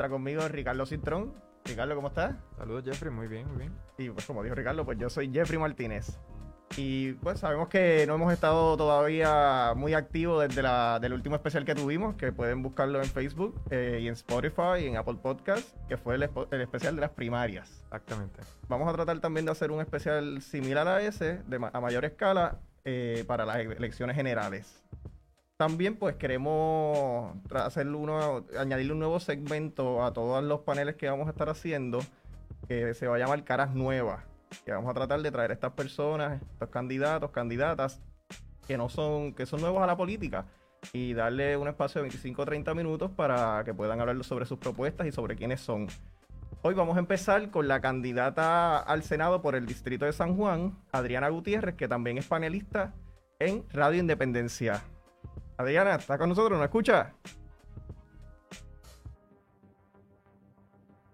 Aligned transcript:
encuentra 0.00 0.08
conmigo 0.08 0.48
Ricardo 0.48 0.86
Cintrón. 0.86 1.34
Ricardo, 1.64 1.94
¿cómo 1.94 2.08
estás? 2.08 2.34
Saludos 2.56 2.84
Jeffrey, 2.86 3.12
muy 3.12 3.28
bien, 3.28 3.46
muy 3.48 3.58
bien. 3.58 3.72
Y 3.98 4.08
pues 4.08 4.24
como 4.24 4.42
dijo 4.42 4.54
Ricardo, 4.54 4.82
pues 4.84 4.98
yo 4.98 5.10
soy 5.10 5.30
Jeffrey 5.30 5.58
Martínez. 5.58 6.18
Y 6.76 7.12
pues 7.14 7.40
sabemos 7.40 7.68
que 7.68 8.06
no 8.06 8.14
hemos 8.14 8.32
estado 8.32 8.78
todavía 8.78 9.74
muy 9.76 9.92
activos 9.92 10.48
desde 10.48 10.62
la, 10.62 10.98
del 11.00 11.12
último 11.12 11.34
especial 11.36 11.66
que 11.66 11.74
tuvimos, 11.74 12.14
que 12.14 12.32
pueden 12.32 12.62
buscarlo 12.62 13.02
en 13.02 13.10
Facebook 13.10 13.60
eh, 13.70 13.98
y 14.00 14.06
en 14.06 14.14
Spotify 14.14 14.84
y 14.84 14.86
en 14.86 14.96
Apple 14.96 15.18
Podcast, 15.20 15.76
que 15.86 15.98
fue 15.98 16.14
el, 16.14 16.30
el 16.50 16.60
especial 16.62 16.94
de 16.94 17.02
las 17.02 17.10
primarias. 17.10 17.82
Exactamente. 17.84 18.40
Vamos 18.68 18.88
a 18.88 18.94
tratar 18.94 19.20
también 19.20 19.44
de 19.44 19.52
hacer 19.52 19.70
un 19.70 19.80
especial 19.82 20.40
similar 20.40 20.88
a 20.88 21.02
ese, 21.02 21.42
de 21.42 21.56
a 21.56 21.80
mayor 21.80 22.06
escala, 22.06 22.60
eh, 22.86 23.24
para 23.26 23.44
las 23.44 23.58
elecciones 23.58 24.16
generales. 24.16 24.82
También 25.60 25.96
pues 25.96 26.16
queremos 26.16 27.36
hacer 27.54 27.86
uno, 27.86 28.46
añadirle 28.58 28.94
un 28.94 28.98
nuevo 28.98 29.20
segmento 29.20 30.02
a 30.02 30.10
todos 30.10 30.42
los 30.42 30.60
paneles 30.60 30.94
que 30.96 31.06
vamos 31.06 31.26
a 31.26 31.32
estar 31.32 31.50
haciendo, 31.50 32.00
que 32.66 32.94
se 32.94 33.06
va 33.06 33.16
a 33.16 33.18
llamar 33.18 33.44
Caras 33.44 33.74
Nuevas, 33.74 34.24
que 34.64 34.72
vamos 34.72 34.90
a 34.90 34.94
tratar 34.94 35.20
de 35.20 35.30
traer 35.30 35.50
a 35.50 35.52
estas 35.52 35.72
personas, 35.72 36.40
estos 36.40 36.70
candidatos, 36.70 37.30
candidatas, 37.30 38.00
que 38.66 38.78
no 38.78 38.88
son, 38.88 39.34
que 39.34 39.44
son 39.44 39.60
nuevos 39.60 39.82
a 39.82 39.86
la 39.86 39.98
política, 39.98 40.46
y 40.94 41.12
darle 41.12 41.58
un 41.58 41.68
espacio 41.68 41.98
de 41.98 42.04
25 42.04 42.40
o 42.40 42.46
30 42.46 42.72
minutos 42.72 43.10
para 43.10 43.62
que 43.62 43.74
puedan 43.74 44.00
hablar 44.00 44.24
sobre 44.24 44.46
sus 44.46 44.58
propuestas 44.58 45.08
y 45.08 45.12
sobre 45.12 45.36
quiénes 45.36 45.60
son. 45.60 45.88
Hoy 46.62 46.72
vamos 46.72 46.96
a 46.96 47.00
empezar 47.00 47.50
con 47.50 47.68
la 47.68 47.82
candidata 47.82 48.78
al 48.78 49.02
Senado 49.02 49.42
por 49.42 49.54
el 49.54 49.66
Distrito 49.66 50.06
de 50.06 50.14
San 50.14 50.38
Juan, 50.38 50.78
Adriana 50.90 51.28
Gutiérrez, 51.28 51.74
que 51.74 51.86
también 51.86 52.16
es 52.16 52.26
panelista 52.26 52.94
en 53.38 53.66
Radio 53.74 54.00
Independencia. 54.00 54.82
Adriana, 55.60 55.94
¿está 55.96 56.16
con 56.16 56.30
nosotros? 56.30 56.58
¿Nos 56.58 56.64
escucha? 56.64 57.12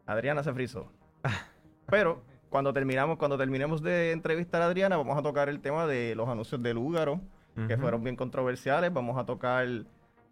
Adriana 0.07 0.43
se 0.43 0.53
frizó. 0.53 0.93
Pero 1.87 2.23
cuando 2.49 2.73
terminamos, 2.73 3.19
cuando 3.19 3.37
terminemos 3.37 3.83
de 3.83 4.13
entrevistar 4.13 4.63
a 4.63 4.67
Adriana, 4.67 4.97
vamos 4.97 5.19
a 5.19 5.23
tocar 5.23 5.49
el 5.49 5.61
tema 5.61 5.87
de 5.87 6.15
los 6.15 6.29
anuncios 6.29 6.63
del 6.63 6.77
Lúgaro, 6.77 7.21
que 7.69 7.77
fueron 7.79 8.05
bien 8.05 8.17
controversiales. 8.17 8.93
Vamos 8.93 9.19
a 9.19 9.25
tocar 9.25 9.67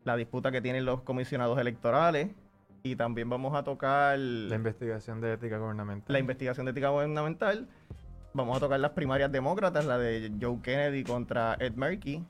la 0.04 0.16
disputa 0.16 0.52
que 0.52 0.60
tienen 0.60 0.84
los 0.84 1.00
comisionados 1.02 1.58
electorales. 1.58 2.28
Y 2.82 2.96
también 2.96 3.30
vamos 3.30 3.54
a 3.54 3.64
tocar 3.64 4.18
La 4.18 4.56
investigación 4.56 5.22
de 5.22 5.32
ética 5.32 5.56
gubernamental. 5.56 6.12
la 6.12 6.18
investigación 6.18 6.66
de 6.66 6.72
ética 6.72 6.90
gubernamental. 6.90 7.66
Vamos 8.34 8.58
a 8.58 8.60
tocar 8.60 8.78
las 8.78 8.90
primarias 8.90 9.32
demócratas, 9.32 9.86
la 9.86 9.96
de 9.96 10.30
Joe 10.38 10.60
Kennedy 10.62 11.02
contra 11.02 11.56
Ed 11.58 11.72
Merkey. 11.74 12.22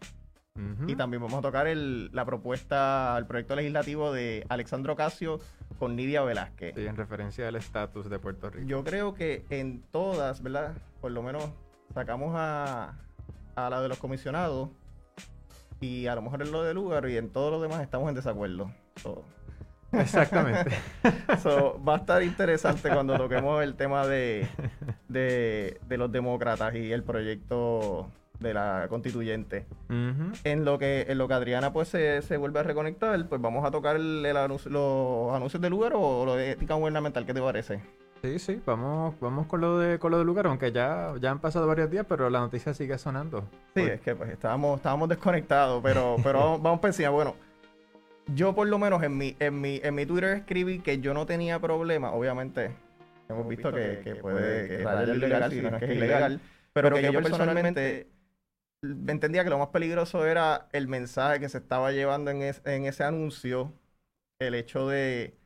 Y 0.87 0.95
también 0.95 1.21
vamos 1.21 1.39
a 1.39 1.43
tocar 1.43 1.67
el- 1.67 2.11
la 2.13 2.25
propuesta, 2.25 3.17
el 3.19 3.27
proyecto 3.27 3.57
legislativo 3.57 4.13
de 4.13 4.47
Alexandro 4.49 4.95
Casio 4.95 5.41
con 5.81 5.97
Nidia 5.97 6.23
Velázquez. 6.23 6.75
Sí, 6.77 6.87
en 6.87 6.97
referencia 6.97 7.49
al 7.49 7.57
estatus 7.57 8.09
de 8.09 8.19
Puerto 8.21 8.51
Rico. 8.51 8.69
Yo 8.69 8.85
creo 8.85 9.15
que 9.15 9.45
en 9.51 9.83
todas, 9.91 10.43
¿verdad? 10.43 10.75
Por 11.01 11.11
lo 11.11 11.23
menos 11.23 11.51
sacamos 11.93 12.35
a, 12.37 12.95
a 13.57 13.71
la 13.71 13.81
de 13.81 13.89
los 13.89 13.99
comisionados 13.99 14.69
y 15.81 16.07
a 16.07 16.15
lo 16.15 16.23
mejor 16.23 16.43
en 16.43 16.53
lo 16.53 16.63
de 16.63 16.73
lugar 16.73 17.09
y 17.09 17.17
en 17.17 17.31
todos 17.31 17.51
los 17.51 17.61
demás 17.61 17.83
estamos 17.83 18.09
en 18.09 18.15
desacuerdo. 18.15 18.71
So, 19.03 19.25
Exactamente. 19.93 20.71
so, 21.43 21.83
va 21.85 21.95
a 21.95 21.99
estar 21.99 22.23
interesante 22.23 22.91
cuando 22.91 23.17
toquemos 23.17 23.63
el 23.63 23.75
tema 23.75 24.07
de, 24.07 24.47
de, 25.09 25.81
de 25.87 25.99
los 25.99 26.11
demócratas 26.13 26.75
y 26.77 26.93
el 26.93 27.03
proyecto 27.03 28.09
de 28.39 28.55
la 28.55 28.87
constituyente. 28.89 29.67
En 29.89 30.65
lo 30.65 30.79
que, 30.79 31.07
en 31.09 31.19
lo 31.19 31.29
que 31.29 31.35
Adriana 31.35 31.73
pues 31.73 31.89
se, 31.89 32.21
se 32.23 32.37
vuelve 32.37 32.61
a 32.61 32.63
reconectar, 32.63 33.27
pues 33.29 33.41
vamos 33.41 33.65
a 33.65 33.71
tocar 33.71 33.97
el, 33.97 34.25
el 34.27 34.37
anuncio- 34.37 34.71
los 34.71 35.35
anuncios 35.35 35.61
del 35.63 35.71
lugar 35.71 35.93
o 35.95 36.25
lo 36.27 36.35
de 36.37 36.53
ética 36.53 36.75
gubernamental, 36.75 37.25
¿qué 37.27 37.35
te 37.35 37.41
parece? 37.41 37.81
Sí, 38.23 38.39
sí, 38.39 38.61
vamos, 38.65 39.15
vamos 39.21 39.47
con 39.47 39.61
lo 39.61 39.79
de 39.79 39.99
con 39.99 40.11
lo 40.11 40.17
del 40.19 40.27
lugar, 40.27 40.47
aunque 40.47 40.73
ya, 40.73 41.13
ya 41.21 41.31
han 41.31 41.41
pasado 41.41 41.67
varios 41.67 41.91
días, 41.91 42.07
pero 42.09 42.31
la 42.31 42.41
noticia 42.41 42.73
sigue 42.73 42.97
sonando. 42.97 43.43
Sí, 43.75 43.83
Por- 43.83 43.91
es 43.91 44.01
que 44.01 44.15
pues 44.17 44.31
estábamos, 44.31 44.77
estábamos 44.79 45.09
desconectados, 45.11 45.83
pero, 45.83 46.17
pero 46.23 46.39
vamos, 46.41 46.63
vamos 46.63 46.81
por 46.81 46.89
encima. 46.89 47.11
Bueno, 47.11 47.35
yo 48.35 48.55
por 48.55 48.67
lo 48.67 48.79
menos 48.79 49.03
en 49.03 49.17
mi, 49.19 49.37
en 49.39 49.61
mi, 49.61 49.79
en 49.83 49.95
mi 49.95 50.07
Twitter 50.07 50.31
escribí 50.39 50.79
que 50.81 51.01
yo 51.01 51.13
no 51.15 51.27
tenía 51.27 51.59
problema, 51.61 52.13
obviamente. 52.13 52.71
Hemos 53.29 53.47
visto 53.49 53.73
que, 53.73 54.01
que 54.03 54.15
puede 54.17 54.69
que 54.69 54.75
es 54.77 54.85
radiar 54.85 55.17
ilegal, 55.17 55.51
si 55.53 55.61
no 55.61 55.69
es 55.69 55.75
que 55.77 55.85
es 55.85 55.97
ilegal, 55.97 56.41
pero 56.73 56.95
que 56.97 57.03
yo 57.03 57.23
personalmente 57.23 58.07
entendía 59.09 59.45
que 59.45 59.51
lo 59.51 59.59
más 59.59 59.69
peligroso 59.69 60.27
era 60.27 60.69
el 60.73 60.89
mensaje 60.89 61.41
que 61.41 61.49
se 61.49 61.59
estaba 61.59 61.93
llevando 61.93 62.31
en, 62.31 62.43
es- 62.43 62.63
en 62.65 62.85
ese 62.87 63.05
anuncio, 63.05 63.73
el 64.39 64.55
hecho 64.55 64.89
de, 64.89 65.37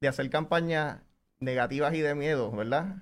de 0.00 0.08
hacer 0.08 0.28
campañas 0.30 1.00
negativas 1.40 1.94
y 1.94 2.00
de 2.00 2.14
miedo, 2.14 2.50
¿verdad? 2.50 2.96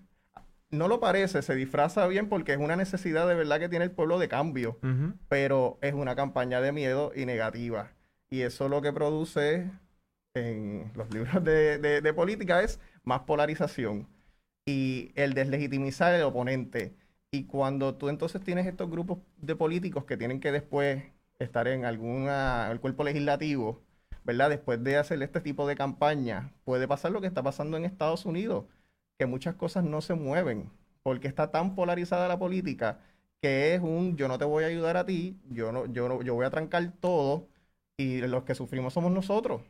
No 0.71 0.89
lo 0.89 0.99
parece, 1.01 1.43
se 1.43 1.55
disfraza 1.55 2.07
bien 2.09 2.29
porque 2.29 2.53
es 2.53 2.59
una 2.59 2.77
necesidad 2.77 3.27
de 3.29 3.35
verdad 3.35 3.61
que 3.61 3.69
tiene 3.69 3.85
el 3.85 3.93
pueblo 3.93 4.19
de 4.19 4.29
cambio 4.29 4.79
pero 5.29 5.79
es 5.81 5.95
una 5.95 6.15
campaña 6.17 6.61
de 6.61 6.73
miedo 6.73 7.13
y 7.15 7.25
negativa. 7.25 7.93
Y 8.31 8.43
eso 8.43 8.69
lo 8.69 8.83
que 8.83 8.93
produce 8.93 9.71
en 10.35 10.91
los 10.95 11.13
libros 11.15 11.43
de, 11.45 11.79
de- 11.79 12.01
de 12.01 12.15
política 12.15 12.63
es 12.63 12.81
más 13.05 13.21
polarización 13.21 14.09
y 14.67 15.13
el 15.15 15.33
deslegitimizar 15.35 16.13
al 16.15 16.23
oponente. 16.25 16.95
Y 17.37 17.45
cuando 17.45 17.95
tú 17.97 18.09
entonces 18.09 18.43
tienes 18.43 18.67
estos 18.67 18.91
grupos 18.91 19.19
de 19.37 19.55
políticos 19.57 20.05
que 20.07 20.17
tienen 20.17 20.41
que 20.41 20.53
después 20.53 21.03
estar 21.39 21.69
en 21.69 21.85
alguna, 21.85 22.71
el 22.73 22.81
cuerpo 22.81 23.05
legislativo, 23.05 23.83
¿verdad? 24.25 24.49
Después 24.49 24.83
de 24.83 24.97
hacer 24.97 25.23
este 25.23 25.43
tipo 25.43 25.67
de 25.69 25.77
campaña, 25.77 26.51
puede 26.65 26.89
pasar 26.89 27.13
lo 27.13 27.21
que 27.21 27.27
está 27.27 27.43
pasando 27.43 27.77
en 27.77 27.85
Estados 27.85 28.25
Unidos, 28.25 28.65
que 29.19 29.27
muchas 29.27 29.55
cosas 29.55 29.85
no 29.85 30.01
se 30.01 30.15
mueven, 30.15 30.71
porque 31.03 31.29
está 31.29 31.51
tan 31.51 31.75
polarizada 31.75 32.27
la 32.27 32.39
política 32.39 33.01
que 33.43 33.75
es 33.75 33.83
un 33.83 34.17
yo 34.17 34.29
no 34.29 34.39
te 34.39 34.47
voy 34.47 34.65
a 34.65 34.69
ayudar 34.69 34.97
a 34.97 35.05
ti, 35.05 35.39
yo 35.51 35.73
no, 35.73 35.85
yo 35.87 36.09
no, 36.09 36.23
yo 36.23 36.35
voy 36.35 36.47
a 36.47 36.51
trancar 36.51 36.91
todo 37.01 37.49
y 37.99 38.21
los 38.23 38.45
que 38.45 38.55
sufrimos 38.55 38.95
somos 38.95 39.13
nosotros. 39.13 39.61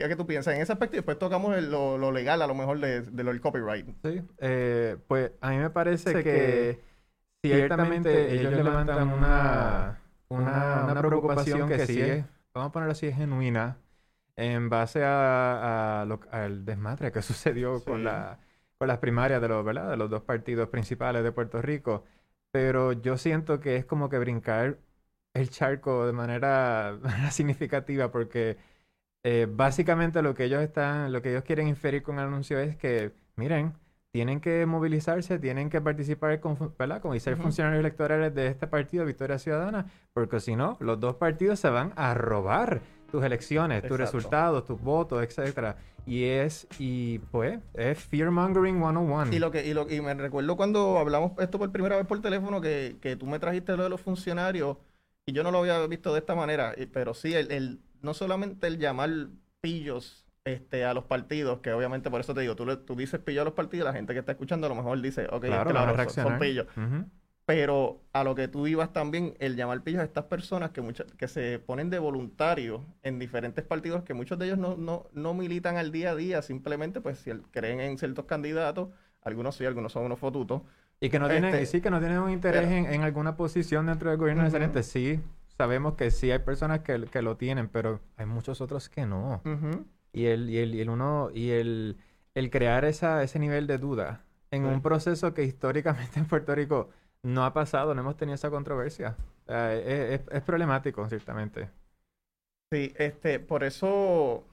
¿Qué 0.00 0.04
es 0.04 0.08
que 0.08 0.16
tú 0.16 0.26
piensas 0.26 0.54
en 0.54 0.62
ese 0.62 0.72
aspecto? 0.72 0.96
Y 0.96 1.00
después 1.00 1.18
tocamos 1.18 1.54
el- 1.54 1.70
lo, 1.70 1.98
lo 1.98 2.10
legal, 2.10 2.40
a 2.40 2.46
lo 2.46 2.54
mejor, 2.54 2.80
de, 2.80 3.02
de 3.02 3.22
lo 3.22 3.30
del 3.32 3.42
copyright. 3.42 3.86
Sí, 4.02 4.22
eh, 4.38 4.96
pues 5.06 5.32
a 5.42 5.50
mí 5.50 5.58
me 5.58 5.68
parece 5.68 6.22
que 6.22 6.80
ciertamente 7.42 8.32
ellos 8.32 8.50
levantan 8.54 9.08
una, 9.12 10.00
una, 10.30 10.84
una 10.84 11.02
preocupación 11.02 11.68
que 11.68 11.86
sí 11.86 12.00
es, 12.00 12.24
vamos 12.54 12.70
a 12.70 12.72
ponerlo 12.72 12.92
así, 12.92 13.08
es 13.08 13.16
genuina 13.16 13.76
en 14.36 14.70
base 14.70 15.04
a, 15.04 16.00
a 16.00 16.04
lo- 16.06 16.20
al 16.30 16.64
desmadre 16.64 17.12
que 17.12 17.20
sucedió 17.22 17.78
Sí. 17.80 17.84
con, 17.84 18.04
la, 18.04 18.38
con 18.78 18.88
las 18.88 18.96
primarias 19.00 19.42
de 19.42 19.48
los, 19.48 19.62
¿verdad? 19.62 19.90
de 19.90 19.98
los 19.98 20.08
dos 20.08 20.22
partidos 20.22 20.70
principales 20.70 21.22
de 21.22 21.32
Puerto 21.32 21.60
Rico. 21.60 22.04
Pero 22.52 22.92
yo 22.92 23.18
siento 23.18 23.60
que 23.60 23.76
es 23.76 23.84
como 23.84 24.08
que 24.08 24.18
brincar 24.18 24.78
el 25.34 25.50
charco 25.50 26.06
de 26.06 26.12
manera, 26.14 26.92
de 26.92 26.98
manera 27.08 27.30
significativa 27.30 28.10
porque 28.10 28.56
eh, 29.22 29.46
básicamente 29.50 30.22
lo 30.22 30.34
que 30.34 30.44
ellos 30.44 30.62
están, 30.62 31.12
lo 31.12 31.20
que 31.22 31.30
ellos 31.30 31.44
quieren 31.44 31.68
inferir 31.68 32.02
con 32.02 32.18
el 32.18 32.24
anuncio 32.26 32.58
es 32.58 32.76
que, 32.76 33.12
miren, 33.36 33.74
tienen 34.12 34.40
que 34.40 34.66
movilizarse, 34.66 35.38
tienen 35.38 35.70
que 35.70 35.80
participar 35.80 36.40
con, 36.40 36.56
¿verdad? 36.78 37.00
Como 37.00 37.14
y 37.14 37.20
ser 37.20 37.34
Ujú. 37.34 37.44
funcionarios 37.44 37.80
electorales 37.80 38.34
de 38.34 38.48
este 38.48 38.66
partido, 38.66 39.04
Victoria 39.04 39.38
Ciudadana, 39.38 39.86
porque 40.12 40.40
si 40.40 40.56
no, 40.56 40.76
los 40.80 40.98
dos 40.98 41.16
partidos 41.16 41.60
se 41.60 41.70
van 41.70 41.92
a 41.96 42.14
robar 42.14 42.80
tus 43.12 43.22
elecciones, 43.24 43.82
tus 43.82 43.92
Exacto. 43.92 44.16
resultados, 44.16 44.64
tus 44.64 44.80
votos, 44.80 45.22
etcétera. 45.22 45.76
Y 46.06 46.24
es, 46.24 46.66
y 46.78 47.18
pues, 47.30 47.60
es 47.74 47.98
fear 47.98 48.30
mongering 48.30 48.76
101. 48.78 49.32
Y 49.32 49.38
lo 49.38 49.50
que, 49.50 49.64
y 49.66 49.74
lo, 49.74 49.88
y 49.88 50.00
me 50.00 50.14
recuerdo 50.14 50.56
cuando 50.56 50.98
hablamos 50.98 51.32
esto 51.38 51.58
por 51.58 51.70
primera 51.70 51.96
vez 51.96 52.06
por 52.06 52.20
teléfono, 52.20 52.60
que, 52.60 52.96
que 53.00 53.16
tú 53.16 53.26
me 53.26 53.38
trajiste 53.38 53.76
lo 53.76 53.84
de 53.84 53.90
los 53.90 54.00
funcionarios, 54.00 54.76
y 55.26 55.32
yo 55.32 55.42
no 55.44 55.50
lo 55.52 55.58
había 55.58 55.86
visto 55.86 56.12
de 56.12 56.18
esta 56.20 56.34
manera, 56.34 56.74
pero 56.92 57.14
sí, 57.14 57.34
el, 57.34 57.52
el- 57.52 57.80
no 58.02 58.14
solamente 58.14 58.66
el 58.66 58.78
llamar 58.78 59.10
pillos 59.60 60.26
este, 60.44 60.84
a 60.84 60.94
los 60.94 61.04
partidos, 61.04 61.60
que 61.60 61.72
obviamente 61.72 62.10
por 62.10 62.20
eso 62.20 62.34
te 62.34 62.40
digo, 62.40 62.56
tú, 62.56 62.64
le- 62.66 62.76
tú 62.76 62.96
dices 62.96 63.20
pillo 63.20 63.42
a 63.42 63.44
los 63.44 63.54
partidos, 63.54 63.84
la 63.84 63.92
gente 63.92 64.12
que 64.14 64.20
está 64.20 64.32
escuchando 64.32 64.66
a 64.66 64.70
lo 64.70 64.76
mejor 64.76 65.00
dice, 65.00 65.26
ok, 65.30 65.44
claro, 65.44 65.70
claro, 65.70 65.92
van 65.96 66.00
a 66.00 66.08
son- 66.08 66.38
pillos. 66.38 66.66
Pero 67.46 68.00
a 68.12 68.22
lo 68.22 68.36
que 68.36 68.46
tú 68.46 68.68
ibas 68.68 68.92
también, 68.92 69.34
el 69.40 69.56
llamar 69.56 69.82
pillos 69.82 70.00
a 70.00 70.04
estas 70.04 70.24
personas 70.26 70.70
que, 70.70 70.82
muchas, 70.82 71.10
que 71.14 71.26
se 71.26 71.58
ponen 71.58 71.90
de 71.90 71.98
voluntarios 71.98 72.80
en 73.02 73.18
diferentes 73.18 73.64
partidos, 73.64 74.04
que 74.04 74.14
muchos 74.14 74.38
de 74.38 74.46
ellos 74.46 74.58
no, 74.58 74.76
no, 74.76 75.06
no 75.14 75.34
militan 75.34 75.76
al 75.76 75.90
día 75.90 76.12
a 76.12 76.14
día, 76.14 76.42
simplemente 76.42 77.00
pues 77.00 77.18
si 77.18 77.32
creen 77.50 77.80
en 77.80 77.98
ciertos 77.98 78.26
candidatos, 78.26 78.90
algunos 79.22 79.56
sí, 79.56 79.64
algunos 79.64 79.90
son 79.92 80.04
unos 80.04 80.20
fotutos. 80.20 80.62
Y 81.00 81.08
que 81.10 81.18
no 81.18 81.28
tienen, 81.28 81.46
Este, 81.52 81.62
y 81.62 81.66
sí 81.66 81.80
que 81.80 81.90
no 81.90 81.98
tienen 81.98 82.18
un 82.18 82.30
interés 82.30 82.62
pero- 82.62 82.72
en, 82.76 82.86
en 82.94 83.02
alguna 83.02 83.34
posición 83.36 83.86
dentro 83.86 84.10
del 84.10 84.18
gobierno 84.18 84.42
Ujú. 84.42 84.44
necesariamente. 84.46 84.82
Sí, 84.84 85.18
sabemos 85.60 85.94
que 85.94 86.10
sí 86.10 86.30
hay 86.30 86.38
personas 86.38 86.80
que, 86.80 87.04
que 87.04 87.20
lo 87.20 87.36
tienen, 87.36 87.68
pero 87.68 88.00
hay 88.16 88.24
muchos 88.24 88.62
otros 88.62 88.88
que 88.88 89.04
no. 89.04 89.42
Y 90.12 90.24
el, 90.26 90.48
y 90.48 90.56
el, 90.58 90.74
y 90.74 90.80
el 90.80 90.88
uno, 90.88 91.28
y 91.34 91.50
el, 91.50 91.98
el 92.34 92.50
crear 92.50 92.86
esa, 92.86 93.22
ese 93.22 93.38
nivel 93.38 93.66
de 93.66 93.76
duda 93.76 94.24
en 94.50 94.62
Sí. 94.64 94.68
un 94.68 94.80
proceso 94.80 95.34
que 95.34 95.44
históricamente 95.44 96.18
en 96.18 96.24
Puerto 96.26 96.54
Rico 96.54 96.88
no 97.22 97.44
ha 97.44 97.52
pasado, 97.52 97.94
no 97.94 98.00
hemos 98.00 98.16
tenido 98.16 98.34
esa 98.36 98.48
controversia. 98.50 99.16
Sea, 99.46 99.74
es, 99.74 100.20
es- 100.22 100.28
es 100.32 100.42
problemático, 100.42 101.06
ciertamente. 101.08 101.68
Sí, 102.72 102.94
este, 102.96 103.38
por 103.38 103.62
eso 103.64 104.44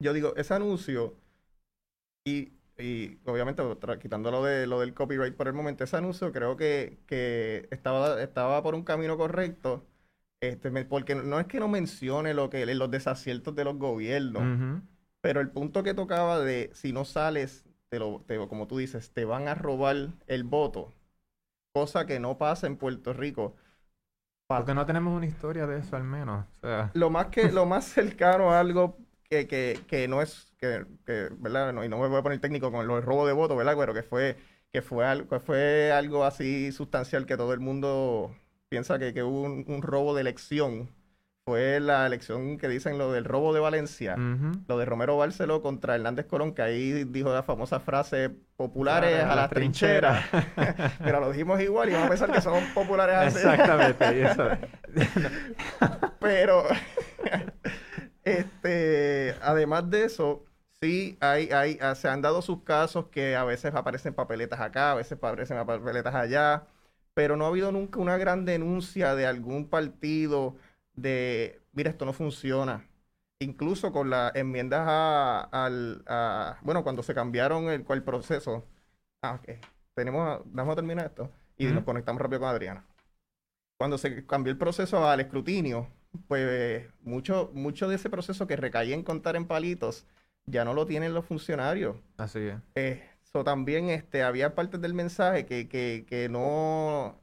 yo 0.00 0.12
digo, 0.12 0.34
ese 0.36 0.54
anuncio, 0.54 1.14
y, 2.26 2.52
y 2.82 3.18
obviamente 3.24 3.62
quitando 4.00 4.30
lo, 4.30 4.44
de, 4.44 4.66
lo 4.66 4.80
del 4.80 4.94
copyright 4.94 5.34
por 5.34 5.46
el 5.46 5.54
momento, 5.54 5.84
ese 5.84 5.96
anuncio 5.96 6.32
creo 6.32 6.56
que, 6.56 6.98
que 7.06 7.68
estaba, 7.70 8.20
estaba 8.20 8.62
por 8.62 8.74
un 8.74 8.82
camino 8.82 9.16
correcto, 9.16 9.84
este, 10.40 10.70
porque 10.84 11.14
no 11.14 11.38
es 11.38 11.46
que 11.46 11.60
no 11.60 11.68
mencione 11.68 12.34
lo 12.34 12.50
que, 12.50 12.66
los 12.74 12.90
desaciertos 12.90 13.54
de 13.54 13.64
los 13.64 13.78
gobiernos, 13.78 14.82
pero 15.20 15.40
el 15.40 15.50
punto 15.50 15.82
que 15.82 15.94
tocaba 15.94 16.40
de 16.40 16.70
si 16.74 16.92
no 16.92 17.04
sales, 17.04 17.64
te 17.88 17.98
lo, 17.98 18.24
como 18.48 18.66
tú 18.66 18.78
dices, 18.78 19.12
te 19.12 19.24
van 19.24 19.46
a 19.46 19.54
robar 19.54 20.08
el 20.26 20.44
voto, 20.44 20.92
cosa 21.72 22.06
que 22.06 22.18
no 22.18 22.38
pasa 22.38 22.66
en 22.66 22.76
Puerto 22.76 23.12
Rico. 23.12 23.54
Porque 24.48 24.74
no 24.74 24.84
tenemos 24.84 25.16
una 25.16 25.26
historia 25.26 25.66
de 25.66 25.78
eso 25.78 25.96
al 25.96 26.04
menos. 26.04 26.44
Lo 26.94 27.08
más 27.08 27.26
que, 27.28 27.50
lo 27.52 27.64
más 27.64 27.84
cercano 27.84 28.50
a 28.50 28.60
algo 28.60 28.98
que, 29.32 29.46
que, 29.46 29.80
que 29.86 30.08
no 30.08 30.20
es, 30.20 30.52
que, 30.58 30.84
que 31.06 31.28
¿verdad? 31.38 31.72
y 31.82 31.88
no 31.88 31.98
me 31.98 32.08
voy 32.08 32.18
a 32.18 32.22
poner 32.22 32.38
técnico 32.38 32.70
con 32.70 32.88
el 32.90 33.02
robo 33.02 33.26
de 33.26 33.32
votos, 33.32 33.56
¿verdad? 33.56 33.74
Pero 33.78 33.94
que 33.94 34.02
fue, 34.02 34.36
que 34.70 34.82
fue 34.82 35.06
algo, 35.06 35.40
fue 35.40 35.90
algo 35.90 36.24
así 36.24 36.70
sustancial 36.70 37.24
que 37.24 37.38
todo 37.38 37.54
el 37.54 37.60
mundo 37.60 38.36
piensa 38.68 38.98
que, 38.98 39.14
que 39.14 39.22
hubo 39.22 39.42
un, 39.42 39.82
robo 39.82 40.14
de 40.14 40.20
elección. 40.20 40.90
Fue 41.46 41.80
la 41.80 42.06
elección 42.06 42.58
que 42.58 42.68
dicen 42.68 42.98
lo 42.98 43.10
del 43.10 43.24
robo 43.24 43.52
de 43.52 43.58
Valencia, 43.58 44.16
lo 44.68 44.78
de 44.78 44.84
Romero 44.84 45.16
Barceló 45.16 45.60
contra 45.60 45.96
Hernández 45.96 46.26
Colón, 46.26 46.54
que 46.54 46.62
ahí 46.62 47.04
dijo 47.04 47.32
la 47.32 47.42
famosa 47.42 47.80
frase 47.80 48.30
populares 48.56 49.24
a, 49.24 49.34
la 49.34 49.48
trinchera. 49.48 50.22
Pero 51.02 51.20
lo 51.20 51.32
dijimos 51.32 51.60
igual 51.60 51.88
y 51.88 51.94
vamos 51.94 52.06
a 52.06 52.10
pensar 52.10 52.30
que 52.30 52.40
son 52.40 52.62
populares 52.74 53.16
así. 53.16 53.38
Exactamente, 53.48 54.28
Pero 56.20 56.64
este, 58.24 59.36
además 59.42 59.90
de 59.90 60.04
eso, 60.04 60.44
sí, 60.80 61.16
hay, 61.20 61.50
hay, 61.50 61.78
ah, 61.80 61.94
se 61.94 62.08
han 62.08 62.22
dado 62.22 62.42
sus 62.42 62.62
casos 62.62 63.06
que 63.08 63.36
a 63.36 63.44
veces 63.44 63.74
aparecen 63.74 64.14
papeletas 64.14 64.60
acá, 64.60 64.92
a 64.92 64.94
veces 64.94 65.12
aparecen 65.12 65.64
papeletas 65.66 66.14
allá, 66.14 66.66
pero 67.14 67.36
no 67.36 67.44
ha 67.44 67.48
habido 67.48 67.72
nunca 67.72 68.00
una 68.00 68.16
gran 68.16 68.44
denuncia 68.44 69.14
de 69.14 69.26
algún 69.26 69.68
partido 69.68 70.56
de, 70.94 71.60
mira, 71.72 71.90
esto 71.90 72.04
no 72.04 72.12
funciona. 72.12 72.88
Incluso 73.40 73.92
con 73.92 74.10
las 74.10 74.34
enmiendas 74.36 74.84
a, 74.86 75.40
al, 75.50 76.04
bueno, 76.62 76.84
cuando 76.84 77.02
se 77.02 77.14
cambiaron 77.14 77.64
el, 77.70 77.84
el 77.88 78.02
proceso. 78.04 78.64
Ah, 79.22 79.34
ok. 79.40 79.58
Tenemos, 79.94 80.42
vamos 80.46 80.72
a 80.72 80.76
terminar 80.76 81.06
esto 81.06 81.30
y 81.56 81.66
nos 81.66 81.84
conectamos 81.84 82.22
rápido 82.22 82.40
con 82.40 82.48
Adriana. 82.50 82.84
Cuando 83.78 83.98
se 83.98 84.24
cambió 84.26 84.52
el 84.52 84.58
proceso 84.58 85.08
al 85.08 85.20
escrutinio, 85.20 85.88
pues 86.28 86.88
mucho, 87.02 87.50
mucho 87.54 87.88
de 87.88 87.96
ese 87.96 88.10
proceso 88.10 88.46
que 88.46 88.56
recaía 88.56 88.94
en 88.94 89.02
contar 89.02 89.36
en 89.36 89.46
palitos 89.46 90.06
ya 90.46 90.64
no 90.64 90.74
lo 90.74 90.86
tienen 90.86 91.14
los 91.14 91.24
funcionarios. 91.24 91.96
Así 92.16 92.40
es. 92.40 92.56
Eh, 92.74 93.02
también 93.44 93.88
este, 93.88 94.22
había 94.22 94.54
partes 94.54 94.80
del 94.80 94.92
mensaje 94.92 95.46
que, 95.46 95.68
que, 95.68 96.04
que 96.06 96.28
no, 96.28 97.18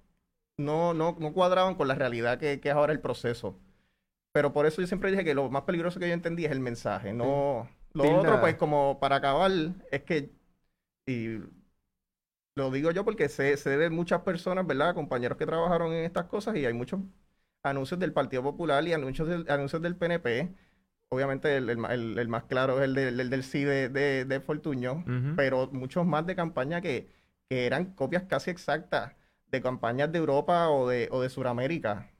no, 0.57 0.93
no, 0.93 1.15
no, 1.19 1.33
cuadraban 1.33 1.75
con 1.75 1.87
la 1.87 1.95
realidad 1.95 2.39
que, 2.39 2.59
que, 2.59 2.69
es 2.69 2.75
ahora 2.75 2.93
el 2.93 2.99
proceso. 2.99 3.55
Pero 4.31 4.53
por 4.53 4.65
eso 4.65 4.81
yo 4.81 4.87
siempre 4.87 5.11
dije 5.11 5.23
que 5.23 5.35
lo 5.35 5.49
más 5.49 5.63
peligroso 5.63 5.99
que 5.99 6.07
yo 6.07 6.13
entendí 6.13 6.45
es 6.45 6.51
el 6.51 6.59
mensaje, 6.59 7.13
no... 7.13 7.69
Lo 7.93 8.19
otro, 8.19 8.39
pues, 8.39 8.55
como 8.55 8.99
para 8.99 9.15
acabar, 9.15 9.51
es 9.91 10.03
que, 10.03 10.31
y 11.07 11.39
lo 12.55 12.69
digo 12.69 12.91
yo 12.91 13.03
porque 13.03 13.29
sé, 13.29 13.57
sé 13.57 13.77
de 13.77 13.89
muchas 13.89 14.21
personas, 14.21 14.67
¿verdad? 14.67 14.93
Compañeros 14.93 15.39
que 15.39 15.47
trabajaron 15.47 15.91
en 15.93 16.05
estas 16.05 16.25
cosas 16.25 16.55
y 16.55 16.67
hay 16.67 16.73
muchos 16.73 16.99
anuncios 17.63 17.99
del 17.99 18.13
Partido 18.13 18.43
Popular 18.43 18.85
y 18.87 18.93
anuncios 18.93 19.27
del, 19.27 19.45
anuncios 19.49 19.81
del 19.81 19.95
PNP. 19.95 20.53
Obviamente 21.09 21.57
el, 21.57 21.69
el, 21.69 22.27
más 22.27 22.43
claro 22.43 22.77
es 22.77 22.85
el, 22.85 22.93
del, 22.93 23.29
del 23.29 23.43
sí 23.43 23.63
de, 23.63 23.89
de, 23.89 24.39
Fortuño, 24.41 25.03
pero 25.35 25.67
muchos 25.71 26.05
más 26.05 26.25
de 26.27 26.35
campaña 26.35 26.81
que, 26.81 27.09
que, 27.49 27.65
eran 27.65 27.93
copias 27.95 28.23
casi 28.23 28.51
exactas 28.51 29.13
de 29.47 29.61
campañas 29.61 30.11
de 30.11 30.19
Europa 30.19 30.69
o 30.69 30.87
de, 30.87 31.09
o 31.11 31.21
de 31.21 31.29
Sudamérica. 31.29 32.11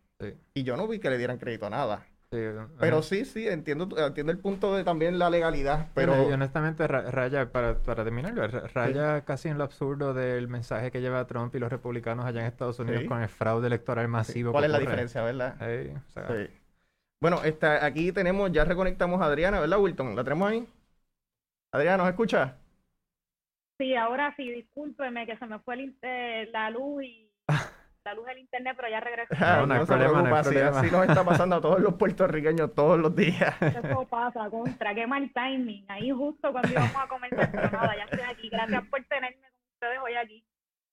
Y 0.55 0.63
yo 0.63 0.75
no 0.75 0.87
vi 0.87 0.99
que 0.99 1.11
le 1.11 1.19
dieran 1.19 1.37
crédito 1.37 1.67
a 1.67 1.69
nada 1.69 2.07
pero 2.29 3.01
sí, 3.01 3.25
sí, 3.25 3.47
entiendo, 3.47 3.89
entiendo 3.97 4.31
el 4.31 4.37
punto 4.37 4.75
de 4.75 4.83
también 4.83 5.17
la 5.17 5.31
legalidad, 5.31 5.87
pero... 5.95 6.13
honestamente, 6.27 6.87
raya, 6.87 7.51
para, 7.51 7.79
para 7.79 8.03
terminar, 8.03 8.35
raya 8.73 9.25
casi 9.25 9.49
en 9.49 9.57
lo 9.57 9.63
absurdo 9.63 10.13
del 10.13 10.47
mensaje 10.47 10.91
que 10.91 11.01
lleva 11.01 11.25
Trump 11.25 11.55
y 11.55 11.59
los 11.59 11.71
republicanos 11.71 12.25
allá 12.25 12.41
en 12.41 12.47
Estados 12.47 12.77
Unidos 12.79 13.05
con 13.07 13.21
el 13.21 13.29
fraude 13.29 13.67
electoral 13.67 14.07
masivo. 14.07 14.51
¿Cuál 14.51 14.65
es 14.65 14.71
la 14.71 14.79
diferencia, 14.79 15.23
verdad? 15.23 15.55
Bueno, 17.19 17.43
está, 17.43 17.83
aquí 17.83 18.11
tenemos, 18.11 18.51
ya 18.51 18.63
reconectamos 18.63 19.21
a 19.21 19.25
Adriana, 19.25 19.59
¿verdad, 19.59 19.79
Wilton? 19.79 20.15
¿La 20.15 20.23
tenemos 20.23 20.51
ahí? 20.51 20.67
Adriana, 21.71 21.97
¿nos 21.97 22.09
escucha? 22.09 22.57
Sí, 23.79 23.95
ahora 23.95 24.33
sí, 24.37 24.49
discúlpeme 24.51 25.25
que 25.25 25.37
se 25.37 25.45
me 25.45 25.59
fue 25.59 25.93
eh, 26.01 26.49
la 26.51 26.69
luz 26.69 27.03
y 27.03 27.28
la 28.05 28.13
luz 28.13 28.25
del 28.25 28.39
internet, 28.39 28.73
pero 28.75 28.89
ya 28.89 28.99
regresó. 28.99 29.33
Ah, 29.39 29.65
no, 29.67 29.67
no, 29.67 29.85
se 29.85 29.95
preocupa, 29.95 30.39
así, 30.39 30.57
así, 30.57 30.91
nos 30.91 31.07
está 31.07 31.23
pasando 31.23 31.57
a 31.57 31.61
todos 31.61 31.79
los 31.79 31.95
puertorriqueños 31.95 32.73
todos 32.73 32.99
los 32.99 33.15
días. 33.15 33.55
Eso 33.61 34.07
pasa, 34.09 34.49
contra, 34.49 34.95
qué 34.95 35.05
mal 35.05 35.31
timing. 35.33 35.85
Ahí 35.87 36.11
justo 36.11 36.51
cuando 36.51 36.69
íbamos 36.69 36.95
a 36.95 37.07
comenzar, 37.07 37.51
pero 37.51 37.71
nada, 37.71 37.95
ya 37.95 38.03
estoy 38.03 38.21
aquí. 38.21 38.49
Gracias 38.49 38.83
por 38.87 39.03
tenerme 39.05 39.37
con 39.37 39.49
ustedes 39.73 39.99
hoy 40.03 40.15
aquí. 40.15 40.45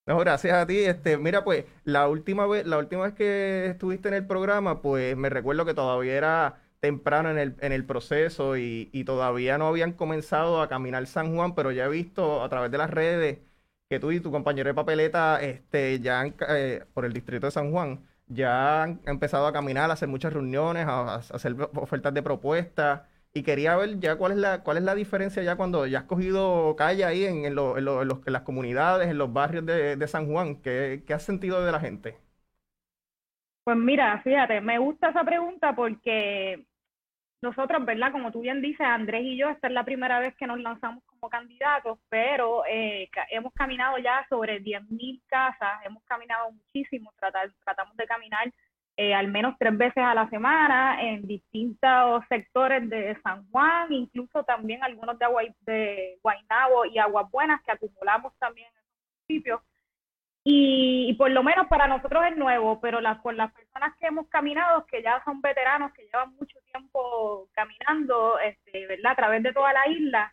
No, 0.07 0.19
gracias 0.19 0.55
a 0.55 0.67
ti. 0.67 0.79
Este, 0.85 1.17
mira, 1.17 1.43
pues, 1.43 1.65
la 1.85 2.09
última 2.09 2.47
vez, 2.47 2.67
la 2.67 2.79
última 2.79 3.05
vez 3.05 3.15
que 3.15 3.67
estuviste 3.67 4.09
en 4.09 4.15
el 4.15 4.27
programa, 4.27 4.81
pues 4.81 5.17
me 5.17 5.31
recuerdo 5.31 5.65
que 5.65 5.75
todavía 5.75 6.15
era 6.15 6.61
temprano 6.81 7.31
en 7.31 7.39
el, 7.39 7.57
en 7.61 7.73
el 7.73 7.85
proceso 7.85 8.57
y, 8.57 8.91
y 8.93 9.05
todavía 9.05 9.59
no 9.59 9.67
habían 9.67 9.93
comenzado 9.93 10.61
a 10.61 10.69
caminar 10.69 11.07
San 11.07 11.35
Juan, 11.35 11.55
pero 11.55 11.73
ya 11.73 11.87
he 11.87 11.89
visto 11.89 12.45
a 12.45 12.49
través 12.49 12.71
de 12.71 12.79
las 12.79 12.91
redes 12.91 13.39
que 13.89 14.01
tú 14.01 14.11
y 14.13 14.21
tu 14.21 14.31
compañero 14.33 14.69
de 14.69 14.75
papeleta 14.75 15.41
este, 15.41 16.01
ya 16.01 16.21
han, 16.21 16.35
eh, 16.49 16.85
por 16.95 17.05
el 17.05 17.13
distrito 17.13 17.47
de 17.47 17.53
San 17.53 17.71
Juan 17.71 18.05
ya 18.29 18.83
han 18.83 19.01
empezado 19.07 19.47
a 19.47 19.53
caminar, 19.53 19.91
a 19.91 19.95
hacer 19.95 20.09
muchas 20.09 20.33
reuniones, 20.33 20.87
a, 20.87 21.17
hacer 21.17 21.57
ofertas 21.75 22.13
de 22.15 22.23
propuestas. 22.23 23.03
Y 23.33 23.43
quería 23.43 23.77
ver 23.77 24.01
ya 24.01 24.17
cuál 24.17 24.33
es 24.33 24.39
la 24.39 24.63
cuál 24.63 24.79
es 24.79 24.83
la 24.83 24.95
diferencia 24.95 25.43
ya 25.43 25.57
cuando 25.57 25.87
ya 25.87 26.01
has 26.01 26.05
cogido 26.05 26.75
calle 26.77 27.05
ahí 27.05 27.25
en, 27.25 27.45
en, 27.45 27.47
en, 27.47 27.55
los, 27.55 28.27
en 28.27 28.33
las 28.33 28.43
comunidades, 28.43 29.09
en 29.09 29.19
los 29.19 29.33
barrios 29.33 29.67
de, 29.67 29.97
de 29.97 30.09
San 30.09 30.27
Juan. 30.33 30.57
¿Qué, 30.63 31.05
¿Qué 31.07 31.15
has 31.15 31.23
sentido 31.23 31.65
de 31.65 31.73
la 31.73 31.81
gente? 31.81 32.17
Pues 33.65 33.77
mira, 33.77 34.21
fíjate, 34.23 34.61
me 34.61 34.79
gusta 34.79 35.09
esa 35.11 35.25
pregunta 35.25 35.75
porque 35.75 36.67
nosotros, 37.47 37.85
¿verdad? 37.85 38.13
Como 38.13 38.31
tú 38.33 38.41
bien 38.41 38.61
dices, 38.61 38.87
Andrés 38.87 39.23
y 39.25 39.37
yo, 39.37 39.49
esta 39.49 39.69
es 39.69 39.73
la 39.73 39.85
primera 39.85 40.19
vez 40.21 40.35
que 40.37 40.47
nos 40.47 40.61
lanzamos 40.61 41.03
como 41.05 41.29
candidatos, 41.31 41.99
pero 42.09 42.65
eh, 42.67 43.09
hemos 43.31 43.53
caminado 43.55 43.99
ya 43.99 44.27
sobre 44.29 44.61
10.000 44.61 45.23
casas, 45.27 45.81
hemos 45.85 46.03
caminado 46.05 46.53
muchísimo, 46.53 47.13
tratamos 47.19 47.97
de 47.97 48.07
caminar 48.07 48.53
eh, 48.99 49.15
al 49.15 49.29
menos 49.29 49.55
tres 49.59 49.77
veces 49.77 50.03
a 50.03 50.15
la 50.15 50.27
semana 50.31 51.03
en 51.03 51.27
distintos 51.27 52.25
sectores 52.31 52.89
de 52.89 53.19
San 53.23 53.47
Juan, 53.51 53.93
incluso 53.93 54.43
también 54.45 54.83
algunos 54.83 55.19
de, 55.19 55.25
Agua, 55.27 55.43
de 55.61 56.19
Guaynabo 56.23 56.87
y 56.87 56.99
Aguas 56.99 57.31
Buenas 57.31 57.63
que 57.63 57.73
acumulamos 57.73 58.33
también 58.39 58.69
en 58.69 58.79
esos 58.79 58.97
municipios. 59.29 59.61
Y, 60.49 61.13
por 61.15 61.33
lo 61.33 61.43
menos 61.43 61.67
para 61.67 61.89
nosotros 61.89 62.23
es 62.31 62.37
nuevo, 62.37 62.81
pero 62.81 63.01
las, 63.01 63.19
por 63.19 63.35
las 63.35 63.53
personas 63.53 63.97
que 63.99 64.07
hemos 64.07 64.29
caminado, 64.29 64.87
que 64.87 65.03
ya 65.03 65.21
son 65.25 65.41
veteranos, 65.41 65.93
que 65.93 66.05
llevan 66.05 66.37
mucho 66.37 66.57
tiempo 66.71 67.49
caminando, 67.51 68.39
este, 68.39 68.87
¿verdad? 68.87 69.11
A 69.11 69.17
través 69.17 69.43
de 69.43 69.53
toda 69.53 69.73
la 69.73 69.89
isla, 69.89 70.33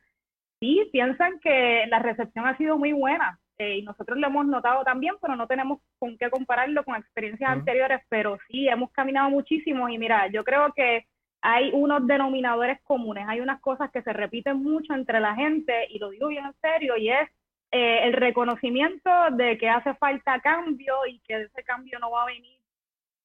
sí, 0.60 0.88
piensan 0.92 1.40
que 1.40 1.86
la 1.88 1.98
recepción 1.98 2.46
ha 2.46 2.56
sido 2.58 2.78
muy 2.78 2.94
buena. 2.94 3.40
Eh, 3.58 3.78
y 3.78 3.82
nosotros 3.82 4.20
lo 4.20 4.28
hemos 4.28 4.46
notado 4.46 4.84
también, 4.84 5.16
pero 5.20 5.36
no 5.36 5.48
tenemos 5.48 5.80
con 5.98 6.16
qué 6.20 6.30
compararlo 6.30 6.84
con 6.84 6.96
experiencias 6.96 7.50
anteriores, 7.50 8.02
pero 8.08 8.38
sí, 8.48 8.68
hemos 8.68 8.92
caminado 8.92 9.32
muchísimo 9.32 9.90
y 9.90 9.98
mira, 9.98 10.28
yo 10.28 10.44
creo 10.44 10.74
que 10.76 11.08
hay 11.42 11.72
unos 11.74 12.06
denominadores 12.06 12.80
comunes, 12.84 13.26
hay 13.28 13.40
unas 13.40 13.60
cosas 13.62 13.90
que 13.90 14.04
se 14.04 14.14
repiten 14.14 14.58
mucho 14.62 14.94
entre 14.94 15.20
la 15.20 15.34
gente, 15.34 15.88
y 15.90 15.98
lo 15.98 16.12
digo 16.12 16.28
bien 16.28 16.46
en 16.46 16.54
serio, 16.62 16.98
y 16.98 17.10
es 17.10 17.30
eh, 17.76 18.06
el 18.06 18.14
reconocimiento 18.14 19.10
de 19.32 19.58
que 19.58 19.68
hace 19.68 19.96
falta 19.96 20.40
cambio 20.42 20.94
y 21.08 21.18
que 21.22 21.42
ese 21.42 21.64
cambio 21.64 21.98
no 21.98 22.12
va 22.12 22.22
a 22.22 22.28
venir 22.28 22.60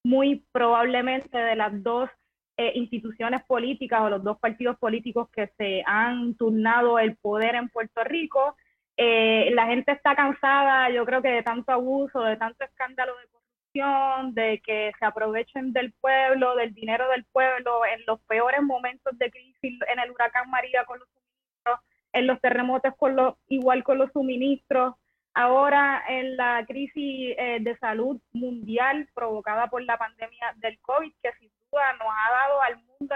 muy 0.03 0.43
probablemente 0.51 1.37
de 1.37 1.55
las 1.55 1.83
dos 1.83 2.09
eh, 2.57 2.71
instituciones 2.73 3.43
políticas 3.43 4.01
o 4.01 4.09
los 4.09 4.23
dos 4.23 4.39
partidos 4.39 4.75
políticos 4.79 5.29
que 5.29 5.51
se 5.55 5.83
han 5.85 6.33
turnado 6.33 6.97
el 6.97 7.15
poder 7.17 7.53
en 7.53 7.69
Puerto 7.69 8.03
Rico. 8.03 8.55
Eh, 8.97 9.51
la 9.53 9.67
gente 9.67 9.91
está 9.91 10.15
cansada, 10.15 10.89
yo 10.89 11.05
creo 11.05 11.21
que 11.21 11.29
de 11.29 11.43
tanto 11.43 11.71
abuso, 11.71 12.21
de 12.23 12.35
tanto 12.35 12.63
escándalo 12.63 13.13
de 13.17 13.27
corrupción, 13.27 14.33
de 14.33 14.63
que 14.65 14.91
se 14.97 15.05
aprovechen 15.05 15.73
del 15.73 15.93
pueblo, 16.01 16.55
del 16.55 16.73
dinero 16.73 17.07
del 17.09 17.23
pueblo 17.25 17.85
en 17.85 18.03
los 18.07 18.19
peores 18.21 18.63
momentos 18.63 19.15
de 19.19 19.29
crisis, 19.29 19.79
en 19.93 19.99
el 19.99 20.09
huracán 20.09 20.49
María 20.49 20.85
con 20.85 20.97
los 20.97 21.07
en 22.13 22.27
los 22.27 22.39
terremotos 22.41 22.93
con 22.97 23.15
los, 23.15 23.35
igual 23.47 23.83
con 23.83 23.97
los 23.97 24.11
suministros, 24.11 24.95
ahora 25.33 26.03
en 26.07 26.37
la 26.37 26.65
crisis 26.67 27.35
eh, 27.37 27.59
de 27.61 27.77
salud 27.77 28.19
mundial 28.31 29.07
provocada 29.13 29.67
por 29.67 29.81
la 29.83 29.97
pandemia 29.97 30.53
del 30.57 30.79
COVID, 30.81 31.13
que 31.21 31.31
sin 31.33 31.49
duda 31.71 31.93
nos 31.93 32.07
ha 32.07 32.31
dado 32.31 32.61
al 32.61 32.77
mundo 32.77 33.15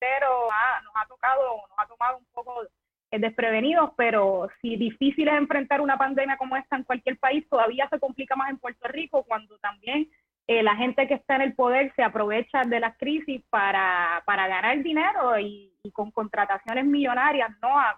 entero, 0.00 0.48
nos 0.84 0.94
ha 0.96 1.06
tocado, 1.06 1.62
nos 1.68 1.78
ha 1.78 1.86
tomado 1.86 2.18
un 2.18 2.26
poco 2.32 2.62
desprevenidos, 3.10 3.90
pero 3.96 4.48
si 4.60 4.76
difícil 4.76 5.28
es 5.28 5.34
enfrentar 5.34 5.80
una 5.80 5.98
pandemia 5.98 6.36
como 6.38 6.56
esta 6.56 6.76
en 6.76 6.84
cualquier 6.84 7.18
país, 7.18 7.46
todavía 7.48 7.86
se 7.88 8.00
complica 8.00 8.36
más 8.36 8.50
en 8.50 8.58
Puerto 8.58 8.88
Rico 8.88 9.24
cuando 9.24 9.58
también 9.58 10.10
eh, 10.46 10.62
la 10.62 10.76
gente 10.76 11.06
que 11.06 11.14
está 11.14 11.36
en 11.36 11.42
el 11.42 11.54
poder 11.54 11.92
se 11.94 12.02
aprovecha 12.02 12.62
de 12.62 12.80
las 12.80 12.96
crisis 12.98 13.42
para, 13.50 14.22
para 14.26 14.48
ganar 14.48 14.82
dinero 14.82 15.38
y, 15.38 15.70
con 15.92 16.10
contrataciones 16.10 16.84
millonarias, 16.84 17.50
¿no? 17.60 17.68
A, 17.76 17.96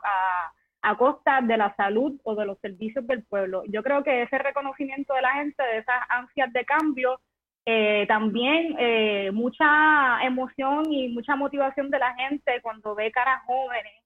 a, 0.82 0.96
costa 0.96 1.40
de 1.42 1.56
la 1.56 1.74
salud 1.76 2.18
o 2.24 2.34
de 2.34 2.46
los 2.46 2.58
servicios 2.60 3.06
del 3.06 3.24
pueblo. 3.24 3.62
Yo 3.68 3.82
creo 3.82 4.02
que 4.02 4.22
ese 4.22 4.38
reconocimiento 4.38 5.14
de 5.14 5.22
la 5.22 5.32
gente, 5.32 5.62
de 5.62 5.78
esas 5.78 6.02
ansias 6.08 6.52
de 6.52 6.64
cambio, 6.64 7.20
eh, 7.66 8.04
también 8.06 8.76
eh, 8.78 9.30
mucha 9.32 10.22
emoción 10.22 10.92
y 10.92 11.08
mucha 11.08 11.36
motivación 11.36 11.90
de 11.90 11.98
la 11.98 12.14
gente 12.14 12.60
cuando 12.62 12.94
ve 12.94 13.10
caras 13.10 13.42
jóvenes 13.46 14.04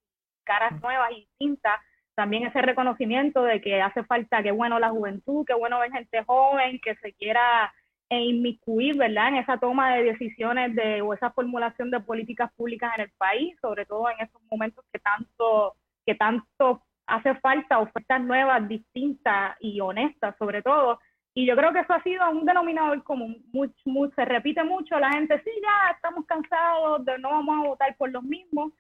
caras 0.49 0.81
nuevas 0.81 1.13
y 1.13 1.21
distintas, 1.27 1.79
también 2.15 2.47
ese 2.47 2.63
reconocimiento 2.63 3.43
de 3.45 3.61
que 3.61 3.83
hace 3.83 4.03
falta, 4.05 4.43
que 4.43 4.51
bueno 4.51 4.79
la 4.81 4.89
juventud, 4.89 5.45
que 5.47 5.55
bueno 5.55 5.79
ver 5.79 5.93
gente 5.93 6.25
joven 6.25 6.81
que 6.83 6.97
se 6.97 7.13
quiera 7.13 7.73
eh, 8.11 8.21
inmiscuir, 8.21 8.97
¿verdad?, 8.97 9.29
en 9.29 9.37
esa 9.37 9.59
toma 9.59 9.95
de 9.95 10.05
decisiones 10.05 10.75
de, 10.75 11.03
o 11.03 11.13
esa 11.15 11.31
formulación 11.31 11.91
de 11.91 12.01
políticas 12.01 12.53
públicas 12.55 12.93
en 12.97 13.05
el 13.05 13.11
país, 13.19 13.57
sobre 13.61 13.85
todo 13.87 14.09
en 14.11 14.27
esos 14.27 14.41
momentos 14.51 14.85
que 14.93 14.99
tanto, 14.99 15.75
que 16.07 16.15
tanto 16.15 16.83
hace 17.07 17.35
falta 17.37 17.79
ofertas 17.79 18.21
nuevas, 18.21 18.67
distintas 18.69 19.57
y 19.61 19.81
honestas, 19.81 20.35
sobre 20.39 20.63
todo. 20.63 21.01
Y 21.35 21.47
yo 21.47 21.55
creo 21.57 21.73
que 21.73 21.81
eso 21.81 21.93
ha 21.93 22.03
sido 22.03 22.29
un 22.31 22.45
denominador 22.45 23.03
común. 23.05 23.45
Mucho, 23.53 24.15
se 24.15 24.25
repite 24.25 24.65
mucho, 24.65 24.99
la 24.99 25.11
gente, 25.11 25.41
sí, 25.45 25.51
ya 25.63 25.93
estamos 25.95 26.27
cansados, 26.27 27.05
de 27.05 27.19
no 27.19 27.31
vamos 27.31 27.57
a 27.59 27.69
votar 27.69 27.97
por 27.97 28.11
los 28.11 28.23
mismos 28.23 28.73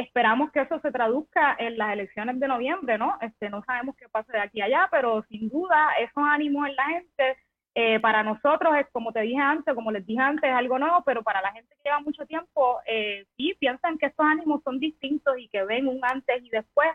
esperamos 0.00 0.50
que 0.52 0.60
eso 0.60 0.80
se 0.80 0.90
traduzca 0.90 1.54
en 1.58 1.76
las 1.76 1.92
elecciones 1.92 2.40
de 2.40 2.48
noviembre, 2.48 2.96
¿no? 2.96 3.18
Este, 3.20 3.50
no 3.50 3.62
sabemos 3.64 3.94
qué 3.96 4.08
pasa 4.08 4.32
de 4.32 4.40
aquí 4.40 4.60
a 4.60 4.64
allá, 4.64 4.88
pero 4.90 5.22
sin 5.28 5.48
duda 5.48 5.90
esos 6.00 6.24
ánimos 6.24 6.66
en 6.68 6.76
la 6.76 6.84
gente, 6.84 7.36
eh, 7.74 8.00
para 8.00 8.22
nosotros 8.22 8.74
es 8.78 8.86
como 8.92 9.12
te 9.12 9.20
dije 9.20 9.40
antes, 9.40 9.74
como 9.74 9.90
les 9.90 10.06
dije 10.06 10.20
antes, 10.20 10.50
es 10.50 10.54
algo 10.54 10.78
nuevo, 10.78 11.02
pero 11.04 11.22
para 11.22 11.40
la 11.40 11.52
gente 11.52 11.74
que 11.74 11.88
lleva 11.88 12.00
mucho 12.00 12.26
tiempo, 12.26 12.80
eh, 12.86 13.24
sí 13.36 13.54
piensan 13.58 13.96
que 13.96 14.06
estos 14.06 14.26
ánimos 14.26 14.62
son 14.62 14.78
distintos 14.78 15.38
y 15.38 15.48
que 15.48 15.64
ven 15.64 15.88
un 15.88 16.00
antes 16.02 16.42
y 16.42 16.50
después. 16.50 16.88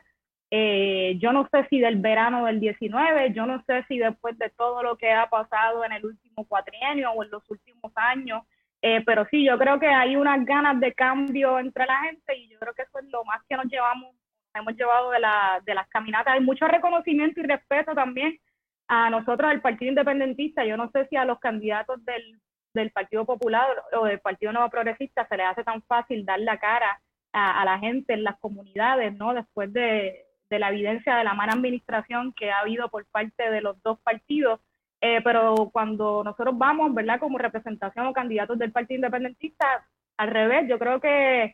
Eh, 0.50 1.18
yo 1.20 1.34
no 1.34 1.46
sé 1.52 1.68
si 1.70 1.80
del 1.80 1.98
verano 1.98 2.46
del 2.46 2.62
19, 2.62 3.34
yo 3.34 3.46
no 3.46 3.62
sé 3.66 3.84
si 3.90 3.98
después 3.98 4.38
de 4.38 4.50
todo 4.52 4.82
lo 4.82 4.96
que 4.98 5.12
ha 5.12 5.30
pasado 5.30 5.84
en 5.84 5.92
el 5.92 6.06
último 6.06 6.46
cuatrienio 6.48 7.12
o 7.12 7.24
en 7.24 7.32
los 7.32 7.44
últimos 7.50 7.92
años, 7.96 8.44
eh, 8.82 9.02
pero 9.06 9.26
sí, 9.30 9.44
yo 9.44 9.58
creo 9.58 9.80
que 9.80 9.88
hay 9.88 10.16
unas 10.16 10.46
ganas 10.46 10.80
de 10.80 10.94
cambio 10.94 11.60
entre 11.60 11.86
la 11.86 12.00
gente 12.04 12.38
y 12.38 12.48
yo 12.50 12.60
creo 12.60 12.74
que 12.74 12.84
eso 12.84 13.00
es 13.00 13.06
lo 13.10 13.26
más 13.26 13.42
que 13.50 13.58
nos 13.58 13.66
llevamos, 13.66 14.16
hemos 14.54 14.76
llevado 14.76 15.12
de, 15.12 15.20
la, 15.20 15.62
de 15.66 15.74
las 15.74 15.88
caminatas. 15.90 16.36
Hay 16.36 16.42
mucho 16.42 16.68
reconocimiento 16.68 17.42
y 17.42 17.44
respeto 17.44 17.94
también 17.94 18.40
a 18.88 19.10
nosotros, 19.10 19.52
el 19.52 19.62
Partido 19.62 19.90
Independentista. 19.90 20.66
Yo 20.66 20.78
no 20.78 20.90
sé 20.92 21.08
si 21.08 21.16
a 21.16 21.26
los 21.26 21.40
candidatos 21.40 22.04
del, 22.06 22.40
del 22.74 22.92
Partido 22.92 23.26
Popular 23.26 23.68
o 24.00 24.06
del 24.06 24.20
Partido 24.20 24.52
Nuevo 24.54 24.70
Progresista 24.70 25.28
se 25.28 25.38
les 25.38 25.48
hace 25.48 25.64
tan 25.64 25.82
fácil 25.84 26.26
dar 26.26 26.40
la 26.40 26.60
cara 26.60 27.02
a, 27.34 27.62
a 27.62 27.66
la 27.66 27.80
gente 27.80 28.14
en 28.14 28.24
las 28.24 28.40
comunidades, 28.40 29.14
¿no? 29.16 29.34
Después 29.34 29.72
de, 29.74 30.26
de 30.50 30.60
la 30.60 30.70
evidencia 30.70 31.16
de 31.16 31.24
la 31.24 31.34
mala 31.34 31.54
administración 31.54 32.34
que 32.34 32.52
ha 32.52 32.60
habido 32.60 32.90
por 32.90 33.06
parte 33.08 33.50
de 33.52 33.62
los 33.62 33.82
dos 33.84 34.00
partidos 34.00 34.60
eh, 35.02 35.22
pero 35.24 35.70
cuando 35.72 36.24
nosotros 36.24 36.58
vamos, 36.58 36.94
¿verdad? 36.94 37.20
Como 37.20 37.38
representación 37.38 38.08
o 38.08 38.14
candidatos 38.14 38.58
del 38.58 38.72
Partido 38.72 38.98
Independentista, 38.98 39.88
al 40.18 40.30
revés, 40.30 40.68
yo 40.68 40.80
creo 40.80 41.00
que 41.00 41.44
eh, 41.44 41.54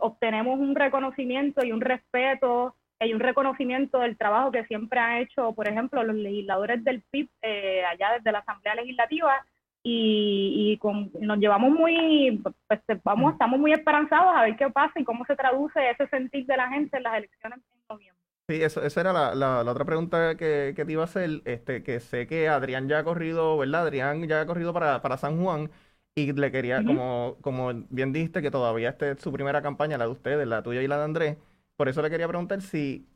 obtenemos 0.00 0.58
un 0.58 0.74
reconocimiento 0.74 1.64
y 1.64 1.72
un 1.72 1.80
respeto 1.80 2.76
y 3.06 3.14
un 3.14 3.20
reconocimiento 3.20 3.98
del 3.98 4.16
trabajo 4.16 4.50
que 4.50 4.64
siempre 4.66 5.00
han 5.00 5.18
hecho, 5.18 5.52
por 5.52 5.68
ejemplo, 5.68 6.02
los 6.02 6.16
legisladores 6.16 6.82
del 6.84 7.02
PIB 7.10 7.28
eh, 7.42 7.84
allá 7.84 8.14
desde 8.16 8.32
la 8.32 8.38
Asamblea 8.40 8.74
Legislativa 8.74 9.44
y, 9.84 10.78
nos 11.20 11.38
llevamos 11.38 11.70
muy, 11.72 12.40
pues 12.68 12.80
vamos, 13.02 13.32
estamos 13.32 13.58
muy 13.58 13.72
esperanzados 13.72 14.32
a 14.34 14.42
ver 14.42 14.56
qué 14.56 14.70
pasa 14.70 15.00
y 15.00 15.04
cómo 15.04 15.24
se 15.24 15.36
traduce 15.36 15.90
ese 15.90 16.06
sentir 16.08 16.46
de 16.46 16.56
la 16.56 16.68
gente 16.68 16.96
en 16.96 17.02
las 17.02 17.18
elecciones 17.18 17.58
en 17.58 17.80
noviembre. 17.88 18.22
Sí, 18.48 18.62
eso, 18.62 18.82
esa 18.82 19.00
era 19.00 19.12
la, 19.12 19.34
la, 19.34 19.70
otra 19.70 19.84
pregunta 19.84 20.36
que, 20.36 20.72
que, 20.76 20.84
te 20.84 20.92
iba 20.92 21.02
a 21.02 21.06
hacer, 21.06 21.42
este, 21.44 21.82
que 21.82 22.00
sé 22.00 22.26
que 22.26 22.48
Adrián 22.48 22.88
ya 22.88 22.98
ha 22.98 23.04
corrido, 23.04 23.56
¿verdad? 23.56 23.82
Adrián 23.82 24.26
ya 24.28 24.40
ha 24.40 24.46
corrido 24.46 24.72
para, 24.72 25.00
para 25.00 25.16
San 25.16 25.42
Juan 25.42 25.70
y 26.14 26.32
le 26.32 26.52
quería, 26.52 26.84
como, 26.84 27.36
como 27.40 27.72
bien 27.88 28.12
dijiste, 28.12 28.42
que 28.42 28.50
todavía 28.50 28.90
esta 28.90 29.10
es 29.10 29.20
su 29.20 29.32
primera 29.32 29.62
campaña, 29.62 29.96
la 29.96 30.04
de 30.04 30.10
ustedes, 30.10 30.46
la 30.46 30.62
tuya 30.62 30.82
y 30.82 30.88
la 30.88 30.98
de 30.98 31.04
Andrés, 31.04 31.38
por 31.76 31.88
eso 31.88 32.02
le 32.02 32.10
quería 32.10 32.28
preguntar 32.28 32.60
si 32.60 33.08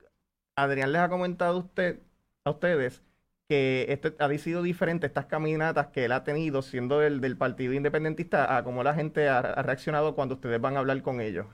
Adrián 0.57 0.93
les 0.93 1.03
ha 1.03 1.09
comentado 1.09 1.57
a, 1.57 1.61
usted, 1.61 2.01
a 2.45 2.51
ustedes 2.51 3.03
que 3.49 3.87
este 3.89 4.15
ha 4.19 4.29
sido 4.39 4.63
diferente 4.63 5.07
estas 5.07 5.27
caminatas 5.27 5.89
que 5.89 6.07
él 6.07 6.13
ha 6.13 6.25
tenido 6.25 6.63
siendo 6.63 6.99
del, 6.99 7.21
del 7.21 7.37
Partido 7.37 7.75
Independentista 7.75 8.57
a 8.57 8.65
cómo 8.65 8.83
la 8.83 8.95
gente 8.95 9.29
ha 9.29 9.41
reaccionado 9.63 10.15
cuando 10.15 10.35
ustedes 10.35 10.61
van 10.61 10.77
a 10.77 10.81
hablar 10.81 11.01
con 11.03 11.21
ellos. 11.21 11.47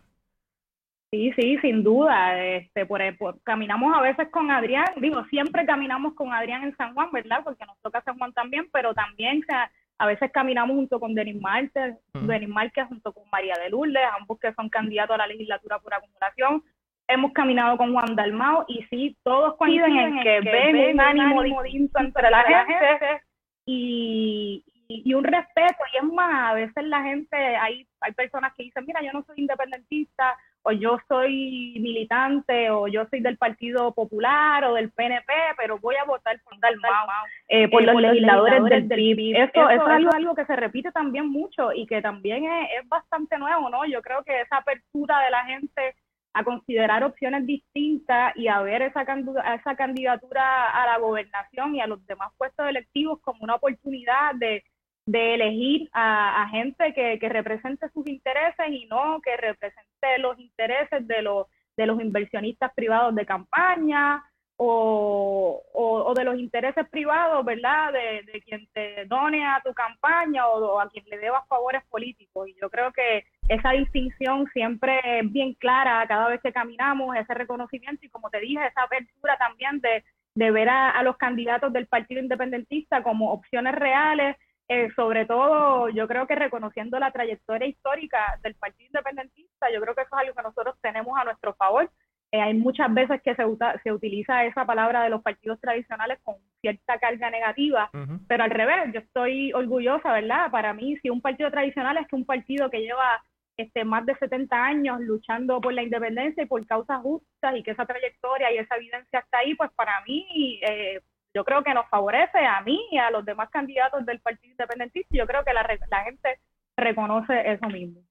Sí, 1.13 1.31
sí, 1.37 1.59
sin 1.59 1.83
duda. 1.83 2.43
Este, 2.43 2.87
por, 2.87 3.03
caminamos 3.43 3.95
a 3.95 4.01
veces 4.01 4.29
con 4.31 4.51
Adrián, 4.51 4.87
digo, 4.97 5.23
siempre 5.27 5.67
caminamos 5.67 6.15
con 6.15 6.33
Adrián 6.33 6.65
en 6.65 6.75
San 6.79 6.95
Juan, 6.95 7.11
¿verdad? 7.13 7.43
Porque 7.45 7.67
nos 7.67 7.79
toca 7.83 8.01
San 8.01 8.17
Juan 8.17 8.33
también, 8.33 8.67
pero 8.73 8.95
también 8.95 9.43
sea, 9.47 9.71
a 9.99 10.07
veces 10.07 10.33
caminamos 10.33 10.75
junto 10.75 10.99
con 10.99 11.15
Denis 11.15 11.39
Márquez, 11.39 11.99
Denis 12.15 12.49
Márquez 12.49 12.87
junto 12.89 13.13
con 13.13 13.25
María 13.31 13.55
de 13.63 13.69
Lourdes, 13.69 14.03
ambos 14.19 14.41
que 14.41 14.55
son 14.55 14.71
candidatos 14.71 15.15
a 15.15 15.19
la 15.19 15.27
legislatura 15.27 15.79
por 15.81 15.93
acumulación. 15.93 16.65
Hemos 17.13 17.33
caminado 17.33 17.77
con 17.77 17.93
Juan 17.93 18.17
Dalmao 18.17 18.65
y 18.69 18.83
sí, 18.85 19.17
todos 19.23 19.57
coinciden 19.57 19.97
en 19.97 20.23
que, 20.23 20.41
ven, 20.41 20.95
un 20.95 21.01
ánimo 21.01 21.43
distinto 21.43 22.01
entre 22.01 22.31
la 22.31 22.43
gente 22.43 23.23
y, 23.67 24.65
y, 24.89 25.15
un 25.15 25.25
respeto. 25.25 25.83
Y 25.93 25.97
es 25.99 26.05
más, 26.05 26.51
a 26.51 26.55
veces 26.55 26.85
la 26.85 27.03
gente, 27.03 27.37
hay, 27.37 27.87
hay 28.01 28.13
personas 28.13 28.53
que 28.57 28.65
dicen, 28.65 28.85
mira, 28.87 29.03
yo 29.03 29.13
no 29.13 29.23
soy 29.25 29.41
independentista 29.41 30.37
o 30.65 30.73
yo 30.73 30.99
soy 31.09 31.77
militante 31.81 32.71
o 32.71 32.87
yo 32.87 33.05
soy 33.11 33.21
del 33.21 33.37
Partido 33.37 33.93
Popular 33.93 34.65
o 34.65 34.75
del 34.75 34.91
PNP, 34.91 35.33
pero 35.57 35.79
voy 35.79 35.97
a 35.97 36.05
votar 36.05 36.41
por 36.43 36.59
Dalmau, 36.61 37.09
eh, 37.49 37.69
por, 37.69 37.83
los, 37.83 38.01
legisladores, 38.01 38.63
del, 38.65 38.89
PIB. 38.89 39.37
Eso, 39.37 39.69
es 39.71 39.81
algo, 39.81 40.35
que 40.35 40.47
se 40.47 40.57
repite 40.57 40.93
también 40.93 41.29
mucho 41.29 41.73
y 41.73 41.87
que 41.87 42.01
también 42.01 42.45
es, 42.45 42.89
bastante 42.89 43.39
nuevo, 43.39 43.71
¿no? 43.71 43.85
Yo 43.87 44.03
creo 44.03 44.23
que 44.23 44.41
esa 44.41 44.59
apertura 44.59 45.21
de 45.21 45.31
la 45.31 45.45
gente 45.45 45.95
a 46.35 46.45
considerar 46.45 47.05
opciones 47.05 47.47
distintas 47.47 48.37
y 48.37 48.49
a 48.49 48.61
ver 48.63 48.83
esa, 48.83 49.03
esa 49.03 49.77
candidatura 49.77 50.71
a 50.71 50.87
la 50.87 50.99
gobernación 50.99 51.75
y 51.75 51.81
a 51.81 51.87
los 51.87 52.05
demás 52.07 52.33
puestos 52.39 52.67
electivos 52.69 53.21
como 53.21 53.43
una 53.43 53.57
oportunidad 53.57 54.35
de 54.37 54.65
de 55.07 55.35
elegir 55.35 55.91
a, 55.93 56.49
gente 56.51 56.93
que, 56.95 57.29
represente 57.29 57.89
sus 57.91 58.07
intereses 58.07 58.67
y 58.71 58.87
no 58.87 59.21
que 59.23 59.37
represente 59.37 60.19
los 60.19 60.39
intereses 60.39 61.07
de 61.07 61.23
los, 61.23 61.47
de 61.77 61.87
los 61.87 62.01
inversionistas 62.01 62.73
privados 62.75 63.15
de 63.15 63.27
campaña 63.27 64.25
o, 64.57 65.61
o, 65.73 66.15
de 66.15 66.25
los 66.25 66.39
intereses 66.39 66.89
privados, 66.89 67.45
¿verdad? 67.45 67.93
De, 67.93 68.23
de, 68.33 68.43
quien 68.43 68.69
te 68.73 69.07
done 69.07 69.45
a 69.45 69.61
tu 69.65 69.73
campaña 69.75 70.47
o, 70.47 70.79
a 70.79 70.89
quien 70.89 71.05
le 71.07 71.19
debas 71.19 71.47
favores 71.49 71.83
políticos. 71.87 72.49
Y 72.49 72.55
yo 72.61 72.71
creo 72.71 72.93
que 72.93 73.25
esa 73.49 73.71
distinción 73.71 74.47
siempre 74.53 75.01
es 75.05 75.33
bien 75.33 75.55
clara 75.55 76.07
cada 76.07 76.29
vez 76.29 76.41
que 76.41 76.53
caminamos, 76.53 77.17
ese 77.17 77.35
reconocimiento 77.35 78.05
y 78.05 78.09
como 78.09 78.31
te 78.31 78.41
dije, 78.41 78.67
esa 78.67 78.83
apertura 78.83 79.37
también 79.37 79.81
de, 79.81 80.05
de 80.35 80.51
ver 80.51 80.69
a 80.69 81.03
los 81.03 81.17
candidatos 81.17 81.73
del 81.73 81.87
Partido 81.87 82.21
Independentista 82.21 83.03
como 83.03 83.33
opciones 83.33 83.75
reales 83.75 84.37
eh, 84.75 84.89
sobre 84.97 85.27
todo, 85.27 85.91
yo 85.91 86.09
creo 86.09 86.27
que 86.27 86.35
reconociendo 86.35 86.99
la 86.99 87.11
trayectoria 87.11 87.69
histórica 87.69 88.39
del 88.43 88.55
Partido 88.55 88.87
Independentista, 88.87 89.67
yo 89.71 89.81
creo 89.83 89.95
que 89.95 90.01
eso 90.01 90.17
es 90.17 90.21
algo 90.23 90.35
que 90.35 90.43
nosotros 90.43 90.77
tenemos 90.81 91.19
a 91.19 91.25
nuestro 91.25 91.53
favor. 91.55 91.91
Eh, 92.31 92.41
hay 92.41 92.55
muchas 92.55 92.93
veces 92.95 93.21
que 93.21 93.35
se, 93.35 93.45
se 93.83 93.93
utiliza 93.93 94.47
esa 94.47 94.65
palabra 94.65 95.03
de 95.03 95.11
los 95.11 95.23
partidos 95.23 95.61
tradicionales 95.61 96.19
con 96.23 96.37
cierta 96.63 96.99
carga 96.99 97.29
negativa, 97.29 97.91
pero 98.27 98.45
al 98.45 98.51
revés, 98.51 98.95
yo 98.95 99.01
estoy 99.01 99.53
orgullosa, 99.53 100.11
¿verdad? 100.13 100.51
Para 100.51 100.73
mí, 100.73 100.97
si 101.03 101.11
un 101.11 101.21
partido 101.21 101.51
tradicional 101.51 101.99
es 101.99 102.07
que 102.09 102.17
un 102.17 102.25
partido 102.25 102.71
que 102.71 102.81
lleva 102.81 103.23
este, 103.63 103.85
más 103.85 104.07
de 104.07 104.15
70 104.17 104.55
años 104.57 105.01
luchando 105.01 105.61
por 105.61 105.73
la 105.73 105.83
independencia 105.83 106.43
y 106.43 106.47
por 106.47 106.65
causas 106.67 107.01
justas 107.03 107.57
y 107.57 107.63
que 107.63 107.73
esa 107.73 107.87
trayectoria 107.87 108.53
y 108.53 108.59
esa 108.59 108.77
evidencia 108.77 109.21
está 109.21 109.39
ahí, 109.39 109.55
pues 109.55 109.71
para 109.73 110.01
mí 110.07 110.61
eh, 110.63 111.01
yo 111.35 111.45
creo 111.45 111.63
que 111.63 111.75
nos 111.75 111.89
favorece 111.89 112.39
a 112.39 112.61
mí 112.61 112.81
y 112.91 112.99
a 112.99 113.11
los 113.11 113.25
demás 113.25 113.51
candidatos 113.51 114.05
del 114.05 114.21
Partido 114.21 114.53
Independentista. 114.53 115.09
Yo 115.17 115.27
creo 115.27 115.45
que 115.45 115.55
la, 115.55 115.67
la 115.91 116.05
gente 116.05 116.39
reconoce 116.77 117.53
eso 117.53 117.67
mismo. 117.69 118.03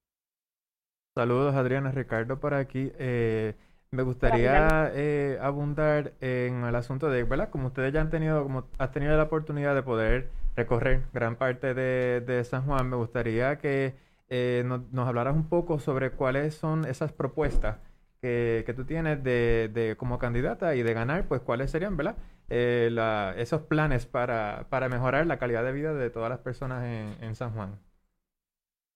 Saludos, 1.13 1.55
Adriana. 1.55 1.91
Ricardo 1.91 2.39
por 2.39 2.53
aquí. 2.53 2.91
Eh, 2.97 3.53
me 3.91 4.03
gustaría 4.03 4.89
eh, 4.93 5.37
abundar 5.41 6.13
en 6.21 6.63
el 6.63 6.75
asunto 6.75 7.09
de, 7.09 7.23
¿verdad? 7.23 7.49
Como 7.49 7.67
ustedes 7.67 7.91
ya 7.91 7.99
han 7.99 8.09
tenido, 8.09 8.41
como 8.43 8.65
has 8.77 8.91
tenido 8.93 9.17
la 9.17 9.23
oportunidad 9.23 9.75
de 9.75 9.83
poder 9.83 10.29
recorrer 10.55 11.03
gran 11.13 11.35
parte 11.35 11.73
de, 11.73 12.43
San 12.45 12.65
Juan, 12.65 12.89
me 12.89 12.95
gustaría 12.95 13.57
que 13.57 13.95
eh, 14.33 14.63
nos, 14.65 15.07
hablaras 15.07 15.35
un 15.35 15.49
poco 15.49 15.77
sobre 15.77 16.11
cuáles 16.11 16.55
son 16.55 16.85
esas 16.85 17.11
propuestas 17.11 17.79
que, 18.21 18.63
tú 18.73 18.85
tienes 18.85 19.21
de, 19.23 19.95
como 19.97 20.19
candidata 20.19 20.73
y 20.75 20.83
de 20.83 20.93
ganar, 20.93 21.27
pues 21.27 21.41
cuáles 21.41 21.69
serían, 21.69 21.97
¿verdad? 21.97 22.15
Eh, 22.49 22.89
esos 23.35 23.63
planes 23.63 24.05
para, 24.05 24.65
mejorar 24.89 25.27
la 25.27 25.37
calidad 25.37 25.65
de 25.65 25.73
vida 25.73 25.93
de 25.93 26.09
todas 26.09 26.29
las 26.29 26.39
personas 26.39 26.85
en, 27.21 27.35
San 27.35 27.51
Juan. 27.51 27.77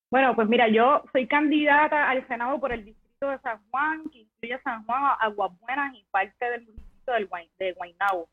Bueno, 0.10 0.34
pues 0.36 0.48
mira, 0.48 0.70
yo 0.70 1.04
soy 1.12 1.28
candidata 1.28 2.10
al 2.10 2.26
Senado 2.30 2.58
por 2.62 2.72
el 2.72 2.86
distrito 2.86 3.30
de 3.30 3.40
San 3.40 3.60
Juan, 3.70 4.04
que 4.10 4.20
incluye 4.20 4.58
San 4.64 4.86
Juan, 4.86 5.18
Aguas 5.20 5.52
Buenas 5.60 5.94
y 5.96 6.06
parte 6.12 6.46
del 6.46 6.62
municipio 6.62 7.14
del, 7.14 7.30
de 7.60 7.74
Guaynabo. 7.74 8.30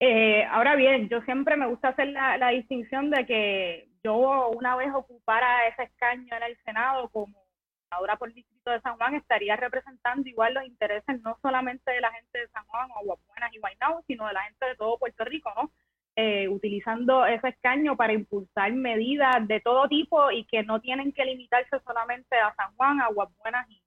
Eh, 0.00 0.44
ahora 0.44 0.76
bien, 0.76 1.08
yo 1.08 1.20
siempre 1.22 1.56
me 1.56 1.66
gusta 1.66 1.88
hacer 1.88 2.08
la, 2.08 2.48
distinción 2.50 3.10
de 3.10 3.26
que 3.26 3.87
yo 4.02 4.48
una 4.50 4.76
vez 4.76 4.92
ocupara 4.94 5.66
ese 5.68 5.84
escaño 5.84 6.36
en 6.36 6.42
el 6.42 6.56
Senado 6.64 7.08
como 7.10 7.48
ahora 7.90 8.16
por 8.16 8.28
el 8.28 8.34
Distrito 8.34 8.70
de 8.70 8.80
San 8.80 8.96
Juan, 8.96 9.14
estaría 9.14 9.56
representando 9.56 10.28
igual 10.28 10.54
los 10.54 10.64
intereses 10.64 11.20
no 11.22 11.38
solamente 11.40 11.90
de 11.90 12.00
la 12.00 12.12
gente 12.12 12.38
de 12.38 12.48
San 12.48 12.64
Juan, 12.66 12.88
o 12.90 13.18
Buenas 13.28 13.54
y 13.54 13.58
Guaynabo, 13.58 14.02
sino 14.06 14.26
de 14.26 14.32
la 14.32 14.42
gente 14.42 14.66
de 14.66 14.76
todo 14.76 14.98
Puerto 14.98 15.24
Rico, 15.24 15.52
¿no? 15.56 15.70
Eh, 16.16 16.48
utilizando 16.48 17.24
ese 17.26 17.48
escaño 17.48 17.96
para 17.96 18.12
impulsar 18.12 18.72
medidas 18.72 19.46
de 19.46 19.60
todo 19.60 19.86
tipo 19.88 20.30
y 20.32 20.44
que 20.46 20.64
no 20.64 20.80
tienen 20.80 21.12
que 21.12 21.24
limitarse 21.24 21.78
solamente 21.86 22.36
a 22.36 22.54
San 22.56 22.74
Juan, 22.74 23.00
Aguas 23.00 23.30
Buenas 23.38 23.68
y, 23.70 23.80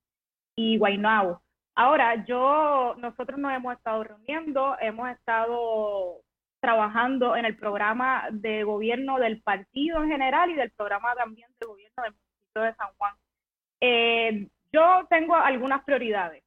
y 0.56 0.78
Guaynabo. 0.78 1.42
Ahora, 1.76 2.24
yo, 2.26 2.96
nosotros 2.98 3.38
nos 3.38 3.54
hemos 3.54 3.76
estado 3.76 4.04
reuniendo, 4.04 4.78
hemos 4.80 5.10
estado 5.10 6.22
trabajando 6.62 7.36
en 7.36 7.46
el 7.46 7.58
programa 7.58 8.28
de 8.32 8.64
gobierno 8.64 9.20
del 9.20 9.42
partido 9.42 10.02
en 10.04 10.10
general 10.10 10.52
y 10.52 10.56
del 10.56 10.72
programa 10.72 11.14
también 11.16 11.50
de 11.60 11.66
gobierno 11.66 12.04
del 12.04 12.14
municipio 12.14 12.62
de 12.62 12.76
San 12.76 12.88
Juan. 12.98 13.14
Eh, 13.82 14.48
yo 14.72 15.06
tengo 15.10 15.36
algunas 15.36 15.84
prioridades. 15.84 16.44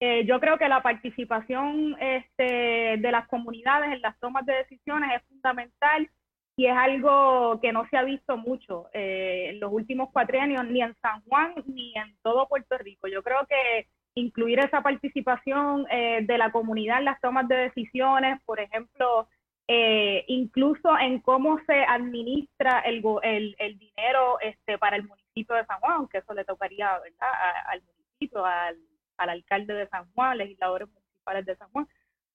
Eh, 0.00 0.24
yo 0.26 0.38
creo 0.38 0.58
que 0.58 0.68
la 0.68 0.82
participación 0.82 1.96
este, 2.00 2.98
de 2.98 3.12
las 3.12 3.26
comunidades 3.28 3.92
en 3.92 4.02
las 4.02 4.18
tomas 4.20 4.44
de 4.44 4.54
decisiones 4.54 5.10
es 5.16 5.22
fundamental 5.28 6.08
y 6.56 6.66
es 6.66 6.76
algo 6.76 7.60
que 7.60 7.72
no 7.72 7.86
se 7.88 7.96
ha 7.96 8.02
visto 8.02 8.36
mucho 8.36 8.88
eh, 8.92 9.50
en 9.50 9.60
los 9.60 9.72
últimos 9.72 10.10
cuatrienios, 10.10 10.66
ni 10.66 10.82
en 10.82 10.94
San 11.00 11.22
Juan 11.22 11.54
ni 11.66 11.94
en 11.96 12.16
todo 12.22 12.48
Puerto 12.48 12.76
Rico. 12.78 13.06
Yo 13.08 13.22
creo 13.22 13.46
que 13.46 13.86
incluir 14.18 14.58
esa 14.58 14.82
participación 14.82 15.86
eh, 15.90 16.20
de 16.22 16.38
la 16.38 16.50
comunidad 16.50 16.98
en 16.98 17.06
las 17.06 17.20
tomas 17.20 17.48
de 17.48 17.56
decisiones, 17.56 18.40
por 18.44 18.60
ejemplo, 18.60 19.28
eh, 19.70 20.24
incluso 20.28 20.98
en 20.98 21.20
cómo 21.20 21.58
se 21.66 21.84
administra 21.84 22.80
el, 22.80 23.02
el, 23.22 23.78
dinero 23.78 24.40
este, 24.40 24.78
para 24.78 24.96
el 24.96 25.06
municipio 25.06 25.54
de 25.54 25.66
San 25.66 25.78
Juan, 25.80 25.92
aunque 25.92 26.18
eso 26.18 26.32
le 26.32 26.44
tocaría 26.44 26.90
al 26.94 27.82
municipio, 27.82 28.44
al, 28.44 28.78
alcalde 29.18 29.74
de 29.74 29.88
San 29.88 30.10
Juan, 30.12 30.38
legisladores 30.38 30.88
municipales 30.88 31.44
de 31.44 31.56
San 31.56 31.68
Juan. 31.70 31.86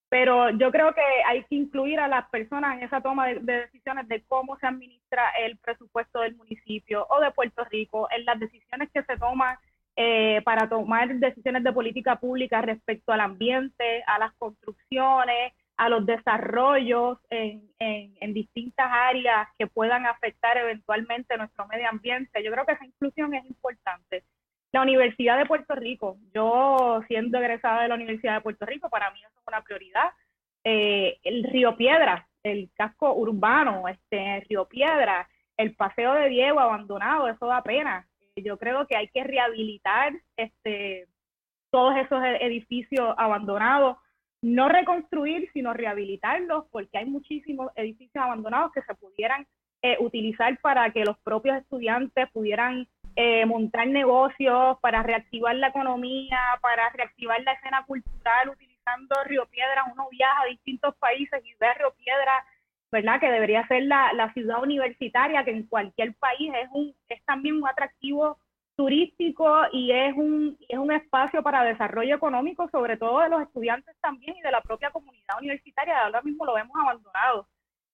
Pero 0.08 0.50
yo 0.50 0.70
creo 0.70 0.94
que 0.94 1.02
hay 1.26 1.42
que 1.44 1.56
incluir 1.56 1.98
a 1.98 2.06
las 2.06 2.28
personas 2.28 2.76
en 2.76 2.84
esa 2.84 3.00
toma 3.00 3.26
de 3.26 3.40
decisiones 3.40 4.06
de 4.06 4.22
cómo 4.28 4.56
se 4.58 4.68
administra 4.68 5.30
el 5.40 5.58
presupuesto 5.58 6.20
del 6.20 6.36
municipio 6.36 7.04
o 7.10 7.20
de 7.20 7.32
Puerto 7.32 7.64
Rico, 7.64 8.06
en 8.16 8.24
las 8.24 8.38
decisiones 8.38 8.90
que 8.92 9.02
se 9.02 9.16
toman 9.16 9.56
eh, 9.96 10.42
para 10.44 10.68
tomar 10.68 11.14
decisiones 11.14 11.62
de 11.62 11.72
política 11.72 12.16
pública 12.16 12.60
respecto 12.60 13.12
al 13.12 13.20
ambiente, 13.20 14.02
a 14.08 14.18
las 14.18 14.34
construcciones, 14.34 15.52
a 15.76 15.88
los 15.88 16.04
desarrollos 16.04 17.18
en, 17.30 17.62
distintas 18.34 18.88
áreas 18.90 19.46
que 19.56 19.68
puedan 19.68 20.06
afectar 20.06 20.56
eventualmente 20.56 21.36
nuestro 21.36 21.66
medio 21.68 21.88
ambiente. 21.88 22.42
Yo 22.42 22.50
creo 22.50 22.66
que 22.66 22.72
esa 22.72 22.84
inclusión 22.84 23.34
es 23.34 23.44
importante. 23.46 24.24
La 24.72 24.82
Universidad 24.82 25.38
de 25.38 25.46
Puerto 25.46 25.76
Rico, 25.76 26.18
yo 26.34 27.00
siendo 27.06 27.38
egresada 27.38 27.82
de 27.82 27.88
la 27.88 27.94
Universidad 27.94 28.34
de 28.34 28.40
Puerto 28.40 28.66
Rico, 28.66 28.90
para 28.90 29.12
mí 29.12 29.20
eso 29.20 29.38
es 29.40 29.46
una 29.46 29.62
prioridad. 29.62 30.10
Eh, 30.64 31.18
el 31.22 31.44
Río 31.44 31.76
Piedra, 31.76 32.26
el 32.42 32.70
casco 32.74 33.14
urbano, 33.14 33.86
este 33.86 34.44
Río 34.48 34.66
Piedra, 34.66 35.28
el 35.56 35.76
Paseo 35.76 36.14
de 36.14 36.28
Diego 36.28 36.58
abandonado, 36.58 37.28
eso 37.28 37.46
da 37.46 37.62
pena 37.62 38.08
yo 38.36 38.58
creo 38.58 38.86
que 38.86 38.96
hay 38.96 39.08
que 39.08 39.24
rehabilitar 39.24 40.12
este, 40.36 41.06
todos 41.70 41.96
esos 41.96 42.22
e-, 42.22 42.46
edificios 42.46 43.14
abandonados, 43.16 43.96
no 44.42 44.68
reconstruir, 44.68 45.50
sino 45.52 45.72
rehabilitarlos, 45.72 46.66
porque 46.70 46.98
hay 46.98 47.06
muchísimos 47.06 47.70
edificios 47.76 48.22
abandonados 48.22 48.72
que 48.72 48.82
se 48.82 48.94
pudieran 48.94 49.46
eh, 49.82 49.96
utilizar 50.00 50.58
para 50.60 50.90
que 50.90 51.04
los 51.04 51.18
propios 51.18 51.58
estudiantes 51.58 52.30
pudieran 52.32 52.88
eh, 53.16 53.46
montar 53.46 53.86
negocios, 53.86 54.78
para 54.80 55.02
reactivar 55.02 55.54
la 55.56 55.68
economía, 55.68 56.38
para 56.60 56.88
reactivar 56.90 57.40
la 57.42 57.52
escena 57.52 57.84
cultural 57.86 58.50
utilizando 58.50 59.14
Río 59.24 59.46
Piedra. 59.46 59.84
Uno 59.92 60.08
viaja 60.10 60.42
a 60.42 60.46
distintos 60.46 60.94
países 60.96 61.40
y 61.44 61.54
ve 61.60 61.72
Río 61.74 61.94
Piedra 61.94 62.44
Que 63.20 63.30
debería 63.30 63.66
ser 63.66 63.84
la, 63.84 64.30
ciudad 64.34 64.62
universitaria, 64.62 65.44
que 65.44 65.50
en 65.50 65.66
cualquier 65.66 66.14
país 66.14 66.52
es, 66.62 66.68
un, 66.72 66.94
también 67.26 67.56
un 67.56 67.66
atractivo 67.66 68.38
turístico 68.76 69.62
y 69.72 69.90
es 69.90 70.14
un, 70.16 70.56
es 70.68 70.78
un 70.78 70.92
espacio 70.92 71.42
para 71.42 71.64
desarrollo 71.64 72.14
económico, 72.14 72.68
sobre 72.70 72.96
todo 72.96 73.20
de 73.20 73.30
los 73.30 73.42
estudiantes 73.42 73.96
también 74.00 74.36
y 74.36 74.42
de 74.42 74.50
la 74.50 74.60
propia 74.60 74.90
comunidad 74.90 75.38
universitaria. 75.40 76.04
Ahora 76.04 76.22
mismo 76.22 76.44
lo 76.44 76.54
vemos 76.54 76.76
abandonado. 76.80 77.48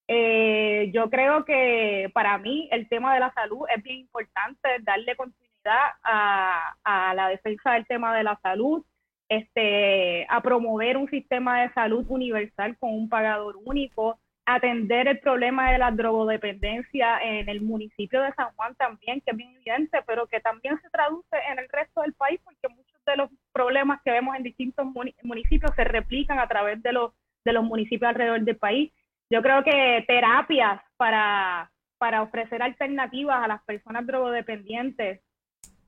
Eh, 0.06 0.90
yo 0.92 1.08
creo 1.08 1.44
que 1.46 2.10
para 2.12 2.36
mí 2.36 2.68
el 2.70 2.86
tema 2.88 3.14
de 3.14 3.20
la 3.20 3.32
salud 3.32 3.66
es 3.74 3.82
bien 3.82 4.00
importante, 4.00 4.68
darle 4.82 5.16
continuidad 5.16 5.92
a, 6.02 6.74
a 6.84 7.14
la 7.14 7.28
defensa 7.28 7.72
del 7.72 7.86
tema 7.86 8.14
de 8.14 8.24
la 8.24 8.38
salud, 8.42 8.84
este, 9.30 10.26
a 10.28 10.42
promover 10.42 10.96
un 10.96 11.08
sistema 11.08 11.62
de 11.62 11.72
salud 11.72 12.04
universal 12.08 12.76
con 12.78 12.90
un 12.92 13.08
pagador 13.08 13.56
único, 13.64 14.18
atender 14.54 15.08
el 15.08 15.18
problema 15.20 15.72
de 15.72 15.78
la 15.78 15.90
drogodependencia 15.90 17.18
en 17.22 17.48
el 17.48 17.60
municipio 17.60 18.20
de 18.22 18.32
San 18.32 18.52
Juan 18.54 18.74
también, 18.76 19.20
que 19.20 19.30
es 19.30 19.36
bien 19.36 19.54
evidente, 19.56 20.00
pero 20.06 20.26
que 20.26 20.40
también 20.40 20.80
se 20.80 20.90
traduce 20.90 21.36
en 21.50 21.58
el 21.58 21.68
resto 21.68 22.02
del 22.02 22.14
país, 22.14 22.40
porque 22.44 22.68
muchos 22.68 23.04
de 23.06 23.16
los 23.16 23.30
problemas 23.52 24.00
que 24.02 24.10
vemos 24.10 24.36
en 24.36 24.42
distintos 24.42 24.86
municipios 25.22 25.74
se 25.74 25.84
replican 25.84 26.38
a 26.38 26.48
través 26.48 26.82
de 26.82 26.92
los, 26.92 27.12
de 27.44 27.52
los 27.52 27.64
municipios 27.64 28.08
alrededor 28.08 28.40
del 28.40 28.56
país. 28.56 28.92
Yo 29.30 29.42
creo 29.42 29.62
que 29.62 30.04
terapias 30.06 30.80
para, 30.96 31.70
para 31.98 32.22
ofrecer 32.22 32.62
alternativas 32.62 33.44
a 33.44 33.48
las 33.48 33.62
personas 33.64 34.06
drogodependientes, 34.06 35.20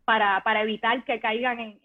para, 0.04 0.62
evitar 0.62 1.04
que 1.04 1.20
caigan 1.20 1.58
en, 1.58 1.78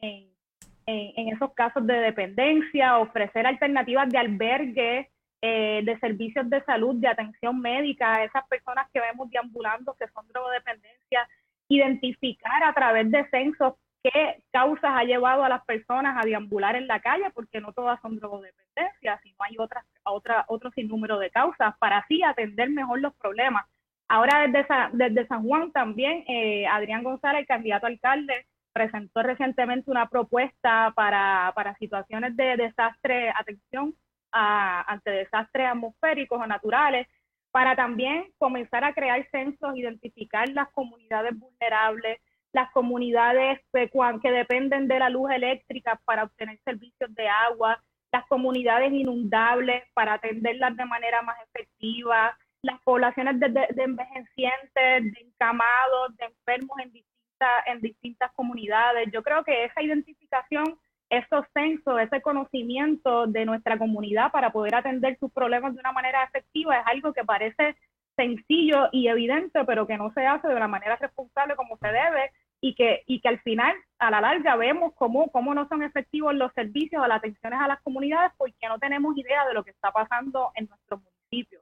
en 0.86 1.30
esos 1.30 1.54
casos 1.54 1.86
de 1.86 1.96
dependencia, 1.96 2.98
ofrecer 2.98 3.46
alternativas 3.46 4.10
de 4.10 4.18
albergue, 4.18 5.10
eh, 5.42 5.82
de 5.84 6.00
servicios 6.00 6.50
de 6.50 6.64
salud, 6.64 6.96
de 6.96 7.08
atención 7.08 7.60
médica, 7.60 8.24
esas 8.24 8.48
personas 8.48 8.88
que 8.92 9.00
vemos 9.00 9.30
deambulando 9.30 9.94
que 9.94 10.08
son 10.08 10.28
drogodependencia, 10.30 11.28
identificar 11.70 12.64
a 12.64 12.74
través 12.74 13.12
de 13.12 13.28
censos 13.30 13.76
qué 14.04 14.42
causas 14.52 14.92
ha 14.96 15.04
llevado 15.04 15.44
a 15.44 15.50
las 15.50 15.64
personas 15.66 16.16
a 16.18 16.26
deambular 16.26 16.76
en 16.76 16.88
la 16.88 17.00
calle, 17.00 17.30
porque 17.34 17.62
no 17.62 17.74
todas 17.74 18.00
son 18.02 18.18
drogodependencia, 18.18 19.20
sino 19.22 19.36
hay 19.40 19.56
otras, 19.60 19.86
otra, 20.04 20.46
otro 20.48 20.72
sinnúmero 20.72 21.20
de 21.20 21.30
causas, 21.30 21.78
para 21.78 22.00
así 22.00 22.24
atender 22.24 22.70
mejor 22.70 23.02
los 23.02 23.14
problemas. 23.16 23.66
Ahora 24.08 24.48
desde, 24.48 24.66
desde 24.94 25.28
San 25.28 25.44
Juan 25.44 25.72
también, 25.72 26.24
eh, 26.28 26.66
Adrián 26.68 27.04
González, 27.04 27.42
el 27.42 27.48
candidato 27.48 27.88
alcalde, 27.88 28.46
presentó 28.72 29.24
recientemente 29.24 29.92
una 29.92 30.08
propuesta 30.08 30.94
para, 30.96 31.52
para 31.56 31.76
situaciones 31.76 32.36
de 32.38 32.58
desastre, 32.58 33.32
atención 33.32 33.94
ante 34.38 35.12
desastres 35.12 35.68
atmosféricos 35.68 36.40
o 36.40 36.48
naturales, 36.48 37.08
para 37.52 37.76
también 37.76 38.32
comenzar 38.38 38.84
a 38.84 38.94
crear 38.94 39.26
censos, 39.32 39.76
identificar 39.76 40.48
las 40.50 40.70
comunidades 40.72 41.38
vulnerables, 41.38 42.20
las 42.54 42.72
comunidades 42.72 43.60
que 43.72 44.32
dependen 44.32 44.88
de 44.88 45.00
la 45.00 45.10
luz 45.10 45.32
eléctrica 45.32 46.00
para 46.06 46.24
obtener 46.24 46.60
servicios 46.64 47.14
de 47.16 47.28
agua, 47.28 47.82
las 48.12 48.26
comunidades 48.28 48.92
inundables 48.92 49.84
para 49.94 50.14
atenderlas 50.14 50.76
de 50.76 50.86
manera 50.86 51.22
más 51.22 51.38
efectiva, 51.48 52.38
las 52.62 52.80
poblaciones 52.82 53.40
de, 53.40 53.50
de, 53.50 53.84
envejecientes, 53.84 55.14
de 55.14 55.20
encamados, 55.22 56.16
de 56.18 56.26
enfermos 56.26 56.78
en 56.80 56.92
distintas, 56.92 57.68
en 57.68 57.82
distintas 57.82 58.32
comunidades. 58.34 59.10
Yo 59.12 59.22
creo 59.24 59.44
que 59.44 59.66
esa 59.66 59.82
identificación 59.82 60.80
esos 61.10 61.46
censos, 61.54 62.00
ese 62.00 62.22
conocimiento 62.22 63.28
de 63.28 63.46
nuestra 63.46 63.78
comunidad 63.78 64.32
para 64.32 64.52
poder 64.52 64.76
atender 64.76 65.18
sus 65.20 65.32
problemas 65.32 65.74
de 65.74 65.80
una 65.80 65.92
manera 65.92 66.24
efectiva 66.24 66.78
es 66.78 66.88
algo 66.88 67.14
que 67.14 67.24
parece 67.24 67.76
sencillo 68.16 68.90
y 68.92 69.08
evidente, 69.08 69.64
pero 69.66 69.88
que 69.88 69.98
no 69.98 70.12
se 70.14 70.26
hace 70.26 70.48
de 70.48 70.56
una 70.56 70.68
manera 70.68 70.96
responsable 70.98 71.56
como 71.56 71.78
se 71.78 71.88
debe 71.88 72.32
y 72.60 72.74
que, 72.74 73.04
y 73.06 73.22
que 73.22 73.30
al 73.30 73.40
final, 73.40 73.76
a 74.00 74.10
la 74.10 74.20
larga, 74.20 74.56
vemos 74.56 74.94
cómo, 74.96 75.32
cómo 75.32 75.54
no 75.54 75.68
son 75.68 75.84
efectivos 75.84 76.34
los 76.34 76.52
servicios 76.54 77.02
o 77.02 77.08
las 77.08 77.20
atenciones 77.20 77.60
a 77.62 77.68
las 77.68 77.82
comunidades 77.82 78.32
porque 78.38 78.68
no 78.68 78.80
tenemos 78.80 79.16
idea 79.18 79.46
de 79.46 79.54
lo 79.54 79.64
que 79.64 79.72
está 79.72 79.92
pasando 79.92 80.52
en 80.56 80.68
nuestro 80.68 80.98
municipio. 80.98 81.62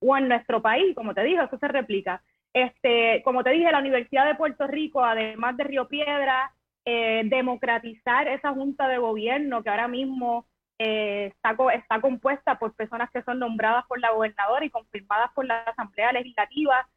o 0.00 0.16
en 0.16 0.28
nuestro 0.28 0.60
país, 0.60 0.94
como 0.94 1.14
te 1.14 1.22
dije, 1.22 1.42
eso 1.42 1.58
se 1.58 1.68
replica. 1.68 2.22
Este, 2.52 3.22
como 3.24 3.42
te 3.42 3.50
dije, 3.50 3.72
la 3.72 3.80
Universidad 3.80 4.26
de 4.26 4.34
Puerto 4.34 4.66
Rico, 4.66 5.02
además 5.02 5.56
de 5.56 5.64
Río 5.64 5.88
Piedra, 5.88 6.52
eh, 6.86 7.22
democratizar 7.24 8.28
esa 8.28 8.52
junta 8.52 8.86
de 8.86 8.98
gobierno 8.98 9.62
que 9.62 9.70
ahora 9.70 9.88
mismo 9.88 10.46
eh, 10.78 11.32
está, 11.34 12.00
compuesta 12.00 12.58
por 12.60 12.74
personas 12.74 13.10
que 13.10 13.22
son 13.22 13.40
nombradas 13.40 13.84
por 13.86 13.98
la 13.98 14.12
gobernadora 14.12 14.64
y 14.64 14.70
confirmadas 14.70 15.32
por 15.34 15.46
la 15.46 15.62
Asamblea 15.62 16.12
Legislativa, 16.12 16.88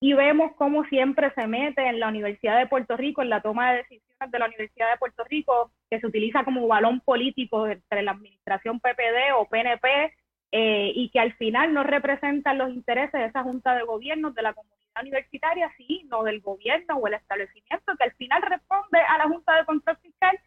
y 0.00 0.14
vemos 0.14 0.52
cómo 0.56 0.84
siempre 0.84 1.32
se 1.34 1.46
mete 1.46 1.86
en 1.86 2.00
la 2.00 2.08
Universidad 2.08 2.58
de 2.58 2.66
Puerto 2.66 2.96
Rico, 2.96 3.22
en 3.22 3.30
la 3.30 3.42
toma 3.42 3.72
de 3.72 3.78
decisiones 3.78 4.30
de 4.30 4.38
la 4.38 4.46
Universidad 4.46 4.90
de 4.90 4.98
Puerto 4.98 5.24
Rico, 5.24 5.70
que 5.90 6.00
se 6.00 6.06
utiliza 6.06 6.44
como 6.44 6.66
balón 6.66 7.00
político 7.00 7.66
entre 7.66 8.02
la 8.02 8.12
administración 8.12 8.80
PPD 8.80 9.34
o 9.36 9.46
PNP, 9.46 10.14
eh, 10.52 10.92
y 10.94 11.10
que 11.10 11.20
al 11.20 11.34
final 11.34 11.74
no 11.74 11.82
representan 11.82 12.58
los 12.58 12.70
intereses 12.70 13.12
de 13.12 13.26
esa 13.26 13.42
junta 13.42 13.74
de 13.74 13.84
gobierno, 13.84 14.30
de 14.30 14.42
la 14.42 14.54
comunidad 14.54 14.85
universitaria, 15.02 15.70
sino 15.76 16.22
del 16.22 16.40
gobierno 16.40 16.96
o 16.96 17.06
el 17.06 17.14
establecimiento, 17.14 17.96
que 17.96 18.04
al 18.04 18.12
final 18.14 18.42
responde 18.42 18.98
a 19.00 19.18
la 19.18 19.24
Junta 19.24 19.56
de 19.56 19.64
Control 19.64 19.96
Fiscal 19.98 20.38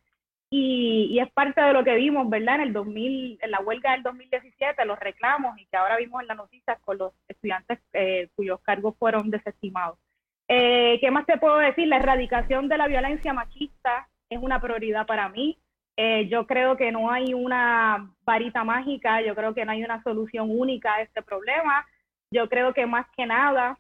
y, 0.52 1.20
es 1.20 1.32
parte 1.32 1.62
de 1.62 1.74
lo 1.74 1.84
que 1.84 1.96
vimos, 1.96 2.28
¿verdad? 2.30 2.56
En 2.56 2.62
el 2.62 2.74
2000, 2.74 3.40
en 3.42 3.52
la 3.52 3.60
huelga 3.60 3.92
del 3.92 4.04
2017, 4.04 4.84
los 4.86 5.00
reclamos 5.00 5.58
y 5.60 5.66
que 5.68 5.78
ahora 5.78 5.98
vimos 5.98 6.22
en 6.22 6.28
las 6.28 6.38
noticias 6.38 6.80
con 6.82 6.98
los 6.98 7.14
estudiantes 7.28 7.80
eh, 7.94 8.30
cuyos 8.36 8.60
cargos 8.62 8.96
fueron 8.98 9.30
desestimados. 9.30 10.00
Eh, 10.48 10.98
¿Qué 11.00 11.12
más 11.12 11.28
te 11.28 11.38
puedo 11.38 11.58
decir? 11.58 11.88
La 11.88 11.98
erradicación 11.98 12.68
de 12.68 12.78
la 12.78 12.88
violencia 12.88 13.34
machista 13.34 14.10
es 14.30 14.40
una 14.42 14.60
prioridad 14.60 15.06
para 15.06 15.30
mí. 15.30 15.60
Eh, 15.96 16.28
yo 16.30 16.48
creo 16.48 16.78
que 16.78 16.92
no 16.92 17.12
hay 17.12 17.34
una 17.36 18.10
varita 18.24 18.64
mágica, 18.64 19.22
yo 19.22 19.36
creo 19.36 19.54
que 19.54 19.66
no 19.66 19.74
hay 19.74 19.84
una 19.84 20.02
solución 20.02 20.50
única 20.50 20.96
a 20.96 21.02
este 21.02 21.22
problema. 21.22 21.86
Yo 22.32 22.50
creo 22.50 22.74
que 22.74 22.88
más 22.88 23.06
que 23.16 23.28
nada 23.28 23.78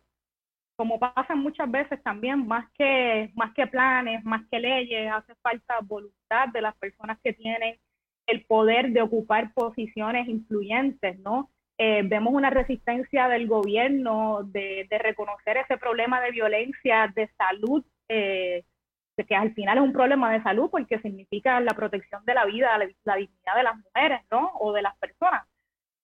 como 0.79 0.97
pasa 0.97 1.35
muchas 1.35 1.69
veces 1.69 2.01
también, 2.03 2.47
más 2.47 2.65
que, 2.77 3.31
más 3.35 3.53
que 3.53 3.67
planes, 3.67 4.23
más 4.23 4.47
que 4.49 4.61
leyes, 4.61 5.11
hace 5.11 5.35
falta 5.41 5.77
voluntad 5.83 6.47
de 6.53 6.61
las 6.61 6.73
personas 6.77 7.19
que 7.21 7.33
tienen 7.33 7.77
el 8.25 8.45
poder 8.45 8.91
de 8.91 9.01
ocupar 9.01 9.53
posiciones 9.53 10.29
influyentes, 10.29 11.19
¿no? 11.19 11.49
Eh, 11.77 12.03
vemos 12.05 12.33
una 12.33 12.49
resistencia 12.49 13.27
del 13.27 13.45
gobierno 13.49 14.43
de, 14.45 14.87
reconocer 14.89 15.57
ese 15.57 15.75
problema 15.75 16.21
de 16.21 16.31
violencia, 16.31 17.11
de 17.13 17.29
salud, 17.37 17.83
eh, 18.07 18.63
que 19.27 19.35
al 19.35 19.53
final 19.53 19.79
es 19.79 19.83
un 19.83 19.91
problema 19.91 20.31
de 20.31 20.41
salud 20.43 20.69
porque 20.71 20.99
significa 20.99 21.59
la 21.59 21.73
protección 21.73 22.23
de 22.23 22.35
la 22.35 22.45
vida, 22.45 22.77
la 23.03 23.15
dignidad 23.17 23.55
de 23.57 23.63
las 23.63 23.75
mujeres, 23.75 24.21
¿no? 24.31 24.53
O 24.61 24.71
de 24.71 24.81
las 24.81 24.95
personas. 24.95 25.45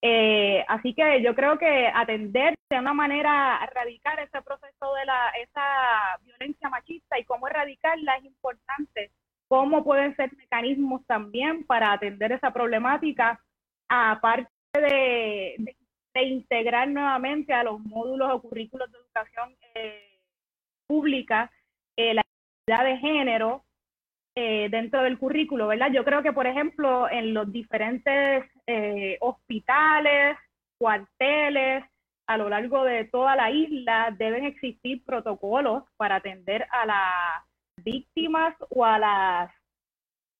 Eh, 0.02 0.64
así 0.68 0.94
que 0.94 1.22
yo 1.24 1.34
creo 1.36 1.58
que 1.58 1.88
atender 1.88 2.56
de 2.70 2.80
una 2.80 2.94
manera 2.94 3.60
erradicar 3.64 4.20
ese 4.20 4.42
proceso 4.42 4.94
de 4.94 5.06
la, 5.06 5.30
esa 5.42 6.18
violencia 6.22 6.70
machista 6.70 7.18
y 7.18 7.26
cómo 7.26 7.48
erradicarla 7.48 8.18
es 8.18 8.26
importante. 8.26 9.12
Cómo 9.48 9.84
pueden 9.84 10.16
ser 10.16 10.36
mecanismos 10.36 11.06
también 11.06 11.66
para 11.66 11.94
atender 11.94 12.32
esa 12.32 12.52
problemática, 12.52 13.40
aparte 13.88 14.50
de, 14.74 15.76
integrar 16.16 16.88
nuevamente 16.88 17.54
a 17.54 17.64
los 17.64 17.80
módulos 17.82 18.32
o 18.32 18.42
currículos 18.42 18.90
de 18.90 18.98
educación 18.98 19.54
eh, 19.76 20.18
pública 20.88 21.52
eh, 21.98 22.14
la 22.14 22.24
identidad 22.68 22.86
de 22.90 22.98
género 22.98 23.66
eh, 24.38 24.68
dentro 24.70 25.02
del 25.02 25.18
currículo, 25.18 25.68
¿verdad? 25.68 25.92
Yo 25.94 26.04
creo 26.04 26.22
que, 26.22 26.34
por 26.34 26.46
ejemplo, 26.46 27.10
en 27.10 27.34
los 27.34 27.52
diferentes 27.52 28.46
eh, 28.68 29.18
hospitales, 29.22 30.38
cuarteles, 30.78 31.84
a 32.28 32.38
lo 32.38 32.50
largo 32.50 32.84
de 32.84 33.06
toda 33.06 33.36
la 33.36 33.52
isla 33.52 34.14
deben 34.18 34.46
existir 34.46 35.04
protocolos 35.06 35.84
para 35.98 36.16
atender 36.16 36.66
a 36.72 36.86
las 36.86 37.84
víctimas 37.84 38.56
o 38.70 38.84
a 38.84 38.98
las 38.98 39.52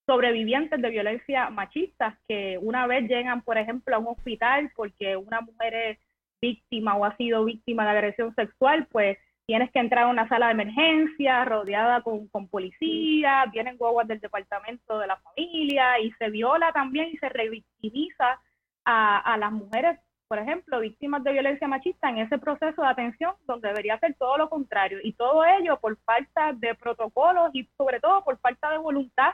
sobrevivientes 0.08 0.82
de 0.82 0.90
violencia 0.90 1.50
machista 1.50 2.18
que 2.28 2.58
una 2.60 2.88
vez 2.88 3.08
llegan, 3.08 3.42
por 3.42 3.58
ejemplo, 3.58 3.96
a 3.96 4.00
un 4.00 4.08
hospital 4.08 4.72
porque 4.76 5.16
una 5.16 5.42
mujer 5.42 5.74
es 5.74 6.00
víctima 6.42 6.96
o 6.96 7.06
ha 7.06 7.16
sido 7.18 7.46
víctima 7.46 7.84
de 7.86 7.92
agresión 7.92 8.36
sexual, 8.36 8.88
pues 8.92 9.18
tienes 9.46 9.72
que 9.72 9.80
entrar 9.80 10.06
a 10.06 10.10
una 10.10 10.28
sala 10.28 10.48
de 10.48 10.54
emergencia 10.54 11.46
rodeada 11.46 12.02
con, 12.02 12.28
con 12.28 12.48
policía, 12.48 13.46
vienen 13.52 13.78
guaguas 13.78 14.08
del 14.08 14.20
departamento 14.20 14.98
de 14.98 15.08
la 15.08 15.18
familia 15.18 16.00
y 16.00 16.12
se 16.14 16.30
viola 16.30 16.72
también 16.72 17.10
y 17.12 17.18
se 17.18 17.30
revictimiza 17.30 18.40
a, 18.86 19.20
a 19.20 19.38
las 19.38 19.52
mujeres, 19.52 20.00
por 20.28 20.40
ejemplo, 20.40 20.80
víctimas 20.80 21.24
de 21.24 21.34
violencia 21.34 21.68
machista 21.68 22.10
en 22.10 22.20
ese 22.20 22.40
proceso 22.40 22.82
de 22.82 22.88
atención 22.88 23.36
donde 23.46 23.68
debería 23.68 24.00
ser 24.00 24.16
todo 24.16 24.38
lo 24.38 24.50
contrario 24.50 25.00
y 25.04 25.14
todo 25.14 25.46
ello 25.46 25.80
por 25.80 25.96
falta 26.00 26.54
de 26.54 26.74
protocolos 26.76 27.52
y 27.54 27.70
sobre 27.78 28.00
todo 28.00 28.24
por 28.24 28.40
falta 28.40 28.72
de 28.72 28.78
voluntad 28.80 29.34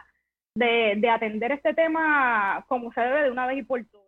de, 0.56 0.96
de 0.98 1.10
atender 1.10 1.54
este 1.54 1.74
tema 1.74 2.66
como 2.68 2.92
se 2.92 3.00
debe 3.02 3.24
de 3.24 3.32
una 3.32 3.48
vez 3.48 3.60
y 3.60 3.64
por 3.64 3.84
todas. 3.86 4.08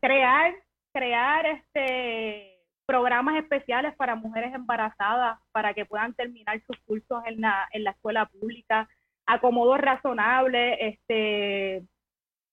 Crear, 0.00 0.54
crear 0.92 1.46
este 1.46 2.57
programas 2.88 3.36
especiales 3.36 3.94
para 3.96 4.14
mujeres 4.14 4.54
embarazadas 4.54 5.38
para 5.52 5.74
que 5.74 5.84
puedan 5.84 6.14
terminar 6.14 6.58
sus 6.66 6.78
cursos 6.86 7.22
en 7.26 7.42
la, 7.42 7.68
en 7.72 7.84
la 7.84 7.90
escuela 7.90 8.24
pública, 8.24 8.88
acomodos 9.26 9.78
razonables, 9.78 10.78
este, 10.80 11.82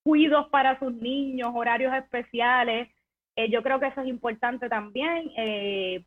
cuidos 0.03 0.49
para 0.49 0.77
sus 0.77 0.93
niños, 0.93 1.53
horarios 1.55 1.93
especiales. 1.95 2.89
Eh, 3.37 3.49
yo 3.49 3.63
creo 3.63 3.79
que 3.79 3.87
eso 3.87 4.01
es 4.01 4.07
importante 4.07 4.67
también 4.67 5.31
eh, 5.37 6.03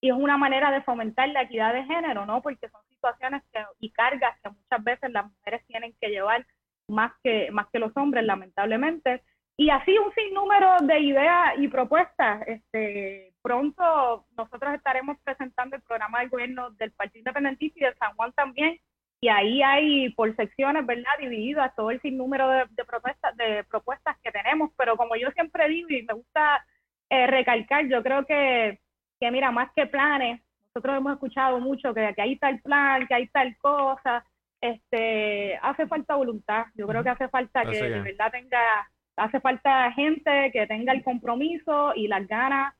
y 0.00 0.08
es 0.08 0.14
una 0.14 0.38
manera 0.38 0.70
de 0.70 0.82
fomentar 0.82 1.28
la 1.30 1.42
equidad 1.42 1.74
de 1.74 1.82
género, 1.82 2.26
¿no? 2.26 2.40
Porque 2.40 2.68
son 2.68 2.80
situaciones 2.90 3.42
y 3.80 3.90
cargas 3.90 4.38
que 4.40 4.50
muchas 4.50 4.84
veces 4.84 5.10
las 5.10 5.24
mujeres 5.24 5.66
tienen 5.66 5.96
que 6.00 6.10
llevar 6.10 6.46
más 6.86 7.10
que, 7.24 7.50
más 7.50 7.66
que 7.72 7.80
los 7.80 7.90
hombres, 7.96 8.24
lamentablemente. 8.24 9.24
Y 9.60 9.70
así 9.70 9.98
un 9.98 10.14
sinnúmero 10.14 10.76
de 10.82 11.00
ideas 11.00 11.54
y 11.58 11.66
propuestas. 11.66 12.46
Este, 12.46 13.32
pronto 13.42 14.24
nosotros 14.36 14.72
estaremos 14.74 15.18
presentando 15.24 15.74
el 15.74 15.82
programa 15.82 16.20
del 16.20 16.28
gobierno 16.28 16.70
del 16.70 16.92
Partido 16.92 17.18
Independentista 17.22 17.80
y 17.80 17.82
de 17.86 17.94
San 17.96 18.14
Juan 18.14 18.32
también. 18.34 18.78
Y 19.20 19.28
ahí 19.28 19.60
hay 19.60 20.10
por 20.10 20.34
secciones, 20.36 20.86
¿verdad? 20.86 21.10
Divididas 21.18 21.74
todo 21.74 21.90
el 21.90 22.00
sinnúmero 22.02 22.48
de, 22.48 22.84
propuestas, 22.86 23.36
de 23.36 23.64
propuestas 23.64 24.16
que 24.22 24.30
tenemos. 24.30 24.70
Pero 24.76 24.96
como 24.96 25.16
yo 25.16 25.28
siempre 25.32 25.68
digo 25.68 25.88
y 25.90 26.04
me 26.04 26.14
gusta 26.14 26.64
eh, 27.10 27.26
recalcar, 27.26 27.88
yo 27.88 28.00
creo 28.00 28.24
que, 28.26 28.78
que, 29.18 29.30
mira, 29.32 29.50
más 29.50 29.72
que 29.74 29.86
planes, 29.86 30.40
nosotros 30.66 30.98
hemos 30.98 31.14
escuchado 31.14 31.58
mucho 31.58 31.92
que, 31.92 32.14
que 32.14 32.22
hay 32.22 32.36
tal 32.36 32.60
plan, 32.60 33.08
que 33.08 33.14
hay 33.14 33.26
tal 33.26 33.56
cosa. 33.56 34.24
Este, 34.60 35.58
hace 35.62 35.88
falta 35.88 36.14
voluntad. 36.14 36.66
Yo 36.76 36.86
creo 36.86 37.02
que 37.02 37.10
hace 37.10 37.28
falta 37.28 37.64
que 37.64 37.82
de 37.82 38.00
verdad 38.02 38.30
tenga 38.30 38.88
hace 39.18 39.40
falta 39.40 39.92
gente 39.92 40.50
que 40.52 40.66
tenga 40.66 40.92
el 40.92 41.02
compromiso 41.02 41.92
y 41.94 42.08
las 42.08 42.26
ganas 42.26 42.74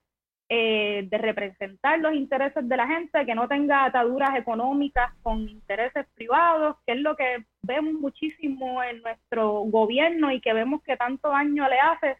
eh, 0.50 1.06
de 1.10 1.18
representar 1.18 1.98
los 1.98 2.14
intereses 2.14 2.66
de 2.66 2.76
la 2.76 2.86
gente, 2.86 3.26
que 3.26 3.34
no 3.34 3.46
tenga 3.46 3.84
ataduras 3.84 4.34
económicas 4.34 5.12
con 5.22 5.46
intereses 5.46 6.06
privados, 6.14 6.76
que 6.86 6.94
es 6.94 7.00
lo 7.00 7.16
que 7.16 7.44
vemos 7.62 7.92
muchísimo 7.94 8.82
en 8.82 9.02
nuestro 9.02 9.64
gobierno 9.64 10.32
y 10.32 10.40
que 10.40 10.54
vemos 10.54 10.82
que 10.82 10.96
tanto 10.96 11.28
daño 11.28 11.68
le 11.68 11.78
hace. 11.78 12.16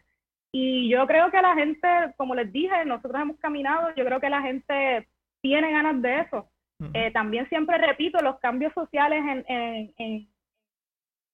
Y 0.51 0.89
yo 0.89 1.07
creo 1.07 1.31
que 1.31 1.41
la 1.41 1.55
gente, 1.55 1.87
como 2.17 2.35
les 2.35 2.51
dije, 2.51 2.85
nosotros 2.85 3.19
hemos 3.19 3.37
caminado, 3.39 3.95
yo 3.95 4.05
creo 4.05 4.19
que 4.19 4.29
la 4.29 4.41
gente 4.43 5.07
tiene 5.41 5.71
ganas 5.71 5.99
de 5.99 6.19
eso. 6.19 6.49
Eh, 6.93 7.11
también 7.11 7.49
siempre 7.49 7.77
repito, 7.77 8.21
los 8.21 8.39
cambios 8.39 8.73
sociales 8.73 9.19
en, 9.19 9.45
en, 9.47 9.93
en, 9.97 10.29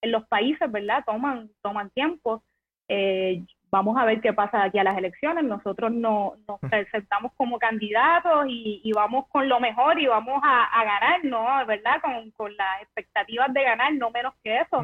en 0.01 0.11
los 0.11 0.25
países, 0.27 0.71
¿verdad? 0.71 1.03
Toman, 1.05 1.49
toman 1.61 1.89
tiempo. 1.89 2.41
Eh, 2.87 3.43
vamos 3.71 3.97
a 3.97 4.05
ver 4.05 4.21
qué 4.21 4.31
pasa 4.33 4.63
aquí 4.63 4.79
a 4.79 4.83
las 4.83 4.97
elecciones. 4.97 5.43
Nosotros 5.43 5.91
no, 5.91 6.35
nos 6.47 6.59
presentamos 6.59 7.33
como 7.35 7.59
candidatos 7.59 8.45
y, 8.47 8.91
vamos 8.93 9.27
con 9.29 9.49
lo 9.49 9.59
mejor 9.59 9.99
y 9.99 10.07
vamos 10.07 10.41
a, 10.43 10.83
ganar, 10.83 11.25
¿no? 11.25 11.65
¿Verdad? 11.65 12.01
Con, 12.01 12.31
con, 12.31 12.55
las 12.55 12.81
expectativas 12.83 13.53
de 13.53 13.63
ganar, 13.63 13.93
no 13.93 14.11
menos 14.11 14.33
que 14.43 14.61
eso. 14.61 14.83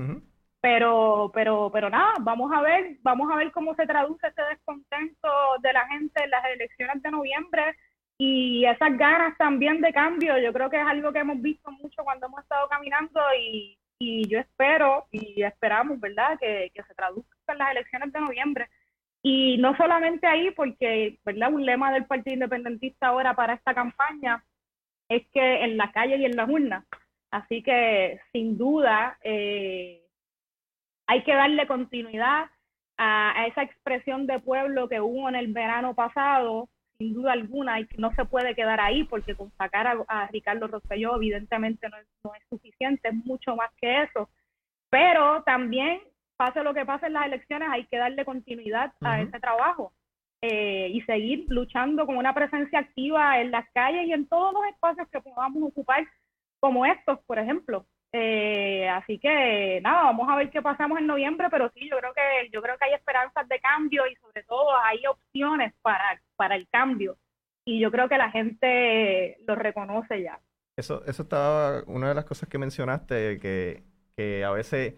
Pero, 0.59 1.31
pero, 1.33 1.71
pero 1.73 1.89
nada, 1.89 2.13
vamos 2.19 2.51
a 2.53 2.61
ver, 2.61 2.97
vamos 3.01 3.31
a 3.31 3.35
ver 3.35 3.51
cómo 3.51 3.73
se 3.75 3.87
traduce 3.87 4.27
ese 4.27 4.43
descontento 4.43 5.27
de 5.61 5.73
la 5.73 5.87
gente 5.87 6.23
en 6.23 6.29
las 6.29 6.45
elecciones 6.45 7.01
de 7.01 7.09
noviembre 7.09 7.75
y 8.19 8.65
esas 8.65 8.95
ganas 8.95 9.35
también 9.37 9.81
de 9.81 9.91
cambio. 9.91 10.37
Yo 10.37 10.53
creo 10.53 10.69
que 10.69 10.79
es 10.79 10.85
algo 10.85 11.11
que 11.11 11.19
hemos 11.19 11.41
visto 11.41 11.71
mucho 11.71 12.03
cuando 12.03 12.27
hemos 12.27 12.41
estado 12.43 12.67
caminando 12.69 13.19
y, 13.39 13.75
y 13.97 14.27
yo 14.27 14.39
espero 14.39 15.05
y 15.11 15.43
esperamos, 15.43 15.99
¿verdad?, 15.99 16.37
que, 16.39 16.71
se 16.75 16.95
traduzca 16.95 17.35
en 17.51 17.57
las 17.57 17.71
elecciones 17.71 18.11
de 18.11 18.21
noviembre. 18.21 18.69
Y 19.23 19.57
no 19.59 19.75
solamente 19.77 20.27
ahí, 20.27 20.51
porque, 20.51 21.19
¿verdad?, 21.23 21.53
un 21.53 21.65
lema 21.65 21.91
del 21.91 22.05
Partido 22.05 22.33
Independentista 22.33 23.07
ahora 23.07 23.35
para 23.35 23.53
esta 23.53 23.73
campaña 23.73 24.43
es 25.09 25.27
que 25.33 25.63
en 25.63 25.77
la 25.77 25.91
calle 25.91 26.17
y 26.17 26.25
en 26.25 26.35
las 26.35 26.49
urnas. 26.49 26.85
Así 27.31 27.61
que, 27.63 28.19
sin 28.31 28.57
duda, 28.57 29.17
eh, 29.23 30.01
hay 31.07 31.23
que 31.23 31.33
darle 31.33 31.67
continuidad 31.67 32.49
a, 32.97 33.45
esa 33.47 33.63
expresión 33.63 34.27
de 34.27 34.39
pueblo 34.39 34.87
que 34.87 35.01
hubo 35.01 35.27
en 35.27 35.35
el 35.35 35.51
verano 35.51 35.93
pasado, 35.93 36.69
sin 36.97 37.13
duda 37.13 37.33
alguna, 37.33 37.79
y 37.79 37.87
que 37.87 37.97
no 37.97 38.13
se 38.13 38.25
puede 38.25 38.55
quedar 38.55 38.79
ahí, 38.79 39.03
porque 39.03 39.35
con 39.35 39.51
sacar 39.57 39.87
a, 40.07 40.27
Ricardo 40.27 40.67
Rosselló 40.67 41.15
evidentemente 41.15 41.89
no 41.89 41.97
es, 41.97 42.07
no 42.23 42.33
es 42.35 42.43
suficiente, 42.49 43.09
es 43.09 43.15
mucho 43.15 43.55
más 43.55 43.71
que 43.81 44.03
eso. 44.03 44.29
Pero 44.89 45.43
también, 45.43 46.01
pase 46.41 46.63
lo 46.63 46.73
que 46.73 46.85
pase 46.85 47.05
en 47.05 47.13
las 47.13 47.27
elecciones, 47.27 47.69
hay 47.71 47.85
que 47.85 47.97
darle 47.97 48.25
continuidad 48.25 48.91
a 49.01 49.21
ese 49.21 49.39
trabajo. 49.39 49.93
Eh, 50.43 50.89
y 50.91 51.01
seguir 51.01 51.45
luchando 51.49 52.07
con 52.07 52.17
una 52.17 52.33
presencia 52.33 52.79
activa 52.79 53.39
en 53.39 53.51
las 53.51 53.69
calles 53.75 54.07
y 54.07 54.11
en 54.11 54.27
todos 54.27 54.51
los 54.53 54.65
espacios 54.73 55.07
que 55.09 55.21
podamos 55.21 55.61
ocupar, 55.61 56.03
como 56.59 56.83
estos, 56.83 57.19
por 57.27 57.37
ejemplo. 57.37 57.85
Eh, 58.11 58.89
así 58.89 59.19
que 59.19 59.79
nada, 59.83 60.05
vamos 60.05 60.27
a 60.27 60.35
ver 60.35 60.49
qué 60.49 60.63
pasamos 60.63 60.97
en 60.97 61.05
noviembre, 61.05 61.47
pero 61.51 61.69
sí, 61.75 61.87
yo 61.87 61.97
creo 61.99 62.11
que 62.13 62.49
yo 62.51 62.59
creo 62.63 62.75
que 62.77 62.85
hay 62.85 62.93
esperanzas 62.95 63.47
de 63.47 63.59
cambio 63.59 64.07
y 64.07 64.15
sobre 64.15 64.41
todo 64.43 64.75
hay 64.83 65.05
opciones 65.05 65.75
para, 65.83 66.19
para 66.35 66.55
el 66.55 66.67
cambio 66.69 67.17
y 67.63 67.79
yo 67.79 67.91
creo 67.91 68.09
que 68.09 68.17
la 68.17 68.31
gente 68.31 69.37
lo 69.47 69.53
reconoce 69.53 70.23
ya. 70.23 70.39
Eso, 70.75 71.05
eso 71.05 71.21
estaba 71.21 71.83
una 71.85 72.09
de 72.09 72.15
las 72.15 72.25
cosas 72.25 72.49
que 72.49 72.57
mencionaste, 72.57 73.39
que, 73.39 73.83
que 74.17 74.43
a 74.43 74.51
veces 74.51 74.95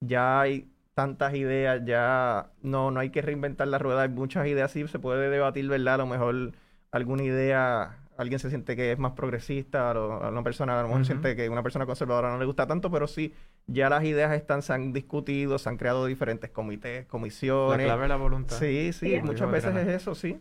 ya 0.00 0.40
hay 0.40 0.66
tantas 0.98 1.32
ideas, 1.36 1.80
ya 1.84 2.46
no, 2.60 2.90
no 2.90 2.98
hay 2.98 3.10
que 3.10 3.22
reinventar 3.22 3.68
la 3.68 3.78
rueda, 3.78 4.02
hay 4.02 4.08
muchas 4.08 4.48
ideas, 4.48 4.72
sí 4.72 4.84
se 4.88 4.98
puede 4.98 5.30
debatir, 5.30 5.68
¿verdad? 5.68 5.94
A 5.94 5.98
lo 5.98 6.06
mejor 6.06 6.50
alguna 6.90 7.22
idea, 7.22 7.98
alguien 8.16 8.40
se 8.40 8.48
siente 8.48 8.74
que 8.74 8.90
es 8.90 8.98
más 8.98 9.12
progresista, 9.12 9.92
o 9.92 10.24
a 10.24 10.28
una 10.28 10.42
persona 10.42 10.76
a 10.76 10.82
lo 10.82 10.88
mejor 10.88 11.04
siente 11.04 11.36
que 11.36 11.48
una 11.48 11.62
persona 11.62 11.86
conservadora 11.86 12.30
no 12.32 12.38
le 12.40 12.46
gusta 12.46 12.66
tanto, 12.66 12.90
pero 12.90 13.06
sí, 13.06 13.32
ya 13.68 13.88
las 13.88 14.02
ideas 14.02 14.32
están, 14.32 14.60
se 14.60 14.72
han 14.72 14.92
discutido, 14.92 15.56
se 15.58 15.68
han 15.68 15.76
creado 15.76 16.04
diferentes 16.04 16.50
comités, 16.50 17.06
comisiones. 17.06 17.86
La 17.86 17.94
clave 17.94 18.08
la 18.08 18.16
voluntad. 18.16 18.56
Sí, 18.56 18.92
sí, 18.92 19.20
muchas 19.22 19.48
veces 19.52 19.76
es 19.76 19.86
eso, 19.86 20.16
sí, 20.16 20.36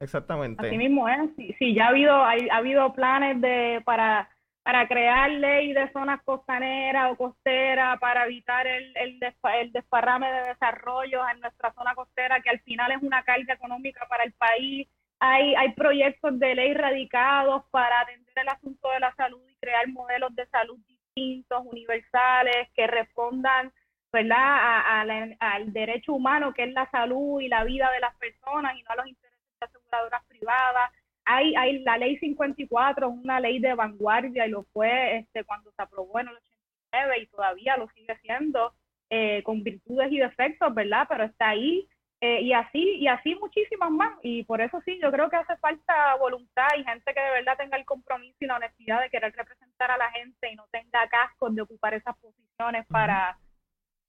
exactamente. 0.00 0.68
Así 0.68 0.78
mismo 0.78 1.06
es, 1.06 1.32
sí, 1.58 1.74
ya 1.74 1.84
ha 1.84 1.88
habido, 1.88 2.14
ha 2.14 2.56
habido 2.56 2.94
planes 2.94 3.42
de 3.42 3.82
para 3.84 4.30
para 4.62 4.86
crear 4.86 5.30
ley 5.30 5.72
de 5.72 5.90
zonas 5.92 6.22
costaneras 6.24 7.12
o 7.12 7.16
costeras 7.16 7.98
para 8.00 8.26
evitar 8.26 8.66
el, 8.66 8.96
el, 8.96 9.18
el, 9.60 9.72
desparrame 9.72 10.30
de 10.30 10.48
desarrollo 10.48 11.26
en 11.28 11.40
nuestra 11.40 11.72
zona 11.72 11.94
costera, 11.94 12.40
que 12.40 12.50
al 12.50 12.60
final 12.60 12.92
es 12.92 13.02
una 13.02 13.22
carga 13.22 13.54
económica 13.54 14.06
para 14.08 14.24
el 14.24 14.32
país. 14.34 14.88
Hay, 15.20 15.54
hay 15.54 15.72
proyectos 15.72 16.38
de 16.38 16.54
ley 16.54 16.74
radicados 16.74 17.64
para 17.70 18.00
atender 18.00 18.34
el 18.36 18.48
asunto 18.48 18.90
de 18.90 19.00
la 19.00 19.14
salud 19.14 19.42
y 19.48 19.56
crear 19.56 19.88
modelos 19.88 20.34
de 20.36 20.46
salud 20.46 20.78
distintos, 20.86 21.64
universales, 21.64 22.68
que 22.74 22.86
respondan 22.86 23.72
¿verdad? 24.12 25.00
al 25.40 25.72
derecho 25.72 26.12
humano, 26.12 26.52
que 26.52 26.64
es 26.64 26.72
la 26.72 26.88
salud 26.90 27.40
y 27.40 27.48
la 27.48 27.64
vida 27.64 27.90
de 27.90 28.00
las 28.00 28.14
personas 28.16 28.76
y 28.76 28.82
no 28.82 28.90
a 28.90 28.96
los 28.96 29.06
intereses 29.06 29.38
de 29.60 29.66
aseguradoras 29.66 30.24
privadas 30.26 30.90
hay, 31.28 31.54
hay 31.56 31.78
la 31.80 31.98
ley 31.98 32.16
54 32.18 33.06
es 33.06 33.12
una 33.22 33.38
ley 33.38 33.58
de 33.58 33.74
vanguardia 33.74 34.46
y 34.46 34.50
lo 34.50 34.64
fue 34.72 35.18
este, 35.18 35.44
cuando 35.44 35.70
se 35.72 35.82
aprobó 35.82 36.18
en 36.18 36.28
el 36.28 36.36
89 36.36 37.22
y 37.22 37.26
todavía 37.26 37.76
lo 37.76 37.86
sigue 37.90 38.16
siendo 38.22 38.72
eh, 39.10 39.42
con 39.42 39.62
virtudes 39.62 40.10
y 40.10 40.18
defectos, 40.18 40.74
¿verdad? 40.74 41.06
Pero 41.06 41.24
está 41.24 41.50
ahí 41.50 41.86
eh, 42.22 42.40
y 42.40 42.54
así 42.54 42.96
y 42.96 43.08
así 43.08 43.34
muchísimas 43.34 43.90
más. 43.90 44.18
Y 44.22 44.44
por 44.44 44.62
eso 44.62 44.80
sí 44.86 44.98
yo 45.02 45.12
creo 45.12 45.28
que 45.28 45.36
hace 45.36 45.54
falta 45.58 46.16
voluntad 46.16 46.68
y 46.78 46.84
gente 46.84 47.12
que 47.12 47.20
de 47.20 47.30
verdad 47.30 47.58
tenga 47.58 47.76
el 47.76 47.84
compromiso 47.84 48.36
y 48.40 48.46
la 48.46 48.56
honestidad 48.56 49.02
de 49.02 49.10
querer 49.10 49.34
representar 49.36 49.90
a 49.90 49.98
la 49.98 50.10
gente 50.12 50.50
y 50.50 50.56
no 50.56 50.66
tenga 50.72 51.06
cascos 51.10 51.54
de 51.54 51.60
ocupar 51.60 51.92
esas 51.92 52.16
posiciones 52.16 52.86
para 52.86 53.38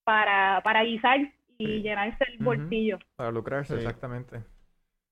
para 0.05 0.61
para 0.63 0.83
guisar 0.83 1.19
y 1.57 1.81
llenarse 1.81 2.23
el 2.29 2.37
bolsillo. 2.37 2.97
Para 3.17 3.31
lucrarse 3.31 3.75
exactamente 3.75 4.41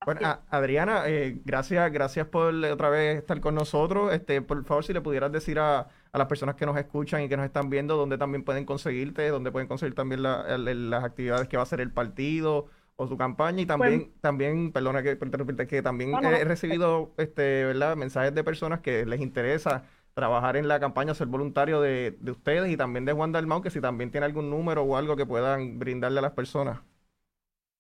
bueno, 0.06 0.40
Adriana, 0.50 1.04
eh, 1.08 1.42
gracias, 1.44 1.92
gracias 1.92 2.28
por 2.28 2.54
otra 2.54 2.90
vez 2.90 3.18
estar 3.18 3.42
con 3.42 3.56
nosotros. 3.56 4.14
Este, 4.14 4.42
por 4.42 4.64
favor, 4.64 4.84
si 4.84 4.94
le 4.94 5.02
pudieras 5.02 5.32
decir 5.32 5.60
a, 5.60 5.90
las 6.14 6.28
personas 6.28 6.56
que 6.56 6.66
nos 6.66 6.78
escuchan 6.78 7.22
y 7.22 7.30
que 7.30 7.38
nos 7.38 7.46
están 7.46 7.70
viendo 7.70 7.96
dónde 7.96 8.18
también 8.18 8.44
pueden 8.44 8.66
conseguirte, 8.66 9.28
dónde 9.30 9.52
pueden 9.52 9.68
conseguir 9.68 9.94
también 9.96 10.24
las 10.24 11.04
actividades 11.04 11.48
que 11.48 11.58
va 11.58 11.62
a 11.62 11.64
hacer 11.64 11.82
el 11.82 11.92
partido 11.92 12.68
o 12.96 13.08
su 13.08 13.18
campaña 13.18 13.62
y 13.62 13.66
también, 13.66 14.12
también, 14.22 14.72
perdona 14.72 15.04
que 15.04 15.12
interrumpirte, 15.22 15.68
que 15.68 15.84
también 15.84 16.16
he 16.24 16.44
recibido, 16.44 17.14
este, 17.18 17.66
¿verdad? 17.66 17.96
Mensajes 17.96 18.34
de 18.34 18.44
personas 18.44 18.80
que 18.80 19.06
les 19.06 19.22
interesa 19.22 19.84
trabajar 20.16 20.58
en 20.58 20.68
la 20.68 20.80
campaña, 20.80 21.14
ser 21.14 21.28
voluntario 21.28 21.82
de, 21.82 22.18
de 22.20 22.32
ustedes 22.32 22.72
y 22.72 22.78
también 22.78 23.06
de 23.06 23.14
Juan 23.14 23.32
Dalmau, 23.32 23.62
que 23.62 23.70
si 23.70 23.82
también 23.82 24.10
tiene 24.10 24.26
algún 24.26 24.50
número 24.50 24.82
o 24.84 24.98
algo 24.98 25.16
que 25.16 25.28
puedan 25.28 25.78
brindarle 25.78 26.20
a 26.20 26.24
las 26.24 26.32
personas. 26.32 26.80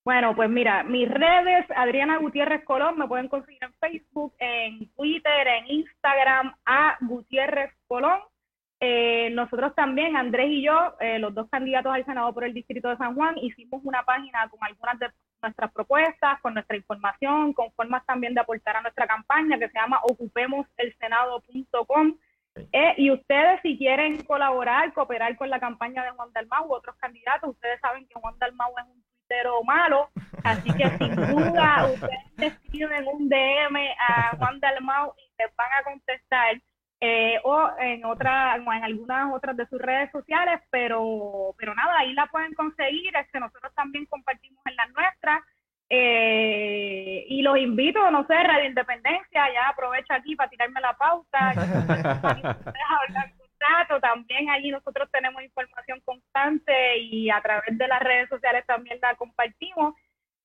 Bueno, 0.07 0.31
pues 0.37 0.49
mira, 0.49 0.85
mis 0.85 1.09
redes, 1.09 1.65
Adriana 1.75 2.15
Gutiérrez 2.15 2.63
Colón, 2.63 2.97
me 2.97 3.09
pueden 3.09 3.27
conseguir 3.27 3.61
en 3.61 3.73
Facebook, 3.73 4.33
en 4.39 4.89
Twitter, 4.93 5.45
en 5.45 5.67
Instagram, 5.67 6.55
a 6.65 6.95
Gutiérrez 7.01 7.73
Colón. 7.89 8.21
Eh, 8.79 9.29
nosotros 9.31 9.75
también, 9.75 10.15
Andrés 10.15 10.47
y 10.49 10.63
yo, 10.63 10.95
eh, 11.01 11.19
los 11.19 11.35
dos 11.35 11.49
candidatos 11.49 11.93
al 11.93 12.05
Senado 12.05 12.33
por 12.33 12.45
el 12.45 12.53
Distrito 12.53 12.87
de 12.87 12.95
San 12.95 13.15
Juan, 13.15 13.37
hicimos 13.37 13.81
una 13.83 14.01
página 14.03 14.47
con 14.47 14.63
algunas 14.63 14.97
de 14.97 15.09
nuestras 15.41 15.73
propuestas, 15.73 16.39
con 16.39 16.53
nuestra 16.53 16.77
información, 16.77 17.51
con 17.51 17.69
formas 17.73 18.05
también 18.05 18.33
de 18.33 18.39
aportar 18.39 18.77
a 18.77 18.81
nuestra 18.83 19.07
campaña 19.07 19.59
que 19.59 19.67
se 19.67 19.77
llama 19.77 19.99
ocupemoselsenado.com. 20.03 22.17
Eh, 22.55 22.93
y 22.95 23.11
ustedes, 23.11 23.59
si 23.61 23.77
quieren 23.77 24.23
colaborar, 24.23 24.93
cooperar 24.93 25.35
con 25.35 25.49
la 25.49 25.59
campaña 25.59 26.05
de 26.05 26.11
Juan 26.11 26.31
Dalmau 26.31 26.69
u 26.69 26.75
otros 26.75 26.95
candidatos, 26.95 27.49
ustedes 27.49 27.81
saben 27.81 28.07
que 28.07 28.17
Juan 28.17 28.39
Dalmau 28.39 28.71
es 28.77 28.85
un 28.85 29.03
pero 29.27 29.63
malo. 29.63 30.09
Así 30.43 30.71
que 30.73 30.89
sin 30.97 31.15
duda 31.15 31.89
ustedes 31.93 32.53
escriben 32.53 33.07
un 33.07 33.29
DM 33.29 33.77
a 33.99 34.35
Juan 34.37 34.59
Dalmau 34.59 35.13
y 35.17 35.41
les 35.41 35.55
van 35.55 35.73
a 35.79 35.83
contestar. 35.83 36.61
Eh, 36.99 37.39
o 37.43 37.69
en 37.79 38.03
otra, 38.05 38.55
en 38.55 38.83
algunas 38.83 39.31
otras 39.31 39.55
de 39.55 39.67
sus 39.67 39.79
redes 39.79 40.09
sociales, 40.11 40.59
pero, 40.71 41.53
pero 41.55 41.75
nada, 41.75 41.99
ahí 41.99 42.11
la 42.13 42.25
pueden 42.25 42.55
conseguir, 42.55 43.15
es 43.15 43.31
que 43.31 43.39
nosotros 43.39 43.71
también 43.75 44.07
compartimos 44.07 44.59
en 44.65 44.75
las 44.75 44.89
nuestras. 44.89 45.43
Eh, 45.89 47.25
y 47.29 47.43
los 47.43 47.57
invito, 47.57 48.09
no 48.11 48.25
sé, 48.25 48.33
Radio 48.33 48.67
Independencia, 48.67 49.53
ya 49.53 49.69
aprovecho 49.69 50.13
aquí 50.13 50.35
para 50.35 50.49
tirarme 50.49 50.81
la 50.81 50.93
pauta. 50.93 51.53
también 54.01 54.49
allí 54.49 54.71
nosotros 54.71 55.09
tenemos 55.11 55.41
información 55.43 56.01
constante 56.05 56.97
y 56.99 57.29
a 57.29 57.41
través 57.41 57.77
de 57.77 57.87
las 57.87 57.99
redes 58.01 58.29
sociales 58.29 58.65
también 58.65 58.99
la 59.01 59.15
compartimos. 59.15 59.95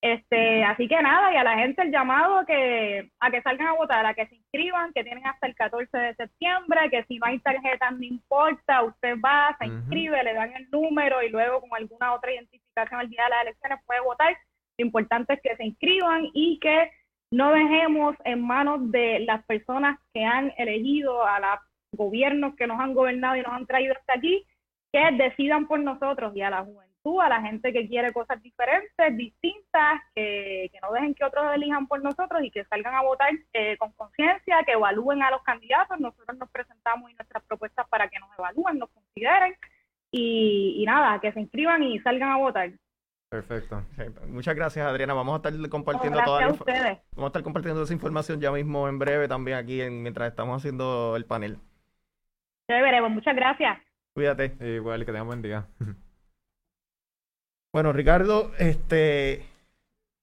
Este, 0.01 0.65
así 0.65 0.85
que 0.89 1.01
nada, 1.01 1.33
y 1.33 1.37
a 1.37 1.45
la 1.45 1.57
gente 1.57 1.81
el 1.81 1.91
llamado 1.91 2.39
a 2.39 2.45
que, 2.45 3.09
a 3.21 3.31
que 3.31 3.41
salgan 3.41 3.67
a 3.67 3.73
votar, 3.73 4.05
a 4.05 4.13
que 4.13 4.27
se 4.27 4.35
inscriban, 4.35 4.91
que 4.91 5.01
tienen 5.01 5.25
hasta 5.25 5.47
el 5.47 5.55
14 5.55 5.97
de 5.97 6.15
septiembre, 6.15 6.89
que 6.91 7.05
si 7.05 7.19
no 7.19 7.27
hay 7.27 7.39
tarjeta 7.39 7.89
no 7.91 8.03
importa, 8.03 8.83
usted 8.83 9.15
va, 9.23 9.55
se 9.59 9.67
inscribe, 9.67 10.21
le 10.23 10.33
dan 10.33 10.53
el 10.57 10.69
número 10.71 11.23
y 11.23 11.29
luego 11.29 11.61
con 11.61 11.69
alguna 11.73 12.13
otra 12.13 12.33
identificación 12.33 12.99
al 12.99 13.09
día 13.09 13.23
de 13.23 13.29
las 13.29 13.41
elecciones 13.43 13.79
puede 13.85 14.01
votar. 14.01 14.37
Lo 14.77 14.85
importante 14.85 15.35
es 15.35 15.41
que 15.41 15.55
se 15.55 15.63
inscriban 15.63 16.27
y 16.33 16.59
que 16.59 16.91
no 17.31 17.53
dejemos 17.53 18.17
en 18.25 18.45
manos 18.45 18.91
de 18.91 19.21
las 19.21 19.45
personas 19.45 19.97
que 20.13 20.25
han 20.25 20.51
elegido 20.57 21.25
a 21.25 21.39
la 21.39 21.61
gobiernos 21.93 22.55
que 22.55 22.67
nos 22.67 22.79
han 22.79 22.93
gobernado 22.93 23.35
y 23.35 23.41
nos 23.41 23.53
han 23.53 23.65
traído 23.65 23.93
hasta 23.93 24.13
aquí, 24.13 24.45
que 24.91 24.99
decidan 25.17 25.67
por 25.67 25.79
nosotros 25.79 26.35
y 26.35 26.41
a 26.41 26.49
la 26.49 26.63
juventud, 26.63 27.19
a 27.21 27.29
la 27.29 27.41
gente 27.41 27.73
que 27.73 27.87
quiere 27.87 28.13
cosas 28.13 28.41
diferentes, 28.41 29.17
distintas, 29.17 30.01
que, 30.15 30.71
no 30.81 30.91
dejen 30.93 31.15
que 31.15 31.25
otros 31.25 31.53
elijan 31.53 31.87
por 31.87 32.01
nosotros 32.03 32.43
y 32.43 32.51
que 32.51 32.63
salgan 32.65 32.93
a 32.93 33.01
votar 33.01 33.31
eh, 33.53 33.75
con 33.77 33.91
conciencia, 33.93 34.63
que 34.65 34.73
evalúen 34.73 35.23
a 35.23 35.31
los 35.31 35.41
candidatos. 35.43 35.99
Nosotros 35.99 36.37
nos 36.37 36.49
presentamos 36.51 37.09
y 37.11 37.15
nuestras 37.15 37.43
propuestas 37.43 37.87
para 37.89 38.07
que 38.07 38.19
nos 38.19 38.29
evalúen, 38.37 38.77
nos 38.77 38.89
consideren 38.91 39.55
y, 40.11 40.83
nada, 40.85 41.19
que 41.19 41.31
se 41.31 41.41
inscriban 41.41 41.81
y 41.83 41.99
salgan 41.99 42.29
a 42.29 42.37
votar. 42.37 42.71
Perfecto. 43.29 43.83
Muchas 44.27 44.55
gracias, 44.55 44.85
Adriana. 44.85 45.15
Vamos 45.15 45.33
a 45.33 45.49
estar 45.49 45.69
compartiendo 45.69 46.19
toda 46.23 46.41
la 46.41 46.47
Vamos 46.49 46.67
a 46.67 47.27
estar 47.27 47.41
compartiendo 47.41 47.81
esa 47.81 47.93
información 47.93 48.39
ya 48.39 48.51
mismo 48.51 48.87
en 48.87 48.99
breve 48.99 49.27
también 49.27 49.57
aquí 49.57 49.81
en, 49.81 50.03
mientras 50.03 50.29
estamos 50.29 50.57
haciendo 50.57 51.15
el 51.15 51.25
panel. 51.25 51.57
Veremos, 52.67 53.11
muchas 53.11 53.35
gracias. 53.35 53.77
Cuídate. 54.13 54.55
Igual, 54.75 55.05
que 55.05 55.11
tengan 55.11 55.27
buen 55.27 55.41
día. 55.41 55.65
Bueno, 57.73 57.91
Ricardo, 57.91 58.51
este, 58.59 59.47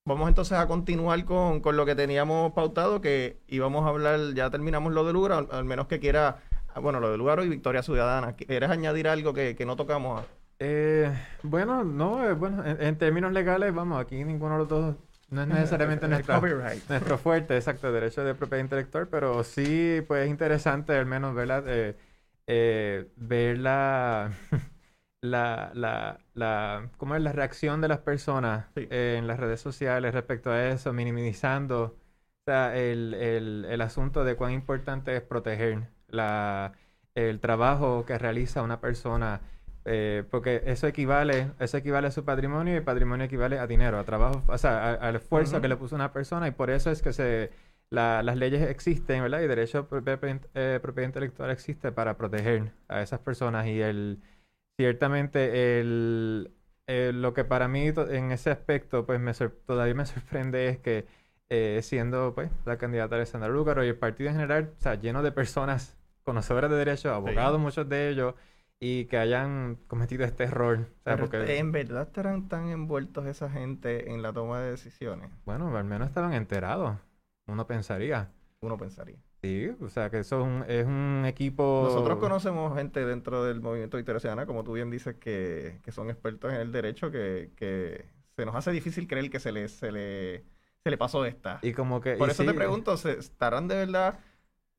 vamos 0.06 0.28
entonces 0.28 0.56
a 0.56 0.68
continuar 0.68 1.24
con, 1.24 1.60
lo 1.64 1.84
que 1.84 1.96
teníamos 1.96 2.52
pautado, 2.52 3.00
que 3.00 3.40
íbamos 3.48 3.84
a 3.84 3.88
hablar, 3.88 4.20
ya 4.34 4.50
terminamos 4.50 4.92
lo 4.92 5.04
de 5.04 5.12
lugar, 5.12 5.48
al, 5.50 5.64
menos 5.64 5.88
que 5.88 5.98
quiera, 5.98 6.36
bueno, 6.80 7.00
lo 7.00 7.10
de 7.10 7.18
lugar 7.18 7.42
y 7.42 7.48
Victoria 7.48 7.82
Ciudadana. 7.82 8.34
¿Quieres 8.34 8.70
añadir 8.70 9.08
algo 9.08 9.34
que, 9.34 9.56
no 9.66 9.74
tocamos? 9.74 10.24
Eh, 10.60 11.12
bueno, 11.42 11.82
no, 11.82 12.24
eh, 12.24 12.34
bueno, 12.34 12.62
en, 12.64 12.96
términos 12.98 13.32
legales, 13.32 13.74
vamos, 13.74 14.00
aquí 14.00 14.22
ninguno 14.22 14.52
de 14.52 14.58
los 14.60 14.68
dos 14.68 14.96
no 15.30 15.42
es 15.42 15.48
necesariamente 15.48 16.06
nuestro 16.06 17.18
fuerte, 17.18 17.56
exacto, 17.56 17.90
derecho 17.90 18.22
de 18.22 18.36
propiedad 18.36 18.62
intelectual, 18.62 19.08
pero 19.08 19.42
sí, 19.42 20.02
pues 20.06 20.22
es 20.22 20.30
interesante 20.30 20.96
al 20.96 21.06
menos, 21.06 21.34
¿verdad? 21.34 21.64
Eh, 21.66 21.96
eh, 22.46 23.10
ver 23.16 23.58
la, 23.58 24.32
la, 25.22 25.70
la, 25.74 26.20
la, 26.34 26.90
¿cómo 26.98 27.14
es 27.16 27.22
la 27.22 27.32
reacción 27.32 27.80
de 27.80 27.88
las 27.88 27.98
personas 28.00 28.66
en 28.76 29.26
las 29.26 29.38
redes 29.40 29.60
sociales 29.60 30.14
respecto 30.14 30.50
a 30.50 30.68
eso, 30.68 30.92
minimizando 30.92 31.96
sea, 32.46 32.76
el, 32.76 33.14
el, 33.14 33.66
el 33.68 33.80
asunto 33.80 34.24
de 34.24 34.36
cuán 34.36 34.52
importante 34.52 35.16
es 35.16 35.22
proteger 35.22 35.88
la, 36.08 36.72
el 37.14 37.40
trabajo 37.40 38.04
que 38.06 38.18
realiza 38.18 38.62
una 38.62 38.80
persona, 38.80 39.40
eh, 39.84 40.24
porque 40.30 40.62
eso 40.66 40.86
equivale, 40.86 41.52
eso 41.58 41.76
equivale 41.76 42.08
a 42.08 42.10
su 42.10 42.24
patrimonio 42.24 42.74
y 42.74 42.76
el 42.78 42.84
patrimonio 42.84 43.26
equivale 43.26 43.58
a 43.58 43.66
dinero, 43.66 43.98
a 43.98 44.04
trabajo, 44.04 44.42
o 44.48 44.58
sea, 44.58 44.94
al 44.94 45.16
esfuerzo 45.16 45.60
que 45.60 45.68
le 45.68 45.76
puso 45.76 45.94
una 45.96 46.12
persona 46.12 46.48
y 46.48 46.52
por 46.52 46.70
eso 46.70 46.90
es 46.90 47.02
que 47.02 47.12
se, 47.12 47.50
las 47.90 48.36
leyes 48.36 48.62
existen, 48.68 49.22
¿verdad? 49.22 49.40
Y 49.40 49.48
derecho 49.48 49.82
de 49.82 50.40
eh, 50.54 50.78
propiedad, 50.80 51.08
intelectual 51.08 51.50
existe 51.50 51.92
para 51.92 52.16
proteger 52.16 52.72
a 52.88 53.02
esas 53.02 53.20
personas 53.20 53.66
y 53.66 53.80
el, 53.80 54.20
ciertamente 54.78 55.80
el, 55.80 56.52
lo 56.86 57.34
que 57.34 57.44
para 57.44 57.68
mí 57.68 57.88
en 57.88 58.32
ese 58.32 58.50
aspecto 58.50 59.06
pues 59.06 59.20
me 59.20 59.32
todavía 59.66 59.94
me 59.94 60.06
sorprende 60.06 60.68
es 60.68 60.78
que 60.78 61.06
eh, 61.48 61.80
siendo 61.82 62.32
pues 62.34 62.50
la 62.64 62.78
candidata 62.78 63.16
Alessandra 63.16 63.48
Lúcaro 63.48 63.84
y 63.84 63.88
el 63.88 63.96
partido 63.96 64.30
en 64.30 64.36
general, 64.36 64.72
o 64.78 64.80
sea, 64.80 64.94
lleno 64.94 65.22
de 65.22 65.32
personas 65.32 65.98
conocedores 66.22 66.70
de 66.70 66.76
derecho, 66.76 67.12
abogados, 67.12 67.58
muchos 67.58 67.88
de 67.88 68.08
ellos, 68.08 68.34
y 68.78 69.06
que 69.06 69.18
hayan 69.18 69.76
cometido 69.88 70.24
este 70.24 70.44
error. 70.44 70.86
porque... 71.18 71.58
¿En 71.58 71.72
verdad 71.72 72.02
estarán 72.02 72.48
tan 72.48 72.68
envueltos 72.68 73.26
esa 73.26 73.50
gente 73.50 74.12
en 74.12 74.22
la 74.22 74.32
toma 74.32 74.60
de 74.60 74.70
decisiones? 74.70 75.30
Bueno, 75.44 75.76
al 75.76 75.84
menos 75.84 76.06
estaban 76.06 76.34
enterados, 76.34 76.96
uno 77.50 77.66
pensaría. 77.66 78.30
Uno 78.60 78.76
pensaría. 78.76 79.16
Sí, 79.42 79.70
o 79.80 79.88
sea 79.88 80.10
que 80.10 80.18
eso 80.18 80.40
es 80.40 80.46
un, 80.46 80.64
es 80.68 80.86
un 80.86 81.24
equipo... 81.26 81.82
Nosotros 81.84 82.18
conocemos 82.18 82.76
gente 82.76 83.04
dentro 83.06 83.42
del 83.44 83.60
movimiento 83.60 83.96
Victoria 83.96 84.20
Ciudadana, 84.20 84.46
como 84.46 84.64
tú 84.64 84.74
bien 84.74 84.90
dices, 84.90 85.16
que, 85.16 85.80
que 85.82 85.92
son 85.92 86.10
expertos 86.10 86.52
en 86.52 86.60
el 86.60 86.72
derecho, 86.72 87.10
que, 87.10 87.50
que 87.56 88.04
se 88.36 88.44
nos 88.44 88.54
hace 88.54 88.70
difícil 88.70 89.08
creer 89.08 89.30
que 89.30 89.40
se 89.40 89.50
le, 89.50 89.68
se 89.68 89.90
le, 89.90 90.44
se 90.84 90.90
le 90.90 90.98
pasó 90.98 91.24
esta. 91.24 91.58
Y 91.62 91.72
como 91.72 92.02
que... 92.02 92.16
Por 92.16 92.28
eso 92.28 92.44
te 92.44 92.52
pregunto, 92.52 92.92
¿estarán 92.92 93.66
de 93.66 93.76
verdad 93.76 94.18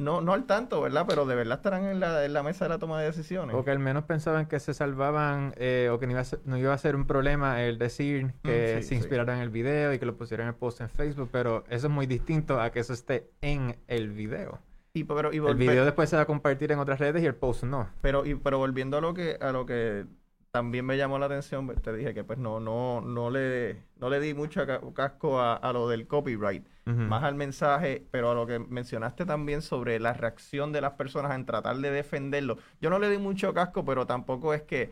no, 0.02 0.22
no 0.22 0.34
al 0.34 0.46
tanto, 0.46 0.82
¿verdad? 0.82 1.06
Pero 1.08 1.26
de 1.26 1.36
verdad 1.36 1.58
estarán 1.58 1.86
en 1.86 2.00
la, 2.00 2.26
en 2.26 2.34
la 2.34 2.44
mesa 2.44 2.66
de 2.66 2.70
la 2.70 2.80
toma 2.80 3.00
de 3.00 3.06
decisiones. 3.06 3.56
O 3.56 3.64
que 3.64 3.72
al 3.72 3.80
menos 3.80 4.04
pensaban 4.06 4.48
que 4.48 4.60
se 4.60 4.74
salvaban 4.74 5.54
eh, 5.58 5.90
o 5.92 6.00
que 6.00 6.08
no 6.08 6.12
iba, 6.12 6.22
a 6.22 6.26
ser, 6.26 6.40
no 6.46 6.58
iba 6.58 6.74
a 6.74 6.78
ser 6.78 6.96
un 6.96 7.06
problema 7.06 7.64
el 7.64 7.78
decir 7.78 8.26
mm, 8.26 8.30
que 8.44 8.84
se 8.84 8.96
inspiraran 8.96 9.38
en 9.38 9.44
el 9.44 9.50
video 9.50 9.94
y 9.94 10.00
que 10.00 10.06
lo 10.06 10.18
pusieran 10.18 10.48
en 10.48 10.54
el 10.54 10.60
post 10.60 10.82
en 10.82 10.90
Facebook, 10.90 11.30
pero 11.32 11.64
eso 11.70 11.88
es 11.88 11.94
muy 11.94 12.08
distinto 12.08 12.60
a 12.60 12.72
que 12.72 12.80
eso 12.80 12.94
esté 12.94 13.30
en 13.42 13.78
el 13.88 14.12
video. 14.12 14.60
Y, 14.94 15.06
pero, 15.06 15.32
el 15.32 15.56
video 15.56 15.86
después 15.86 16.10
se 16.10 16.18
va 16.18 16.24
a 16.24 16.26
compartir 16.26 16.72
en 16.74 16.80
otras 16.80 17.00
redes 17.00 17.24
y 17.24 17.26
el 17.26 17.36
post 17.36 17.64
no. 17.64 17.88
Pero, 18.02 18.26
y, 18.26 18.36
pero 18.36 18.58
volviendo 18.58 18.98
a 18.98 19.02
lo 19.02 19.14
que, 19.14 19.38
a 19.40 19.54
lo 19.54 19.66
que 19.66 20.06
también 20.52 20.86
me 20.86 20.98
llamó 20.98 21.18
la 21.18 21.28
atención, 21.28 21.66
pues, 21.66 21.82
te 21.82 21.94
dije 21.94 22.14
que 22.14 22.26
pues 22.26 22.38
no, 22.38 22.60
no, 22.60 23.00
no 23.00 23.30
le, 23.30 23.84
no 23.98 24.10
le 24.10 24.20
di 24.20 24.34
mucho 24.34 24.66
casco 24.94 25.40
a, 25.40 25.56
a 25.56 25.72
lo 25.72 25.88
del 25.88 26.08
copyright 26.08 26.66
más 26.86 27.24
al 27.24 27.36
mensaje, 27.36 28.06
pero 28.12 28.32
a 28.32 28.36
lo 28.36 28.46
que 28.48 28.60
mencionaste 28.60 29.26
también 29.26 29.62
sobre 29.62 30.00
la 30.00 30.13
reacción 30.13 30.72
de 30.72 30.82
las 30.82 30.94
personas 30.94 31.34
en 31.36 31.46
tratar 31.46 31.78
de 31.78 31.91
defenderlo. 31.91 32.58
Yo 32.82 32.89
no 32.89 33.00
le 33.00 33.10
di 33.10 33.17
mucho 33.17 33.54
casco, 33.54 33.86
pero 33.86 34.06
tampoco 34.06 34.54
es 34.54 34.63
que 34.63 34.91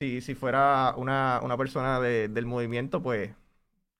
si, 0.00 0.20
si 0.20 0.34
fuera 0.34 0.94
una, 0.96 1.40
una 1.42 1.56
persona 1.56 2.00
del 2.00 2.46
movimiento, 2.46 3.02
pues 3.02 3.30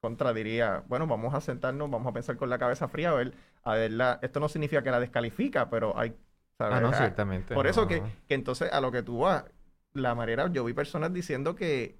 contradiría, 0.01 0.85
bueno, 0.87 1.07
vamos 1.07 1.35
a 1.35 1.41
sentarnos, 1.41 1.91
vamos 1.91 2.09
a 2.09 2.13
pensar 2.13 2.37
con 2.37 2.51
la 2.51 2.59
cabeza 2.59 2.89
fría, 2.89 3.11
a 3.11 3.15
ver, 3.15 3.35
a 3.65 3.75
verla. 3.75 4.19
Esto 4.23 4.41
no 4.41 4.49
significa 4.49 4.83
que 4.83 4.91
la 4.91 5.01
descalifica, 5.01 5.69
pero 5.71 5.99
hay... 5.99 6.15
Ah, 6.59 6.81
no, 6.81 6.93
ciertamente. 6.93 7.55
Por 7.55 7.67
eso 7.67 7.87
que, 7.87 8.03
que 8.27 8.35
entonces 8.35 8.73
a 8.73 8.81
lo 8.81 8.91
que 8.91 9.03
tú 9.03 9.21
vas, 9.21 9.45
la 9.93 10.15
manera, 10.15 10.51
yo 10.53 10.65
vi 10.65 10.73
personas 10.73 11.13
diciendo 11.13 11.55
que 11.55 11.97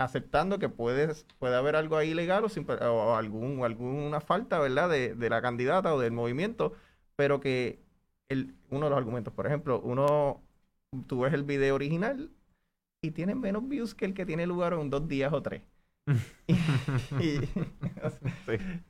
aceptando 0.00 0.58
que 0.58 0.70
puedes, 0.70 1.26
puede 1.38 1.56
haber 1.56 1.76
algo 1.76 1.96
ahí 1.98 2.10
ilegal 2.10 2.44
o, 2.44 3.14
algún, 3.16 3.62
alguna 3.64 4.20
falta, 4.22 4.58
¿verdad?, 4.58 4.88
de, 4.88 5.30
la 5.30 5.42
candidata 5.42 5.94
o 5.94 6.00
del 6.00 6.12
movimiento, 6.12 6.72
pero 7.16 7.40
que 7.40 7.80
uno 8.70 8.86
de 8.86 8.90
los 8.90 8.96
argumentos, 8.96 9.34
por 9.34 9.46
ejemplo, 9.46 9.80
uno, 9.82 10.40
tú 11.06 11.20
ves 11.20 11.34
el 11.34 11.44
video 11.44 11.74
original 11.74 12.30
y 13.02 13.10
tiene 13.10 13.34
menos 13.34 13.68
views 13.68 13.94
que 13.94 14.06
el 14.06 14.14
que 14.14 14.24
tiene 14.24 14.46
lugar 14.46 14.72
en 14.72 14.88
dos 14.88 15.06
días 15.06 15.32
o 15.34 15.42
tres. 15.42 15.62
y, 17.20 17.40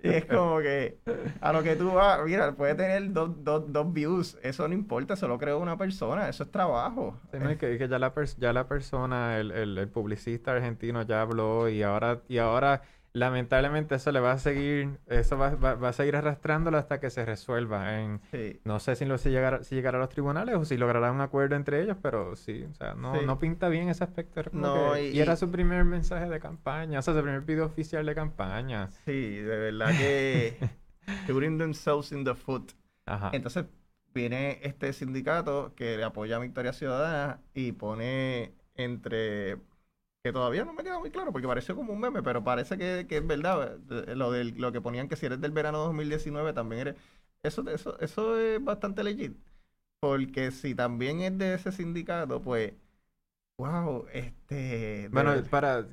es 0.03 0.25
como 0.25 0.61
que 0.61 0.99
a 1.41 1.53
lo 1.53 1.63
que 1.63 1.77
tú 1.77 1.93
vas, 1.93 2.25
mira, 2.25 2.53
puede 2.55 2.75
tener 2.75 3.13
dos, 3.13 3.45
dos, 3.45 3.71
dos 3.73 3.93
views, 3.93 4.39
eso 4.43 4.67
no 4.67 4.75
importa, 4.75 5.17
solo 5.17 5.39
creo 5.39 5.59
una 5.59 5.77
persona, 5.77 6.29
eso 6.29 6.45
es 6.45 6.51
trabajo. 6.51 7.21
que, 7.59 7.79
que, 7.79 7.89
ya 7.89 7.99
la, 7.99 8.13
ya 8.39 8.53
la 8.53 8.67
persona, 8.67 9.39
el, 9.39 9.51
el, 9.51 9.79
el 9.79 9.89
publicista 9.89 10.53
argentino 10.53 11.03
ya 11.03 11.23
habló 11.23 11.69
y 11.69 11.83
ahora, 11.83 12.23
y 12.29 12.39
ahora 12.39 12.83
lamentablemente 13.13 13.97
eso 13.97 14.13
le 14.13 14.21
va 14.21 14.33
a 14.33 14.39
seguir, 14.39 14.99
eso 15.07 15.37
va, 15.37 15.55
va, 15.55 15.89
a 15.89 15.93
seguir 15.93 16.17
arrastrándolo 16.17 16.79
hasta 16.79 17.01
que 17.01 17.11
se 17.11 17.25
resuelva. 17.25 18.01
En, 18.01 18.21
No 18.65 18.81
sé 18.81 18.97
si, 18.97 19.05
lo, 19.05 19.19
si, 19.19 19.31
llegará, 19.31 19.65
si 19.65 19.75
llegará 19.75 19.99
a 19.99 20.01
los 20.01 20.11
tribunales 20.11 20.57
o 20.57 20.65
si 20.65 20.77
logrará 20.77 21.11
un 21.11 21.21
acuerdo 21.21 21.57
entre 21.57 21.83
ellos, 21.83 21.97
pero 22.01 22.37
sí, 22.37 22.65
o 22.71 22.75
sea, 22.75 22.95
no, 22.95 23.21
no 23.23 23.39
pinta 23.39 23.69
bien 23.69 23.89
ese 23.89 24.05
aspecto. 24.05 24.43
No, 24.53 24.97
y, 24.99 25.19
era 25.19 25.37
su 25.37 25.51
primer 25.51 25.85
mensaje 25.85 26.29
de 26.29 26.41
campaña, 26.41 27.01
o 27.01 27.03
sea, 27.03 27.15
su 27.15 27.23
primer 27.23 27.43
video 27.43 27.67
oficial 27.67 28.07
de 28.07 28.15
campaña. 28.15 28.91
Sí, 29.05 29.37
de 29.37 29.57
verdad 29.57 29.91
que 29.97 30.57
shooting 31.27 31.59
themselves 31.59 32.13
in 32.13 32.25
the 32.25 32.35
foot. 32.35 32.73
Ajá. 33.07 33.31
Entonces 33.33 33.65
viene 34.15 34.61
este 34.63 34.93
sindicato 34.93 35.75
que 35.75 35.97
le 35.97 36.05
apoya 36.05 36.37
a 36.37 36.39
Victoria 36.39 36.73
Ciudadana 36.73 37.41
y 37.55 37.73
pone 37.73 38.55
entre 38.75 39.59
que 40.23 40.33
todavía 40.33 40.65
no 40.65 40.73
me 40.73 40.83
queda 40.83 40.99
muy 40.99 41.11
claro 41.11 41.33
porque 41.33 41.47
pareció 41.47 41.75
como 41.75 41.93
un 41.93 42.01
meme, 42.01 42.23
pero 42.23 42.45
parece 42.45 42.77
que, 42.77 43.07
es 43.09 43.27
verdad. 43.27 43.79
Eh, 43.91 44.15
lo, 44.15 44.31
del, 44.31 44.55
lo 44.57 44.73
que 44.73 44.81
ponían 44.81 45.09
que 45.09 45.17
si 45.17 45.27
eres 45.27 45.41
del 45.41 45.53
verano 45.53 45.79
2019 45.79 46.53
también 46.53 46.81
eres... 46.83 46.97
Eso, 47.43 47.67
eso, 47.71 47.99
eso 48.01 48.39
es 48.39 48.63
bastante 48.63 49.03
legit. 49.03 49.35
Porque 50.01 50.51
si 50.51 50.75
también 50.75 51.21
es 51.23 51.39
de 51.39 51.55
ese 51.55 51.73
sindicato, 51.73 52.43
pues... 52.43 52.73
Wow, 53.59 54.07
este... 54.13 55.09
Bueno, 55.11 55.35
para... 55.51 55.87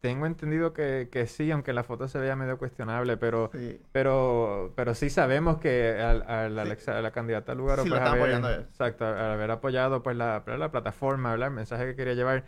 tengo 0.00 0.26
entendido 0.26 0.72
que, 0.72 1.08
que, 1.10 1.26
sí, 1.26 1.50
aunque 1.50 1.74
la 1.74 1.84
foto 1.84 2.08
se 2.08 2.18
vea 2.18 2.36
medio 2.36 2.58
cuestionable, 2.58 3.16
pero... 3.16 3.50
Sí. 3.52 3.80
Pero, 3.92 4.72
pero 4.76 4.94
sí 4.94 5.08
sabemos 5.08 5.58
que 5.58 6.00
al, 6.00 6.22
al 6.22 6.58
a 6.58 7.00
la 7.00 7.10
candidata 7.12 7.54
lugar 7.54 7.80
sí, 7.80 7.88
pues, 7.88 8.00
haber, 8.00 8.60
exacto, 8.60 9.06
al 9.06 9.32
haber 9.32 9.50
apoyado 9.50 10.02
pues 10.02 10.16
la, 10.16 10.42
la 10.46 10.70
plataforma, 10.70 11.32
el 11.34 11.50
mensaje 11.50 11.86
que 11.86 11.96
quería 11.96 12.14
llevar 12.14 12.44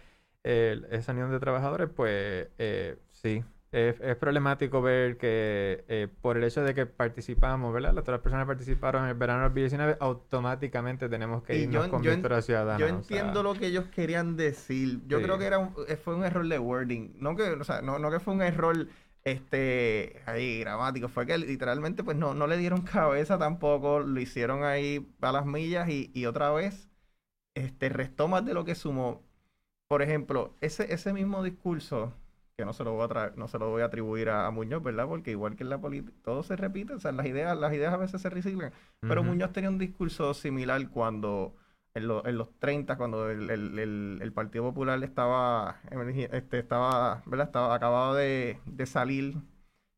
esa 0.47 1.13
unión 1.13 1.31
de 1.31 1.41
trabajadores, 1.41 1.89
pues 1.95 2.49
eh, 2.59 2.99
sí, 3.11 3.43
es, 3.73 4.17
problemático 4.17 4.81
ver 4.81 5.19
que 5.19 5.85
eh, 5.89 6.09
por 6.21 6.37
el 6.37 6.45
hecho 6.45 6.63
de 6.63 6.73
que 6.73 6.87
participamos, 6.87 7.75
¿verdad? 7.75 7.93
Las 7.93 8.03
otras 8.03 8.21
personas 8.21 8.47
participaron 8.47 9.05
en 9.05 9.11
el 9.11 9.17
verano 9.17 9.43
del 9.43 9.51
2019, 9.51 9.97
automáticamente 10.01 11.09
tenemos 11.09 11.43
que 11.43 11.57
irnos 11.57 11.89
con 11.89 12.01
Victoria 12.01 12.41
Ciudadana. 12.43 12.79
Yo 12.79 12.87
entiendo 12.87 13.43
lo 13.43 13.55
que 13.55 13.67
ellos 13.67 13.87
querían 13.89 14.37
decir. 14.37 15.01
Yo 15.07 15.21
creo 15.21 15.37
que 15.39 15.47
era 15.47 15.71
eh, 15.89 15.97
fue 15.97 16.15
un 16.15 16.25
error 16.25 16.47
de 16.47 16.59
wording. 16.59 17.17
No 17.17 17.37
que, 17.37 17.51
o 17.51 17.65
sea, 17.65 17.83
no, 17.83 17.99
no 17.99 18.11
que 18.11 18.21
fue 18.21 18.35
un 18.35 18.43
error 18.43 18.87
este 19.25 20.23
ahí 20.27 20.61
gramático. 20.61 21.09
Fue 21.09 21.27
que 21.27 21.37
literalmente 21.37 22.05
pues 22.05 22.17
no, 22.17 22.35
no 22.35 22.47
le 22.47 22.57
dieron 22.57 22.83
cabeza 22.83 23.37
tampoco. 23.37 24.01
Lo 24.01 24.21
hicieron 24.21 24.63
ahí 24.63 25.13
a 25.21 25.33
las 25.33 25.45
millas 25.45 25.89
y, 25.89 26.11
y 26.15 26.27
otra 26.27 26.53
vez 26.53 26.89
este 27.55 27.89
restó 27.89 28.29
más 28.29 28.45
de 28.45 28.55
lo 28.55 28.65
que 28.65 28.75
sumó 28.75 29.26
por 29.89 30.03
ejemplo, 30.03 30.55
ese, 30.61 30.93
ese 30.93 31.13
mismo 31.13 31.43
discurso, 31.43 32.13
que 32.57 32.65
no 32.65 32.73
se 32.73 32.85
lo 32.85 32.95
voy 32.95 33.09
a, 33.11 33.33
no 33.37 33.49
se 33.49 33.59
lo 33.59 33.71
voy 33.71 33.83
a 33.83 33.87
atribuir 33.87 34.31
a, 34.31 34.51
Muñoz, 34.51 34.83
¿verdad? 34.83 35.07
Porque 35.07 35.31
igual 35.33 35.57
que 35.57 35.65
en 35.65 35.71
la 35.71 35.81
política, 35.81 36.17
todo 36.25 36.43
se 36.43 36.57
repite, 36.57 36.95
o 36.95 36.99
sea, 36.99 37.13
las 37.13 37.27
ideas, 37.27 37.57
las 37.59 37.73
ideas 37.73 37.93
a 37.93 37.99
veces 37.99 38.21
se 38.21 38.31
reciclan. 38.31 38.73
Pero 39.01 39.23
Muñoz 39.23 39.53
tenía 39.53 39.71
un 39.71 39.79
discurso 39.79 40.35
similar 40.35 40.89
cuando, 40.91 41.55
en, 41.95 42.05
en 42.25 42.39
los 42.39 42.59
30, 42.59 42.97
cuando 42.97 43.31
el, 43.31 43.51
el, 43.51 44.19
el, 44.23 44.33
Partido 44.33 44.65
Popular 44.65 45.03
estaba, 45.05 45.81
este, 46.33 46.59
estaba, 46.59 47.23
¿verdad? 47.27 47.47
Estaba 47.47 47.75
acabado 47.75 48.15
de, 48.15 48.59
de 48.65 48.87
salir 48.87 49.37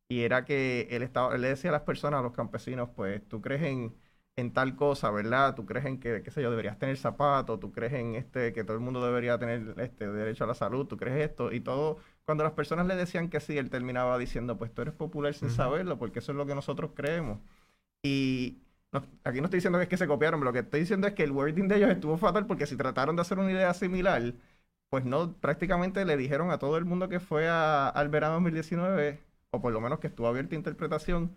y 0.08 0.22
era 0.22 0.44
que 0.44 0.88
él, 0.90 1.02
estaba, 1.02 1.34
él 1.34 1.42
le 1.42 1.48
decía 1.48 1.70
a 1.70 1.72
las 1.72 1.82
personas, 1.82 2.20
a 2.20 2.22
los 2.22 2.32
campesinos, 2.32 2.88
pues, 2.96 3.26
tú 3.28 3.42
crees 3.42 3.62
en 3.62 3.94
en 4.38 4.52
tal 4.52 4.76
cosa, 4.76 5.10
¿verdad? 5.10 5.56
Tú 5.56 5.66
crees 5.66 5.84
en 5.86 5.98
que, 5.98 6.22
qué 6.22 6.30
sé 6.30 6.40
yo, 6.42 6.50
deberías 6.50 6.78
tener 6.78 6.96
zapatos, 6.96 7.58
tú 7.58 7.72
crees 7.72 7.92
en 7.94 8.14
este, 8.14 8.52
que 8.52 8.62
todo 8.62 8.76
el 8.76 8.82
mundo 8.82 9.04
debería 9.04 9.36
tener 9.36 9.74
este 9.80 10.06
derecho 10.12 10.44
a 10.44 10.46
la 10.46 10.54
salud, 10.54 10.86
tú 10.86 10.96
crees 10.96 11.28
esto, 11.28 11.52
y 11.52 11.60
todo, 11.60 11.98
cuando 12.24 12.44
las 12.44 12.52
personas 12.52 12.86
le 12.86 12.94
decían 12.94 13.30
que 13.30 13.40
sí, 13.40 13.58
él 13.58 13.68
terminaba 13.68 14.16
diciendo, 14.16 14.56
pues 14.56 14.72
tú 14.72 14.82
eres 14.82 14.94
popular 14.94 15.34
sin 15.34 15.50
saberlo, 15.50 15.98
porque 15.98 16.20
eso 16.20 16.30
es 16.32 16.38
lo 16.38 16.46
que 16.46 16.54
nosotros 16.54 16.92
creemos. 16.94 17.40
Y 18.02 18.58
aquí 19.24 19.40
no 19.40 19.46
estoy 19.46 19.58
diciendo 19.58 19.78
que 19.78 19.84
es 19.84 19.88
que 19.88 19.96
se 19.96 20.06
copiaron, 20.06 20.44
lo 20.44 20.52
que 20.52 20.60
estoy 20.60 20.80
diciendo 20.80 21.08
es 21.08 21.14
que 21.14 21.24
el 21.24 21.32
wording 21.32 21.66
de 21.68 21.76
ellos 21.76 21.90
estuvo 21.90 22.16
fatal, 22.16 22.46
porque 22.46 22.66
si 22.66 22.76
trataron 22.76 23.16
de 23.16 23.22
hacer 23.22 23.38
una 23.40 23.50
idea 23.50 23.74
similar, 23.74 24.34
pues 24.90 25.04
no, 25.04 25.34
prácticamente 25.34 26.04
le 26.04 26.16
dijeron 26.16 26.50
a 26.52 26.58
todo 26.58 26.76
el 26.76 26.84
mundo 26.84 27.08
que 27.08 27.20
fue 27.20 27.48
al 27.48 28.08
verano 28.08 28.34
2019, 28.34 29.20
o 29.50 29.60
por 29.60 29.72
lo 29.72 29.80
menos 29.80 29.98
que 30.00 30.08
estuvo 30.08 30.28
abierta 30.28 30.54
interpretación, 30.54 31.36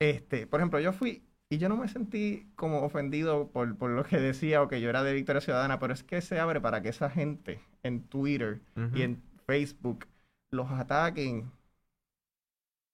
este, 0.00 0.46
por 0.46 0.60
ejemplo, 0.60 0.80
yo 0.80 0.92
fui 0.92 1.22
y 1.50 1.58
yo 1.58 1.68
no 1.68 1.76
me 1.76 1.88
sentí 1.88 2.50
como 2.56 2.82
ofendido 2.82 3.48
por, 3.48 3.76
por, 3.76 3.90
lo 3.90 4.04
que 4.04 4.18
decía 4.18 4.62
o 4.62 4.68
que 4.68 4.80
yo 4.80 4.88
era 4.90 5.02
de 5.02 5.12
Victoria 5.12 5.40
Ciudadana, 5.40 5.78
pero 5.78 5.92
es 5.92 6.02
que 6.02 6.20
se 6.20 6.40
abre 6.40 6.60
para 6.60 6.82
que 6.82 6.88
esa 6.88 7.10
gente 7.10 7.60
en 7.82 8.02
Twitter 8.04 8.60
y 8.94 9.02
en 9.02 9.22
Facebook 9.46 10.06
los 10.50 10.70
ataquen 10.70 11.50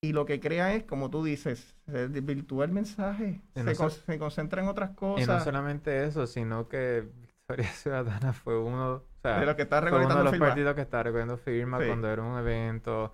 y 0.03 0.13
lo 0.13 0.25
que 0.25 0.41
crea 0.41 0.75
es, 0.75 0.85
como 0.85 1.11
tú 1.11 1.23
dices, 1.23 1.77
se 1.87 2.09
desvirtúa 2.09 2.65
el 2.65 2.73
mensaje, 2.73 3.43
se, 3.55 3.65
no 3.65 3.75
con- 3.75 3.91
se 3.91 4.19
concentra 4.19 4.63
en 4.63 4.69
otras 4.69 4.91
Y 4.91 4.95
no 4.95 5.15
cosas. 5.15 5.45
solamente 5.45 6.05
eso, 6.05 6.27
sino 6.27 6.69
que 6.69 7.07
Victoria 7.21 7.69
Ciudadana 7.73 8.33
fue 8.33 8.59
uno, 8.59 8.93
o 8.95 9.03
sea, 9.23 9.41
de 9.41 9.47
lo 9.47 9.57
que 9.57 9.63
está 9.63 9.81
fue 9.83 10.05
uno 10.05 10.17
de 10.17 10.25
los 10.25 10.39
partidos 10.39 10.75
que 10.75 10.81
estaba 10.81 11.03
recogiendo 11.05 11.37
firmas 11.37 11.83
Sí. 11.83 11.87
cuando 11.89 12.09
era 12.09 12.23
un 12.23 12.39
evento. 12.39 13.13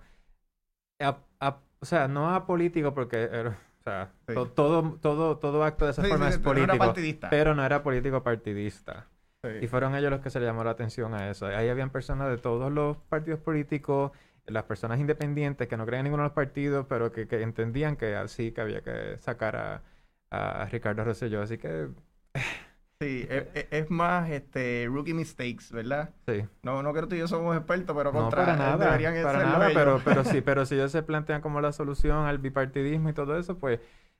A- 1.01 1.17
a- 1.41 1.59
o 1.79 1.85
sea, 1.85 2.07
no 2.07 2.33
a 2.33 2.45
político 2.45 2.93
porque 2.93 3.17
era, 3.23 3.59
o 3.87 3.91
sea, 3.91 4.11
Sí. 4.27 4.33
to- 4.33 4.47
todo, 4.51 4.99
todo, 5.01 5.37
todo 5.39 5.63
acto 5.63 5.85
de 5.85 5.91
esa 5.91 6.03
Sí, 6.03 6.09
forma 6.09 6.27
sí, 6.27 6.29
es 6.29 6.37
sí, 6.37 6.41
no 6.43 6.63
era 6.63 6.77
político, 6.77 6.77
partidista. 6.77 7.29
pero 7.29 7.55
no 7.55 7.65
era 7.65 7.83
político 7.83 8.23
partidista. 8.23 9.07
Y 9.61 9.67
fueron 9.67 9.95
ellos 9.95 10.11
los 10.11 10.19
que 10.21 10.29
se 10.29 10.39
le 10.39 10.45
llamó 10.45 10.63
la 10.63 10.71
atención 10.71 11.13
a 11.13 11.29
eso. 11.29 11.45
Ahí 11.47 11.69
habían 11.69 11.89
personas 11.91 12.29
de 12.29 12.37
todos 12.37 12.71
los 12.71 12.97
partidos 12.97 13.39
políticos, 13.39 14.11
las 14.45 14.63
personas 14.65 14.99
independientes 14.99 15.67
que 15.67 15.77
no 15.77 15.85
creían 15.85 16.01
en 16.01 16.11
ninguno 16.11 16.23
de 16.23 16.29
los 16.29 16.35
partidos, 16.35 16.85
pero 16.89 17.11
que, 17.11 17.27
que 17.27 17.41
entendían 17.41 17.95
que 17.95 18.15
así 18.15 18.51
que 18.51 18.61
había 18.61 18.81
que 18.81 19.17
sacar 19.19 19.55
a, 19.55 19.83
a 20.31 20.65
Ricardo 20.65 21.03
Rosselló. 21.05 21.41
Así 21.41 21.57
que 21.57 21.87
Sí, 22.99 23.27
es, 23.29 23.45
es- 23.53 23.67
es 23.69 23.91
más 23.91 24.29
este 24.31 24.87
rookie 24.89 25.13
mistakes, 25.13 25.65
¿verdad? 25.71 26.09
sí. 26.27 26.43
No, 26.63 26.81
no 26.81 26.91
creo 26.91 27.03
que 27.03 27.09
tú 27.09 27.15
y 27.15 27.19
yo 27.19 27.27
somos 27.27 27.55
expertos, 27.55 27.95
pero 27.95 28.11
No, 28.11 28.19
contra 28.19 28.43
para 28.45 28.57
nada, 28.57 28.85
deberían 28.91 29.13
para 29.23 29.39
nada, 29.43 29.59
ellos. 29.67 29.73
pero, 29.75 30.03
pero 30.03 30.23
sí, 30.23 30.41
pero 30.41 30.65
si 30.65 30.75
ellos 30.75 30.91
se 30.91 31.03
plantean 31.03 31.41
como 31.41 31.61
la 31.61 31.71
solución 31.71 32.25
al 32.25 32.39
bipartidismo 32.39 33.09
y 33.09 33.13
todo 33.13 33.37
eso, 33.37 33.57
pues 33.59 33.79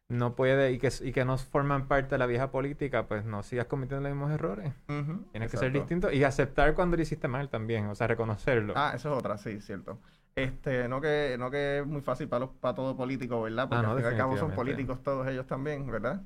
no 0.09 0.35
puede, 0.35 0.71
y 0.71 0.77
que, 0.77 0.89
y 1.01 1.11
que 1.11 1.25
no 1.25 1.37
forman 1.37 1.87
parte 1.87 2.11
de 2.15 2.19
la 2.19 2.27
vieja 2.27 2.51
política, 2.51 3.07
pues 3.07 3.25
no 3.25 3.43
sigas 3.43 3.65
cometiendo 3.65 4.07
los 4.07 4.15
mismos 4.15 4.31
errores. 4.31 4.73
Ujú, 4.89 5.25
Tienes 5.31 5.51
que 5.51 5.57
ser 5.57 5.71
distinto 5.73 6.11
y 6.11 6.23
aceptar 6.23 6.75
cuando 6.75 6.95
lo 6.97 7.03
hiciste 7.03 7.27
mal 7.27 7.49
también, 7.49 7.87
o 7.87 7.95
sea, 7.95 8.07
reconocerlo. 8.07 8.73
Ah, 8.75 8.93
eso 8.95 9.11
es 9.11 9.17
otra, 9.19 9.37
sí, 9.37 9.59
cierto. 9.59 9.99
Este, 10.35 10.87
no 10.87 11.01
que, 11.01 11.35
no 11.39 11.49
que 11.49 11.79
es 11.79 11.85
muy 11.87 12.01
fácil 12.01 12.27
para 12.29 12.45
los, 12.45 12.55
para 12.55 12.75
todo 12.75 12.95
político, 12.95 13.41
¿verdad? 13.41 13.67
Porque 13.67 13.79
Ah, 13.79 13.81
no, 13.83 13.91
al 13.91 13.97
fin 13.97 14.05
y 14.05 14.07
al 14.07 14.17
cabo 14.17 14.37
son 14.37 14.51
políticos 14.51 15.01
todos 15.03 15.27
ellos 15.27 15.47
también, 15.47 15.89
¿verdad? 15.89 16.21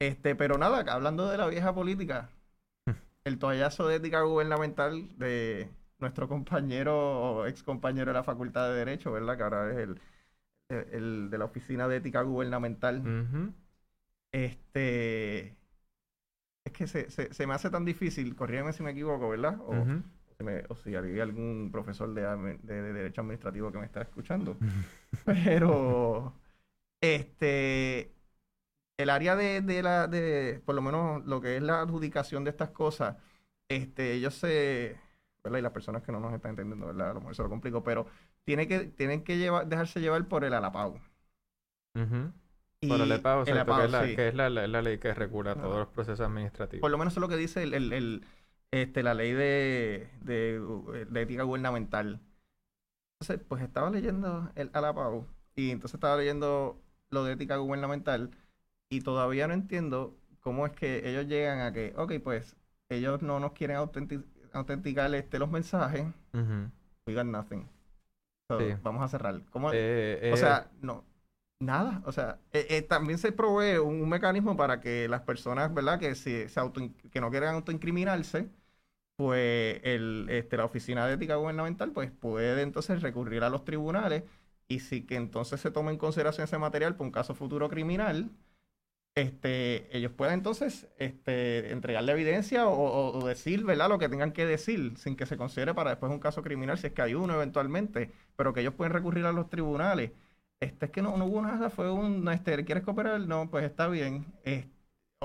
Este, 0.00 0.34
pero 0.36 0.58
nada, 0.58 0.84
hablando 0.92 1.28
de 1.28 1.38
la 1.38 1.46
vieja 1.46 1.74
política, 1.74 2.28
el 3.24 3.38
toallazo 3.38 3.88
de 3.88 3.96
ética 3.96 4.20
gubernamental 4.22 5.08
de 5.18 5.70
nuestro 5.98 6.28
compañero 6.28 6.94
o 6.96 7.46
ex 7.46 7.62
compañero 7.62 8.06
de 8.06 8.14
la 8.14 8.22
Facultad 8.24 8.68
de 8.68 8.76
Derecho, 8.76 9.10
¿verdad? 9.12 9.36
Que 9.36 9.42
ahora 9.42 9.70
es 9.72 9.78
el, 9.78 10.00
el- 10.68 10.88
el 10.92 11.30
de 11.30 11.38
la 11.38 11.46
Oficina 11.46 11.88
de 11.88 11.96
Ética 11.96 12.22
Gubernamental. 12.22 13.02
Este. 14.32 15.56
Es 16.66 16.72
que 16.72 16.86
se, 16.86 17.10
se, 17.10 17.32
se 17.32 17.46
me 17.46 17.54
hace 17.54 17.70
tan 17.70 17.84
difícil, 17.84 18.34
corrígeme 18.36 18.72
si 18.72 18.82
me 18.82 18.90
equivoco, 18.90 19.28
¿verdad? 19.28 19.58
O, 19.60 19.72
si 20.36 20.44
me- 20.44 20.64
o 20.68 20.76
si 20.76 20.94
hay 20.94 21.20
algún 21.20 21.70
profesor 21.72 22.12
de, 22.12 22.22
de- 22.22 22.82
de 22.82 22.92
Derecho 22.92 23.22
Administrativo 23.22 23.72
que 23.72 23.78
me 23.78 23.86
está 23.86 24.02
escuchando. 24.02 24.56
Pero. 25.24 26.34
Este. 27.00 28.12
El 28.98 29.10
área 29.10 29.36
de, 29.36 29.60
de 29.60 29.82
la. 29.82 30.06
de 30.08 30.60
Por 30.64 30.74
lo 30.74 30.82
menos 30.82 31.24
lo 31.26 31.40
que 31.40 31.56
es 31.56 31.62
la 31.62 31.80
adjudicación 31.82 32.44
de 32.44 32.50
estas 32.50 32.70
cosas. 32.70 33.16
Este, 33.68 34.12
ellos 34.14 34.34
se. 34.34 34.98
¿Verdad? 35.44 35.58
Y 35.58 35.62
las 35.62 35.72
personas 35.72 36.02
que 36.02 36.10
no 36.12 36.18
nos 36.20 36.32
están 36.34 36.50
entendiendo, 36.50 36.86
¿verdad? 36.86 37.10
A 37.10 37.14
lo 37.14 37.20
mejor 37.20 37.36
se 37.36 37.42
lo 37.42 37.48
complico, 37.48 37.82
pero 37.84 38.06
tiene 38.44 38.66
que, 38.66 38.80
tienen 38.80 39.22
que 39.22 39.36
llevar, 39.38 39.66
dejarse 39.68 40.00
llevar 40.00 40.26
por 40.26 40.44
el 40.44 40.54
ALAPAU. 40.54 40.98
Y 42.80 42.88
Por 42.88 43.00
el 43.00 43.12
EPAO, 43.12 43.40
el 43.40 43.44
que 43.46 43.84
es, 43.84 43.90
la, 43.90 44.06
sí. 44.06 44.16
que 44.16 44.28
es 44.28 44.34
la, 44.34 44.50
la- 44.50 44.66
la 44.66 44.82
ley 44.82 44.98
que 44.98 45.14
regula 45.14 45.54
todos 45.54 45.78
los 45.78 45.88
procesos 45.88 46.20
administrativos. 46.26 46.80
Por 46.80 46.90
lo 46.90 46.98
menos 46.98 47.12
eso 47.14 47.20
es 47.20 47.22
lo 47.22 47.28
que 47.28 47.36
dice 47.36 47.62
el, 47.62 47.74
el- 47.74 47.92
el, 47.92 48.24
este, 48.70 49.02
la 49.02 49.14
ley 49.14 49.32
de, 49.32 50.10
de, 50.22 50.60
de 51.08 51.22
ética 51.22 51.44
gubernamental. 51.44 52.20
Entonces, 53.20 53.44
pues 53.48 53.62
estaba 53.62 53.88
leyendo 53.90 54.50
el 54.56 54.70
ALAPAU 54.72 55.26
y 55.54 55.70
entonces 55.70 55.94
estaba 55.94 56.16
leyendo 56.16 56.78
lo 57.10 57.24
de 57.24 57.32
ética 57.32 57.56
gubernamental 57.56 58.30
y 58.88 59.00
todavía 59.00 59.48
no 59.48 59.54
entiendo 59.54 60.16
cómo 60.40 60.66
es 60.66 60.72
que 60.72 61.08
ellos 61.08 61.26
llegan 61.26 61.60
a 61.60 61.72
que, 61.72 61.92
ok, 61.96 62.14
pues 62.22 62.56
ellos 62.88 63.22
no 63.22 63.40
nos 63.40 63.52
quieren 63.52 63.76
autenti- 63.78 64.24
autenticar 64.52 65.12
este, 65.14 65.38
los 65.38 65.50
mensajes, 65.50 66.06
Ujú. 66.34 66.70
we 67.06 67.14
got 67.14 67.24
nothing. 67.26 67.68
So, 68.48 68.58
Sí. 68.60 68.66
Vamos 68.82 69.02
a 69.02 69.08
cerrar. 69.08 69.42
¿Cómo, 69.50 69.72
Eh, 69.72 70.30
o 70.32 70.36
eh, 70.36 70.36
sea, 70.36 70.70
no, 70.80 71.04
nada. 71.60 72.02
O 72.06 72.12
sea, 72.12 72.38
eh, 72.52 72.66
eh, 72.70 72.82
también 72.82 73.18
se 73.18 73.32
provee 73.32 73.78
un, 73.78 74.00
un 74.02 74.08
mecanismo 74.08 74.56
para 74.56 74.80
que 74.80 75.08
las 75.08 75.22
personas, 75.22 75.72
¿verdad? 75.74 75.98
Que, 75.98 76.14
si, 76.14 76.48
se 76.48 76.60
auto, 76.60 76.80
que 77.10 77.20
no 77.20 77.30
quieran 77.30 77.54
autoincriminarse, 77.56 78.48
pues 79.16 79.80
el, 79.84 80.26
este, 80.30 80.56
la 80.56 80.64
Oficina 80.66 81.06
de 81.06 81.14
Ética 81.14 81.36
Gubernamental 81.36 81.92
pues 81.92 82.10
puede 82.10 82.62
entonces 82.62 83.02
recurrir 83.02 83.44
a 83.44 83.50
los 83.50 83.64
tribunales 83.64 84.24
y 84.68 84.80
si 84.80 85.02
que 85.06 85.16
entonces 85.16 85.60
se 85.60 85.70
tome 85.70 85.92
en 85.92 85.98
consideración 85.98 86.44
ese 86.44 86.58
material 86.58 86.94
para 86.96 87.04
un 87.06 87.12
caso 87.12 87.34
futuro 87.34 87.68
criminal, 87.68 88.30
este, 89.16 89.96
ellos 89.96 90.12
pueden 90.12 90.34
entonces 90.36 90.88
este, 90.98 91.72
entregarle 91.72 92.12
evidencia 92.12 92.68
o, 92.68 93.18
o- 93.18 93.26
decir, 93.28 93.64
¿verdad? 93.64 93.88
Lo 93.90 93.98
que 93.98 94.08
tengan 94.10 94.32
que 94.32 94.46
decir, 94.46 94.96
sin 94.98 95.16
que 95.16 95.26
se 95.26 95.38
considere 95.38 95.74
para 95.74 95.90
después 95.90 96.12
un 96.12 96.20
caso 96.20 96.42
criminal, 96.42 96.78
si 96.78 96.88
es 96.88 96.94
que 96.94 97.02
hay 97.02 97.14
uno 97.14 97.34
eventualmente, 97.34 98.12
pero 98.36 98.54
que 98.54 98.60
ellos 98.62 98.74
pueden 98.74 98.94
recurrir 98.94 99.26
a 99.26 99.32
los 99.32 99.50
tribunales. 99.50 100.12
Este 100.60 100.86
es 100.86 100.92
que 100.92 101.02
no, 101.02 101.16
no 101.18 101.26
hubo 101.26 101.42
nada, 101.42 101.70
fue 101.70 101.90
un, 101.92 102.28
este, 102.30 102.64
¿quieres 102.66 102.84
cooperar? 102.84 103.20
No, 103.22 103.50
pues 103.50 103.64
está 103.64 103.88
bien. 103.88 104.26
Eh, 104.44 104.68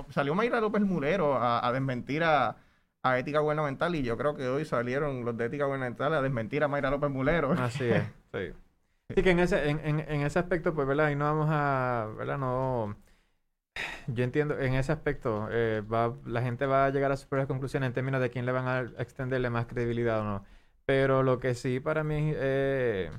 salió 0.10 0.36
Mayra 0.36 0.62
López 0.62 0.82
Mulero 0.84 1.36
a, 1.38 1.66
a 1.68 1.72
desmentir 1.74 2.24
a, 2.24 2.58
a 3.04 3.20
Ética 3.20 3.40
Gubernamental 3.40 3.96
y 3.96 4.04
yo 4.04 4.18
creo 4.18 4.36
que 4.36 4.48
hoy 4.48 4.66
salieron 4.66 5.26
los 5.26 5.38
de 5.38 5.46
Ética 5.46 5.66
Gubernamental 5.66 6.14
a 6.14 6.22
desmentir 6.22 6.64
a 6.64 6.68
Mayra 6.70 6.90
López 6.92 7.10
Mulero. 7.12 7.56
Así 7.56 7.86
es, 7.86 8.06
sí. 8.34 8.54
Sí, 9.16 9.24
que 9.24 9.32
en 9.32 9.40
ese, 9.40 9.70
en, 9.70 9.80
en, 9.86 10.00
en 10.00 10.22
ese 10.22 10.40
aspecto, 10.40 10.74
pues, 10.74 10.88
¿verdad? 10.88 11.10
Y 11.10 11.16
no 11.16 11.26
vamos 11.26 11.48
a, 11.52 12.08
¿verdad? 12.18 12.38
No... 12.38 12.96
Yo 14.08 14.24
entiendo, 14.24 14.60
en 14.60 14.74
ese 14.74 14.92
aspecto, 14.92 15.48
eh, 15.52 15.82
va, 15.82 16.16
la 16.26 16.42
gente 16.42 16.66
va 16.66 16.86
a 16.86 16.90
llegar 16.90 17.12
a 17.12 17.18
sus 17.18 17.28
propias 17.28 17.48
conclusiones 17.48 17.88
en 17.88 17.94
términos 17.94 18.22
de 18.22 18.30
quién 18.30 18.46
le 18.46 18.52
van 18.52 18.68
a 18.68 18.80
extenderle 19.02 19.50
más 19.50 19.68
credibilidad 19.68 20.22
o 20.22 20.24
no. 20.24 20.46
Pero 20.86 21.24
lo 21.24 21.40
que 21.40 21.54
sí 21.56 21.80
para 21.80 22.04
mí, 22.04 22.32
eh, 22.36 23.12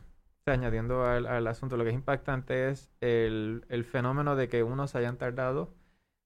añadiendo 0.46 1.04
al, 1.06 1.26
al 1.26 1.46
asunto, 1.46 1.76
lo 1.76 1.84
que 1.84 1.90
es 1.90 1.94
impactante 1.96 2.68
es 2.70 2.90
el, 3.00 3.64
el 3.68 3.84
fenómeno 3.84 4.36
de 4.36 4.48
que 4.48 4.62
unos 4.62 4.94
hayan 4.94 5.16
tardado 5.18 5.74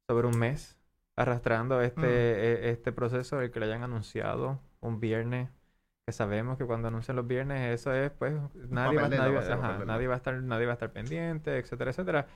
sobre 0.09 0.27
un 0.29 0.39
mes 0.39 0.79
arrastrando 1.17 1.81
este, 1.83 2.01
Mm. 2.01 2.05
eh, 2.07 2.71
este 2.71 2.93
proceso, 2.93 3.41
el 3.41 3.51
que 3.51 3.61
le 3.61 3.67
hayan 3.67 3.83
anunciado 3.85 4.61
un 4.81 5.01
viernes, 5.01 5.51
que 6.07 6.13
sabemos 6.13 6.59
que 6.59 6.67
cuando 6.67 6.89
anuncian 6.89 7.17
los 7.17 7.27
viernes 7.27 7.75
eso 7.75 7.93
es, 7.95 8.11
pues, 8.13 8.35
va, 8.35 8.91
ajá, 9.55 9.81
nadie 9.81 10.07
va 10.09 10.15
a 10.15 10.17
estar, 10.19 10.35
nadie 10.43 10.67
va 10.67 10.73
a 10.73 10.75
estar 10.75 10.93
pendiente, 10.93 11.59
etcétera, 11.59 11.91
etcétera. 11.91 12.27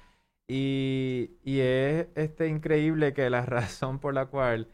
Y, 0.53 1.37
y 1.45 1.61
es 1.61 2.09
este 2.17 2.49
increíble 2.49 3.13
que 3.13 3.31
la 3.31 3.47
razón 3.47 4.01
por 4.01 4.15
la 4.15 4.27
cual 4.27 4.67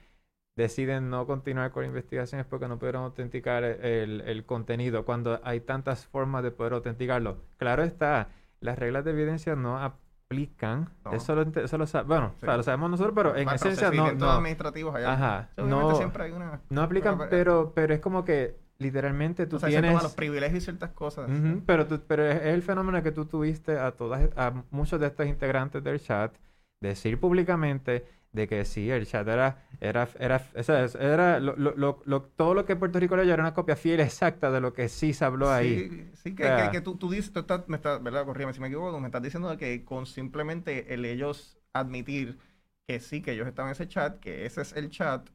deciden 0.56 1.10
no 1.10 1.26
continuar 1.26 1.70
con 1.70 1.82
la 1.82 1.88
investigación 1.88 2.40
es 2.40 2.46
porque 2.46 2.66
no 2.66 2.78
pudieron 2.78 3.02
autenticar 3.04 3.62
el, 3.62 4.22
el 4.22 4.46
contenido 4.46 5.04
cuando 5.04 5.38
hay 5.44 5.60
tantas 5.60 6.06
formas 6.06 6.42
de 6.42 6.50
poder 6.50 6.72
autenticarlo. 6.72 7.42
Claro 7.58 7.82
está, 7.82 8.28
las 8.60 8.78
reglas 8.78 9.04
de 9.04 9.10
evidencia 9.10 9.54
no 9.54 9.78
aplican. 9.78 10.88
No. 11.04 11.12
Eso 11.12 11.34
lo, 11.34 11.42
eso 11.42 11.76
lo 11.76 11.84
bueno, 12.06 12.32
o 12.36 12.40
sea, 12.40 12.52
Sí. 12.52 12.56
lo 12.56 12.62
sabemos 12.62 12.90
nosotros, 12.90 13.14
pero 13.14 13.36
en 13.36 13.46
esencia 13.50 13.90
no, 13.90 14.12
no. 14.12 14.30
administrativos 14.30 14.94
allá. 14.94 15.12
Ajá, 15.12 15.48
Sí, 15.56 15.62
no, 15.62 15.94
siempre 15.94 16.24
hay 16.24 16.32
una... 16.32 16.62
no 16.70 16.80
aplican, 16.80 17.18
pero- 17.18 17.30
pero, 17.30 17.72
pero 17.74 17.92
es 17.94 18.00
como 18.00 18.24
que 18.24 18.56
literalmente 18.78 19.46
tú 19.46 19.56
o 19.56 19.58
sea, 19.58 19.68
se 19.68 19.74
tienes... 19.74 19.90
toman 19.90 20.04
los 20.04 20.12
privilegios 20.14 20.62
y 20.62 20.64
ciertas 20.64 20.90
cosas. 20.90 21.30
Pero, 21.66 21.86
tú- 21.86 22.00
pero 22.06 22.26
es, 22.26 22.42
el 22.42 22.62
fenómeno 22.62 23.02
que 23.02 23.12
tú 23.12 23.24
tuviste 23.26 23.78
a 23.78 23.92
todas, 23.92 24.28
a 24.36 24.64
muchos 24.70 25.00
de 25.00 25.06
estos 25.06 25.26
integrantes 25.26 25.82
del 25.82 26.00
chat 26.00 26.34
decir 26.80 27.18
públicamente 27.18 28.04
de 28.32 28.46
que 28.46 28.64
sí, 28.66 28.90
el 28.90 29.06
chat 29.06 29.26
era, 29.26 29.66
era, 29.80 30.08
era, 30.18 30.42
es- 30.54 30.94
era 30.96 31.40
lo, 31.40 31.56
lo- 31.56 32.02
lo- 32.04 32.22
todo 32.22 32.52
lo 32.52 32.66
que 32.66 32.76
Puerto 32.76 33.00
Rico 33.00 33.16
leyó 33.16 33.32
era 33.32 33.42
una 33.42 33.54
copia 33.54 33.76
fiel 33.76 34.00
exacta 34.00 34.50
de 34.50 34.60
lo 34.60 34.72
que 34.74 34.88
sí 34.90 35.14
se 35.14 35.24
habló 35.24 35.50
ahí. 35.50 36.12
Sí, 36.22 36.34
que, 36.34 36.44
O 36.44 36.46
sea- 36.46 36.70
que- 36.70 36.76
que 36.78 36.80
tú, 36.82 36.96
tú 36.96 37.10
dices, 37.10 37.32
tú 37.32 37.40
estás, 37.40 37.66
me 37.68 37.76
estás, 37.76 38.02
¿verdad? 38.02 38.26
Corrígeme 38.26 38.52
si 38.52 38.60
me 38.60 38.66
equivoco, 38.66 39.00
me 39.00 39.06
estás 39.08 39.22
diciendo 39.22 39.56
que 39.56 39.84
con 39.84 40.04
simplemente 40.06 40.92
el 40.92 41.04
ellos 41.04 41.58
admitir 41.72 42.38
que 42.86 43.00
sí, 43.00 43.22
que 43.22 43.32
ellos 43.32 43.46
estaban 43.48 43.70
en 43.70 43.72
ese 43.72 43.88
chat, 43.88 44.18
que 44.20 44.44
ese 44.46 44.60
es 44.62 44.72
el 44.74 44.90
chat, 44.90 45.28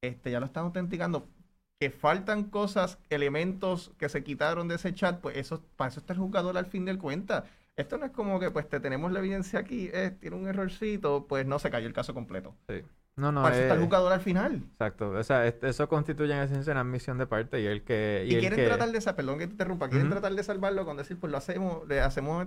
este, 0.00 0.30
ya 0.30 0.40
lo 0.40 0.46
están 0.46 0.64
autenticando, 0.64 1.28
que 1.78 1.90
faltan 1.90 2.44
cosas, 2.44 2.98
elementos 3.10 3.92
que 3.98 4.08
se 4.08 4.24
quitaron 4.24 4.68
de 4.68 4.76
ese 4.76 4.94
chat, 4.94 5.20
pues 5.20 5.36
eso, 5.36 5.62
para 5.76 5.90
eso 5.90 6.00
está 6.00 6.12
el 6.14 6.18
jugador 6.18 6.56
al 6.56 6.66
fin 6.66 6.84
del 6.84 6.98
cuenta. 6.98 7.44
Esto 7.76 7.98
no 7.98 8.06
es 8.06 8.12
como 8.12 8.40
que, 8.40 8.50
pues, 8.50 8.68
te 8.68 8.80
tenemos 8.80 9.12
la 9.12 9.18
evidencia 9.18 9.58
aquí, 9.60 9.90
eh, 9.92 10.16
tiene 10.18 10.36
un 10.36 10.48
errorcito, 10.48 11.26
pues 11.28 11.44
no 11.46 11.58
se 11.58 11.70
cayó 11.70 11.86
el 11.86 11.92
caso 11.92 12.14
completo. 12.14 12.54
Sí. 12.68 12.82
No, 13.16 13.32
no, 13.32 13.42
para 13.42 13.54
eso 13.54 13.62
está 13.62 13.74
el 13.74 13.80
eh, 13.80 13.84
jugador 13.84 14.12
al 14.12 14.20
final. 14.20 14.62
exacto. 14.72 15.10
O 15.10 15.22
sea, 15.24 15.46
eso 15.46 15.88
constituye 15.88 16.32
en 16.32 16.40
esencia 16.40 16.72
una 16.72 16.80
admisión 16.82 17.18
de 17.18 17.26
parte 17.26 17.60
y 17.60 17.66
el 17.66 17.82
que... 17.82 18.24
Y, 18.26 18.34
el 18.34 18.40
quieren 18.40 18.58
que- 18.58 18.66
tratar 18.66 18.90
de, 18.90 19.00
perdón 19.14 19.38
que 19.38 19.46
te 19.46 19.52
interrumpa, 19.52 19.88
quieren 19.88 20.08
tratar 20.10 20.34
de 20.34 20.42
salvarlo 20.42 20.84
con 20.86 20.96
decir, 20.96 21.18
pues 21.18 21.30
lo 21.30 21.38
hacemos, 21.38 21.86
le 21.88 22.00
hacemos, 22.00 22.46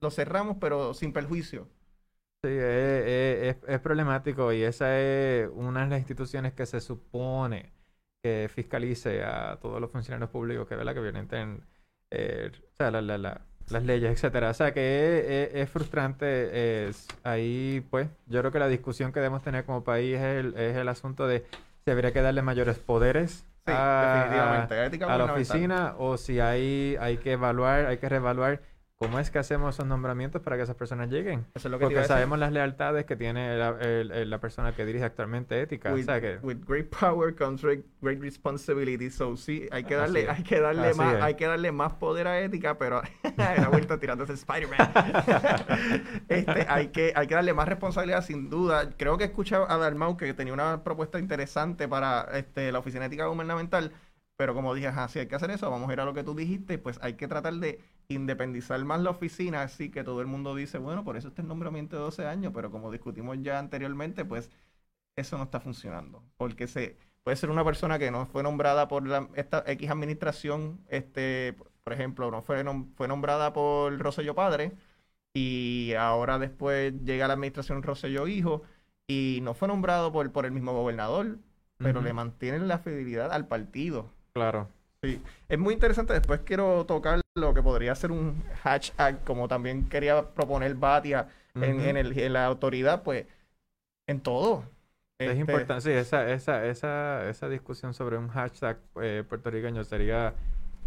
lo 0.00 0.10
cerramos, 0.10 0.56
pero 0.60 0.94
sin 0.94 1.12
perjuicio. 1.12 1.68
Sí, 2.44 2.50
es, 2.50 3.06
es- 3.06 3.56
es- 3.56 3.68
es 3.68 3.80
problemático 3.80 4.52
y 4.52 4.62
esa 4.62 4.98
es 5.00 5.48
una 5.52 5.84
de 5.84 5.90
las 5.90 5.98
instituciones 6.00 6.52
que 6.52 6.66
se 6.66 6.80
supone 6.80 7.72
que 8.24 8.48
fiscalice 8.48 9.22
a 9.22 9.58
todos 9.60 9.82
los 9.82 9.90
funcionarios 9.90 10.30
públicos 10.30 10.66
que, 10.66 10.74
¿verdad? 10.76 10.94
que 10.94 11.00
violenten 11.00 11.60
eh, 12.10 12.50
o 12.72 12.74
sea, 12.74 12.90
la, 12.90 13.02
la, 13.02 13.18
la, 13.18 13.42
las 13.68 13.82
leyes, 13.82 14.10
etcétera. 14.10 14.48
O 14.48 14.54
sea 14.54 14.72
que 14.72 15.44
es, 15.44 15.54
es, 15.56 15.68
frustrante. 15.68 16.88
Es, 16.88 17.06
ahí, 17.22 17.86
pues, 17.90 18.08
yo 18.26 18.40
creo 18.40 18.50
que 18.50 18.58
la 18.58 18.68
discusión 18.68 19.12
que 19.12 19.20
debemos 19.20 19.42
tener 19.42 19.66
como 19.66 19.84
país 19.84 20.16
es 20.16 20.22
el, 20.22 20.54
es 20.56 20.74
el 20.74 20.88
asunto 20.88 21.26
de 21.26 21.44
si 21.84 21.90
habría 21.90 22.14
que 22.14 22.22
darle 22.22 22.40
mayores 22.40 22.78
poderes 22.78 23.44
a, 23.66 24.66
a, 24.70 25.18
la 25.18 25.24
oficina 25.26 25.94
o 25.98 26.16
si 26.16 26.40
hay, 26.40 26.96
hay 26.98 27.18
que 27.18 27.32
evaluar, 27.32 27.84
hay 27.84 27.98
que 27.98 28.08
reevaluar 28.08 28.62
¿Cómo 28.96 29.18
es 29.18 29.30
que 29.30 29.40
hacemos 29.40 29.74
esos 29.74 29.86
nombramientos 29.86 30.40
para 30.40 30.56
que 30.56 30.62
esas 30.62 30.76
personas 30.76 31.10
lleguen? 31.10 31.44
Eso 31.54 31.66
es 31.66 31.72
lo 31.72 31.78
que 31.78 31.86
Porque 31.86 32.04
sabemos 32.04 32.38
las 32.38 32.52
lealtades 32.52 33.04
que 33.04 33.16
tiene 33.16 33.56
la, 33.58 33.72
la, 33.72 34.40
persona 34.40 34.72
que 34.74 34.84
dirige 34.84 35.04
actualmente 35.04 35.60
ética. 35.60 35.92
With, 35.92 36.02
o 36.02 36.04
sea 36.04 36.20
que... 36.20 36.38
with 36.42 36.58
great 36.64 36.88
power 36.90 37.34
comes 37.34 37.62
great 37.62 38.20
responsibility. 38.20 39.10
So 39.10 39.36
sí, 39.36 39.66
hay 39.72 39.82
que 39.82 39.96
darle, 39.96 40.28
hay 40.30 40.44
que 40.44 40.60
darle 40.60 40.94
más, 40.94 41.22
hay 41.22 41.34
que 41.34 41.46
darle 41.46 41.72
más 41.72 41.94
poder 41.94 42.28
a 42.28 42.40
ética, 42.40 42.78
pero 42.78 43.02
la 43.36 43.68
vuelta 43.68 43.98
ese 44.22 44.34
Spider-Man. 44.34 44.78
este, 46.28 46.66
hay 46.68 46.88
que, 46.88 47.12
hay 47.16 47.26
que 47.26 47.34
darle 47.34 47.52
más 47.52 47.68
responsabilidad, 47.68 48.24
sin 48.24 48.48
duda. 48.48 48.90
Creo 48.96 49.18
que 49.18 49.24
escuché 49.24 49.56
a 49.56 49.76
Dalmau 49.76 50.16
que 50.16 50.32
tenía 50.34 50.52
una 50.52 50.84
propuesta 50.84 51.18
interesante 51.18 51.88
para 51.88 52.28
este, 52.34 52.70
la 52.70 52.78
oficina 52.78 53.06
ética 53.06 53.26
gubernamental 53.26 53.92
pero 54.36 54.54
como 54.54 54.74
dije, 54.74 54.88
así 54.88 55.18
hay 55.20 55.28
que 55.28 55.34
hacer 55.36 55.50
eso, 55.50 55.70
vamos 55.70 55.88
a 55.90 55.92
ir 55.92 56.00
a 56.00 56.04
lo 56.04 56.14
que 56.14 56.24
tú 56.24 56.34
dijiste, 56.34 56.78
pues 56.78 56.98
hay 57.02 57.14
que 57.14 57.28
tratar 57.28 57.54
de 57.54 57.80
independizar 58.08 58.82
más 58.84 59.00
la 59.00 59.10
oficina, 59.10 59.62
así 59.62 59.90
que 59.90 60.04
todo 60.04 60.20
el 60.20 60.26
mundo 60.26 60.54
dice, 60.54 60.78
bueno, 60.78 61.04
por 61.04 61.16
eso 61.16 61.28
este 61.28 61.42
nombramiento 61.42 61.96
de 61.96 62.02
12 62.02 62.26
años, 62.26 62.52
pero 62.54 62.70
como 62.70 62.90
discutimos 62.90 63.38
ya 63.42 63.58
anteriormente, 63.58 64.24
pues 64.24 64.50
eso 65.16 65.38
no 65.38 65.44
está 65.44 65.60
funcionando, 65.60 66.22
porque 66.36 66.66
se 66.66 66.96
puede 67.22 67.36
ser 67.36 67.50
una 67.50 67.64
persona 67.64 67.98
que 67.98 68.10
no 68.10 68.26
fue 68.26 68.42
nombrada 68.42 68.88
por 68.88 69.06
la, 69.06 69.28
esta 69.34 69.64
X 69.66 69.90
administración, 69.90 70.80
este, 70.88 71.56
por 71.84 71.92
ejemplo, 71.92 72.30
no 72.30 72.42
fue, 72.42 72.64
fue 72.96 73.08
nombrada 73.08 73.52
por 73.52 73.98
Rosselló 73.98 74.34
Padre, 74.34 74.72
y 75.34 75.94
ahora 75.98 76.38
después 76.38 76.94
llega 77.04 77.28
la 77.28 77.34
administración 77.34 77.82
Rosselló 77.82 78.26
Hijo, 78.28 78.62
y 79.06 79.40
no 79.42 79.54
fue 79.54 79.68
nombrado 79.68 80.12
por, 80.12 80.30
por 80.32 80.46
el 80.46 80.52
mismo 80.52 80.72
gobernador, 80.72 81.38
pero 81.78 82.00
le 82.00 82.12
mantienen 82.12 82.68
la 82.68 82.78
fidelidad 82.78 83.32
al 83.32 83.46
partido. 83.48 84.12
Claro. 84.34 84.68
Sí, 85.02 85.20
es 85.48 85.58
muy 85.58 85.74
interesante. 85.74 86.12
Después 86.14 86.40
quiero 86.44 86.84
tocar 86.86 87.20
lo 87.36 87.54
que 87.54 87.62
podría 87.62 87.94
ser 87.94 88.10
un 88.10 88.42
hashtag, 88.62 89.22
como 89.24 89.48
también 89.48 89.88
quería 89.88 90.22
proponer 90.34 90.74
Batia 90.74 91.28
en, 91.54 91.80
en, 91.80 91.96
el, 91.96 92.18
en 92.18 92.32
la 92.32 92.46
autoridad, 92.46 93.02
pues 93.02 93.26
en 94.08 94.20
todo. 94.20 94.64
Es 95.18 95.28
este 95.28 95.40
importante, 95.40 95.82
sí, 95.82 95.90
esa, 95.92 96.30
esa, 96.32 96.66
esa, 96.66 97.28
esa 97.28 97.48
discusión 97.48 97.94
sobre 97.94 98.18
un 98.18 98.28
hashtag 98.28 98.78
eh, 99.00 99.22
puertorriqueño 99.28 99.84
sería, 99.84 100.34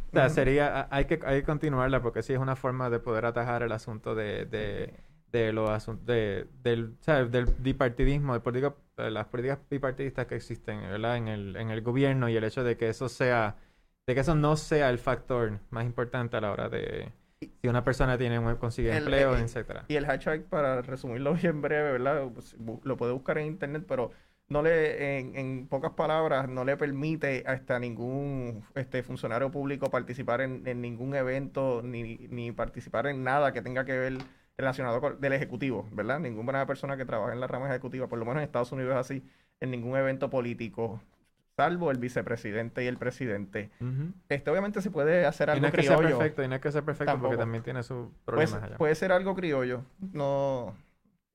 o 0.09 0.13
sea, 0.13 0.29
sería, 0.29 0.87
hay 0.91 1.05
que, 1.05 1.19
hay 1.25 1.39
que 1.39 1.45
continuarla 1.45 2.01
porque 2.01 2.23
sí 2.23 2.33
es 2.33 2.39
una 2.39 2.57
forma 2.57 2.89
de 2.89 2.99
poder 2.99 3.25
atajar 3.25 3.63
el 3.63 3.71
asunto 3.71 4.15
de, 4.15 4.45
de, 4.45 4.93
de 5.31 5.53
los 5.53 5.87
de, 6.05 6.47
del, 6.61 6.97
del 7.31 7.45
bipartidismo, 7.59 8.33
de, 8.33 8.39
política, 8.41 8.69
de 8.69 8.75
las 8.97 9.27
políticas 9.27 9.59
bipartidistas 9.69 10.25
que 10.25 10.35
existen 10.35 10.81
¿verdad? 10.81 11.17
En, 11.17 11.27
el, 11.27 11.55
en 11.55 11.69
el 11.69 11.81
gobierno 11.81 12.29
y 12.29 12.35
el 12.35 12.43
hecho 12.43 12.63
de 12.63 12.77
que 12.77 12.89
eso 12.89 13.09
sea, 13.09 13.55
de 14.05 14.15
que 14.15 14.21
eso 14.21 14.35
no 14.35 14.57
sea 14.57 14.89
el 14.89 14.97
factor 14.97 15.59
más 15.69 15.85
importante 15.85 16.37
a 16.37 16.41
la 16.41 16.51
hora 16.51 16.69
de 16.69 17.11
si 17.39 17.67
una 17.67 17.83
persona 17.83 18.17
tiene 18.17 18.39
consigue 18.57 18.95
empleo, 18.95 19.35
etc. 19.35 19.43
etcétera. 19.43 19.85
Y 19.87 19.95
el 19.95 20.05
hashtag, 20.05 20.45
para 20.45 20.81
resumirlo 20.81 21.33
bien 21.41 21.61
breve, 21.61 21.91
¿verdad? 21.93 22.27
Pues, 22.33 22.55
lo 22.83 22.97
puede 22.97 23.13
buscar 23.13 23.37
en 23.37 23.47
internet, 23.47 23.85
pero 23.87 24.11
no 24.49 24.61
le, 24.61 25.19
en, 25.19 25.35
en, 25.35 25.67
pocas 25.67 25.91
palabras, 25.91 26.47
no 26.47 26.63
le 26.63 26.77
permite 26.77 27.43
hasta 27.45 27.79
ningún 27.79 28.63
este 28.75 29.03
funcionario 29.03 29.51
público 29.51 29.89
participar 29.89 30.41
en, 30.41 30.65
en 30.65 30.81
ningún 30.81 31.15
evento 31.15 31.81
ni, 31.83 32.27
ni 32.29 32.51
participar 32.51 33.07
en 33.07 33.23
nada 33.23 33.51
que 33.51 33.61
tenga 33.61 33.85
que 33.85 33.97
ver 33.97 34.17
relacionado 34.57 34.99
con 34.99 35.21
del 35.21 35.33
ejecutivo, 35.33 35.87
¿verdad? 35.91 36.19
Ninguna 36.19 36.65
persona 36.65 36.97
que 36.97 37.05
trabaja 37.05 37.33
en 37.33 37.39
la 37.39 37.47
rama 37.47 37.69
ejecutiva, 37.69 38.07
por 38.07 38.17
lo 38.17 38.25
menos 38.25 38.41
en 38.41 38.45
Estados 38.45 38.71
Unidos 38.71 38.91
es 38.91 38.97
así, 38.97 39.23
en 39.59 39.71
ningún 39.71 39.97
evento 39.97 40.29
político, 40.29 41.01
salvo 41.55 41.91
el 41.91 41.97
vicepresidente 41.97 42.83
y 42.83 42.87
el 42.87 42.97
presidente. 42.97 43.69
Este 44.29 44.49
obviamente 44.49 44.81
se 44.81 44.91
puede 44.91 45.25
hacer 45.25 45.49
algo 45.49 45.59
y 45.59 45.61
no 45.61 45.67
es 45.67 45.73
que 45.73 45.83
Sea 45.83 45.97
perfecto, 45.97 46.43
y 46.43 46.47
no 46.47 46.55
es 46.55 46.61
que 46.61 46.71
sea 46.71 46.81
perfecto 46.81 47.19
porque 47.19 47.37
también 47.37 47.63
tiene 47.63 47.83
sus 47.83 48.09
problemas 48.25 48.63
allá. 48.63 48.77
Puede 48.77 48.95
ser 48.95 49.11
algo 49.11 49.35
criollo, 49.35 49.83
no... 50.13 50.75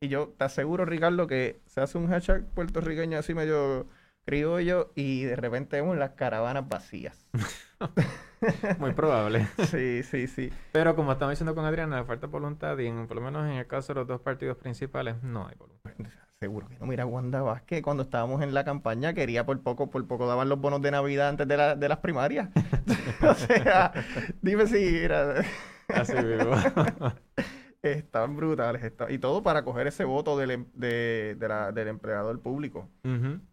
Y 0.01 0.09
yo 0.09 0.35
te 0.37 0.45
aseguro, 0.45 0.85
Ricardo, 0.85 1.29
que 1.29 1.61
se 1.67 1.81
hace 1.81 1.97
un 1.97 2.09
hashtag 2.09 2.45
puertorriqueño 2.55 3.19
así 3.19 3.35
medio 3.35 3.87
criollo 4.25 4.91
y 4.97 5.23
de 5.23 5.37
repente 5.37 5.81
vemos 5.81 5.97
las 5.97 6.11
caravanas 6.11 6.69
vacías. 6.69 7.29
Muy 8.79 8.93
probable. 8.93 9.47
Sí, 9.67 10.03
sí, 10.03 10.27
sí. 10.27 10.53
Pero 10.73 10.95
como 10.97 11.13
estamos 11.13 11.33
diciendo 11.33 11.55
con 11.55 11.65
Adriana, 11.65 12.05
falta 12.05 12.27
voluntad 12.27 12.77
y 12.79 12.91
por 13.07 13.17
lo 13.17 13.23
menos 13.23 13.45
en 13.47 13.53
el 13.53 13.67
caso 13.67 13.93
de 13.93 14.01
los 14.01 14.09
dos 14.09 14.21
partidos 14.21 14.57
principales 14.57 15.23
no 15.23 15.47
hay 15.47 15.55
voluntad. 15.57 15.93
Seguro 16.41 16.69
que 16.69 16.77
no. 16.79 16.87
Mira, 16.87 17.07
Wanda 17.07 17.41
Vázquez, 17.41 17.83
cuando 17.83 18.03
estábamos 18.03 18.43
en 18.43 18.53
la 18.53 18.65
campaña, 18.65 19.15
quería 19.15 19.47
por 19.47 19.61
poco, 19.63 19.91
por 19.91 20.05
poco 20.09 20.27
daban 20.27 20.49
los 20.49 20.61
bonos 20.61 20.83
de 20.83 20.91
Navidad 20.91 21.29
antes 21.29 21.47
de, 21.47 21.57
la, 21.57 21.77
de 21.77 21.89
las 21.89 21.99
primarias. 21.99 22.49
o 23.23 23.35
sea, 23.35 23.93
dime 24.41 24.67
si 24.67 24.99
era... 24.99 25.43
Así 25.89 26.15
vivo. 26.15 26.53
Están 27.83 28.37
brutales. 28.37 28.93
y 29.09 29.19
todo 29.19 29.43
para 29.43 29.65
coger 29.65 29.89
ese 29.89 30.05
voto 30.05 30.37
del, 30.37 30.53
em, 30.53 30.67
de, 30.75 31.37
la, 31.41 31.73
del 31.73 31.89
empleador 31.89 32.41
público. 32.41 32.89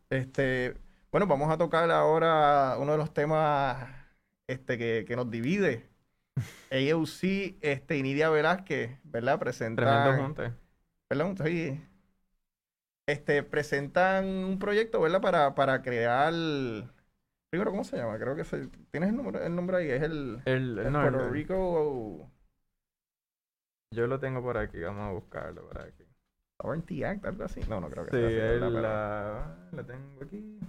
Este, 0.10 0.76
bueno, 1.12 1.26
vamos 1.28 1.52
a 1.52 1.58
tocar 1.58 1.90
ahora 1.92 2.76
uno 2.80 2.92
de 2.92 2.98
los 3.00 3.14
temas 3.14 3.99
este, 4.50 4.78
que, 4.78 5.06
que 5.08 5.16
nos 5.16 5.30
divide. 5.30 5.88
AOC 6.72 7.58
este, 7.62 7.98
y 7.98 8.04
Nidia 8.04 8.30
Velázquez, 8.30 9.00
¿verdad? 9.04 9.40
Presentan. 9.40 10.36
Perdón, 11.08 11.38
sí. 11.38 11.82
Este, 13.08 13.44
presentan 13.44 14.26
un 14.26 14.60
proyecto, 14.60 15.02
¿verdad? 15.02 15.22
Para, 15.22 15.56
para 15.56 15.82
crear. 15.82 16.34
Primero, 17.50 17.72
¿cómo 17.72 17.84
se 17.84 17.98
llama? 17.98 18.20
Creo 18.20 18.36
que 18.36 18.44
se, 18.44 18.68
tienes 18.92 19.10
el 19.10 19.16
nombre, 19.16 19.46
el 19.46 19.56
nombre 19.56 19.78
ahí, 19.78 19.90
es 19.90 20.04
el, 20.04 20.42
el, 20.46 20.76
Puerto 20.92 21.30
Rico. 21.30 22.30
Yo 23.92 24.06
lo 24.06 24.20
tengo 24.20 24.42
por 24.44 24.58
aquí, 24.58 24.80
vamos 24.80 25.10
a 25.10 25.12
buscarlo 25.12 25.68
por 25.68 25.82
aquí. 25.82 26.04
Sovereignty 26.62 27.04
Act, 27.04 27.26
algo 27.26 27.44
así. 27.44 27.62
No, 27.68 27.82
no 27.82 27.90
creo 27.90 28.06
que 28.06 28.12
sí, 28.12 28.36
sea 28.36 28.52
así. 28.52 28.74
la, 28.74 29.58
la 29.72 29.84
tengo 29.84 30.24
aquí. 30.24 30.60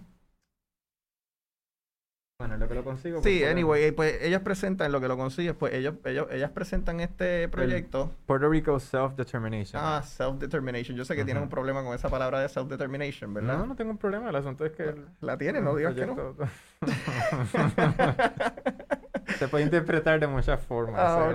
Bueno, 2.40 2.56
lo 2.56 2.66
que 2.68 2.74
lo 2.74 2.82
consigo. 2.82 3.22
Sí, 3.22 3.40
pues, 3.40 3.50
anyway, 3.50 3.92
pues 3.92 4.22
ellas 4.22 4.40
presentan, 4.40 4.90
lo 4.90 4.98
que 4.98 5.08
lo 5.08 5.18
consigues, 5.18 5.52
pues 5.52 5.74
ellos, 5.74 5.96
ellos, 6.06 6.26
ellas 6.30 6.50
presentan 6.52 7.00
este 7.00 7.50
proyecto. 7.50 8.14
Puerto 8.24 8.48
Rico 8.48 8.80
Self-Determination. 8.80 9.82
Ah, 9.84 10.02
Self-Determination. 10.02 10.96
Yo 10.96 11.04
sé 11.04 11.14
que 11.14 11.26
tienes 11.26 11.42
un 11.42 11.50
problema 11.50 11.84
con 11.84 11.94
esa 11.94 12.08
palabra 12.08 12.40
de 12.40 12.48
Self-Determination, 12.48 13.34
¿verdad? 13.34 13.58
No, 13.58 13.66
no 13.66 13.76
tengo 13.76 13.90
un 13.90 13.98
problema. 13.98 14.30
El 14.30 14.36
asunto 14.36 14.64
es 14.64 14.72
que... 14.72 14.94
La, 15.20 15.36
tiene, 15.36 15.60
no 15.60 15.76
digas 15.76 15.94
que 15.94 16.06
no. 16.06 16.34
Se 19.38 19.46
puede 19.48 19.64
interpretar 19.64 20.18
de 20.18 20.26
muchas 20.26 20.62
formas. 20.62 20.98
Ah, 20.98 21.34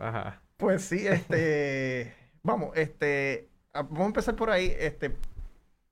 Ajá. 0.00 0.42
Pues 0.56 0.82
sí, 0.82 1.06
este... 1.06 2.12
vamos, 2.42 2.76
este... 2.76 3.48
Ah, 3.72 3.82
vamos 3.82 4.00
a 4.00 4.06
empezar 4.06 4.34
por 4.34 4.50
ahí. 4.50 4.74
Este, 4.80 5.14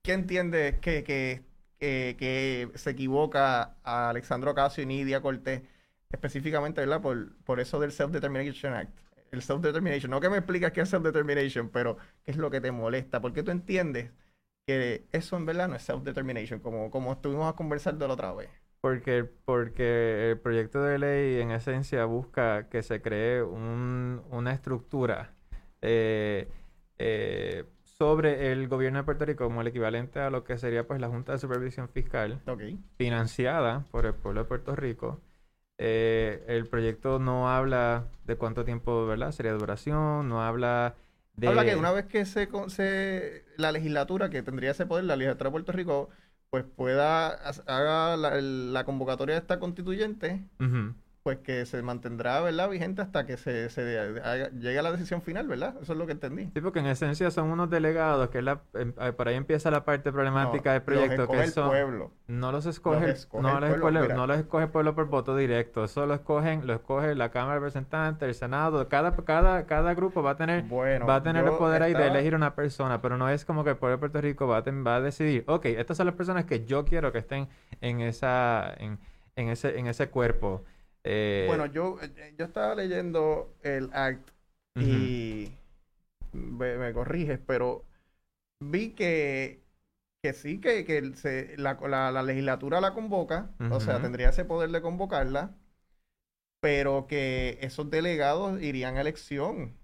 ¿Qué 0.02 0.14
entiendes 0.14 0.80
que, 0.80 1.04
que 1.04 1.47
que 1.78 2.70
se 2.74 2.90
equivoca 2.90 3.76
a 3.82 4.10
Alexandro 4.10 4.52
Ocasio 4.52 4.82
y 4.82 4.86
Nidia 4.86 5.20
Cortés, 5.20 5.62
específicamente, 6.10 6.80
¿verdad? 6.80 7.00
Por, 7.00 7.36
por 7.44 7.60
eso 7.60 7.80
del 7.80 7.92
Self-Determination 7.92 8.74
Act. 8.74 8.98
El 9.30 9.42
Self-Determination. 9.42 10.10
No 10.10 10.20
que 10.20 10.30
me 10.30 10.38
explicas 10.38 10.72
qué 10.72 10.80
es 10.82 10.88
Self-Determination, 10.92 11.68
pero 11.70 11.98
qué 12.24 12.30
es 12.30 12.36
lo 12.36 12.50
que 12.50 12.60
te 12.60 12.72
molesta. 12.72 13.20
Porque 13.20 13.42
tú 13.42 13.50
entiendes 13.50 14.10
que 14.66 15.06
eso 15.12 15.36
en 15.36 15.46
verdad 15.46 15.68
no 15.68 15.76
es 15.76 15.82
Self-Determination, 15.82 16.60
como, 16.60 16.90
como 16.90 17.12
estuvimos 17.12 17.54
de 17.56 18.06
la 18.06 18.12
otra 18.14 18.32
vez. 18.32 18.50
Porque, 18.80 19.24
porque 19.24 20.30
el 20.30 20.38
proyecto 20.38 20.82
de 20.82 20.98
ley 20.98 21.40
en 21.40 21.50
esencia 21.50 22.04
busca 22.04 22.68
que 22.68 22.82
se 22.82 23.02
cree 23.02 23.42
un, 23.42 24.22
una 24.30 24.52
estructura 24.52 25.34
eh, 25.82 26.48
eh, 26.98 27.64
sobre 27.98 28.52
el 28.52 28.68
gobierno 28.68 29.00
de 29.00 29.04
Puerto 29.04 29.24
Rico 29.24 29.44
como 29.44 29.60
el 29.60 29.66
equivalente 29.66 30.20
a 30.20 30.30
lo 30.30 30.44
que 30.44 30.56
sería 30.56 30.86
pues 30.86 31.00
la 31.00 31.08
Junta 31.08 31.32
de 31.32 31.38
Supervisión 31.38 31.88
Fiscal, 31.88 32.40
financiada 32.96 33.86
por 33.90 34.06
el 34.06 34.14
pueblo 34.14 34.42
de 34.42 34.48
Puerto 34.48 34.76
Rico. 34.76 35.20
Eh, 35.78 36.44
el 36.46 36.66
proyecto 36.66 37.18
no 37.18 37.50
habla 37.50 38.06
de 38.24 38.36
cuánto 38.36 38.64
tiempo 38.64 39.06
¿verdad? 39.06 39.32
sería 39.32 39.52
duración, 39.52 40.28
no 40.28 40.42
habla 40.42 40.94
de... 41.34 41.48
Habla 41.48 41.64
que 41.64 41.74
una 41.74 41.90
vez 41.90 42.06
que 42.06 42.24
se, 42.24 42.48
se 42.68 43.44
la 43.56 43.72
legislatura, 43.72 44.30
que 44.30 44.42
tendría 44.42 44.70
ese 44.70 44.86
poder, 44.86 45.04
la 45.04 45.16
legislatura 45.16 45.48
de 45.48 45.52
Puerto 45.52 45.72
Rico, 45.72 46.08
pues 46.50 46.64
pueda, 46.64 47.30
haga 47.66 48.16
la, 48.16 48.84
convocatoria 48.84 49.34
de 49.34 49.40
esta 49.40 49.58
constituyente, 49.58 50.44
pues 51.28 51.40
que 51.40 51.66
se 51.66 51.82
mantendrá, 51.82 52.40
¿verdad? 52.40 52.70
Vigente 52.70 53.02
hasta 53.02 53.26
que 53.26 53.36
se, 53.36 53.68
se 53.68 53.98
haga- 53.98 54.48
llegue 54.48 54.78
a 54.78 54.82
la 54.82 54.92
decisión 54.92 55.20
final, 55.20 55.46
¿verdad? 55.46 55.74
Eso 55.82 55.92
es 55.92 55.98
lo 55.98 56.06
que 56.06 56.12
entendí. 56.12 56.48
Sí, 56.54 56.60
porque 56.62 56.78
en 56.78 56.86
esencia 56.86 57.30
son 57.30 57.50
unos 57.50 57.68
delegados, 57.68 58.30
que 58.30 58.38
es 58.38 58.44
la, 58.44 58.62
em- 58.72 58.94
eh, 58.98 59.12
por 59.12 59.28
ahí 59.28 59.34
empieza 59.34 59.70
la 59.70 59.84
parte 59.84 60.10
problemática 60.10 60.70
No, 60.70 60.72
del 60.72 60.82
proyecto, 60.82 61.16
los 61.26 61.28
que 61.28 61.40
el 61.44 61.50
son, 61.50 61.68
pueblo. 61.68 62.10
no 62.28 62.50
los 62.50 62.64
escoge, 62.64 63.00
Los 63.00 63.04
el- 63.04 63.10
escoge 63.14 63.42
no 63.42 63.48
el 63.56 63.60
los 63.60 63.78
pueblo, 63.78 64.00
escoge, 64.00 64.14
no 64.16 64.26
los 64.26 64.38
escoge 64.38 64.64
el 64.64 64.70
pueblo 64.70 64.94
por 64.94 65.04
voto 65.08 65.36
directo, 65.36 65.84
eso 65.84 66.06
lo 66.06 66.14
escogen, 66.14 66.66
lo 66.66 66.72
escoge 66.72 67.14
la 67.14 67.30
Cámara 67.30 67.54
de 67.56 67.60
Representantes, 67.60 68.26
el 68.26 68.34
Senado, 68.34 68.88
cada, 68.88 69.14
cada, 69.14 69.66
cada 69.66 69.92
grupo 69.92 70.22
va 70.22 70.30
a 70.30 70.36
tener, 70.38 70.62
Bueno, 70.62 71.04
va 71.04 71.16
a 71.16 71.22
tener 71.22 71.44
el 71.44 71.52
poder 71.52 71.82
ahí 71.82 71.92
de 71.92 72.06
elegir 72.06 72.34
una 72.34 72.54
persona, 72.54 73.02
pero 73.02 73.18
no 73.18 73.28
es 73.28 73.44
como 73.44 73.64
que 73.64 73.70
el 73.70 73.76
pueblo 73.76 73.96
de 73.96 74.00
Puerto 74.00 74.20
Rico 74.22 74.46
va 74.46 74.56
a, 74.56 74.62
va 74.82 74.96
a 74.96 75.00
decidir, 75.02 75.44
ok, 75.46 75.66
estas 75.66 75.98
son 75.98 76.06
las 76.06 76.14
personas 76.14 76.46
que 76.46 76.64
yo 76.64 76.86
quiero 76.86 77.12
que 77.12 77.18
estén 77.18 77.48
en 77.82 78.00
esa, 78.00 78.72
en, 78.78 78.98
en 79.36 79.50
ese, 79.50 79.78
en 79.78 79.86
ese 79.88 80.08
cuerpo. 80.08 80.64
Eh, 81.10 81.44
Bueno, 81.44 81.66
yo, 81.66 81.98
eh, 82.02 82.34
yo 82.36 82.44
estaba 82.46 82.74
leyendo 82.74 83.54
el 83.62 83.90
act 83.92 84.30
y 84.78 85.52
me, 86.32 86.76
me 86.78 86.92
corriges, 86.94 87.40
pero 87.46 87.86
vi 88.60 88.94
que, 88.94 89.62
que 90.22 90.34
sí, 90.34 90.60
que, 90.60 90.84
que 90.86 91.14
se- 91.16 91.56
la, 91.58 91.74
la- 91.88 92.12
la 92.12 92.22
legislatura 92.24 92.80
la 92.82 92.94
convoca, 92.94 93.50
o 93.68 93.80
sea, 93.80 94.00
tendría 94.00 94.30
ese 94.30 94.44
poder 94.46 94.70
de 94.72 94.82
convocarla, 94.82 95.56
pero 96.60 97.06
que 97.06 97.58
esos 97.62 97.90
delegados 97.90 98.60
irían 98.62 98.96
a 98.96 99.00
elección. 99.02 99.77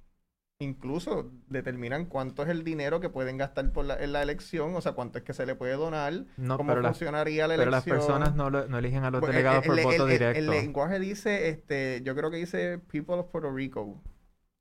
Incluso 0.60 1.32
determinan 1.48 2.06
cuánto 2.06 2.44
es 2.44 2.48
el 2.48 2.62
dinero 2.62 3.00
que 3.00 3.08
pueden 3.10 3.36
gastar 3.36 3.72
por 3.72 3.84
la, 3.86 3.96
en 3.96 4.12
la 4.12 4.22
elección, 4.22 4.74
o 4.76 4.80
sea, 4.80 4.92
cuánto 4.92 5.18
es 5.18 5.24
que 5.24 5.32
se 5.34 5.46
le 5.46 5.56
puede 5.56 5.72
donar, 5.74 6.26
no, 6.36 6.56
cómo 6.56 6.76
funcionaría 6.76 7.48
la 7.48 7.56
pero 7.56 7.72
las 7.72 7.84
elección. 7.84 7.98
personas 8.06 8.36
no, 8.36 8.50
lo- 8.50 8.68
no 8.68 8.78
eligen 8.78 9.02
a 9.02 9.10
los 9.10 9.18
Pues, 9.20 9.30
el- 9.30 9.36
delegados 9.36 9.64
el, 9.64 9.68
por 9.70 9.78
el- 9.80 9.84
voto 9.84 10.04
el- 10.06 10.10
directo. 10.12 10.38
El 10.38 10.46
lenguaje 10.50 11.00
dice, 11.00 11.48
este, 11.48 12.02
yo 12.04 12.14
creo 12.14 12.30
que 12.30 12.36
dice 12.36 12.78
People 12.78 13.16
of 13.16 13.26
Puerto 13.32 13.50
Rico. 13.50 14.00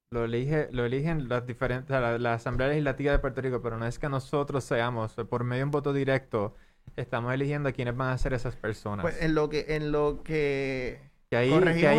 Lo, 0.09 0.25
elige, 0.25 0.67
lo 0.71 0.83
eligen 0.83 1.29
las 1.29 1.45
diferentes, 1.45 1.89
la, 1.91 2.17
la 2.17 2.33
Asamblea 2.33 2.69
Legislativa 2.69 3.11
de 3.11 3.19
Puerto 3.19 3.41
Rico, 3.41 3.61
pero 3.61 3.77
no 3.77 3.85
es 3.85 3.99
que 3.99 4.09
nosotros 4.09 4.63
seamos, 4.63 5.15
eh, 5.19 5.25
por 5.25 5.43
medio 5.43 5.59
de 5.61 5.65
un 5.65 5.71
voto 5.71 5.93
directo, 5.93 6.55
estamos 6.95 7.31
eligiendo 7.35 7.69
a 7.69 7.71
quiénes 7.71 7.95
van 7.95 8.09
a 8.09 8.17
ser 8.17 8.33
esas 8.33 8.55
personas. 8.55 9.03
Pues 9.03 9.21
en 9.21 9.35
lo 9.35 9.47
que, 9.49 9.67
en 9.69 9.91
lo 9.91 10.23
que 10.23 11.12
que 11.33 11.37
ahí, 11.37 11.49
que 11.79 11.87
ahí, 11.87 11.97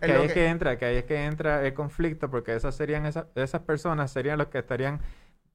que, 0.00 0.12
ahí 0.12 0.24
es 0.26 0.32
que- 0.32 0.46
entra, 0.46 0.78
que 0.78 0.84
ahí 0.84 0.96
es 0.96 1.04
que 1.04 1.24
entra 1.24 1.66
el 1.66 1.74
conflicto, 1.74 2.30
porque 2.30 2.54
esas 2.54 2.74
serían 2.74 3.06
esas, 3.06 3.26
esas 3.34 3.62
personas 3.62 4.10
serían 4.10 4.38
los 4.38 4.48
que 4.48 4.58
estarían, 4.58 5.00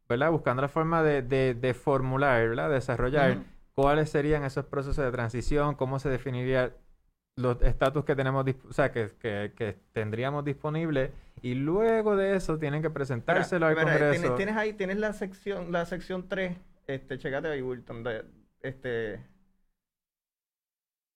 ¿verdad? 0.09 0.31
Buscando 0.31 0.61
la 0.61 0.67
forma 0.67 1.03
de, 1.03 1.21
de, 1.21 1.53
de 1.53 1.73
formular, 1.73 2.47
¿verdad? 2.47 2.69
Desarrollar 2.69 3.37
cuáles 3.73 4.09
serían 4.09 4.43
esos 4.43 4.65
procesos 4.65 5.03
de 5.05 5.11
transición, 5.11 5.75
cómo 5.75 5.99
se 5.99 6.09
definiría 6.09 6.73
los 7.37 7.61
estatus 7.61 8.03
que 8.03 8.15
tenemos, 8.15 8.45
o 8.69 8.73
sea, 8.73 8.91
que, 8.91 9.09
que, 9.19 9.53
que 9.55 9.77
tendríamos 9.93 10.43
disponibles 10.43 11.11
y 11.41 11.55
luego 11.55 12.17
de 12.17 12.35
eso 12.35 12.59
tienen 12.59 12.81
que 12.81 12.89
presentárselo 12.89 13.65
al 13.67 13.75
Congreso. 13.75 14.11
Tienes, 14.11 14.35
tienes 14.35 14.57
ahí, 14.57 14.73
tienes 14.73 14.97
la 14.97 15.13
sección, 15.13 15.71
la 15.71 15.85
sección 15.85 16.27
3, 16.27 16.57
este, 16.87 17.17
checate 17.17 17.47
ahí, 17.47 17.61
Wilton, 17.61 18.03
de- 18.03 18.25
este, 18.61 19.21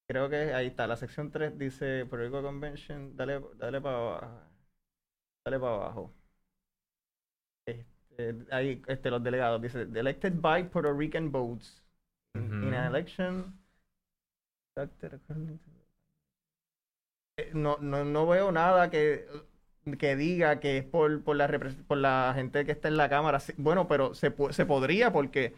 creo 0.08 0.30
que 0.30 0.54
ahí 0.54 0.68
está, 0.68 0.88
la 0.88 0.98
sección 0.98 1.32
3 1.32 1.58
dice 1.58 2.06
Puerto 2.06 2.26
Rico 2.26 2.42
Convention, 2.42 3.16
dale, 3.16 3.42
dale 3.58 3.82
para 3.82 3.98
abajo, 3.98 4.42
dale 5.46 5.60
para 5.60 5.76
abajo. 5.76 6.14
Este, 7.66 8.36
ahí, 8.52 8.82
este, 8.88 9.10
los 9.10 9.24
delegados, 9.24 9.62
dice, 9.62 9.82
elected 9.82 10.34
by 10.40 10.70
Puerto 10.70 10.94
Rican 10.94 11.32
votes 11.32 11.84
in, 12.36 12.42
in 12.64 12.74
an 12.74 12.88
election 12.88 13.54
Eh, 17.38 17.52
no, 17.54 17.78
no, 17.82 18.04
no 18.06 18.26
veo 18.28 18.52
nada 18.52 18.90
que, 18.90 19.26
que 20.00 20.16
diga 20.16 20.60
que 20.60 20.78
es 20.78 20.86
por, 20.86 21.24
por, 21.24 21.36
la, 21.36 21.48
por 21.88 21.98
la 21.98 22.32
gente 22.36 22.66
que 22.66 22.72
está 22.72 22.88
en 22.88 22.98
la 22.98 23.10
Cámara. 23.10 23.40
Bueno, 23.58 23.88
pero 23.88 24.14
se, 24.16 24.34
se 24.52 24.66
podría 24.66 25.12
porque 25.12 25.54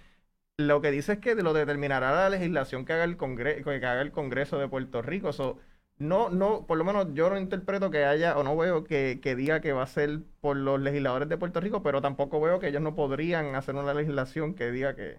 lo 0.58 0.82
que 0.82 0.92
dice 0.92 1.14
es 1.14 1.20
que 1.20 1.36
lo 1.36 1.54
determinará 1.54 2.12
la 2.12 2.30
legislación 2.30 2.86
que 2.86 2.94
haga 2.94 3.04
el 3.04 3.18
Congreso, 3.18 3.64
que 3.64 3.76
haga 3.76 4.02
el 4.02 4.12
Congreso 4.12 4.58
de 4.58 4.68
Puerto 4.68 5.02
Rico. 5.02 5.32
So, 5.34 5.60
no, 6.00 6.30
no, 6.30 6.66
por 6.68 6.78
lo 6.78 6.84
menos 6.84 7.08
yo 7.14 7.30
no 7.30 7.38
interpreto 7.38 7.92
que 7.92 8.06
haya, 8.06 8.38
o 8.38 8.44
no 8.44 8.56
veo 8.58 8.84
que, 8.84 9.20
que 9.22 9.36
diga 9.36 9.62
que 9.62 9.74
va 9.74 9.84
a 9.84 9.88
ser 9.88 10.22
por 10.42 10.58
los 10.58 10.80
legisladores 10.82 11.30
de 11.30 11.38
Puerto 11.38 11.60
Rico, 11.62 11.84
pero 11.84 12.02
tampoco 12.02 12.42
veo 12.42 12.60
que 12.60 12.68
ellos 12.70 12.82
no 12.82 12.96
podrían 12.96 13.56
hacer 13.56 13.76
una 13.76 13.94
legislación 13.94 14.54
que 14.56 14.72
diga 14.72 14.96
que, 14.96 15.18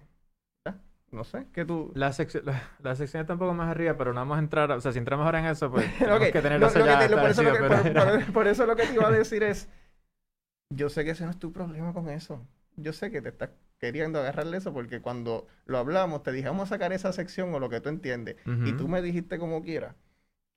no 1.11 1.24
sé, 1.24 1.47
que 1.53 1.64
tú... 1.64 1.93
La, 1.95 2.12
sección 2.12 2.45
la, 2.47 2.62
la 2.82 2.95
sección 2.97 3.22
está 3.22 3.32
un 3.32 3.39
poco 3.39 3.55
más 3.55 3.70
arriba, 3.70 3.97
pero 3.97 4.12
no 4.12 4.20
vamos 4.20 4.36
a 4.36 4.41
entrar, 4.41 4.70
o 4.72 4.80
sea, 4.80 4.93
si 4.93 4.99
entramos 4.99 5.24
ahora 5.24 5.41
en 5.41 5.47
eso, 5.47 5.70
pues 5.70 5.86
tenemos 5.99 6.20
Ok, 6.20 6.32
que 6.32 6.43
tener 6.43 6.62
eso 6.62 6.78
ya 6.80 6.99
por 8.32 8.47
eso 8.47 8.66
lo 8.66 8.76
que 8.76 8.86
te 8.86 8.95
iba 8.95 9.09
a 9.09 9.11
decir 9.12 9.43
es, 9.43 9.68
yo 10.70 10.89
sé 10.89 11.05
que 11.05 11.11
ese 11.12 11.24
no 11.24 11.30
es 11.30 11.39
tu 11.39 11.53
problema 11.53 11.93
con 11.93 12.09
eso. 12.09 12.47
Yo 12.76 12.93
sé 12.93 13.11
que 13.11 13.22
te 13.22 13.30
estás 13.30 13.51
queriendo 13.79 14.18
agarrarle 14.18 14.59
eso 14.59 14.72
porque 14.72 15.01
cuando 15.01 15.47
lo 15.66 15.79
hablamos 15.79 16.22
te 16.22 16.33
dije, 16.33 16.49
vamos 16.49 16.64
a 16.64 16.74
sacar 16.74 16.93
esa 16.93 17.12
sección 17.12 17.55
o 17.55 17.61
lo 17.61 17.68
que 17.68 17.81
tú 17.81 17.89
entiendes. 17.89 18.37
Y 18.64 18.72
tú 18.72 18.89
me 18.89 19.03
dijiste 19.03 19.39
como 19.39 19.62
quieras 19.62 19.95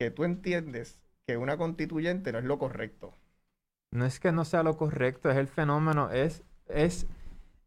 que 0.01 0.09
tú 0.09 0.23
entiendes 0.23 0.99
que 1.27 1.37
una 1.37 1.57
constituyente 1.57 2.31
no 2.31 2.39
es 2.39 2.45
lo 2.45 2.57
correcto. 2.57 3.13
No 3.91 4.05
es 4.05 4.19
que 4.19 4.31
no 4.31 4.45
sea 4.45 4.63
lo 4.63 4.75
correcto, 4.75 5.29
es 5.29 5.37
el 5.37 5.47
fenómeno, 5.47 6.09
es, 6.09 6.43
es, 6.67 7.05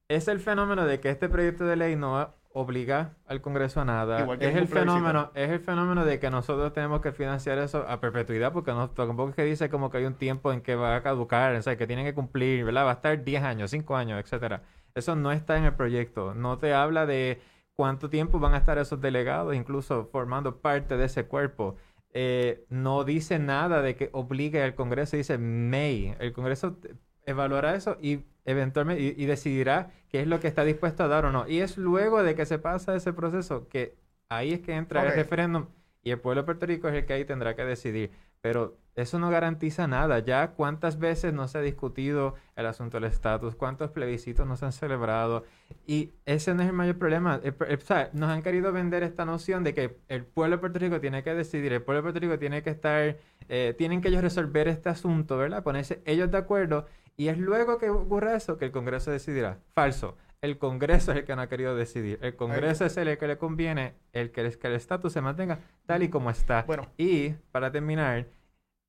es 0.09 0.27
el 0.27 0.41
fenómeno 0.41 0.85
de 0.85 0.99
que 0.99 1.11
este 1.11 1.29
proyecto 1.29 1.65
de 1.65 1.77
ley 1.77 1.95
no 1.95 2.35
obliga 2.53 3.15
al 3.27 3.41
Congreso 3.41 3.81
a 3.81 3.85
nada. 3.85 4.21
Igual 4.23 4.39
que 4.39 4.49
Es 4.49 4.57
el 4.57 4.67
fenómeno, 4.67 5.31
es 5.35 5.51
el 5.51 5.61
fenómeno 5.61 6.05
de 6.05 6.19
que 6.19 6.31
nosotros 6.31 6.73
tenemos 6.73 7.01
que 7.03 7.13
financiar 7.13 7.59
eso 7.59 7.87
a 7.87 8.01
perpetuidad, 8.01 8.53
porque 8.53 8.73
no, 8.73 8.91
tampoco 8.91 9.31
es 9.31 9.37
que 9.37 9.45
dice 9.45 9.69
como 9.69 9.91
que 9.91 9.99
hay 9.99 10.05
un 10.07 10.15
tiempo 10.15 10.53
en 10.53 10.61
que 10.61 10.75
va 10.75 10.97
a 10.97 11.03
caducar, 11.03 11.55
o 11.55 11.63
sea, 11.63 11.77
que 11.77 11.87
tienen 11.87 12.05
que 12.05 12.15
cumplir, 12.15 12.65
¿verdad? 12.65 12.87
Va 12.87 12.91
a 12.91 12.95
estar 12.95 13.23
10 13.23 13.43
años, 13.45 13.71
5 13.71 13.97
años, 13.97 14.21
etcétera. 14.21 14.63
Eso 14.95 15.17
no 15.17 15.33
está 15.33 15.57
en 15.59 15.65
el 15.65 15.75
proyecto. 15.75 16.35
No 16.35 16.59
te 16.59 16.73
habla 16.75 17.07
de 17.07 17.41
cuánto 17.75 18.09
tiempo 18.11 18.39
van 18.39 18.55
a 18.55 18.59
estar 18.59 18.79
esos 18.79 19.01
delegados, 19.01 19.55
incluso 19.55 20.07
formando 20.13 20.61
parte 20.61 20.97
de 20.97 21.07
ese 21.07 21.27
cuerpo. 21.27 21.77
Eh, 22.13 22.65
no 22.69 23.05
dice 23.05 23.39
nada 23.39 23.83
de 23.83 23.97
que 23.97 24.11
obligue 24.13 24.63
al 24.63 24.75
Congreso, 24.75 25.17
dice 25.17 25.39
may. 25.39 26.15
El 26.21 26.33
Congreso 26.33 26.79
evaluará 27.27 27.75
eso 27.75 27.97
y 28.01 28.21
eventualmente 28.45 29.03
y, 29.03 29.15
y 29.17 29.27
decidirá 29.27 29.91
qué 30.09 30.21
es 30.21 30.27
lo 30.29 30.39
que 30.41 30.49
está 30.49 30.65
dispuesto 30.65 31.03
a 31.05 31.09
dar 31.09 31.25
o 31.25 31.33
no. 31.33 31.49
Y 31.49 31.61
es 31.61 31.77
luego 31.77 32.23
de 32.23 32.35
que 32.35 32.47
se 32.47 32.59
pasa 32.59 32.95
ese 32.95 33.13
proceso 33.13 33.69
que 33.69 33.97
ahí 34.29 34.53
es 34.53 34.61
que 34.61 34.75
entra 34.75 35.05
el 35.07 35.15
referéndum 35.15 35.67
y 36.03 36.11
el 36.11 36.21
pueblo 36.21 36.43
de 36.43 36.47
Puerto 36.47 36.67
Rico 36.67 36.89
es 36.89 36.95
el 36.95 37.07
que 37.07 37.15
ahí 37.15 37.25
tendrá 37.25 37.57
que 37.57 37.65
decidir. 37.65 38.13
Pero 38.45 38.77
eso 38.95 39.19
no 39.19 39.31
garantiza 39.31 39.87
nada. 39.87 40.19
Ya 40.19 40.49
cuántas 40.49 40.99
veces 40.99 41.33
no 41.33 41.49
se 41.49 41.57
ha 41.57 41.61
discutido 41.63 42.35
el 42.57 42.67
asunto 42.67 42.99
del 42.99 43.11
estatus, 43.11 43.55
cuántos 43.55 43.91
plebiscitos 43.91 44.47
no 44.47 44.59
se 44.59 44.67
han 44.67 44.73
celebrado. 44.73 45.45
Y 45.87 46.13
ese 46.27 46.53
no 46.53 46.61
es 46.63 46.69
el 46.69 46.75
mayor 46.75 46.99
problema. 46.99 47.41
El 47.43 47.79
nos 48.13 48.29
han 48.29 48.43
querido 48.43 48.71
vender 48.71 49.03
esta 49.03 49.25
noción 49.25 49.65
de 49.65 49.73
que 49.73 49.97
el 50.09 50.27
pueblo 50.27 50.57
de 50.57 50.61
Puerto 50.61 50.79
Rico 50.79 51.01
tiene 51.01 51.23
que 51.23 51.33
decidir, 51.33 51.73
el 51.73 51.81
pueblo 51.81 52.01
de 52.01 52.03
Puerto 52.03 52.21
Rico 52.21 52.39
tiene 52.39 52.63
que 52.63 52.69
estar, 52.69 53.17
eh, 53.49 53.75
tienen 53.79 54.03
que 54.03 54.09
ellos 54.09 54.21
resolver 54.21 54.69
este 54.69 54.91
asunto, 54.91 55.39
¿verdad? 55.39 55.63
Ponerse 55.63 56.03
ellos 56.05 56.31
de 56.31 56.37
acuerdo. 56.37 56.85
Y 57.17 57.29
es 57.29 57.39
luego 57.39 57.79
que 57.79 57.89
ocurra 57.89 58.37
eso 58.37 58.59
que 58.59 58.67
el 58.67 58.73
Congreso 58.73 59.11
decidirá. 59.11 59.59
Falso. 59.75 60.19
El 60.45 60.59
Congreso 60.59 61.13
es 61.13 61.17
el 61.17 61.25
que 61.25 61.35
no 61.35 61.41
ha 61.41 61.49
querido 61.49 61.75
decidir. 61.75 62.19
El 62.21 62.37
Congreso 62.37 62.85
es 62.85 62.95
el 62.99 63.17
que 63.17 63.27
le 63.27 63.39
conviene 63.39 63.95
el 64.13 64.31
que 64.31 64.43
el 64.43 64.59
que 64.59 64.67
el 64.67 64.75
estatus 64.75 65.15
se 65.15 65.23
mantenga 65.23 65.61
tal 65.87 66.03
y 66.03 66.11
como 66.11 66.29
está. 66.29 66.65
Bueno, 66.65 66.93
Y 66.99 67.31
para 67.51 67.73
terminar, 67.73 68.27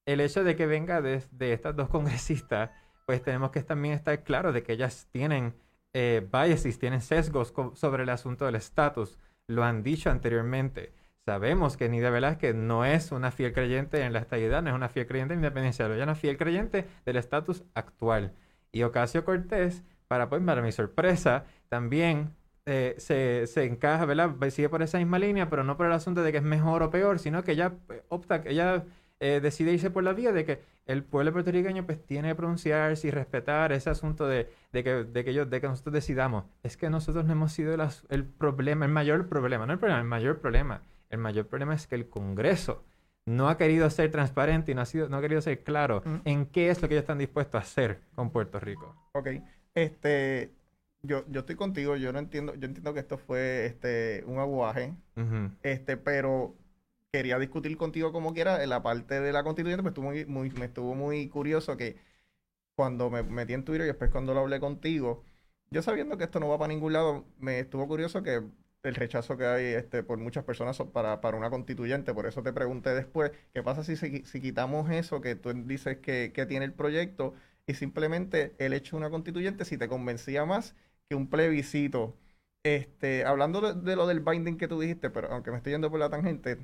el 0.05 0.19
hecho 0.19 0.43
de 0.43 0.57
que 0.57 0.65
venga 0.65 1.01
de, 1.01 1.23
de 1.31 1.53
estas 1.53 1.73
dos 1.73 1.87
congresistas, 1.87 2.71
pues 3.05 3.23
tenemos 3.23 3.51
que 3.51 3.63
también 3.63 3.93
estar 3.93 4.21
claros 4.23 4.53
de 4.53 4.63
que 4.63 4.73
ellas 4.73 5.07
tienen 5.13 5.53
eh, 5.93 6.27
biases, 6.29 6.77
tienen 6.77 6.99
sesgos 6.99 7.53
sobre 7.75 8.03
el 8.03 8.09
asunto 8.09 8.45
del 8.45 8.55
estatus. 8.55 9.17
Lo 9.47 9.63
han 9.63 9.81
dicho 9.81 10.09
anteriormente. 10.09 10.91
Sabemos 11.25 11.77
que 11.77 11.87
Nidia 11.87 12.09
Velázquez 12.09 12.53
no 12.53 12.83
es 12.83 13.13
una 13.13 13.31
fiel 13.31 13.53
creyente 13.53 14.01
en 14.01 14.11
la 14.11 14.19
estabilidad, 14.19 14.61
no 14.61 14.71
es 14.71 14.75
una 14.75 14.89
fiel 14.89 15.07
creyente 15.07 15.33
en 15.33 15.39
la 15.39 15.47
independencia, 15.47 15.85
ella 15.85 15.95
es 15.95 16.03
una 16.03 16.15
fiel 16.15 16.37
creyente 16.37 16.85
del 17.05 17.15
estatus 17.15 17.63
actual. 17.75 18.33
Y 18.73 18.83
Ocasio 18.83 19.23
Cortés, 19.23 19.85
para, 20.07 20.29
pues, 20.29 20.41
para 20.43 20.61
mi 20.61 20.71
sorpresa, 20.71 21.45
también 21.69 22.31
eh, 22.65 22.95
se, 22.97 23.47
se 23.47 23.65
encaja, 23.65 24.05
¿verdad? 24.05 24.35
Sigue 24.49 24.69
por 24.69 24.81
esa 24.81 24.97
misma 24.97 25.19
línea, 25.19 25.49
pero 25.49 25.63
no 25.63 25.77
por 25.77 25.85
el 25.87 25.91
asunto 25.93 26.23
de 26.23 26.31
que 26.31 26.39
es 26.39 26.43
mejor 26.43 26.83
o 26.83 26.89
peor, 26.91 27.19
sino 27.19 27.43
que 27.43 27.51
ella 27.53 27.73
eh, 27.89 28.03
opta, 28.09 28.41
ella 28.45 28.83
eh, 29.19 29.39
decide 29.41 29.71
irse 29.73 29.89
por 29.91 30.03
la 30.03 30.13
vía 30.13 30.31
de 30.31 30.45
que 30.45 30.61
el 30.85 31.03
pueblo 31.03 31.31
puertorriqueño 31.33 31.85
pues 31.85 32.05
tiene 32.05 32.29
que 32.29 32.35
pronunciarse 32.35 33.07
y 33.07 33.11
respetar 33.11 33.71
ese 33.71 33.89
asunto 33.89 34.27
de, 34.27 34.49
de 34.71 34.83
que, 34.83 34.89
de, 35.03 35.23
que 35.23 35.31
ellos- 35.31 35.49
de 35.49 35.61
que 35.61 35.67
nosotros 35.67 35.93
decidamos. 35.93 36.45
Es 36.63 36.77
que 36.77 36.89
nosotros 36.89 37.25
no 37.25 37.31
hemos 37.33 37.51
sido 37.53 37.75
el 38.09 38.25
problema, 38.25 38.85
el 38.85 38.91
mayor 38.91 39.27
problema, 39.27 39.65
no 39.65 39.73
el 39.73 39.79
problema, 39.79 39.99
el 40.01 40.07
mayor 40.07 40.39
problema. 40.39 40.81
El 41.09 41.19
mayor 41.19 41.47
problema 41.47 41.73
es 41.75 41.87
que 41.87 41.95
el 41.95 42.09
Congreso 42.09 42.83
no 43.25 43.49
ha 43.49 43.57
querido 43.57 43.89
ser 43.89 44.11
transparente 44.11 44.71
y 44.71 44.75
no 44.75 44.81
ha, 44.81 44.85
sido, 44.85 45.09
no 45.09 45.17
ha 45.17 45.21
querido 45.21 45.41
ser 45.41 45.63
claro 45.63 46.01
Mm. 46.05 46.15
en 46.25 46.45
qué 46.47 46.69
es 46.69 46.81
lo 46.81 46.87
que 46.87 46.95
ellos 46.95 47.03
están 47.03 47.17
dispuestos 47.17 47.55
a 47.59 47.63
hacer 47.63 48.01
con 48.15 48.31
Puerto 48.31 48.59
Rico. 48.59 48.95
ok. 49.13 49.27
Este, 49.75 50.51
yo, 51.03 51.25
yo 51.29 51.41
estoy 51.41 51.55
contigo, 51.55 51.95
yo 51.97 52.13
no 52.13 52.19
entiendo, 52.19 52.55
yo 52.55 52.65
entiendo 52.65 52.93
que 52.93 53.01
esto 53.01 53.17
fue 53.17 53.65
este, 53.65 54.23
un 54.25 54.39
aguaje, 54.39 54.93
este, 55.63 55.97
pero 55.97 56.55
quería 57.11 57.37
discutir 57.39 57.77
contigo 57.77 58.11
como 58.11 58.33
quiera 58.33 58.63
en 58.63 58.69
la 58.69 58.81
parte 58.83 59.19
de 59.19 59.33
la 59.33 59.43
constituyente, 59.43 59.83
pues 59.83 59.91
estuvo 59.91 60.05
muy, 60.05 60.25
muy, 60.25 60.49
me 60.51 60.65
estuvo 60.65 60.95
muy 60.95 61.27
curioso 61.29 61.77
que 61.77 61.97
cuando 62.75 63.09
me 63.09 63.23
metí 63.23 63.53
en 63.53 63.63
Twitter 63.63 63.85
y 63.85 63.87
después 63.87 64.11
cuando 64.11 64.33
lo 64.33 64.41
hablé 64.41 64.59
contigo, 64.59 65.23
yo 65.71 65.81
sabiendo 65.81 66.17
que 66.17 66.25
esto 66.25 66.39
no 66.39 66.49
va 66.49 66.57
para 66.57 66.73
ningún 66.73 66.93
lado, 66.93 67.25
me 67.39 67.59
estuvo 67.59 67.87
curioso 67.87 68.23
que 68.23 68.43
el 68.83 68.95
rechazo 68.95 69.37
que 69.37 69.45
hay 69.45 69.65
este, 69.65 70.03
por 70.03 70.19
muchas 70.19 70.43
personas 70.45 70.77
para, 70.93 71.21
para 71.21 71.37
una 71.37 71.49
constituyente, 71.49 72.13
por 72.13 72.27
eso 72.27 72.43
te 72.43 72.53
pregunté 72.53 72.91
después, 72.93 73.31
¿qué 73.53 73.63
pasa 73.63 73.83
si, 73.83 73.95
si, 73.97 74.41
quitamos 74.41 74.89
eso 74.91 75.21
que 75.21 75.35
tú 75.35 75.53
dices 75.53 75.97
que, 75.97 76.31
que 76.33 76.45
tiene 76.45 76.65
el 76.65 76.73
proyecto 76.73 77.33
y 77.67 77.73
simplemente 77.73 78.55
el 78.57 78.73
hecho 78.73 78.95
de 78.95 79.01
una 79.01 79.09
constituyente, 79.09 79.65
si 79.65 79.77
te 79.77 79.87
convencía 79.87 80.45
más 80.45 80.75
que 81.09 81.15
un 81.15 81.29
plebiscito? 81.29 82.15
Este, 82.63 83.25
hablando 83.25 83.73
de, 83.73 83.95
lo 83.95 84.07
del 84.07 84.21
binding 84.21 84.57
que 84.57 84.67
tú 84.67 84.79
dijiste, 84.79 85.09
pero 85.09 85.31
aunque 85.31 85.51
me 85.51 85.57
estoy 85.57 85.73
yendo 85.73 85.91
por 85.91 85.99
la 85.99 86.09
tangente, 86.09 86.57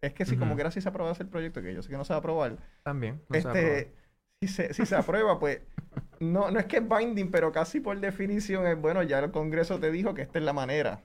es 0.00 0.12
que 0.12 0.26
si 0.26 0.36
como 0.36 0.56
que 0.56 0.62
era 0.62 0.70
si 0.70 0.80
se 0.80 0.88
aprobase 0.88 1.22
el 1.22 1.28
proyecto, 1.28 1.62
que 1.62 1.72
yo 1.72 1.82
sé 1.82 1.88
que 1.88 1.96
no 1.96 2.04
se 2.04 2.12
va 2.12 2.16
a 2.16 2.18
aprobar. 2.18 2.56
También. 2.82 3.22
este, 3.32 3.92
si 4.40 4.48
se, 4.48 4.74
si 4.74 4.84
se 4.86 4.96
aprueba, 4.96 5.38
pues 5.38 5.60
no, 6.20 6.50
no 6.50 6.58
es 6.58 6.66
que 6.66 6.78
es 6.78 6.88
binding, 6.88 7.30
pero 7.30 7.52
casi 7.52 7.80
por 7.80 7.98
definición 8.00 8.66
es 8.66 8.80
bueno, 8.80 9.02
ya 9.02 9.20
el 9.20 9.30
Congreso 9.30 9.78
te 9.78 9.90
dijo 9.90 10.14
que 10.14 10.22
esta 10.22 10.38
es 10.38 10.44
la 10.44 10.52
manera. 10.52 11.02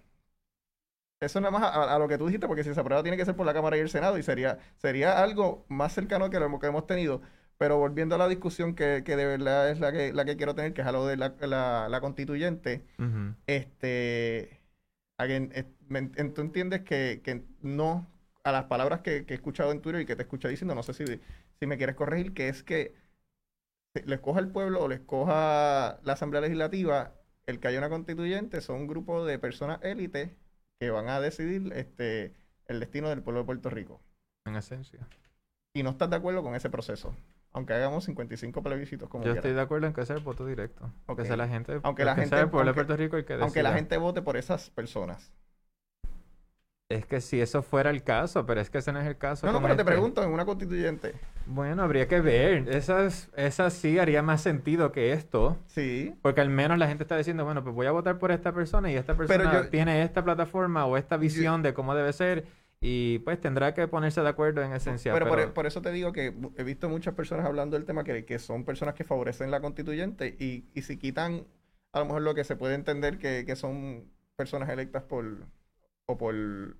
Eso 1.21 1.39
nada 1.39 1.51
más 1.51 1.71
a, 1.71 1.99
lo 1.99 2.07
que 2.07 2.17
tú 2.17 2.25
dijiste, 2.25 2.47
porque 2.47 2.63
si 2.63 2.73
se 2.73 2.79
aprueba 2.79 3.03
tiene 3.03 3.15
que 3.15 3.25
ser 3.25 3.35
por 3.35 3.45
la 3.45 3.53
Cámara 3.53 3.77
y 3.77 3.79
el 3.79 3.89
Senado 3.89 4.17
y 4.17 4.23
sería, 4.23 4.57
sería 4.77 5.21
algo 5.21 5.65
más 5.69 5.93
cercano 5.93 6.31
que 6.31 6.39
lo 6.39 6.59
que 6.59 6.65
hemos 6.65 6.87
tenido. 6.87 7.21
Pero 7.61 7.77
volviendo 7.77 8.15
a 8.15 8.17
la 8.17 8.27
discusión 8.27 8.73
que, 8.73 9.03
que 9.05 9.15
de 9.15 9.23
verdad 9.23 9.69
es 9.69 9.79
la 9.79 9.91
que, 9.91 10.13
la 10.13 10.25
que 10.25 10.35
quiero 10.35 10.55
tener, 10.55 10.73
que 10.73 10.81
es 10.81 10.87
a 10.87 10.91
lo 10.91 11.05
de 11.05 11.15
la, 11.15 11.35
la, 11.37 12.01
constituyente, 12.01 12.83
este, 13.45 14.59
alguien, 15.19 15.53
tú 16.33 16.41
entiendes 16.41 16.81
que, 16.81 17.21
que, 17.23 17.43
no, 17.61 18.07
a 18.43 18.51
las 18.51 18.63
palabras 18.63 19.01
que, 19.01 19.27
que, 19.27 19.35
he 19.35 19.37
escuchado 19.37 19.71
en 19.71 19.79
Twitter 19.79 20.01
y 20.01 20.07
que 20.07 20.15
te 20.15 20.23
escucha 20.23 20.47
diciendo, 20.47 20.73
no 20.73 20.81
sé 20.81 20.95
si, 20.95 21.05
si 21.59 21.67
me 21.67 21.77
quieres 21.77 21.95
corregir, 21.95 22.33
que 22.33 22.49
es 22.49 22.63
que 22.63 22.95
le 23.93 24.15
escoja 24.15 24.39
el 24.39 24.47
pueblo 24.47 24.81
o 24.81 24.87
le 24.87 24.95
escoja 24.95 25.99
la 26.01 26.13
Asamblea 26.13 26.41
Legislativa, 26.41 27.13
el 27.45 27.59
que 27.59 27.67
haya 27.67 27.77
una 27.77 27.89
constituyente 27.89 28.61
son 28.61 28.77
un 28.77 28.87
grupo 28.87 29.23
de 29.23 29.37
personas 29.37 29.83
élites 29.83 30.31
que 30.79 30.89
van 30.89 31.09
a 31.09 31.19
decidir 31.19 31.71
este, 31.73 32.33
el 32.65 32.79
destino 32.79 33.09
del 33.09 33.21
pueblo 33.21 33.41
de 33.41 33.45
Puerto 33.45 33.69
Rico. 33.69 34.01
En 34.45 34.55
esencia. 34.55 35.07
Y 35.75 35.83
no 35.83 35.91
estás 35.91 36.09
de 36.09 36.15
acuerdo 36.15 36.41
con 36.41 36.55
ese 36.55 36.71
proceso. 36.71 37.15
Aunque 37.53 37.73
hagamos 37.73 38.05
55 38.05 38.63
plebiscitos 38.63 39.09
como 39.09 39.25
Yo 39.25 39.33
estoy 39.33 39.53
de 39.53 39.61
acuerdo 39.61 39.87
en 39.87 39.93
que 39.93 40.05
sea 40.05 40.15
el 40.15 40.23
voto 40.23 40.45
directo. 40.45 40.91
Que 41.15 41.25
sea 41.25 41.35
la 41.35 41.47
gente. 41.47 41.79
Aunque 41.83 42.05
la 42.05 42.15
gente. 42.15 42.47
pueblo 42.47 42.71
de 42.71 42.73
Puerto 42.73 42.95
Rico 42.95 43.17
el 43.17 43.25
que 43.25 43.33
Aunque 43.33 43.63
la 43.63 43.73
gente 43.73 43.97
vote 43.97 44.21
por 44.21 44.37
esas 44.37 44.69
personas. 44.69 45.31
Es 46.91 47.05
que 47.05 47.21
si 47.21 47.39
eso 47.39 47.61
fuera 47.61 47.89
el 47.89 48.03
caso, 48.03 48.45
pero 48.45 48.59
es 48.59 48.69
que 48.69 48.79
ese 48.79 48.91
no 48.91 48.99
es 48.99 49.07
el 49.07 49.17
caso. 49.17 49.47
No, 49.47 49.53
no, 49.53 49.61
pero 49.61 49.77
te 49.77 49.85
pregunto, 49.85 50.21
en 50.23 50.29
una 50.29 50.45
constituyente. 50.45 51.13
Bueno, 51.45 51.83
habría 51.83 52.07
que 52.07 52.19
ver. 52.19 52.67
Esas, 52.67 53.29
esas 53.37 53.71
sí 53.73 53.97
haría 53.97 54.21
más 54.21 54.41
sentido 54.41 54.91
que 54.91 55.13
esto. 55.13 55.57
Sí. 55.67 56.13
Porque 56.21 56.41
al 56.41 56.49
menos 56.49 56.77
la 56.77 56.87
gente 56.87 57.05
está 57.05 57.15
diciendo, 57.15 57.45
bueno, 57.45 57.63
pues 57.63 57.73
voy 57.73 57.87
a 57.87 57.91
votar 57.91 58.19
por 58.19 58.31
esta 58.31 58.51
persona 58.51 58.91
y 58.91 58.95
esta 58.95 59.15
persona 59.15 59.69
tiene 59.69 60.03
esta 60.03 60.23
plataforma 60.23 60.85
o 60.85 60.97
esta 60.97 61.15
visión 61.15 61.61
de 61.61 61.73
cómo 61.73 61.95
debe 61.95 62.11
ser 62.11 62.45
y 62.81 63.19
pues 63.19 63.39
tendrá 63.39 63.73
que 63.73 63.87
ponerse 63.87 64.21
de 64.21 64.27
acuerdo 64.27 64.63
en 64.63 64.73
esencia. 64.73 65.13
Pero, 65.13 65.39
e, 65.39 65.47
Por, 65.47 65.67
eso 65.67 65.81
te 65.81 65.91
digo 65.91 66.11
que 66.11 66.33
he 66.57 66.63
visto 66.63 66.89
muchas 66.89 67.13
personas 67.13 67.45
hablando 67.45 67.77
del 67.77 67.85
tema 67.85 68.03
que, 68.03 68.25
que 68.25 68.39
son 68.39 68.65
personas 68.65 68.95
que 68.95 69.03
favorecen 69.03 69.51
la 69.51 69.61
constituyente 69.61 70.35
y, 70.39 70.65
y 70.73 70.81
si 70.81 70.97
quitan 70.97 71.45
a 71.93 71.99
lo 71.99 72.05
mejor 72.05 72.23
lo 72.23 72.33
que 72.33 72.43
se 72.43 72.55
puede 72.55 72.73
entender 72.73 73.19
que, 73.19 73.45
que 73.45 73.55
son 73.55 74.11
personas 74.35 74.67
electas 74.69 75.03
por 75.03 75.45
o 76.11 76.17
por, 76.17 76.35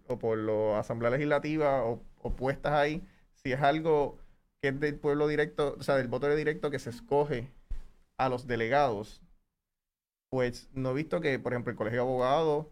o 0.08 0.20
por 0.20 0.38
la 0.38 0.80
Asamblea 0.80 1.12
Legislativa 1.12 1.84
o, 1.84 2.02
puestas 2.36 2.74
ahí, 2.74 3.02
si 3.36 3.52
es 3.52 3.62
algo 3.62 4.18
que 4.62 4.70
es 4.70 4.80
del 4.80 4.96
pueblo 4.96 5.28
directo, 5.28 5.76
o 5.80 5.84
sea, 5.84 5.96
del 5.96 6.08
voto 6.08 6.34
directo 6.36 6.70
que 6.70 6.80
se 6.80 6.90
escoge 6.90 7.48
a 8.18 8.30
los 8.30 8.46
delegados, 8.48 9.22
pues 10.30 10.70
no 10.74 10.92
he 10.92 10.94
visto 10.94 11.22
que, 11.22 11.40
por 11.40 11.54
ejemplo, 11.54 11.72
el 11.72 11.78
Colegio 11.78 12.02
de 12.02 12.08
Abogados, 12.08 12.68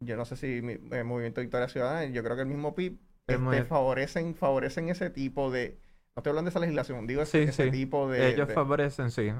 yo 0.00 0.16
no 0.16 0.24
sé 0.24 0.36
si 0.36 0.58
el 0.58 1.04
Movimiento 1.04 1.40
Victoria 1.40 1.68
Ciudadana, 1.68 2.04
yo 2.06 2.22
creo 2.22 2.36
que 2.36 2.42
el 2.42 2.48
mismo 2.48 2.74
PIB, 2.74 2.98
este, 3.26 3.64
favorecen, 3.64 4.34
favorecen 4.34 4.88
ese 4.88 5.10
tipo 5.10 5.50
de... 5.50 5.78
No 6.16 6.20
estoy 6.20 6.30
hablando 6.30 6.48
de 6.48 6.50
esa 6.50 6.60
legislación, 6.60 7.06
digo 7.06 7.22
ese, 7.22 7.70
tipo 7.70 8.10
de... 8.10 8.30
Ellos 8.30 8.52
favorecen, 8.52 9.10
sí. 9.10 9.30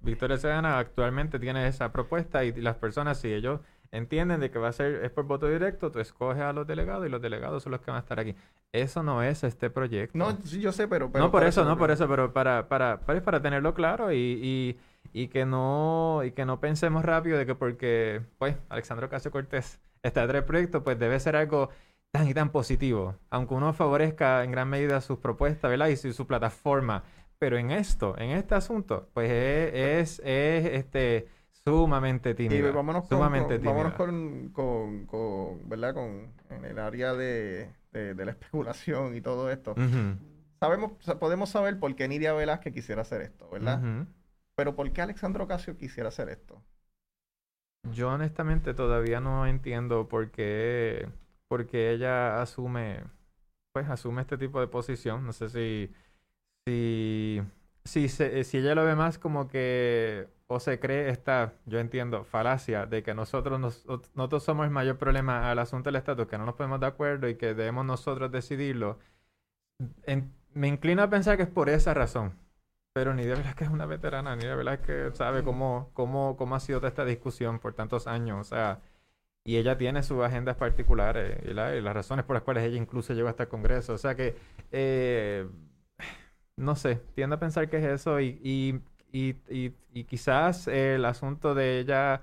Victoria 0.00 0.38
Ciudadana 0.38 0.78
actualmente 0.78 1.38
tiene 1.38 1.68
esa 1.68 1.92
propuesta 1.92 2.44
y 2.44 2.52
las 2.52 2.76
personas, 2.76 3.20
sí, 3.20 3.32
ellos 3.32 3.60
entienden 3.92 4.40
de 4.40 4.50
que 4.50 4.58
va 4.58 4.68
a 4.68 4.72
ser, 4.72 5.04
es 5.04 5.10
por 5.10 5.24
voto 5.24 5.48
directo, 5.48 5.90
tú 5.90 6.00
escoges 6.00 6.42
a 6.42 6.52
los 6.52 6.66
delegados 6.66 7.06
y 7.06 7.08
los 7.08 7.22
delegados 7.22 7.62
son 7.62 7.72
los 7.72 7.80
que 7.80 7.90
van 7.90 7.98
a 7.98 8.00
estar 8.00 8.18
aquí. 8.18 8.34
Eso 8.72 9.02
no 9.02 9.22
es 9.22 9.44
este 9.44 9.70
proyecto. 9.70 10.18
No, 10.18 10.36
sí, 10.44 10.60
yo 10.60 10.72
sé, 10.72 10.88
pero... 10.88 11.10
no 11.14 11.30
por 11.30 11.44
eso, 11.44 11.64
no 11.64 11.78
por 11.78 11.90
eso, 11.90 12.08
pero 12.08 12.32
para, 12.32 12.68
para, 12.68 13.00
para, 13.00 13.22
para 13.22 13.40
tenerlo 13.40 13.74
claro 13.74 14.12
y, 14.12 14.16
y, 14.16 14.78
y, 15.12 15.28
que 15.28 15.46
no, 15.46 16.22
y 16.24 16.32
que 16.32 16.44
no 16.44 16.60
pensemos 16.60 17.04
rápido 17.04 17.38
de 17.38 17.46
que 17.46 17.54
porque, 17.54 18.22
pues, 18.38 18.56
Alexandro 18.68 19.08
Casio 19.08 19.30
Cortés 19.30 19.80
está 20.02 20.22
detrás 20.22 20.42
del 20.42 20.44
proyecto, 20.44 20.84
pues 20.84 20.98
debe 20.98 21.18
ser 21.20 21.36
algo 21.36 21.70
tan 22.10 22.28
y 22.28 22.34
tan 22.34 22.50
positivo, 22.50 23.16
aunque 23.30 23.54
uno 23.54 23.72
favorezca 23.72 24.44
en 24.44 24.52
gran 24.52 24.68
medida 24.68 25.00
sus 25.00 25.18
propuestas, 25.18 25.70
¿verdad? 25.70 25.88
Y 25.88 25.96
su, 25.96 26.26
plataforma. 26.26 27.04
Pero 27.38 27.58
en 27.58 27.70
esto, 27.70 28.16
en 28.18 28.30
este 28.30 28.54
asunto, 28.54 29.08
pues 29.12 29.30
es, 29.30 30.22
es 30.24 30.64
este 30.72 31.28
Sumamente 31.66 32.32
tímido. 32.32 32.68
Y 32.68 32.70
vámonos, 32.70 33.08
sumamente 33.08 33.56
con, 33.56 33.64
vámonos 33.64 33.94
con, 33.94 34.50
con, 34.50 35.06
con, 35.06 35.68
¿verdad? 35.68 35.94
Con, 35.94 36.32
en 36.48 36.64
el 36.64 36.78
área 36.78 37.12
de, 37.12 37.72
de, 37.90 38.24
la 38.24 38.30
especulación 38.30 39.16
y 39.16 39.20
todo 39.20 39.50
esto. 39.50 39.74
Sabemos, 40.60 40.92
podemos 41.18 41.50
saber 41.50 41.80
por 41.80 41.92
qué 41.96 42.06
Nidia 42.06 42.32
Velázquez 42.34 42.72
quisiera 42.72 43.02
hacer 43.02 43.22
esto, 43.22 43.50
¿verdad? 43.50 43.82
Pero 44.56 44.74
¿por 44.74 44.90
qué 44.92 45.02
Alexandro 45.02 45.44
Ocasio 45.44 45.76
quisiera 45.76 46.08
hacer 46.08 46.30
esto? 46.30 46.62
Yo 47.92 48.10
honestamente 48.10 48.74
todavía 48.74 49.20
no 49.20 49.46
entiendo 49.46 50.08
por 50.08 50.30
qué, 50.30 51.08
por 51.48 51.68
ella 51.72 52.40
asume, 52.42 53.04
pues 53.72 53.88
asume 53.88 54.22
este 54.22 54.38
tipo 54.38 54.60
de 54.60 54.66
posición. 54.66 55.26
No 55.26 55.32
sé 55.32 55.50
si, 55.50 55.92
si, 56.66 58.08
si, 58.08 58.58
ella 58.58 58.74
lo 58.74 58.84
ve 58.84 58.96
más 58.96 59.18
como 59.18 59.48
que 59.48 60.28
o 60.48 60.60
se 60.60 60.80
cree 60.80 61.10
esta, 61.10 61.54
yo 61.66 61.78
entiendo, 61.78 62.24
falacia 62.24 62.86
de 62.86 63.02
que 63.02 63.14
nosotros, 63.14 63.60
nosotros 64.14 64.42
somos 64.42 64.64
el 64.64 64.70
mayor 64.70 64.96
problema 64.98 65.50
al 65.50 65.58
asunto 65.58 65.88
del 65.88 65.96
estatus, 65.96 66.26
que 66.28 66.38
no 66.38 66.46
nos 66.46 66.54
ponemos 66.54 66.80
de 66.80 66.86
acuerdo 66.86 67.28
y 67.28 67.36
que 67.36 67.54
debemos 67.54 67.84
nosotros 67.84 68.30
decidirlo. 68.32 68.98
me 70.54 70.68
inclino 70.68 71.02
a 71.02 71.10
pensar 71.10 71.36
que 71.36 71.44
es 71.44 71.48
por 71.48 71.68
esa 71.68 71.94
razón. 71.94 72.45
Pero 72.96 73.12
ni 73.12 73.24
de 73.24 73.34
verdad 73.34 73.54
que 73.54 73.64
es 73.64 73.70
una 73.70 73.84
veterana, 73.84 74.36
ni 74.36 74.46
de 74.46 74.56
verdad 74.56 74.80
que 74.80 75.10
sabe 75.12 75.44
cómo, 75.44 75.90
cómo, 75.92 76.34
cómo 76.38 76.54
ha 76.54 76.60
sido 76.60 76.78
toda 76.78 76.88
esta 76.88 77.04
discusión 77.04 77.58
por 77.58 77.74
tantos 77.74 78.06
años. 78.06 78.40
O 78.40 78.44
sea, 78.44 78.80
y 79.44 79.58
ella 79.58 79.78
tiene 79.78 80.02
sus 80.02 80.24
agendas 80.24 80.56
particulares 80.56 81.38
y, 81.44 81.54
las 81.54 81.94
razones 81.94 82.24
por 82.24 82.36
las 82.36 82.42
cuales 82.44 82.64
ella 82.64 82.78
incluso 82.78 83.14
llegó 83.14 83.28
hasta 83.28 83.44
el 83.44 83.48
Congreso. 83.50 83.94
O 83.94 83.98
sea 83.98 84.14
que, 84.16 84.36
eh, 84.72 85.46
no 86.56 86.74
sé, 86.76 87.02
tiendo 87.14 87.36
a 87.36 87.38
pensar 87.40 87.68
que 87.68 87.78
es 87.78 87.84
eso 87.84 88.20
y 88.20 88.80
y, 89.12 89.36
y, 89.94 90.04
quizás 90.04 90.68
el 90.68 91.04
asunto 91.04 91.54
de 91.54 91.80
ella, 91.80 92.22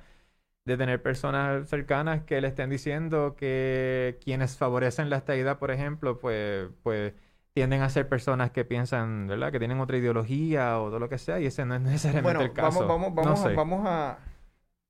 de 0.66 0.78
tener 0.78 1.02
personas 1.02 1.70
cercanas 1.70 2.24
que 2.24 2.42
le 2.42 2.50
estén 2.50 2.70
diciendo 2.70 3.36
que 3.38 4.20
quienes 4.24 4.58
favorecen 4.58 5.10
la 5.10 5.18
estadidad, 5.18 5.60
por 5.60 5.72
ejemplo, 5.72 6.20
pues, 6.20 6.70
pues 6.84 7.14
tienden 7.54 7.82
a 7.82 7.90
ser 7.90 8.08
personas 8.10 8.52
que 8.52 8.66
piensan, 8.66 9.28
¿verdad? 9.28 9.52
Que 9.52 9.60
tienen 9.60 9.80
otra 9.80 9.98
ideología 9.98 10.80
o 10.80 10.88
todo 10.88 11.00
lo 11.00 11.10
que 11.10 11.18
sea, 11.18 11.40
y 11.40 11.46
ese 11.46 11.66
no 11.66 11.76
es 11.76 11.82
necesariamente 11.82 12.44
el 12.44 12.54
caso. 12.54 12.88
Vamos, 12.88 13.14
vamos, 13.14 13.44
vamos, 13.44 13.56
vamos 13.56 13.88
a, 13.88 14.18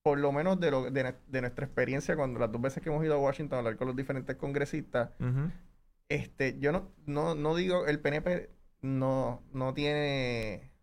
por 0.02 0.18
lo 0.20 0.32
menos 0.32 0.60
de, 0.60 0.72
lo, 0.72 0.90
de, 0.90 1.42
nuestra 1.42 1.66
experiencia, 1.66 2.16
cuando 2.16 2.40
las 2.40 2.52
dos 2.52 2.62
veces 2.62 2.84
que 2.84 2.90
hemos 2.90 3.04
ido 3.04 3.16
a 3.16 3.20
Washington 3.20 3.56
a 3.56 3.60
hablar 3.60 3.78
con 3.78 3.88
los 3.88 3.96
diferentes 3.96 4.36
congresistas, 4.36 5.10
este, 6.10 6.60
yo 6.60 6.72
no, 6.72 6.90
no, 7.06 7.36
no 7.36 7.56
digo, 7.56 7.86
el 7.88 8.00
PNP 8.00 8.50
no, 8.82 9.42
no 9.54 9.74
tiene 9.74 10.74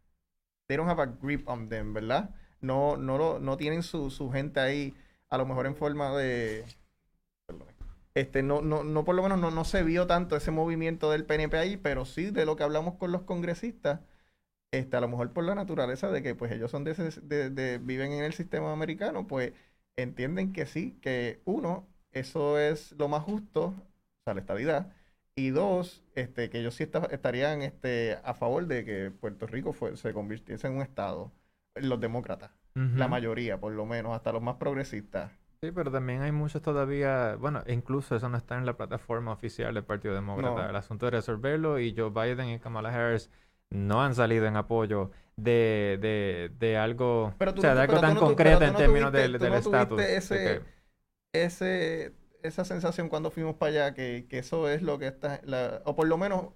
they 0.70 0.76
don't 0.76 0.88
have 0.88 1.00
a 1.00 1.06
grip 1.06 1.48
on 1.48 1.68
them, 1.68 1.92
¿verdad? 1.92 2.30
No, 2.60 2.96
no, 2.96 3.18
lo, 3.18 3.40
no 3.40 3.56
tienen 3.56 3.82
su, 3.82 4.08
su 4.08 4.30
gente 4.30 4.60
ahí, 4.60 4.94
a 5.28 5.36
lo 5.36 5.44
mejor 5.44 5.66
en 5.66 5.74
forma 5.74 6.16
de... 6.16 6.64
Este, 8.20 8.42
no, 8.42 8.60
no, 8.60 8.84
no, 8.84 9.04
por 9.04 9.14
lo 9.14 9.22
menos 9.22 9.38
no, 9.38 9.50
no 9.50 9.64
se 9.64 9.82
vio 9.82 10.06
tanto 10.06 10.36
ese 10.36 10.50
movimiento 10.50 11.10
del 11.10 11.24
PNP 11.24 11.56
ahí, 11.56 11.76
pero 11.78 12.04
sí 12.04 12.30
de 12.30 12.44
lo 12.44 12.54
que 12.54 12.64
hablamos 12.64 12.96
con 12.96 13.12
los 13.12 13.22
congresistas, 13.22 14.00
este, 14.72 14.96
a 14.96 15.00
lo 15.00 15.08
mejor 15.08 15.32
por 15.32 15.44
la 15.44 15.54
naturaleza 15.54 16.10
de 16.10 16.22
que 16.22 16.34
pues 16.34 16.52
ellos 16.52 16.70
son 16.70 16.84
de, 16.84 16.94
de, 17.22 17.50
de, 17.50 17.78
viven 17.78 18.12
en 18.12 18.24
el 18.24 18.34
sistema 18.34 18.72
americano, 18.72 19.26
pues 19.26 19.54
entienden 19.96 20.52
que 20.52 20.66
sí, 20.66 20.98
que 21.00 21.40
uno, 21.46 21.88
eso 22.12 22.58
es 22.58 22.92
lo 22.92 23.08
más 23.08 23.22
justo, 23.24 23.68
o 23.68 24.22
sea, 24.24 24.34
la 24.34 24.40
estabilidad, 24.40 24.92
y 25.34 25.50
dos, 25.50 26.04
este, 26.14 26.50
que 26.50 26.60
ellos 26.60 26.74
sí 26.74 26.84
estarían 27.10 27.62
este, 27.62 28.18
a 28.22 28.34
favor 28.34 28.66
de 28.66 28.84
que 28.84 29.10
Puerto 29.10 29.46
Rico 29.46 29.74
se 29.96 30.12
convirtiese 30.12 30.66
en 30.66 30.74
un 30.74 30.82
estado, 30.82 31.32
los 31.74 31.98
demócratas, 32.00 32.50
la 32.74 33.08
mayoría 33.08 33.58
por 33.58 33.72
lo 33.72 33.86
menos, 33.86 34.14
hasta 34.14 34.32
los 34.32 34.42
más 34.42 34.56
progresistas. 34.56 35.32
Sí, 35.62 35.72
pero 35.72 35.90
también 35.92 36.22
hay 36.22 36.32
muchos 36.32 36.62
todavía, 36.62 37.36
bueno, 37.36 37.62
incluso 37.66 38.16
eso 38.16 38.30
no 38.30 38.38
está 38.38 38.56
en 38.56 38.64
la 38.64 38.78
plataforma 38.78 39.30
oficial 39.32 39.74
del 39.74 39.84
Partido 39.84 40.14
Demócrata. 40.14 40.62
No. 40.62 40.70
El 40.70 40.76
asunto 40.76 41.04
de 41.06 41.11
resolverlo 41.12 41.78
y 41.78 41.94
Joe 41.94 42.08
Biden 42.08 42.48
y 42.48 42.58
Kamala 42.58 42.88
Harris 42.94 43.28
no 43.68 44.02
han 44.02 44.14
salido 44.14 44.46
en 44.46 44.56
apoyo 44.56 45.11
de, 45.36 45.98
de, 46.00 46.50
de 46.58 46.78
algo, 46.78 47.34
Pero 47.36 47.52
tú 47.52 47.58
o 47.58 47.62
sea, 47.62 47.74
de 47.74 47.80
algo 47.82 47.90
pero 47.92 48.00
tan 48.00 48.14
no 48.14 48.20
concreto 48.20 48.64
en 48.64 48.72
no 48.72 48.78
términos 48.78 49.12
tuviste- 49.12 49.20
del 49.22 49.38
del 49.38 49.52
estatus. 49.54 49.98
de 49.98 50.16
ese- 51.32 52.12
esa 52.42 52.64
sensación 52.64 53.11
cuando 53.11 53.30
fuimos 53.30 53.56
para 53.56 53.70
allá, 53.70 53.94
que, 53.94 54.26
que 54.30 54.38
eso 54.38 54.66
es 54.68 54.80
lo 54.80 54.98
que 54.98 55.08
está, 55.08 55.40
la- 55.44 55.82
o 55.84 55.94
por 55.94 56.08
lo 56.08 56.16
menos 56.16 56.46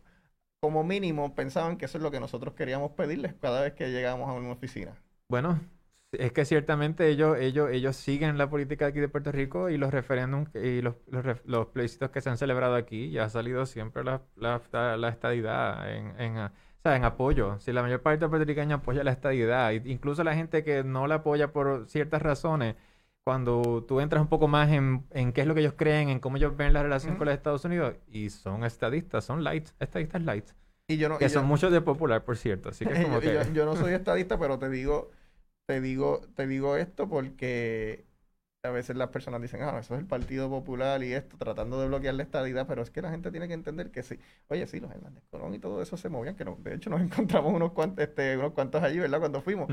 como 0.61 0.83
mínimo 0.83 1.35
pensaban 1.35 1.77
que 1.77 1.85
eso 1.85 1.99
es 1.99 2.03
lo 2.03 2.11
que 2.11 2.21
nosotros 2.21 2.55
queríamos 2.55 2.93
pedirles 2.93 3.35
cada 3.35 3.61
vez 3.61 3.75
que 3.75 3.91
llegábamos 3.91 4.31
a 4.31 4.33
una 4.33 4.51
oficina. 4.53 4.97
Bueno, 5.29 5.61
es 6.19 6.33
que 6.33 6.45
ciertamente 6.45 7.09
ellos, 7.09 7.37
ellos, 7.39 7.71
ellos 7.71 7.97
siguen 7.97 8.39
la 8.39 8.49
política 8.51 8.87
aquí 8.87 9.01
de 9.01 9.09
Puerto 9.09 9.33
Rico 9.33 9.69
y 9.71 9.77
los 9.79 9.93
referéndums 9.93 10.55
y 10.55 10.83
los, 10.83 10.95
los, 11.09 11.25
los 11.45 11.67
plebiscitos 11.69 12.11
que 12.11 12.21
se 12.21 12.31
han 12.31 12.37
celebrado 12.39 12.75
aquí 12.75 13.11
ya 13.11 13.25
ha 13.25 13.29
salido 13.31 13.67
siempre 13.67 14.05
la, 14.05 14.23
la, 14.37 14.61
la- 14.97 15.09
estadidad 15.09 15.91
en, 15.95 16.21
en, 16.21 16.39
o 16.39 16.51
sea, 16.83 16.97
en 16.97 17.05
apoyo. 17.05 17.59
Si 17.61 17.73
la 17.73 17.83
mayor 17.83 18.03
parte 18.03 18.19
de 18.19 18.21
los 18.23 18.31
puertorriqueños 18.31 18.81
apoya 18.81 19.05
la 19.05 19.13
estadidad, 19.13 19.71
incluso 19.73 20.25
la 20.25 20.35
gente 20.35 20.65
que 20.65 20.85
no 20.85 21.07
la 21.07 21.17
apoya 21.17 21.53
por 21.53 21.87
ciertas 21.89 22.23
razones, 22.23 22.77
cuando 23.25 23.85
tú 23.89 24.01
entras 24.01 24.21
un 24.21 24.29
poco 24.29 24.49
más 24.49 24.71
en, 24.71 25.07
en 25.11 25.33
qué 25.33 25.41
es 25.43 25.47
lo 25.47 25.55
que 25.55 25.61
ellos 25.61 25.75
creen, 25.77 26.11
en 26.11 26.21
cómo 26.21 26.37
ellos 26.37 26.57
ven 26.57 26.73
la 26.75 26.83
relación 26.83 27.13
Ujú. 27.13 27.19
con 27.19 27.27
los 27.29 27.35
Estados 27.37 27.65
Unidos, 27.65 27.95
y 28.09 28.29
son 28.31 28.65
estadistas, 28.65 29.25
son 29.25 29.43
light, 29.43 29.69
estadistas 29.81 30.23
light, 30.23 30.45
Y 30.89 30.99
yo 30.99 31.09
no, 31.09 31.17
que 31.19 31.25
y 31.27 31.29
son 31.31 31.43
yo- 31.45 31.49
muchos 31.49 31.73
de 31.73 31.81
popular, 31.81 32.23
por 32.25 32.37
cierto. 32.37 32.69
Así 32.69 32.85
que 32.85 32.95
yo, 33.01 33.03
como 33.03 33.21
yo- 33.21 33.43
que... 33.43 33.53
yo 33.55 33.65
no 33.65 33.77
soy 33.77 33.95
estadista, 33.95 34.39
pero 34.39 34.59
te 34.59 34.69
digo, 34.69 35.11
te 35.67 35.81
digo, 35.81 36.21
te 36.35 36.47
digo 36.47 36.77
esto 36.77 37.09
porque 37.09 38.07
a 38.63 38.71
veces 38.71 38.97
las 38.97 39.09
personas 39.11 39.43
dicen, 39.43 39.63
ah, 39.63 39.79
eso 39.81 39.95
es 39.95 40.01
el 40.01 40.07
Partido 40.07 40.49
Popular 40.51 41.03
y 41.05 41.13
esto, 41.13 41.37
tratando 41.39 41.81
de 41.81 41.89
bloquear 41.89 42.15
la 42.15 42.23
estadidad, 42.23 42.67
pero 42.67 42.83
es 42.83 42.91
que 42.91 43.03
la 43.03 43.11
gente 43.11 43.31
tiene 43.31 43.49
que 43.49 43.55
entender 43.55 43.91
que 43.91 44.03
sí. 44.03 44.19
Oye, 44.49 44.67
sí, 44.67 44.81
los 44.81 44.91
Hernández 44.91 45.25
Colón 45.31 45.55
y 45.55 45.59
todo 45.59 45.83
eso 45.83 45.97
se 45.97 46.09
movían, 46.09 46.37
que 46.37 46.45
no, 46.45 46.57
de 46.61 46.75
hecho 46.75 46.91
nos 46.91 47.01
encontramos 47.03 47.53
unos 47.55 47.73
cuantos, 47.73 48.05
este, 48.05 48.37
unos 48.39 48.53
cuantos 48.53 48.83
allí, 48.83 48.99
¿verdad? 48.99 49.21
Cuando 49.21 49.43
fuimos. 49.43 49.69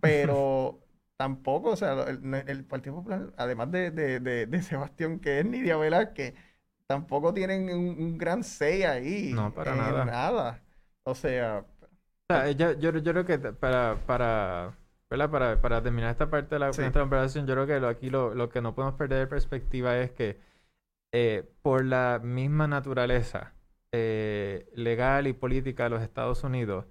Pero 0.00 0.80
tampoco, 1.16 1.70
o 1.70 1.76
sea, 1.76 2.02
el, 2.04 2.34
el 2.46 2.64
Partido 2.64 2.96
Popular, 2.96 3.32
además 3.36 3.70
de, 3.70 3.90
de, 3.92 4.20
de, 4.20 4.46
de 4.46 4.62
Sebastián, 4.62 5.20
que 5.20 5.38
es 5.40 5.46
Nidia 5.46 5.76
Velázquez, 5.76 6.34
tampoco 6.86 7.32
tienen 7.32 7.70
un, 7.70 7.88
un 8.02 8.18
gran 8.18 8.42
say 8.44 8.82
ahí. 8.82 9.32
No, 9.34 9.54
para 9.54 9.76
nada. 9.76 10.04
nada. 10.04 10.62
O 11.04 11.14
sea, 11.14 11.64
O 12.28 12.34
sea, 12.34 12.50
yo, 12.52 12.72
yo, 12.78 12.90
yo 12.98 13.12
creo 13.12 13.24
que 13.26 13.38
para, 13.38 14.04
para, 14.06 14.76
¿verdad? 15.12 15.30
Para, 15.30 15.60
para 15.60 15.82
terminar 15.82 16.10
esta 16.10 16.28
parte 16.30 16.54
de 16.56 16.58
la 16.60 16.72
Sí. 16.72 16.82
conversación, 16.90 17.46
yo 17.46 17.54
creo 17.54 17.66
que 17.66 17.80
lo, 17.80 17.88
aquí 17.88 18.10
lo, 18.10 18.34
lo 18.34 18.48
que 18.48 18.60
no 18.60 18.74
podemos 18.74 18.94
perder 18.96 19.20
de 19.20 19.26
perspectiva 19.26 19.96
es 19.98 20.10
que 20.10 20.38
eh, 21.12 21.44
por 21.62 21.84
la 21.84 22.20
misma 22.22 22.66
naturaleza 22.66 23.52
eh, 23.92 24.68
legal 24.74 25.26
y 25.26 25.32
política 25.34 25.84
de 25.84 25.90
los 25.90 26.02
Estados 26.02 26.42
Unidos, 26.44 26.86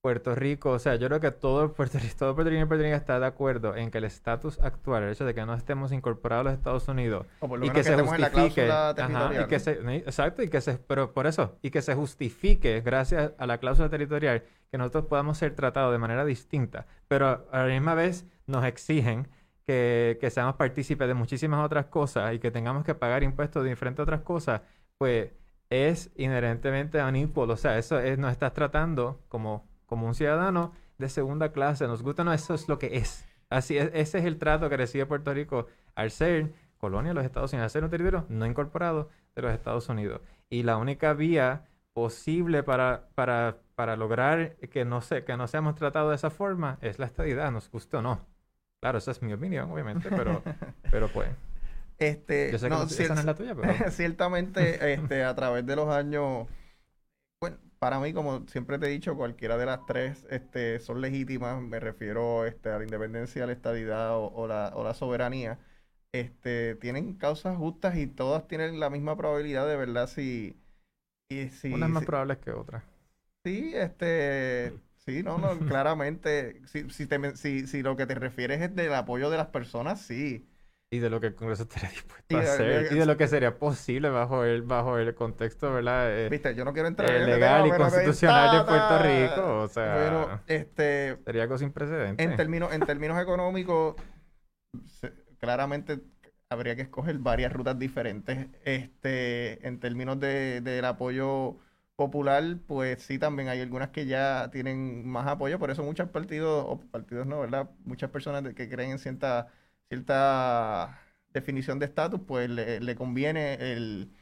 Puerto 0.00 0.34
Rico, 0.34 0.70
o 0.70 0.78
sea, 0.78 0.94
yo 0.94 1.08
creo 1.08 1.20
que 1.20 1.32
todo 1.32 1.74
Puerto 1.74 1.98
Rico, 1.98 2.14
todo 2.18 2.34
puertorriqueño 2.34 2.64
y 2.64 2.68
puertorriqueña 2.68 2.96
está 2.96 3.18
de 3.20 3.26
acuerdo 3.26 3.76
en 3.76 3.90
que 3.90 3.98
el 3.98 4.04
estatus 4.04 4.58
actual, 4.60 5.02
el 5.02 5.10
hecho 5.10 5.26
de 5.26 5.34
que 5.34 5.44
no 5.44 5.54
estemos 5.54 5.92
incorporados 5.92 6.46
a 6.46 6.50
los 6.50 6.54
Estados 6.58 6.88
Unidos, 6.88 7.26
o 7.40 7.48
por 7.48 7.58
lo 7.58 7.66
y 7.66 7.68
menos 7.68 7.74
que 7.74 7.80
que 7.80 7.84
se 7.84 7.90
estemos 7.90 8.14
en 8.14 8.20
la 8.20 8.30
justifique, 8.30 8.70
ajá, 8.70 9.32
y 9.56 9.58
se, 9.58 9.98
exacto, 9.98 10.42
y 10.42 10.48
que 10.48 10.60
se, 10.60 10.78
pero 10.78 11.12
por 11.12 11.26
eso, 11.26 11.58
y 11.62 11.70
que 11.70 11.82
se 11.82 11.94
justifique 11.94 12.80
gracias 12.80 13.32
a 13.36 13.46
la 13.46 13.58
cláusula 13.58 13.90
territorial 13.90 14.44
que 14.70 14.78
nosotros 14.78 15.06
podamos 15.06 15.38
ser 15.38 15.54
tratados 15.54 15.92
de 15.92 15.98
manera 15.98 16.24
distinta, 16.24 16.86
pero 17.08 17.48
a 17.50 17.58
la 17.62 17.66
misma 17.66 17.94
vez 17.94 18.26
nos 18.46 18.64
exigen 18.64 19.28
que, 19.66 20.18
que 20.20 20.30
seamos 20.30 20.56
partícipes 20.56 21.08
de 21.08 21.14
muchísimas 21.14 21.64
otras 21.64 21.86
cosas 21.86 22.34
y 22.34 22.38
que 22.38 22.50
tengamos 22.50 22.84
que 22.84 22.94
pagar 22.94 23.22
impuestos 23.22 23.62
de 23.64 23.70
diferentes 23.70 24.02
otras 24.02 24.22
cosas, 24.22 24.62
pues 24.98 25.30
es 25.70 26.10
inherentemente 26.16 27.02
unequal, 27.02 27.50
o 27.50 27.56
sea, 27.56 27.78
eso 27.78 27.98
es, 27.98 28.18
nos 28.18 28.32
estás 28.32 28.54
tratando 28.54 29.20
como, 29.28 29.66
como 29.86 30.06
un 30.06 30.14
ciudadano 30.14 30.72
de 30.98 31.08
segunda 31.08 31.52
clase, 31.52 31.86
nos 31.86 32.02
gusta 32.02 32.24
no, 32.24 32.32
eso 32.32 32.54
es 32.54 32.68
lo 32.68 32.78
que 32.78 32.96
es. 32.96 33.26
Así 33.50 33.78
es, 33.78 33.90
ese 33.94 34.18
es 34.18 34.24
el 34.24 34.38
trato 34.38 34.68
que 34.68 34.76
recibe 34.76 35.06
Puerto 35.06 35.32
Rico 35.32 35.66
al 35.94 36.10
ser 36.10 36.52
colonia 36.78 37.10
de 37.10 37.14
los 37.14 37.24
Estados 37.24 37.52
Unidos, 37.52 37.64
al 37.64 37.70
ser 37.70 37.84
un 37.84 37.90
territorio 37.90 38.26
no 38.28 38.46
incorporado 38.46 39.08
de 39.34 39.42
los 39.42 39.52
Estados 39.52 39.88
Unidos. 39.88 40.20
Y 40.50 40.62
la 40.62 40.76
única 40.76 41.12
vía 41.12 41.66
posible 41.98 42.62
para, 42.62 43.08
para, 43.14 43.58
para 43.74 43.96
lograr 43.96 44.56
que 44.70 44.84
no, 44.84 45.00
se, 45.02 45.24
que 45.24 45.36
no 45.36 45.48
seamos 45.48 45.74
tratados 45.76 46.10
de 46.10 46.16
esa 46.16 46.30
forma 46.30 46.78
es 46.82 46.98
la 46.98 47.06
estadidad, 47.06 47.50
nos 47.52 47.70
guste 47.70 47.96
o 47.98 48.02
no. 48.02 48.26
Claro, 48.80 48.98
esa 48.98 49.10
es 49.12 49.22
mi 49.22 49.32
opinión, 49.32 49.70
obviamente, 49.70 50.12
pero, 50.12 50.44
pero 50.90 51.12
pues, 51.12 51.30
Este, 51.98 52.50
yo 52.50 52.58
sé 52.58 52.68
que 52.68 52.76
no, 52.76 52.84
no- 52.84 52.98
esa 53.00 53.14
no 53.14 53.20
es 53.20 53.26
la 53.26 53.34
tuya, 53.34 53.54
pero... 53.54 53.84
ciertamente, 53.90 54.92
este, 54.94 55.24
a 55.24 55.34
través 55.34 55.66
de 55.66 55.76
los 55.76 55.88
años, 55.88 56.46
bueno, 57.40 57.58
para 57.78 58.00
mí, 58.00 58.12
como 58.14 58.46
siempre 58.48 58.78
te 58.78 58.86
he 58.86 58.90
dicho, 58.90 59.16
cualquiera 59.16 59.56
de 59.58 59.66
las 59.66 59.86
tres 59.86 60.26
este, 60.30 60.80
son 60.80 61.00
legítimas. 61.00 61.62
Me 61.62 61.80
refiero 61.80 62.46
este, 62.46 62.70
a 62.70 62.78
la 62.78 62.84
independencia, 62.84 63.46
la 63.46 63.52
estadidad 63.52 64.16
o, 64.16 64.28
o 64.34 64.46
la, 64.48 64.72
o 64.74 64.84
la 64.84 64.94
soberanía. 64.94 65.58
Este, 66.12 66.76
tienen 66.76 67.14
causas 67.16 67.56
justas 67.58 67.96
y 67.98 68.06
todas 68.06 68.48
tienen 68.48 68.80
la 68.80 68.90
misma 68.90 69.16
probabilidad 69.16 69.68
de 69.68 69.76
verdad 69.76 70.08
si... 70.08 70.56
Y 71.30 71.48
si, 71.50 71.72
Unas 71.72 71.90
más 71.90 72.00
si- 72.02 72.06
probables 72.06 72.38
que 72.38 72.50
otras. 72.52 72.82
Sí, 73.44 73.72
este, 73.74 74.72
sí, 74.96 75.22
no, 75.22 75.38
no, 75.38 75.58
claramente, 75.66 76.60
si, 76.66 76.88
si, 76.90 77.06
te 77.06 77.36
si, 77.36 77.66
si 77.66 77.82
lo 77.82 77.96
que 77.96 78.06
te 78.06 78.14
refieres 78.14 78.60
es 78.60 78.74
del 78.74 78.92
apoyo 78.94 79.30
de 79.30 79.36
las 79.36 79.48
personas, 79.48 80.00
sí. 80.00 80.46
Y 80.90 81.00
de 81.00 81.10
lo 81.10 81.20
que 81.20 81.28
el 81.28 81.34
Congreso 81.34 81.64
estaría 81.64 81.90
dispuesto 81.90 82.36
a 82.36 82.40
hacer. 82.40 82.88
de- 82.88 82.94
Y 82.96 82.98
de 82.98 83.06
lo 83.06 83.16
que 83.16 83.28
sería 83.28 83.58
posible 83.58 84.08
bajo 84.08 84.44
el, 84.44 84.62
bajo 84.62 84.98
el 84.98 85.14
contexto, 85.14 85.72
¿verdad? 85.72 86.18
Eh, 86.18 86.28
Viste, 86.30 86.54
yo 86.54 86.64
no 86.64 86.72
quiero 86.72 86.88
entrar 86.88 87.10
eh, 87.10 87.16
en 87.16 87.22
ese 87.24 87.32
legal 87.32 87.66
y 87.66 87.70
pero 87.70 87.84
constitucional 87.84 88.58
de 88.58 88.64
Puerto. 88.64 88.98
Rico. 89.02 89.58
O 89.60 89.68
sea, 89.68 89.94
Bueno, 89.94 90.40
este, 90.46 91.18
sería 91.26 91.42
algo 91.42 91.58
sin 91.58 91.72
precedentes. 91.72 92.26
en 92.26 92.36
términos, 92.36 92.72
en 92.72 92.80
términos 92.80 93.20
económicos, 93.20 93.96
se- 95.00 95.12
claramente 95.38 96.00
habría 96.50 96.76
que 96.76 96.82
escoger 96.82 97.18
varias 97.18 97.52
rutas 97.52 97.78
diferentes. 97.78 98.48
Este, 98.64 99.66
en 99.66 99.80
términos 99.80 100.18
de, 100.20 100.60
del 100.60 100.84
apoyo 100.84 101.56
popular, 101.96 102.58
pues 102.66 103.02
sí, 103.02 103.18
también 103.18 103.48
hay 103.48 103.60
algunas 103.60 103.90
que 103.90 104.06
ya 104.06 104.50
tienen 104.52 105.06
más 105.08 105.26
apoyo, 105.26 105.58
por 105.58 105.70
eso 105.70 105.82
muchos 105.82 106.08
partidos, 106.10 106.64
o 106.66 106.78
partidos 106.90 107.26
no, 107.26 107.40
¿verdad? 107.40 107.70
Muchas 107.84 108.10
personas 108.10 108.54
que 108.54 108.68
creen 108.68 108.92
en 108.92 108.98
cierta, 108.98 109.48
cierta 109.88 111.00
definición 111.32 111.78
de 111.78 111.86
estatus, 111.86 112.20
pues 112.26 112.48
le, 112.48 112.80
le 112.80 112.94
conviene 112.96 113.54
el, 113.54 114.12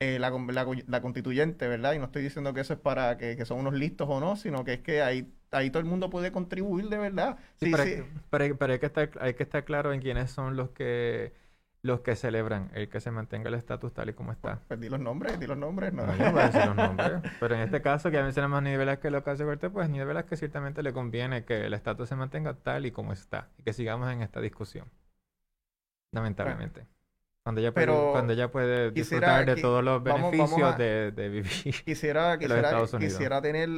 eh, 0.00 0.18
la, 0.18 0.30
la, 0.30 0.64
con- 0.64 0.82
la 0.88 1.00
constituyente, 1.02 1.68
¿verdad? 1.68 1.94
Y 1.94 1.98
no 1.98 2.06
estoy 2.06 2.22
diciendo 2.22 2.52
que 2.54 2.60
eso 2.60 2.74
es 2.74 2.80
para 2.80 3.16
que, 3.18 3.36
que 3.36 3.44
son 3.44 3.60
unos 3.60 3.74
listos 3.74 4.08
o 4.10 4.20
no, 4.20 4.36
sino 4.36 4.64
que 4.64 4.74
es 4.74 4.80
que 4.80 5.02
ahí, 5.02 5.32
ahí 5.52 5.70
todo 5.70 5.80
el 5.80 5.86
mundo 5.88 6.10
puede 6.10 6.32
contribuir 6.32 6.88
de 6.88 6.98
verdad. 6.98 7.38
Sí, 7.60 7.66
Sí, 7.66 7.68
pero, 7.68 7.84
sí. 7.84 8.02
pero 8.30 8.44
hay- 8.44 8.52
pero 8.54 8.72
hay 8.72 8.78
que 8.80 8.86
estar, 8.86 9.10
hay 9.20 9.34
que 9.34 9.42
estar 9.44 9.64
claro 9.64 9.92
en 9.92 10.00
quiénes 10.00 10.30
son 10.30 10.56
los 10.56 10.70
que 10.70 11.32
los 11.82 12.00
que 12.00 12.14
celebran 12.14 12.70
el 12.74 12.88
que 12.88 13.00
se 13.00 13.10
mantenga 13.10 13.48
el 13.48 13.54
estatus 13.54 13.92
tal 13.92 14.08
y 14.08 14.12
como 14.14 14.32
está. 14.32 14.60
Pues 14.68 14.80
di 14.80 14.88
los 14.88 15.00
nombres, 15.00 15.38
di 15.40 15.46
los 15.46 15.58
nombres, 15.58 15.92
¿no? 15.92 16.06
No, 16.06 16.16
yo 16.16 16.30
voy 16.30 16.42
a 16.42 16.46
decir 16.46 16.66
los 16.66 16.76
nombres. 16.76 17.20
Pero 17.40 17.54
en 17.56 17.62
este 17.62 17.82
caso, 17.82 18.10
que 18.10 18.16
ya 18.16 18.22
mencionamos 18.22 18.58
a 18.58 18.60
Nidia 18.60 18.78
Velázquez 18.78 19.10
lo 19.10 19.24
que 19.24 19.30
hace 19.30 19.44
Cortés, 19.44 19.70
pues 19.72 19.90
Nidia 19.90 20.04
Velázquez 20.04 20.38
ciertamente 20.38 20.82
le 20.82 20.92
conviene 20.92 21.44
que 21.44 21.66
el 21.66 21.74
estatus 21.74 22.08
se 22.08 22.16
mantenga 22.16 22.54
tal 22.54 22.86
y 22.86 22.92
como 22.92 23.12
está. 23.12 23.48
Y 23.58 23.64
que 23.64 23.72
sigamos 23.72 24.10
en 24.12 24.22
esta 24.22 24.40
discusión. 24.40 24.88
Lamentablemente. 26.12 26.86
Cuando 27.44 27.60
ella 27.60 27.72
puede, 27.74 27.86
Pero 27.88 28.12
cuando 28.12 28.32
ella 28.34 28.52
puede 28.52 28.90
disfrutar 28.92 29.44
de 29.44 29.56
que- 29.56 29.62
todos 29.62 29.82
los 29.82 30.00
vamos- 30.04 30.30
beneficios 30.30 30.60
vamos 30.60 30.74
a- 30.74 30.78
de, 30.78 31.10
de 31.10 31.28
vivir. 31.28 31.50
Quisiera, 31.84 32.38
quisiera, 32.38 32.60
Estados 32.68 32.92
Unidos. 32.92 33.14
quisiera 33.14 33.42
tener, 33.42 33.68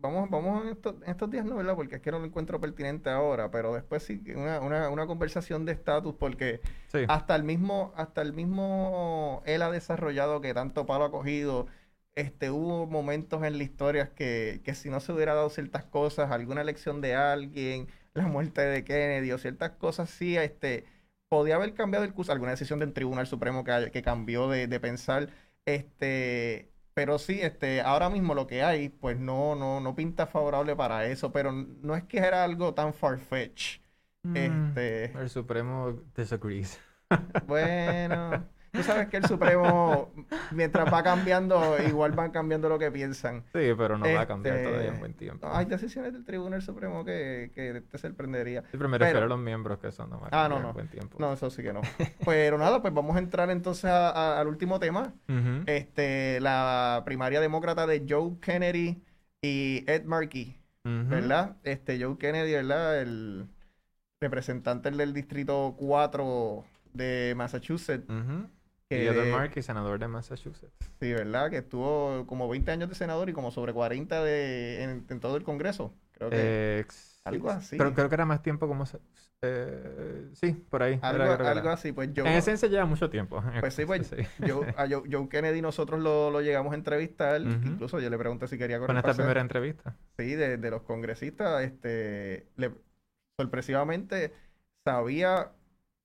vamos, 0.00 0.28
vamos 0.28 0.64
en 0.64 0.70
estos, 0.72 0.96
en 1.04 1.08
estos 1.10 1.30
días 1.30 1.44
no, 1.44 1.54
¿verdad? 1.54 1.76
Porque 1.76 1.96
es 1.96 2.02
que 2.02 2.10
no 2.10 2.18
lo 2.18 2.24
encuentro 2.24 2.60
pertinente 2.60 3.10
ahora, 3.10 3.48
pero 3.52 3.74
después 3.74 4.02
sí, 4.02 4.20
una, 4.34 4.58
una, 4.60 4.88
una 4.88 5.06
conversación 5.06 5.64
de 5.64 5.70
estatus, 5.70 6.16
porque 6.18 6.60
Sí. 6.88 6.98
hasta 7.06 7.36
el 7.36 7.44
mismo, 7.44 7.92
hasta 7.96 8.22
el 8.22 8.32
mismo 8.32 9.40
él 9.46 9.62
ha 9.62 9.70
desarrollado 9.70 10.40
que 10.40 10.52
tanto 10.52 10.84
palo 10.84 11.04
ha 11.04 11.10
cogido, 11.12 11.68
este, 12.16 12.50
hubo 12.50 12.86
momentos 12.88 13.44
en 13.44 13.56
la 13.56 13.62
historia 13.62 14.10
que, 14.16 14.60
que 14.64 14.74
si 14.74 14.90
no 14.90 14.98
se 14.98 15.12
hubiera 15.12 15.34
dado 15.34 15.48
ciertas 15.48 15.84
cosas, 15.84 16.32
alguna 16.32 16.60
elección 16.62 17.00
de 17.00 17.14
alguien, 17.14 17.86
la 18.14 18.26
muerte 18.26 18.62
de 18.62 18.82
Kennedy 18.82 19.30
o 19.30 19.38
ciertas 19.38 19.70
cosas, 19.70 20.10
sí, 20.10 20.36
este, 20.36 20.86
podía 21.32 21.56
haber 21.56 21.74
cambiado 21.74 22.04
el 22.04 22.12
curso, 22.14 22.32
alguna 22.32 22.52
decisión 22.52 22.78
del 22.78 22.92
Tribunal 22.92 23.26
Supremo 23.26 23.64
que, 23.64 23.90
que 23.92 24.02
cambió 24.02 24.48
de, 24.48 24.66
de 24.66 24.80
pensar, 24.80 25.30
este, 25.66 26.70
pero 26.94 27.18
sí, 27.18 27.40
este, 27.40 27.80
ahora 27.80 28.10
mismo 28.10 28.34
lo 28.34 28.46
que 28.46 28.62
hay, 28.62 28.88
pues 28.90 29.18
no, 29.18 29.54
no, 29.56 29.80
no 29.80 29.94
pinta 29.94 30.26
favorable 30.26 30.76
para 30.76 31.06
eso, 31.06 31.32
pero 31.32 31.52
no 31.52 31.96
es 31.96 32.04
que 32.04 32.18
era 32.18 32.44
algo 32.44 32.74
tan 32.74 32.92
far-fetched. 32.94 33.80
Mm, 34.24 34.72
Este, 34.74 35.12
El 35.14 35.30
Supremo 35.30 35.92
disagrees. 36.16 36.80
bueno, 37.40 38.48
tú 38.72 38.82
sabes 38.82 39.08
que 39.08 39.18
el 39.18 39.26
Supremo, 39.26 40.10
mientras 40.50 40.92
va 40.92 41.02
cambiando, 41.02 41.76
igual 41.86 42.12
van 42.12 42.30
cambiando 42.30 42.68
lo 42.68 42.78
que 42.78 42.90
piensan. 42.90 43.42
Sí, 43.52 43.70
pero 43.76 43.98
no 43.98 44.06
va 44.12 44.22
a 44.22 44.26
cambiar 44.26 44.56
Este, 44.56 44.68
todavía 44.68 44.88
en 44.92 44.98
buen 44.98 45.14
tiempo. 45.14 45.46
Hay 45.52 45.66
decisiones 45.66 46.12
del 46.14 46.24
Tribunal 46.24 46.62
Supremo 46.62 47.04
que, 47.04 47.52
que 47.54 47.82
te 47.82 47.98
sorprendería. 47.98 48.62
Sí, 48.62 48.68
pero 48.78 48.88
me 48.88 48.98
pero- 48.98 49.04
refiero 49.06 49.26
a 49.26 49.28
los 49.28 49.38
miembros 49.38 49.78
que 49.78 49.92
son, 49.92 50.08
no 50.10 50.16
a 50.24 50.28
Ah, 50.32 50.48
no, 50.48 50.54
cambiar 50.54 50.56
en 50.56 50.62
no. 50.62 50.72
buen 50.72 50.88
tiempo. 50.88 51.16
No, 51.20 51.32
eso 51.34 51.50
sí 51.50 51.62
que 51.62 51.72
no. 51.72 51.82
Pero 52.24 52.56
nada, 52.58 52.80
pues 52.80 52.94
vamos 52.94 53.14
a 53.16 53.18
entrar 53.18 53.50
entonces 53.50 53.84
a- 53.84 54.10
a- 54.10 54.40
al 54.40 54.48
último 54.48 54.80
tema. 54.80 55.12
Este, 55.66 56.40
la 56.40 57.02
primaria 57.04 57.40
demócrata 57.40 57.86
de 57.86 58.04
Joe 58.08 58.38
Kennedy 58.40 59.02
y 59.42 59.84
Ed 59.86 60.04
Markey. 60.04 60.58
¿verdad? 60.84 61.56
Este, 61.62 62.02
Joe 62.02 62.18
Kennedy, 62.18 62.52
¿verdad? 62.54 63.00
El 63.00 63.46
representante 64.20 64.90
del 64.90 65.12
distrito 65.12 65.76
4 65.78 66.64
de 66.92 67.34
Massachusetts. 67.36 68.04
Que 68.98 69.12
de- 69.12 69.32
Markey, 69.32 69.62
senador 69.62 69.98
de 69.98 70.08
Massachusetts. 70.08 70.72
Sí, 71.00 71.12
¿verdad? 71.12 71.50
Que 71.50 71.58
estuvo 71.58 72.26
como 72.26 72.48
20 72.48 72.70
años 72.70 72.88
de 72.88 72.94
senador 72.94 73.28
y 73.28 73.32
como 73.32 73.50
sobre 73.50 73.72
40 73.72 74.22
de, 74.22 74.82
en, 74.82 75.04
en 75.08 75.20
todo 75.20 75.36
el 75.36 75.42
Congreso. 75.44 75.94
Creo 76.12 76.30
que 76.30 76.36
Eh, 76.80 76.84
algo 77.24 77.50
así. 77.50 77.76
Creo, 77.76 77.94
creo 77.94 78.08
que 78.08 78.14
era 78.14 78.24
más 78.26 78.42
tiempo 78.42 78.68
como... 78.68 78.84
eh, 79.42 80.28
sí, 80.34 80.52
por 80.52 80.82
ahí. 80.82 80.98
algo, 81.02 81.70
así. 81.70 81.92
Pues 81.92 82.10
Joe, 82.16 82.28
En 82.30 82.36
esencia 82.36 82.68
lleva 82.68 82.84
mucho 82.84 83.10
tiempo. 83.10 83.42
Pues 83.60 83.74
sí, 83.74 83.84
pues, 83.84 84.10
Joe- 84.40 84.74
a 84.76 84.86
Joe, 84.88 85.02
Joe 85.10 85.28
Kennedy 85.28 85.60
nosotros 85.62 86.00
lo, 86.00 86.30
lo 86.30 86.40
llegamos 86.40 86.72
a 86.72 86.76
entrevistar. 86.76 87.40
Incluso 87.40 87.98
yo 88.00 88.08
le 88.10 88.18
pregunté 88.18 88.46
si 88.48 88.56
quería 88.58 88.78
Con 88.78 88.96
esta 88.96 89.14
primera 89.14 89.40
entrevista. 89.40 89.96
Sí, 90.18 90.34
de, 90.34 90.56
de 90.58 90.70
los 90.70 90.82
congresistas, 90.82 91.62
este, 91.62 92.46
le- 92.56 92.72
sorpresivamente 93.40 94.32
sabía 94.84 95.52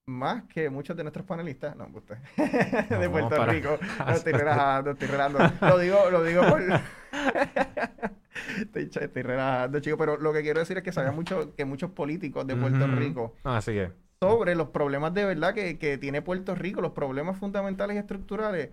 más 0.07 0.43
que 0.45 0.69
muchos 0.69 0.95
de 0.95 1.03
nuestros 1.03 1.25
panelistas, 1.25 1.75
no, 1.75 1.87
usted, 1.93 2.15
de 2.89 3.05
No, 3.05 3.11
Puerto 3.11 3.29
para- 3.35 3.51
Rico. 3.51 3.77
No 3.99 4.11
estoy 4.13 4.33
relajando, 4.33 4.91
estoy 4.91 5.07
relajando. 5.09 5.67
Lo 5.67 5.77
digo, 5.77 6.09
lo 6.09 6.23
digo 6.23 6.41
por... 6.47 6.61
estoy, 8.61 8.89
estoy 9.01 9.21
relajando, 9.21 9.79
chicos, 9.81 9.99
pero 9.99 10.17
lo 10.17 10.31
que 10.33 10.41
quiero 10.41 10.61
decir 10.61 10.77
es 10.77 10.83
que 10.83 10.93
sabía 10.93 11.11
mucho 11.11 11.53
que 11.55 11.65
muchos 11.65 11.91
políticos 11.91 12.47
de 12.47 12.55
Puerto. 12.55 12.87
Rico 12.87 13.35
No, 13.43 13.53
así 13.55 13.77
es. 13.77 13.91
sobre 14.21 14.55
los 14.55 14.69
problemas 14.69 15.13
de 15.13 15.25
verdad 15.25 15.53
que, 15.53 15.77
que 15.77 15.97
tiene 15.97 16.21
Puerto 16.21 16.55
Rico, 16.55 16.79
los 16.81 16.93
problemas 16.93 17.37
fundamentales 17.37 17.97
y 17.97 17.99
estructurales. 17.99 18.69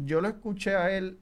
Yo 0.00 0.20
lo 0.20 0.28
escuché 0.28 0.76
a 0.76 0.92
él 0.96 1.18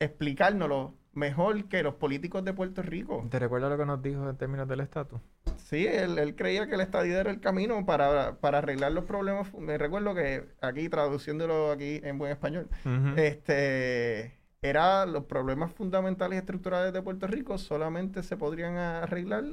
explicárnoslo 0.00 0.94
mejor 1.12 1.64
que 1.68 1.82
los 1.82 1.94
políticos 1.94 2.44
de 2.44 2.52
Puerto 2.52 2.82
Rico. 2.82 3.26
¿Te 3.30 3.38
recuerdas 3.38 3.70
lo 3.70 3.78
que 3.78 3.86
nos 3.86 4.02
dijo 4.02 4.28
en 4.28 4.36
términos 4.36 4.68
del 4.68 4.80
estatus? 4.80 5.20
Sí, 5.56 5.86
él, 5.86 6.18
él 6.18 6.34
creía 6.36 6.66
que 6.68 6.76
la 6.76 6.82
estadía 6.82 7.20
era 7.20 7.30
el 7.30 7.40
camino 7.40 7.84
para, 7.86 8.36
para 8.36 8.58
arreglar 8.58 8.92
los 8.92 9.04
problemas. 9.04 9.52
Me 9.54 9.78
recuerdo 9.78 10.14
que 10.14 10.44
aquí, 10.60 10.88
traduciéndolo 10.88 11.70
aquí 11.70 12.00
en 12.04 12.18
buen 12.18 12.32
español, 12.32 12.68
este, 13.16 14.38
era 14.60 15.06
los 15.06 15.24
problemas 15.24 15.72
fundamentales 15.72 16.36
y 16.36 16.38
estructurales 16.40 16.92
de 16.92 17.02
Puerto 17.02 17.26
Rico 17.26 17.58
solamente 17.58 18.22
se 18.22 18.36
podrían 18.36 18.76
arreglar 18.76 19.44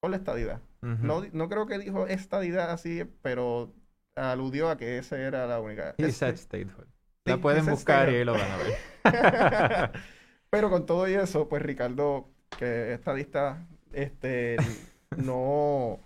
con 0.00 0.10
la 0.10 0.16
estadidad. 0.16 0.60
No, 0.80 1.22
no 1.32 1.48
creo 1.48 1.66
que 1.66 1.78
dijo 1.78 2.06
estadidad 2.08 2.70
así, 2.70 3.04
pero 3.22 3.72
aludió 4.16 4.68
a 4.68 4.76
que 4.76 4.98
esa 4.98 5.16
era 5.18 5.46
la 5.46 5.60
única. 5.60 5.94
He 5.98 6.06
Este- 6.06 6.12
said 6.12 6.36
statehood. 6.36 6.86
Sí, 7.24 7.30
La 7.30 7.36
pueden 7.38 7.64
buscar 7.66 8.10
y 8.10 8.16
ahí 8.16 8.24
lo 8.24 8.32
van 8.32 8.50
a 8.50 8.56
ver. 8.56 8.72
Pero 10.52 10.68
con 10.68 10.84
todo 10.84 11.08
y 11.08 11.14
eso, 11.14 11.48
pues 11.48 11.62
Ricardo, 11.62 12.28
que 12.58 12.92
es 12.92 12.98
estadista, 12.98 13.66
este, 13.94 14.56
no, 15.16 15.98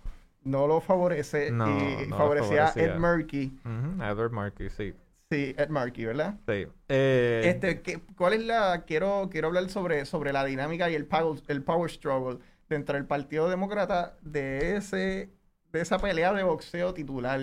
no 0.45 0.67
lo 0.67 0.79
favorece 0.79 1.51
No, 1.51 1.67
y 1.67 2.07
no 2.07 2.17
favorecía 2.17 2.67
a. 2.67 2.73
Ed 2.81 2.95
Murkey. 2.97 3.47
Ujú, 3.65 4.01
Edward 4.01 4.31
Markey, 4.31 4.69
sí. 4.69 4.93
Sí, 5.29 5.53
Ed 5.57 5.67
Markey, 5.67 6.05
¿verdad? 6.05 6.35
Sí. 6.47 6.65
Eh, 6.87 7.41
Este, 7.43 7.81
¿qué- 7.81 7.99
¿cuál 8.17 8.31
es 8.35 8.45
la, 8.45 8.85
quiero, 8.87 9.27
quiero 9.29 9.49
hablar 9.49 9.67
sobre, 9.69 10.05
sobre 10.05 10.31
la 10.31 10.45
dinámica 10.45 10.89
y 10.89 10.95
el 10.95 11.05
power, 11.05 11.41
el 11.49 11.61
power 11.61 11.91
struggle 11.91 12.39
dentro 12.69 12.95
del 12.95 13.05
Partido 13.05 13.49
Demócrata 13.49 14.15
de 14.21 14.77
ese, 14.77 15.29
de 15.73 15.81
esa 15.81 15.99
pelea 15.99 16.31
de 16.31 16.43
boxeo 16.43 16.93
titular. 16.93 17.41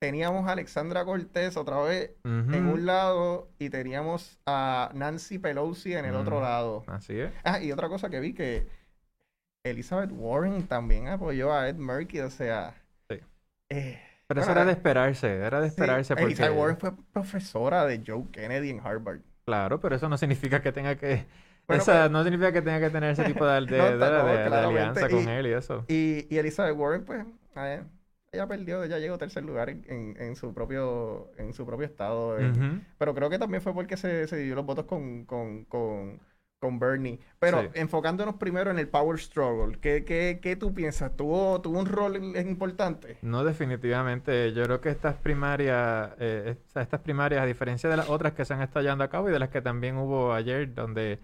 Teníamos 0.00 0.48
a 0.48 0.52
Alexandra 0.52 1.04
Cortés 1.04 1.58
otra 1.58 1.78
vez 1.82 2.12
en 2.24 2.66
un 2.66 2.86
lado 2.86 3.50
y 3.58 3.68
teníamos 3.68 4.40
a 4.46 4.90
Nancy 4.94 5.38
Pelosi 5.38 5.92
en 5.92 6.06
el 6.06 6.14
otro 6.14 6.40
lado. 6.40 6.84
Así 6.86 7.20
es. 7.20 7.30
Ah, 7.44 7.60
y 7.60 7.70
otra 7.70 7.88
cosa 7.90 8.08
que 8.08 8.18
vi 8.18 8.32
que 8.32 8.66
Elizabeth 9.62 10.10
Warren 10.10 10.66
también 10.66 11.08
apoyó 11.08 11.52
a 11.52 11.68
Ed 11.68 11.76
Murkey, 11.76 12.20
o 12.20 12.30
sea... 12.30 12.74
Sí. 13.10 13.20
eh, 13.68 14.00
Pero 14.26 14.40
eso 14.40 14.52
era 14.52 14.64
de 14.64 14.70
eh, 14.70 14.74
esperarse, 14.74 15.36
era 15.36 15.60
de 15.60 15.68
sí, 15.68 15.74
esperarse 15.74 16.14
porque... 16.14 16.24
Elizabeth 16.28 16.56
Warren 16.56 16.78
fue 16.78 16.92
profesora 17.12 17.84
de 17.84 18.02
Joe 18.06 18.24
Kennedy 18.32 18.70
en 18.70 18.80
Harvard. 18.80 19.20
Claro, 19.44 19.80
pero 19.80 19.96
eso 19.96 20.08
no 20.08 20.16
significa 20.16 20.62
que 20.62 20.72
tenga 20.72 20.96
que... 20.96 21.26
Bueno, 21.66 21.82
esa, 21.82 22.08
no 22.08 22.22
significa 22.24 22.52
que 22.52 22.62
tenga 22.62 22.80
que 22.80 22.90
tener 22.90 23.10
ese 23.10 23.24
tipo 23.24 23.44
de, 23.46 23.60
de, 23.66 23.78
No, 23.78 23.90
de- 23.90 24.48
no, 24.48 24.56
alianza 24.56 25.10
con 25.10 25.28
él 25.28 25.46
y 25.46 25.52
eso. 25.52 25.84
Y, 25.88 26.26
y 26.34 26.38
Elizabeth 26.38 26.74
Warren, 26.74 27.04
pues, 27.04 27.26
eh, 27.56 27.82
ella 28.32 28.46
perdió, 28.46 28.82
ella 28.84 28.98
llegó 28.98 29.14
a 29.14 29.18
tercer 29.18 29.44
lugar 29.44 29.70
en, 29.70 29.84
en- 29.88 30.16
en 30.20 30.36
su 30.36 30.54
propio 30.54 31.30
en 31.36 31.52
su 31.52 31.66
propio 31.66 31.86
estado. 31.86 32.36
Ujú. 32.36 32.80
Pero 32.98 33.14
creo 33.14 33.30
que 33.30 33.38
también 33.38 33.62
fue 33.62 33.74
porque 33.74 33.96
se, 33.96 34.26
se 34.26 34.36
dividió 34.36 34.56
los 34.56 34.66
votos 34.66 34.84
con, 34.84 35.24
con, 35.24 35.64
con, 35.64 36.20
con 36.60 36.78
Bernie. 36.78 37.18
Pero 37.40 37.62
Sí. 37.62 37.68
enfocándonos 37.74 38.36
primero 38.36 38.70
en 38.70 38.78
el 38.78 38.88
Power 38.88 39.18
Struggle, 39.18 39.78
¿qué, 39.80 40.04
qué, 40.04 40.38
qué 40.40 40.54
tú 40.56 40.72
piensas? 40.72 41.16
¿Tuvo, 41.16 41.60
¿Tuvo 41.60 41.78
un 41.80 41.86
rol 41.86 42.16
importante? 42.36 43.16
No, 43.22 43.42
definitivamente. 43.42 44.52
Yo 44.52 44.62
creo 44.64 44.80
que 44.80 44.90
estas 44.90 45.16
primarias, 45.16 46.10
eh, 46.20 46.56
es- 46.56 46.76
estas 46.76 47.00
primarias, 47.00 47.42
a 47.42 47.46
diferencia 47.46 47.90
de 47.90 47.96
las 47.96 48.08
otras 48.08 48.34
que 48.34 48.44
se 48.44 48.54
han 48.54 48.62
estado 48.62 48.82
llevando 48.82 49.04
a 49.04 49.10
cabo 49.10 49.28
y 49.28 49.32
de 49.32 49.38
las 49.40 49.48
que 49.48 49.60
también 49.62 49.96
hubo 49.96 50.32
ayer, 50.32 50.72
donde 50.74 51.18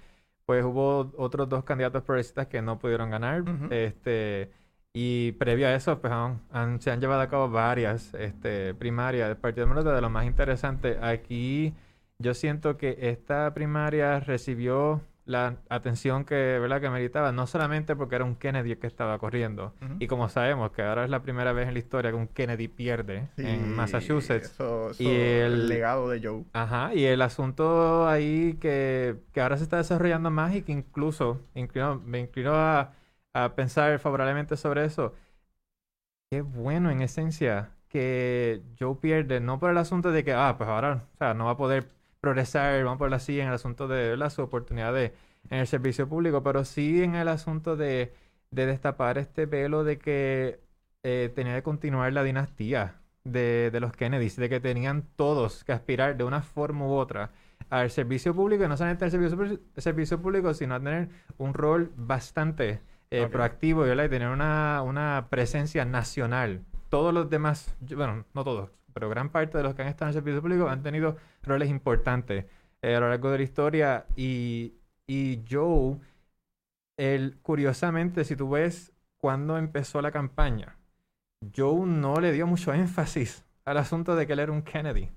pues 0.44 0.64
hubo 0.64 1.12
otros 1.16 1.48
dos 1.48 1.64
candidatos 1.64 2.04
progresistas 2.04 2.46
que 2.46 2.62
no 2.62 2.78
pudieron 2.78 3.10
ganar, 3.10 3.42
este, 3.70 4.50
y 4.98 5.32
previo 5.32 5.66
a 5.68 5.74
eso, 5.74 6.00
pues 6.00 6.10
han- 6.10 6.40
han- 6.50 6.80
se 6.80 6.90
han 6.90 7.00
llevado 7.02 7.20
a 7.20 7.28
cabo 7.28 7.50
varias 7.50 8.14
este, 8.14 8.72
primarias 8.72 9.36
Demócrata. 9.54 9.92
De 9.94 10.00
lo 10.00 10.08
más 10.08 10.24
interesante, 10.24 10.96
aquí 11.02 11.74
yo 12.18 12.32
siento 12.32 12.78
que 12.78 12.96
esta 13.02 13.52
primaria 13.52 14.20
recibió 14.20 15.02
la 15.26 15.56
atención 15.68 16.24
que, 16.24 16.34
¿verdad? 16.58 16.80
que 16.80 16.88
meritaba, 16.88 17.30
no 17.32 17.46
solamente 17.46 17.94
porque 17.94 18.14
era 18.14 18.24
un 18.24 18.36
Kennedy 18.36 18.76
que 18.76 18.86
estaba 18.86 19.18
corriendo, 19.18 19.74
Ujú. 19.82 19.96
y 19.98 20.06
como 20.06 20.30
sabemos 20.30 20.70
que 20.70 20.80
ahora 20.82 21.04
es 21.04 21.10
la 21.10 21.20
primera 21.20 21.52
vez 21.52 21.66
en 21.68 21.74
la 21.74 21.80
historia 21.80 22.10
que 22.12 22.16
un 22.16 22.28
Kennedy 22.28 22.68
pierde 22.68 23.28
Sí, 23.36 23.42
en 23.44 23.74
Massachusetts. 23.76 24.52
Eso, 24.52 24.92
eso, 24.92 25.02
Y 25.02 25.08
el... 25.08 25.52
el- 25.52 25.68
legado 25.68 26.08
de 26.08 26.26
Joe. 26.26 26.44
Ajá, 26.54 26.94
y 26.94 27.04
el 27.04 27.20
asunto 27.20 28.08
ahí 28.08 28.56
que, 28.60 29.16
que 29.34 29.40
ahora 29.42 29.58
se 29.58 29.64
está 29.64 29.76
desarrollando 29.76 30.30
más 30.30 30.54
y 30.54 30.62
que 30.62 30.72
incluso 30.72 31.40
me 32.06 32.20
inclino 32.20 32.54
a, 32.54 32.92
a 33.36 33.54
pensar 33.54 33.98
favorablemente 33.98 34.56
sobre 34.56 34.84
eso. 34.84 35.14
Qué 36.30 36.40
bueno 36.42 36.90
en 36.90 37.02
esencia 37.02 37.70
que 37.88 38.62
Joe 38.78 38.96
pierde, 38.96 39.40
no 39.40 39.58
por 39.60 39.70
el 39.70 39.78
asunto 39.78 40.10
de 40.10 40.24
que, 40.24 40.32
ah, 40.32 40.54
pues 40.58 40.68
ahora, 40.68 41.04
o 41.14 41.16
sea, 41.18 41.34
no 41.34 41.46
va 41.46 41.52
a 41.52 41.56
poder 41.56 41.88
progresar, 42.20 42.82
vamos 42.82 42.96
a 42.96 42.98
ponerlo 42.98 43.16
así, 43.16 43.38
en 43.40 43.48
el 43.48 43.54
asunto 43.54 43.88
de 43.88 44.10
¿verdad? 44.10 44.30
su 44.30 44.42
oportunidad 44.42 44.92
de, 44.94 45.14
en 45.50 45.58
el 45.60 45.66
servicio 45.66 46.08
público, 46.08 46.42
pero 46.42 46.64
sí 46.64 47.02
en 47.02 47.14
el 47.14 47.28
asunto 47.28 47.76
de, 47.76 48.14
de 48.50 48.66
destapar 48.66 49.18
este 49.18 49.46
velo 49.46 49.84
de 49.84 49.98
que 49.98 50.60
eh, 51.02 51.30
tenía 51.34 51.54
que 51.56 51.62
continuar 51.62 52.12
la 52.12 52.22
dinastía 52.24 53.00
de, 53.24 53.70
de 53.70 53.80
los 53.80 53.92
Kennedys, 53.92 54.36
de 54.36 54.48
que 54.48 54.60
tenían 54.60 55.04
todos 55.16 55.62
que 55.64 55.72
aspirar 55.72 56.16
de 56.16 56.24
una 56.24 56.42
forma 56.42 56.86
u 56.86 56.92
otra 56.94 57.32
al 57.70 57.90
servicio 57.90 58.34
público, 58.34 58.64
y 58.64 58.68
no 58.68 58.76
solamente 58.76 59.04
al 59.04 59.10
servicio, 59.10 59.60
servicio 59.76 60.22
público, 60.22 60.54
sino 60.54 60.74
a 60.74 60.80
tener 60.80 61.08
un 61.38 61.54
rol 61.54 61.92
bastante 61.96 62.80
eh, 63.10 63.22
Ok. 63.24 63.30
proactivo 63.32 63.82
¿verdad? 63.82 64.04
y 64.04 64.08
tener 64.08 64.28
una, 64.28 64.82
una 64.82 65.26
presencia 65.30 65.84
nacional. 65.84 66.62
Todos 66.88 67.12
los 67.12 67.28
demás, 67.30 67.74
bueno, 67.94 68.24
no 68.34 68.44
todos, 68.44 68.70
pero 68.92 69.08
gran 69.08 69.30
parte 69.30 69.58
de 69.58 69.64
los 69.64 69.74
que 69.74 69.82
han 69.82 69.88
estado 69.88 70.06
en 70.10 70.16
el 70.16 70.22
servicio 70.22 70.40
público 70.42 70.68
han 70.68 70.82
tenido 70.82 71.16
roles 71.42 71.68
importantes 71.68 72.46
eh, 72.82 72.94
a 72.94 73.00
lo 73.00 73.08
largo 73.08 73.30
de 73.30 73.38
la 73.38 73.44
historia 73.44 74.06
y, 74.16 74.74
y 75.06 75.42
Joe, 75.50 75.96
él, 76.96 77.38
curiosamente, 77.42 78.24
si 78.24 78.36
tú 78.36 78.50
ves 78.50 78.92
cuando 79.18 79.58
empezó 79.58 80.00
la 80.00 80.10
campaña, 80.12 80.76
Joe 81.54 81.86
no 81.86 82.20
le 82.20 82.32
dio 82.32 82.46
mucho 82.46 82.72
énfasis 82.72 83.44
al 83.64 83.78
asunto 83.78 84.14
de 84.16 84.26
que 84.26 84.32
él 84.34 84.38
era 84.40 84.52
un 84.52 84.62
Kennedy. 84.62 85.10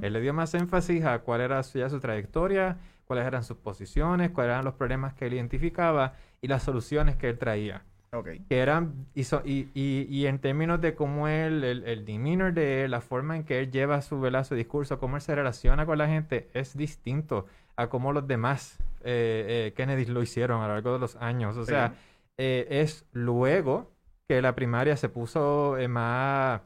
Él 0.00 0.14
le 0.14 0.22
dio 0.22 0.32
más 0.32 0.54
énfasis 0.54 1.04
a 1.04 1.18
cuál 1.18 1.42
era 1.42 1.62
su, 1.62 1.78
ya 1.78 1.90
su 1.90 2.00
trayectoria, 2.00 2.78
cuáles 3.06 3.24
eran 3.26 3.44
sus 3.44 3.56
posiciones, 3.56 4.30
cuáles 4.30 4.52
eran 4.52 4.64
los 4.64 4.74
problemas 4.74 5.14
que 5.14 5.26
él 5.26 5.34
identificaba 5.34 6.14
y 6.42 6.48
las 6.48 6.62
soluciones 6.62 7.16
que 7.16 7.28
él 7.28 7.38
traía. 7.38 7.82
Ok. 8.12 8.28
Que 8.48 8.58
eran, 8.58 9.06
y, 9.14 9.24
so- 9.24 9.42
y, 9.44 9.68
y- 9.74 10.06
y 10.10 10.26
en 10.26 10.38
términos 10.38 10.80
de 10.80 10.94
cómo 10.94 11.28
él, 11.28 11.64
el, 11.64 11.84
el 11.84 12.04
demeanor 12.04 12.52
de 12.52 12.84
él, 12.84 12.90
la 12.90 13.00
forma 13.00 13.36
en 13.36 13.44
que 13.44 13.60
él 13.60 13.70
lleva 13.70 14.00
su, 14.02 14.20
¿verdad? 14.20 14.44
su 14.44 14.54
discurso, 14.54 14.98
cómo 14.98 15.16
él 15.16 15.22
se 15.22 15.34
relaciona 15.34 15.86
con 15.86 15.98
la 15.98 16.06
gente, 16.06 16.48
es 16.54 16.76
distinto 16.76 17.46
a 17.76 17.88
cómo 17.88 18.12
los 18.12 18.26
demás 18.26 18.78
eh, 19.04 19.66
eh, 19.68 19.72
Kennedy 19.76 20.06
lo 20.06 20.22
hicieron 20.22 20.62
a 20.62 20.66
lo 20.68 20.74
largo 20.74 20.94
de 20.94 20.98
los 20.98 21.16
años. 21.16 21.56
O 21.56 21.64
Sí. 21.64 21.70
sea, 21.72 21.94
eh, 22.38 22.66
es 22.70 23.04
luego 23.12 23.90
que 24.28 24.40
la 24.42 24.54
primaria 24.54 24.96
se 24.96 25.08
puso 25.08 25.76
eh, 25.78 25.86
más 25.88 26.60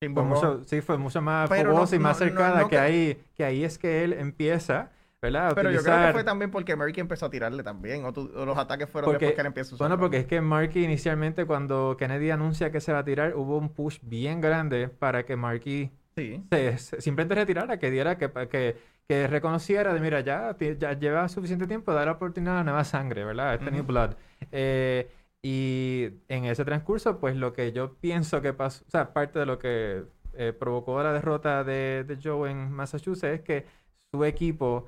Fue 0.00 0.08
mucho, 0.24 0.64
sí, 0.64 0.80
fue 0.80 0.96
mucho 0.96 1.20
más 1.20 1.48
Pero 1.50 1.68
no- 1.70 1.74
fogosa 1.76 1.96
y 1.96 1.98
más 1.98 2.18
no- 2.20 2.26
cercana, 2.26 2.60
no 2.62 2.68
que- 2.68 2.78
ahí, 2.78 3.22
que 3.36 3.44
ahí 3.44 3.64
es 3.64 3.76
que 3.78 4.02
él 4.02 4.14
empieza, 4.14 4.90
Pero 5.20 5.70
yo 5.70 5.82
creo 5.82 6.06
que 6.06 6.12
fue 6.12 6.24
también 6.24 6.50
porque 6.50 6.74
Murky 6.76 7.00
empezó 7.00 7.26
a 7.26 7.30
tirarle 7.30 7.62
también. 7.62 8.04
O, 8.06 8.12
tú- 8.12 8.30
o 8.34 8.46
los 8.46 8.56
ataques 8.56 8.88
fueron 8.88 9.10
Porque- 9.10 9.26
después 9.26 9.34
que 9.36 9.40
él 9.42 9.46
empieza 9.48 9.70
a 9.70 9.74
usar. 9.74 9.88
Bueno, 9.88 10.00
porque 10.00 10.16
es 10.18 10.26
que 10.26 10.40
Marky 10.40 10.82
inicialmente 10.84 11.44
cuando 11.44 11.96
Kennedy 11.98 12.30
anuncia 12.30 12.72
que 12.72 12.80
se 12.80 12.92
va 12.92 13.00
a 13.00 13.04
tirar, 13.04 13.34
hubo 13.36 13.58
un 13.58 13.68
push 13.68 13.98
bien 14.02 14.40
grande 14.40 14.88
para 14.88 15.24
que 15.26 15.36
Marky 15.36 15.90
Sí. 16.16 16.42
se, 16.50 16.78
se- 16.78 17.00
simplemente 17.02 17.34
retirara, 17.34 17.78
que 17.78 17.90
diera, 17.90 18.16
que, 18.16 18.30
que, 18.50 18.76
que 19.06 19.26
reconociera 19.26 19.92
de, 19.92 20.00
mira, 20.00 20.20
ya, 20.20 20.56
ya 20.58 20.92
lleva 20.94 21.28
suficiente 21.28 21.66
tiempo, 21.66 21.92
dar 21.92 22.06
la 22.06 22.12
oportunidad 22.12 22.54
a 22.54 22.58
la 22.58 22.64
nueva 22.64 22.84
sangre, 22.84 23.24
¿verdad? 23.24 23.54
Este 23.54 23.70
New. 23.70 23.84
Blood. 23.84 24.12
Eh, 24.52 25.10
y 25.42 26.08
en 26.28 26.46
ese 26.46 26.64
transcurso, 26.64 27.18
pues 27.18 27.36
lo 27.36 27.52
que 27.52 27.72
yo 27.72 27.94
pienso 27.94 28.40
que 28.40 28.52
pasó, 28.54 28.84
o 28.86 28.90
sea, 28.90 29.12
parte 29.12 29.38
de 29.38 29.46
lo 29.46 29.58
que 29.58 30.02
eh, 30.34 30.52
provocó 30.58 31.02
la 31.02 31.12
derrota 31.12 31.62
de, 31.64 32.04
de 32.06 32.18
Joe 32.22 32.50
en 32.50 32.70
Massachusetts 32.70 33.34
es 33.34 33.40
que 33.42 33.66
su 34.12 34.24
equipo 34.24 34.86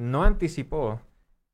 no 0.00 0.24
anticipó 0.24 1.00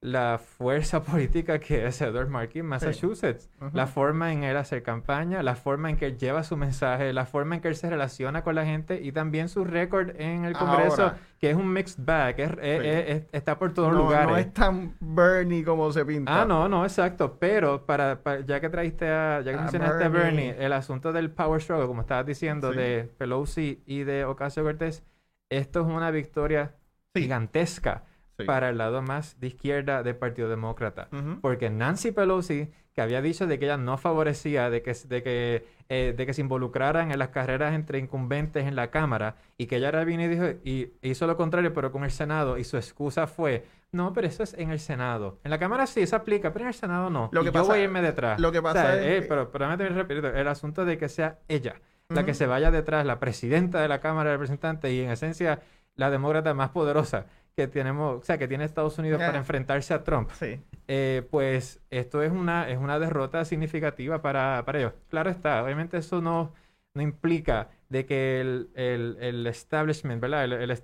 la 0.02 0.38
fuerza 0.38 1.02
política 1.02 1.58
que 1.58 1.86
es 1.86 2.00
Edward 2.00 2.28
Markey 2.28 2.60
en 2.60 2.66
Massachusetts. 2.66 3.50
La 3.72 3.86
forma 3.88 4.30
en 4.32 4.44
él 4.44 4.56
hacer 4.56 4.82
campaña, 4.84 5.42
la 5.42 5.56
forma 5.56 5.90
en 5.90 5.96
que 5.96 6.06
él 6.06 6.16
lleva 6.18 6.44
su 6.44 6.56
mensaje, 6.56 7.12
la 7.12 7.24
forma 7.26 7.56
en 7.56 7.60
que 7.62 7.68
él 7.68 7.76
se 7.76 7.88
relaciona 7.90 8.44
con 8.44 8.54
la 8.54 8.64
gente 8.64 9.00
y 9.02 9.10
también 9.10 9.48
su 9.48 9.64
récord 9.64 10.10
en 10.20 10.44
el 10.44 10.52
Congreso, 10.52 11.02
Ahora. 11.02 11.18
que 11.40 11.50
es 11.50 11.56
un 11.56 11.72
mixed 11.72 12.04
bag, 12.04 12.38
es- 12.38 12.50
es- 12.50 12.82
Sí. 12.82 12.88
es- 12.88 13.08
es- 13.16 13.22
está 13.32 13.58
por 13.58 13.72
todos 13.74 13.92
no, 13.92 13.98
lugares. 13.98 14.28
no 14.28 14.36
es 14.36 14.52
tan 14.52 14.94
Bernie 15.00 15.64
como 15.64 15.90
se 15.90 16.04
pinta. 16.04 16.42
Ah, 16.42 16.44
no, 16.44 16.68
no, 16.68 16.84
exacto. 16.84 17.36
Pero 17.40 17.84
para, 17.84 18.22
para- 18.22 18.40
ya 18.42 18.60
que 18.60 18.68
traíste 18.68 19.08
a, 19.08 19.40
ya 19.40 19.52
que 19.52 19.58
A 19.58 19.62
mencionaste 19.62 20.04
a 20.04 20.08
Bernie. 20.08 20.48
Bernie, 20.52 20.64
el 20.66 20.72
asunto 20.74 21.12
del 21.12 21.30
power 21.30 21.60
struggle, 21.60 21.86
como 21.86 22.02
estabas 22.02 22.26
diciendo, 22.26 22.70
Sí. 22.72 22.78
de 22.78 23.10
Pelosi 23.18 23.82
y 23.86 24.04
de 24.04 24.24
Ocasio-Cortez, 24.26 25.02
esto 25.48 25.80
es 25.80 25.86
una 25.86 26.10
victoria 26.12 26.74
gigantesca 27.14 28.04
Sí. 28.38 28.44
para 28.44 28.68
el 28.68 28.76
lado 28.78 29.00
más 29.02 29.40
de 29.40 29.46
izquierda 29.46 30.02
del 30.02 30.16
Partido 30.16 30.48
Demócrata. 30.48 31.08
Porque 31.40 31.70
Nancy 31.70 32.12
Pelosi, 32.12 32.70
que 32.92 33.00
había 33.00 33.22
dicho 33.22 33.46
de 33.46 33.58
que 33.58 33.64
ella 33.64 33.76
no 33.78 33.96
favorecía 33.96 34.68
de 34.68 34.82
que, 34.82 34.92
de 35.08 35.22
que, 35.22 35.66
eh, 35.88 36.14
de 36.16 36.26
que 36.26 36.34
se 36.34 36.42
involucraran 36.42 37.10
en 37.12 37.18
las 37.18 37.28
carreras 37.28 37.74
entre 37.74 37.98
incumbentes 37.98 38.66
en 38.66 38.76
la 38.76 38.90
Cámara, 38.90 39.36
y 39.56 39.66
que 39.66 39.76
ella 39.76 39.86
ahora 39.86 40.04
vino 40.04 40.22
y 40.22 40.28
dijo, 40.28 40.44
y 40.64 40.92
hizo 41.02 41.26
lo 41.26 41.36
contrario, 41.36 41.72
pero 41.72 41.92
con 41.92 42.04
el 42.04 42.10
Senado, 42.10 42.58
y 42.58 42.64
su 42.64 42.76
excusa 42.76 43.26
fue, 43.26 43.64
no, 43.92 44.12
pero 44.12 44.26
eso 44.26 44.42
es 44.42 44.52
en 44.54 44.70
el 44.70 44.80
Senado. 44.80 45.38
En 45.44 45.50
la 45.50 45.58
Cámara 45.58 45.86
sí, 45.86 46.00
eso 46.00 46.16
aplica, 46.16 46.52
pero 46.52 46.64
en 46.64 46.68
el 46.68 46.74
Senado 46.74 47.08
no. 47.08 47.30
Lo 47.32 47.40
y 47.40 47.44
que 47.44 47.48
yo 47.48 47.52
pasa- 47.52 47.72
voy 47.72 47.80
a 47.80 47.84
irme 47.84 48.02
detrás. 48.02 48.38
lo 48.40 48.52
que 48.52 48.58
O 48.58 48.62
sea, 48.62 48.72
pasa 48.72 48.96
es 49.00 49.06
eh, 49.06 49.20
que- 49.22 49.28
pero, 49.28 49.68
repetir, 49.94 50.24
el 50.26 50.48
asunto 50.48 50.84
de 50.84 50.98
que 50.98 51.08
sea 51.08 51.38
ella 51.48 51.76
la 52.08 52.24
que 52.24 52.34
se 52.34 52.46
vaya 52.46 52.70
detrás, 52.70 53.04
la 53.04 53.18
presidenta 53.18 53.80
de 53.80 53.88
la 53.88 53.98
Cámara 54.00 54.30
de 54.30 54.36
Representantes 54.36 54.92
y 54.92 55.00
en 55.00 55.10
esencia 55.10 55.60
la 55.96 56.08
demócrata 56.10 56.54
más 56.54 56.68
poderosa 56.70 57.26
que 57.56 57.66
tenemos, 57.66 58.20
o 58.20 58.22
sea, 58.24 58.36
que 58.38 58.46
tiene 58.48 58.64
Estados 58.64 58.98
Unidos 58.98 59.18
para 59.20 59.32
Ya. 59.32 59.38
enfrentarse 59.38 59.94
a 59.94 60.04
Trump, 60.04 60.30
Sí. 60.32 60.60
eh, 60.88 61.26
pues 61.30 61.80
esto 61.90 62.22
es 62.22 62.30
una, 62.30 62.68
es 62.68 62.78
una 62.78 62.98
derrota 62.98 63.44
significativa 63.46 64.20
para, 64.20 64.62
para 64.66 64.78
ellos. 64.78 64.92
Claro 65.08 65.30
está, 65.30 65.64
obviamente 65.64 65.96
eso 65.96 66.20
no, 66.20 66.52
no 66.94 67.02
implica 67.02 67.70
de 67.88 68.04
que 68.04 68.40
el, 68.40 68.68
el, 68.74 69.16
el 69.20 69.46
establishment, 69.46 70.20
¿verdad? 70.20 70.44
El, 70.44 70.80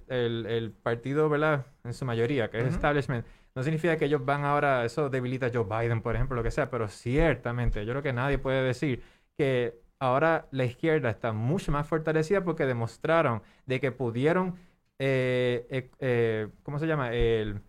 el, 0.48 0.70
partido, 0.72 1.28
¿verdad? 1.28 1.66
En 1.84 1.92
su 1.92 2.04
mayoría, 2.06 2.48
que 2.50 2.58
es 2.60 2.64
Ujú. 2.64 2.74
establishment, 2.74 3.26
no 3.54 3.62
significa 3.62 3.96
que 3.98 4.06
ellos 4.06 4.24
van 4.24 4.44
ahora, 4.44 4.84
eso 4.86 5.10
debilita 5.10 5.46
a 5.46 5.50
Joe 5.52 5.64
Biden, 5.64 6.00
por 6.00 6.14
ejemplo, 6.14 6.36
lo 6.36 6.42
que 6.42 6.50
sea, 6.50 6.70
pero 6.70 6.88
ciertamente, 6.88 7.84
yo 7.84 7.92
creo 7.92 8.02
que 8.02 8.12
nadie 8.14 8.38
puede 8.38 8.62
decir 8.62 9.02
que 9.36 9.78
ahora 9.98 10.46
la 10.52 10.64
izquierda 10.64 11.10
está 11.10 11.32
mucho 11.32 11.70
más 11.70 11.86
fortalecida 11.86 12.42
porque 12.42 12.64
demostraron 12.66 13.42
de 13.66 13.78
que 13.80 13.92
pudieron, 13.92 14.54
eh, 14.98 15.66
eh, 15.70 15.90
eh, 16.00 16.48
¿cómo 16.62 16.78
se 16.78 16.86
llama? 16.86 17.12
El, 17.12 17.60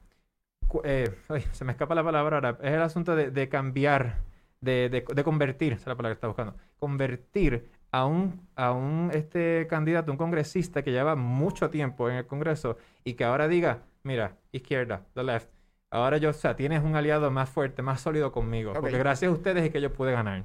cu- 0.67 0.81
ay, 1.29 1.41
se 1.51 1.65
me 1.65 1.71
escapa 1.73 1.95
la 1.95 2.03
palabra 2.03 2.37
ahora, 2.37 2.59
es 2.61 2.73
el 2.73 2.81
asunto 2.81 3.15
de, 3.15 3.31
de 3.31 3.49
cambiar, 3.49 4.23
de, 4.61 4.89
de, 4.89 5.05
de 5.13 5.23
convertir, 5.23 5.73
esa 5.73 5.81
es 5.83 5.87
la 5.87 5.95
palabra 5.97 6.15
que 6.15 6.17
estaba 6.17 6.33
buscando, 6.33 6.55
convertir 6.79 7.69
a 7.91 8.05
un, 8.05 8.47
a 8.55 8.71
un 8.71 9.11
este 9.13 9.67
candidato, 9.69 10.11
un 10.11 10.17
congresista 10.17 10.83
que 10.83 10.91
lleva 10.91 11.15
mucho 11.15 11.69
tiempo 11.69 12.09
en 12.09 12.17
el 12.17 12.27
Congreso 12.27 12.77
y 13.03 13.13
que 13.15 13.23
ahora 13.25 13.47
diga, 13.47 13.83
mira, 14.03 14.37
izquierda, 14.51 15.05
the 15.13 15.23
left, 15.23 15.49
ahora 15.91 16.17
yo, 16.17 16.29
o 16.31 16.33
sea, 16.33 16.55
tienes 16.55 16.83
un 16.83 16.95
aliado 16.95 17.31
más 17.31 17.49
fuerte, 17.49 17.81
más 17.81 18.01
sólido 18.01 18.31
conmigo, 18.31 18.77
porque 18.79 18.97
gracias 18.97 19.29
a 19.31 19.33
ustedes 19.35 19.63
es 19.65 19.71
que 19.71 19.81
yo 19.81 19.93
pude 19.93 20.11
ganar. 20.13 20.43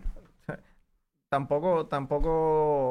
Tampoco, 1.29 1.87
tampoco 1.89 2.88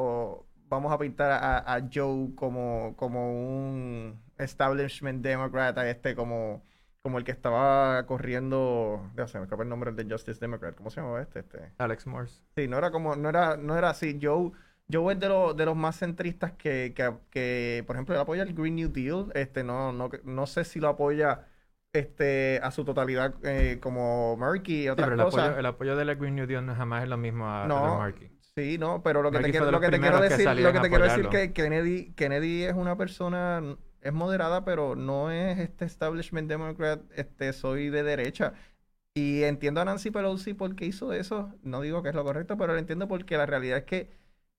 vamos 0.68 0.92
a 0.92 0.98
pintar 0.98 1.30
a, 1.32 1.58
a 1.74 1.88
Joe 1.92 2.34
como, 2.34 2.94
como 2.96 3.32
un 3.32 4.22
establishment 4.38 5.22
democrat, 5.22 5.76
a 5.78 5.88
este 5.90 6.14
como, 6.14 6.64
como 7.02 7.18
el 7.18 7.24
que 7.24 7.32
estaba 7.32 8.04
corriendo, 8.06 9.10
ya 9.16 9.26
se 9.28 9.38
me 9.38 9.44
escapa 9.44 9.62
el 9.64 9.68
nombre 9.68 9.92
del 9.92 10.10
Justice 10.10 10.40
Democrat, 10.40 10.74
¿cómo 10.76 10.90
se 10.90 11.00
llama 11.00 11.20
este? 11.22 11.40
este? 11.40 11.72
Alex 11.78 12.06
Morse. 12.06 12.40
Sí, 12.56 12.66
no 12.66 12.78
era 12.78 12.90
como, 12.90 13.14
no 13.16 13.28
era, 13.28 13.56
no 13.56 13.76
era 13.78 13.90
así. 13.90 14.18
Joe, 14.20 14.50
Joe 14.92 15.12
es 15.14 15.20
de, 15.20 15.28
los 15.28 15.56
de 15.56 15.64
los 15.64 15.76
más 15.76 15.96
centristas 15.98 16.52
que, 16.52 16.92
que, 16.94 17.14
que, 17.30 17.84
por 17.86 17.94
ejemplo, 17.96 18.14
él 18.14 18.20
apoya 18.20 18.42
el 18.42 18.54
Green 18.54 18.74
New 18.76 18.88
Deal. 18.90 19.30
Este, 19.34 19.62
no, 19.62 19.92
no, 19.92 20.10
no 20.24 20.46
sé 20.46 20.64
si 20.64 20.80
lo 20.80 20.88
apoya 20.88 21.46
este, 21.92 22.58
a 22.62 22.70
su 22.72 22.84
totalidad 22.84 23.34
eh, 23.44 23.78
como 23.80 24.36
Murky 24.36 24.84
y 24.84 24.88
Sí, 24.88 24.88
otras 24.88 25.04
pero 25.04 25.14
el 25.14 25.20
cosas. 25.20 25.54
apoyo, 25.54 25.56
el 25.58 25.66
apoyo 25.66 25.96
de 25.96 26.04
la 26.04 26.14
Green 26.14 26.34
New 26.34 26.46
Deal 26.46 26.64
no 26.66 26.74
jamás 26.74 27.02
es 27.04 27.08
lo 27.08 27.16
mismo 27.16 27.46
a, 27.46 27.66
a 27.66 27.68
No, 27.68 27.76
Edward 27.78 27.94
Markey. 27.94 28.30
Sí, 28.62 28.78
no, 28.78 29.02
pero 29.02 29.22
lo 29.22 29.30
que 29.30 29.38
te 29.38 29.50
quiero, 29.50 29.70
lo 29.70 29.80
que 29.80 29.86
te 29.86 30.00
quiero 30.00 30.18
primeros 30.18 30.20
que 30.38 30.44
decir, 30.44 30.62
lo 30.64 30.72
que 30.72 30.80
te 30.80 30.88
quiero 30.88 31.04
decir 31.04 31.24
que 31.30 31.52
Kennedy, 31.52 32.12
Kennedy 32.14 32.64
es 32.64 32.74
una 32.74 32.96
persona, 32.96 33.62
es 34.00 34.12
moderada, 34.12 34.64
pero 34.64 34.96
no 34.96 35.30
es 35.30 35.58
este 35.58 35.84
establishment 35.84 36.48
democrat, 36.48 37.00
este, 37.16 37.52
soy 37.52 37.90
de 37.90 38.02
derecha. 38.02 38.54
Y 39.14 39.42
entiendo 39.44 39.80
a 39.80 39.84
Nancy 39.84 40.10
Pelosi 40.10 40.54
por 40.54 40.76
qué 40.76 40.86
hizo 40.86 41.12
eso. 41.12 41.52
No 41.62 41.80
digo 41.80 42.02
que 42.02 42.10
es 42.10 42.14
lo 42.14 42.24
correcto, 42.24 42.56
pero 42.56 42.72
lo 42.74 42.78
entiendo 42.78 43.08
porque 43.08 43.36
la 43.36 43.46
realidad 43.46 43.78
es 43.78 43.84
que 43.84 44.10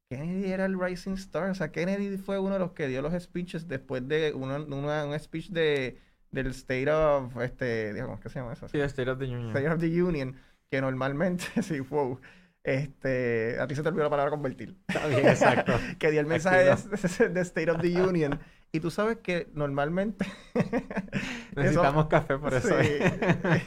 Kennedy 0.09 0.51
era 0.51 0.65
el 0.65 0.79
rising 0.79 1.13
star. 1.13 1.49
O 1.49 1.55
sea, 1.55 1.71
Kennedy 1.71 2.17
fue 2.17 2.39
uno 2.39 2.53
de 2.53 2.59
los 2.59 2.71
que 2.73 2.87
dio 2.87 3.01
los 3.01 3.13
speeches 3.21 3.67
después 3.67 4.07
de 4.07 4.33
una- 4.33 5.05
un 5.05 5.19
speech 5.19 5.49
de, 5.49 5.97
del 6.31 6.47
State 6.47 6.91
of, 6.91 7.37
este, 7.41 7.93
digamos, 7.93 8.19
¿qué 8.19 8.29
se 8.29 8.39
llama 8.39 8.53
eso? 8.53 8.67
Sí, 8.67 8.79
State 8.81 9.09
of 9.09 9.19
the 9.19 9.25
Union. 9.25 9.49
State 9.49 9.69
of 9.69 9.79
the 9.79 10.01
Union, 10.03 10.35
que 10.71 10.81
normalmente, 10.81 11.45
sí, 11.63 11.79
wow, 11.79 12.19
este, 12.63 13.57
a 13.59 13.67
ti 13.67 13.75
se 13.75 13.81
te 13.83 13.89
olvidó 13.89 14.03
la 14.03 14.09
palabra 14.09 14.31
convertir. 14.31 14.77
Está 14.87 15.07
bien, 15.07 15.27
exacto. 15.27 15.73
que 15.99 16.11
dio 16.11 16.19
el 16.19 16.27
mensaje 16.27 16.65
de, 16.65 17.29
de 17.29 17.41
State 17.41 17.71
of 17.71 17.81
the 17.81 18.01
Union. 18.01 18.39
Y 18.71 18.79
tú 18.81 18.91
sabes 18.91 19.17
que 19.17 19.49
normalmente... 19.53 20.25
Necesitamos 21.55 22.01
eso- 22.03 22.09
café 22.09 22.37
por 22.37 22.53
eso. 22.53 22.67
sí. 22.69 22.99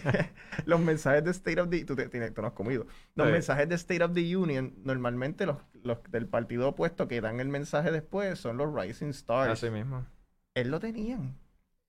los 0.66 0.80
mensajes 0.80 1.24
de 1.24 1.30
State 1.32 1.60
of 1.60 1.70
the... 1.70 1.84
Tú, 1.84 1.96
te- 1.96 2.08
tú 2.08 2.40
no 2.42 2.46
has 2.48 2.52
comido. 2.54 2.86
Los 3.14 3.26
Sí. 3.26 3.32
mensajes 3.32 3.68
de 3.68 3.74
State 3.74 4.04
of 4.04 4.12
the 4.14 4.36
Union, 4.36 4.74
normalmente 4.84 5.44
los, 5.46 5.56
los 5.82 5.98
del 6.10 6.28
partido 6.28 6.68
opuesto 6.68 7.08
que 7.08 7.20
dan 7.20 7.40
el 7.40 7.48
mensaje 7.48 7.90
después 7.90 8.38
son 8.38 8.56
los 8.58 8.72
Rising 8.72 9.08
Stars. 9.10 9.52
Así 9.52 9.70
mismo. 9.70 10.06
Él 10.54 10.70
lo 10.70 10.78
tenían. 10.78 11.36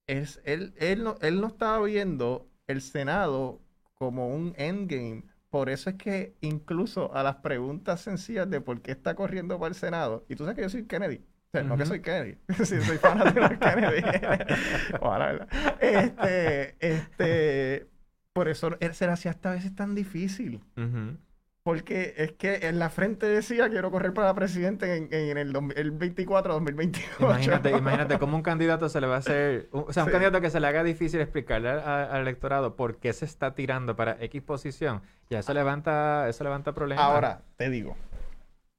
Es, 0.07 0.41
él, 0.43 0.73
él, 0.77 1.03
no, 1.03 1.15
él 1.21 1.39
no 1.39 1.47
estaba 1.47 1.80
viendo 1.85 2.49
el 2.67 2.81
Senado 2.81 3.61
como 3.93 4.30
un 4.30 4.53
endgame. 4.57 5.23
Por 5.53 5.69
eso 5.69 5.91
es 5.91 5.97
que 5.97 6.34
incluso 6.41 7.13
a 7.15 7.21
las 7.21 7.35
preguntas 7.35 8.01
sencillas 8.01 8.49
de 8.49 8.59
por 8.59 8.81
qué 8.81 8.89
está 8.89 9.13
corriendo 9.13 9.59
para 9.59 9.67
el 9.69 9.75
Senado, 9.75 10.25
y 10.27 10.35
tú 10.35 10.45
sabes 10.45 10.55
que 10.55 10.63
yo 10.63 10.69
soy 10.69 10.88
Kennedy. 10.88 11.17
O 11.17 11.51
sea, 11.51 11.61
no 11.61 11.77
que 11.77 11.85
soy 11.85 12.01
Kennedy, 12.01 12.39
sí, 12.65 12.81
soy 12.81 12.97
fanático 12.97 13.47
de 13.47 13.59
Kennedy. 13.59 14.01
¿verdad? 14.99 15.47
Este, 15.80 16.75
este, 16.80 17.88
por 18.34 18.47
eso 18.47 18.75
él 18.80 18.95
se 18.95 19.05
le 19.05 19.11
hacía 19.11 19.30
hasta 19.30 19.51
a 19.51 19.53
veces 19.53 19.75
tan 19.75 19.93
difícil. 19.93 20.63
Ujú. 20.75 21.17
Porque 21.64 22.14
es 22.18 22.34
que 22.34 22.68
en 22.68 22.77
la 22.77 22.90
frente 22.90 23.26
decía 23.26 23.69
quiero 23.69 23.90
correr 23.90 24.14
para 24.14 24.34
presidente 24.35 24.98
en, 24.98 25.07
en 25.14 25.38
el, 25.38 25.53
dos- 25.53 25.64
el 25.77 25.91
24 25.91 26.53
2028. 26.56 27.07
Imagínate, 27.22 27.69
imagínate 27.77 28.19
cómo 28.19 28.35
un 28.35 28.44
candidato 28.44 28.90
se 28.90 28.99
le 28.99 29.07
va 29.07 29.15
a 29.15 29.19
hacer, 29.19 29.69
o 29.72 29.94
sea, 29.94 30.03
un 30.03 30.10
Sí. 30.10 30.11
candidato 30.11 30.41
que 30.41 30.49
se 30.49 30.60
le 30.60 30.68
haga 30.68 30.84
difícil 30.84 31.22
explicarle 31.22 31.69
al, 31.69 31.80
al 31.80 32.22
electorado 32.22 32.76
por 32.76 32.98
qué 32.98 33.14
se 33.14 33.23
está 33.23 33.56
tirando 33.56 33.95
para 33.95 34.22
X 34.22 34.41
posición, 34.41 35.02
ya 35.30 35.40
eso 35.40 35.53
levanta, 35.53 36.27
eso 36.27 36.44
levanta 36.44 36.73
problemas. 36.73 37.06
Ahora, 37.06 37.41
te 37.56 37.69
digo, 37.69 37.95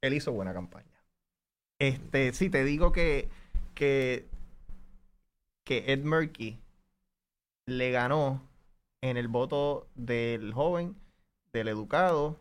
él 0.03 0.13
hizo 0.13 0.33
buena 0.33 0.53
campaña. 0.53 0.85
Este, 1.81 2.35
sí, 2.35 2.51
te 2.51 2.65
digo 2.65 2.93
que, 2.93 3.31
que, 3.75 4.27
que 5.65 5.91
Ed 5.91 6.05
Murky 6.05 6.61
le 7.67 7.91
ganó 7.93 8.43
en 9.03 9.17
el 9.17 9.29
voto 9.29 9.89
del 9.95 10.53
joven, 10.53 10.97
del 11.53 11.69
educado 11.69 12.37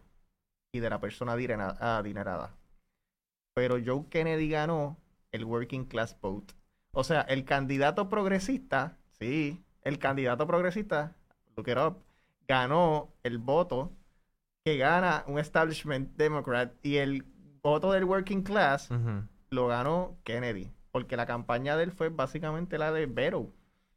y 0.73 0.79
de 0.79 0.89
la 0.89 0.99
persona 0.99 1.33
adinerada. 1.33 2.57
Pero 3.53 3.77
Joe 3.83 4.07
Kennedy 4.09 4.49
ganó 4.49 4.97
el 5.31 5.45
working 5.45 5.85
class 5.85 6.19
vote. 6.19 6.53
O 6.91 7.03
sea, 7.03 7.21
el 7.21 7.45
candidato 7.45 8.09
progresista, 8.09 8.97
sí, 9.11 9.63
el 9.83 9.99
candidato 9.99 10.45
progresista, 10.47 11.15
look 11.55 11.69
it 11.69 11.77
up, 11.77 12.03
ganó 12.47 13.13
el 13.23 13.37
voto 13.37 13.91
que 14.65 14.77
gana 14.77 15.23
un 15.27 15.39
establishment 15.39 16.15
democrat 16.17 16.73
y 16.83 16.97
el 16.97 17.23
voto 17.61 17.91
del 17.91 18.05
working 18.05 18.41
class 18.41 18.89
lo 19.49 19.67
ganó 19.67 20.17
Kennedy, 20.23 20.71
porque 20.91 21.15
la 21.15 21.27
campaña 21.27 21.77
de 21.77 21.83
él 21.83 21.91
fue 21.91 22.09
básicamente 22.09 22.79
la 22.79 22.91
de 22.91 23.05
Beto. 23.05 23.51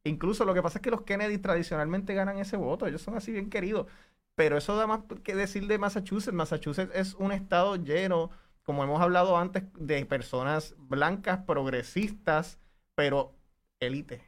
Incluso 0.05 0.45
lo 0.45 0.55
que 0.55 0.63
pasa 0.63 0.79
es 0.79 0.83
que 0.83 0.91
los 0.91 1.03
Kennedy 1.03 1.39
tradicionalmente 1.39 2.15
ganan 2.15 2.39
ese 2.39 2.57
voto, 2.57 2.87
ellos 2.87 3.01
son 3.01 3.17
así 3.17 3.33
bien 3.33 3.49
queridos. 3.49 3.87
Pero 4.37 4.57
eso 4.59 4.77
da 4.77 4.87
más 4.87 5.01
que 5.25 5.35
decir 5.35 5.67
de 5.67 5.79
Massachusetts. 5.79 6.35
Massachusetts 6.35 6.95
es 6.95 7.15
un 7.15 7.33
estado 7.33 7.77
lleno, 7.77 8.31
como 8.63 8.85
hemos 8.85 9.01
hablado 9.01 9.37
antes, 9.37 9.65
de 9.79 10.05
personas 10.07 10.75
blancas, 10.79 11.41
progresistas, 11.47 12.59
pero 12.95 13.35
élite. 13.81 14.23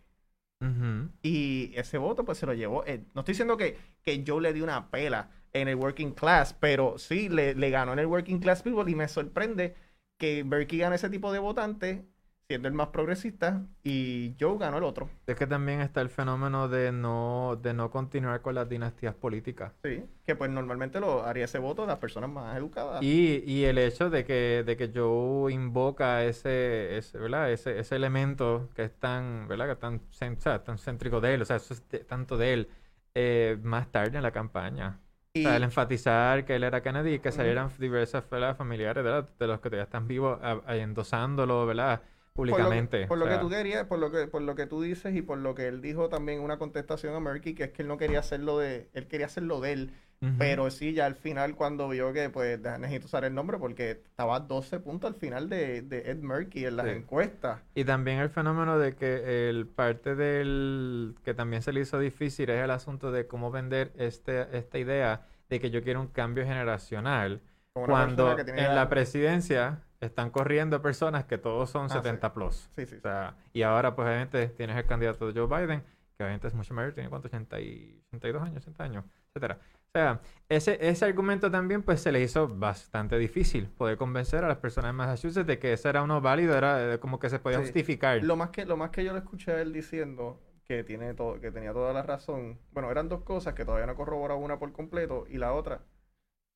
Y 1.22 1.72
ese 1.76 1.98
voto 1.98 2.24
pues 2.24 2.38
se 2.38 2.46
lo 2.46 2.54
llevó. 2.54 2.84
eh, 2.86 3.04
no 3.14 3.20
estoy 3.20 3.32
diciendo 3.32 3.56
que, 3.56 3.78
que 4.02 4.24
Joe 4.26 4.40
le 4.42 4.52
dio 4.52 4.64
una 4.64 4.90
pela 4.90 5.30
en 5.52 5.68
el 5.68 5.76
working 5.76 6.12
class, 6.12 6.54
pero 6.54 6.98
sí 6.98 7.28
le, 7.28 7.54
le 7.54 7.70
ganó 7.70 7.92
en 7.92 8.00
el 8.00 8.06
working 8.06 8.40
class 8.40 8.62
people 8.62 8.90
y 8.90 8.94
me 8.94 9.08
sorprende 9.08 9.76
que 10.18 10.42
Berkey 10.42 10.78
gane 10.80 10.96
ese 10.96 11.10
tipo 11.10 11.32
de 11.32 11.38
votante, 11.38 12.06
siendo 12.48 12.66
el 12.66 12.72
más 12.72 12.88
progresista, 12.88 13.60
y 13.84 14.34
Joe 14.40 14.56
ganó 14.58 14.78
el 14.78 14.84
otro. 14.84 15.10
Es 15.26 15.36
que 15.36 15.46
también 15.46 15.82
está 15.82 16.00
el 16.00 16.08
fenómeno 16.08 16.66
de 16.66 16.92
no, 16.92 17.58
de 17.62 17.74
no 17.74 17.90
continuar 17.90 18.40
con 18.40 18.54
las 18.54 18.66
dinastías 18.66 19.14
políticas. 19.14 19.72
Sí, 19.84 20.02
que 20.24 20.34
pues 20.34 20.50
normalmente 20.50 20.98
lo 20.98 21.26
haría 21.26 21.44
ese 21.44 21.58
voto 21.58 21.84
las 21.84 21.98
personas 21.98 22.30
más 22.30 22.56
educadas. 22.56 23.02
Y, 23.02 23.42
y 23.46 23.64
el 23.66 23.76
hecho 23.76 24.08
de 24.08 24.24
que, 24.24 24.62
de 24.64 24.76
que 24.78 24.90
Joe 24.94 25.52
invoca 25.52 26.24
ese, 26.24 26.96
ese, 26.96 27.18
¿verdad? 27.18 27.52
Ese, 27.52 27.78
ese 27.80 27.96
elemento 27.96 28.70
que 28.74 28.84
es 28.84 28.94
tan, 28.98 29.46
¿verdad? 29.46 29.66
Que 29.66 29.72
es 29.72 29.78
tan, 29.78 29.96
o 29.96 30.40
sea, 30.40 30.64
tan 30.64 30.78
céntrico 30.78 31.20
de 31.20 31.34
él, 31.34 31.42
o 31.42 31.44
sea, 31.44 31.56
eso 31.56 31.74
es 31.74 31.86
de- 31.90 31.98
tanto 31.98 32.38
de 32.38 32.54
él, 32.54 32.68
eh, 33.14 33.58
más 33.62 33.92
tarde 33.92 34.16
en 34.16 34.22
la 34.22 34.30
campaña. 34.32 35.00
Y- 35.34 35.44
O 35.44 35.48
sea, 35.48 35.56
el 35.58 35.64
enfatizar 35.64 36.46
que 36.46 36.56
él 36.56 36.64
era 36.64 36.82
Kennedy 36.82 37.12
y 37.14 37.18
que 37.18 37.30
salieran 37.30 37.68
diversas 37.78 38.24
¿verdad? 38.30 38.56
familiares 38.56 39.04
¿verdad? 39.04 39.28
de 39.38 39.46
los 39.46 39.60
que 39.60 39.68
todavía 39.68 39.84
están 39.84 40.08
vivos 40.08 40.38
a- 40.42 40.62
a- 40.66 40.76
endosándolo, 40.76 41.66
¿verdad? 41.66 42.00
Por 42.38 42.46
lo 42.48 42.56
que- 42.56 42.62
Públicamente. 42.62 43.06
Por 43.08 43.18
lo, 43.18 43.24
que 43.26 43.32
sea, 43.32 43.40
tú 43.40 43.48
querías, 43.50 43.84
por 43.86 43.98
lo 43.98 44.10
que, 44.12 44.26
por 44.28 44.42
lo 44.42 44.54
que 44.54 44.66
tú 44.66 44.80
dices 44.80 45.14
y 45.16 45.22
por 45.22 45.38
lo 45.38 45.54
que 45.54 45.66
él 45.66 45.80
dijo 45.82 46.08
también 46.08 46.38
en 46.38 46.44
una 46.44 46.56
contestación 46.58 47.14
a 47.14 47.20
Merky, 47.20 47.54
que 47.54 47.64
es 47.64 47.70
que 47.70 47.82
él 47.82 47.88
no 47.88 47.96
quería 47.98 48.20
hacerlo 48.20 48.58
de, 48.58 48.88
él 48.94 49.06
quería 49.08 49.26
hacerlo 49.26 49.60
de 49.60 49.72
él. 49.72 49.90
Pero 50.36 50.68
sí, 50.72 50.94
ya 50.94 51.06
al 51.06 51.14
final 51.14 51.54
cuando 51.54 51.88
vio 51.88 52.12
que 52.12 52.28
pues 52.28 52.58
necesito 52.60 53.06
usar 53.06 53.24
el 53.24 53.32
nombre 53.36 53.56
porque 53.56 53.92
estaba 53.92 54.34
a 54.34 54.40
12 54.40 54.80
puntos 54.80 55.08
al 55.12 55.14
final 55.14 55.48
de, 55.48 55.80
de 55.82 56.10
Ed 56.10 56.18
Murky 56.22 56.64
en 56.66 56.76
las 56.76 56.86
Sí. 56.86 56.92
encuestas. 56.92 57.60
Y 57.76 57.84
también 57.84 58.18
el 58.18 58.28
fenómeno 58.28 58.80
de 58.80 58.96
que 58.96 59.48
el 59.48 59.68
parte 59.68 60.16
del 60.16 61.14
que 61.24 61.34
también 61.34 61.62
se 61.62 61.72
le 61.72 61.82
hizo 61.82 62.00
difícil 62.00 62.50
es 62.50 62.64
el 62.64 62.72
asunto 62.72 63.12
de 63.12 63.28
cómo 63.28 63.52
vender 63.52 63.92
este, 63.96 64.48
esta 64.58 64.78
idea 64.80 65.22
de 65.48 65.60
que 65.60 65.70
yo 65.70 65.84
quiero 65.84 66.00
un 66.00 66.08
cambio 66.08 66.44
generacional 66.44 67.40
cuando 67.72 68.36
en 68.40 68.74
la 68.74 68.88
presidencia 68.88 69.82
están 70.00 70.30
corriendo 70.30 70.80
personas 70.82 71.24
que 71.24 71.38
todos 71.38 71.70
son 71.70 71.86
Ah, 71.86 71.88
sí. 71.88 71.94
70 71.98 72.32
plus. 72.34 72.68
Sí, 72.76 72.86
sí, 72.86 72.96
O 72.96 73.00
sea, 73.00 73.34
y 73.52 73.62
ahora 73.62 73.94
pues 73.94 74.06
obviamente 74.06 74.48
tienes 74.48 74.76
el 74.76 74.86
candidato 74.86 75.32
Joe 75.34 75.46
Biden, 75.46 75.82
que 76.16 76.24
obviamente 76.24 76.48
es 76.48 76.54
mucho 76.54 76.74
mayor, 76.74 76.92
tiene 76.94 77.08
cuánto, 77.10 77.28
80 77.28 77.60
y, 77.60 78.02
82 78.08 78.42
años, 78.42 78.56
80 78.62 78.84
años, 78.84 79.04
etcétera. 79.28 79.58
O 79.88 79.90
sea, 79.92 80.20
ese, 80.48 80.78
ese 80.86 81.04
argumento 81.04 81.50
también 81.50 81.82
pues 81.82 82.00
se 82.02 82.12
le 82.12 82.20
hizo 82.20 82.46
bastante 82.48 83.18
difícil 83.18 83.68
poder 83.68 83.96
convencer 83.96 84.44
a 84.44 84.48
las 84.48 84.58
personas 84.58 84.90
de 84.90 84.92
Massachusetts 84.92 85.46
de 85.46 85.58
que 85.58 85.72
ese 85.72 85.88
era 85.88 86.02
uno 86.02 86.20
válido, 86.20 86.56
era 86.56 86.94
eh, 86.94 86.98
como 87.00 87.18
que 87.18 87.30
se 87.30 87.38
podía 87.38 87.58
Sí. 87.58 87.64
justificar. 87.64 88.22
Lo 88.22 88.36
más 88.36 88.50
que, 88.50 88.66
lo 88.66 88.76
más 88.76 88.90
que 88.90 89.02
yo 89.04 89.12
le 89.12 89.20
escuché 89.20 89.52
a 89.52 89.60
él 89.62 89.72
diciendo 89.72 90.40
que 90.64 90.84
tiene 90.84 91.14
todo, 91.14 91.40
que 91.40 91.50
tenía 91.50 91.72
toda 91.72 91.94
la 91.94 92.02
razón. 92.02 92.58
Bueno, 92.72 92.90
eran 92.90 93.08
dos 93.08 93.22
cosas 93.22 93.54
que 93.54 93.64
todavía 93.64 93.86
no 93.86 93.94
corroboraba 93.96 94.38
una 94.38 94.58
por 94.58 94.72
completo, 94.72 95.24
y 95.28 95.38
la 95.38 95.54
otra 95.54 95.80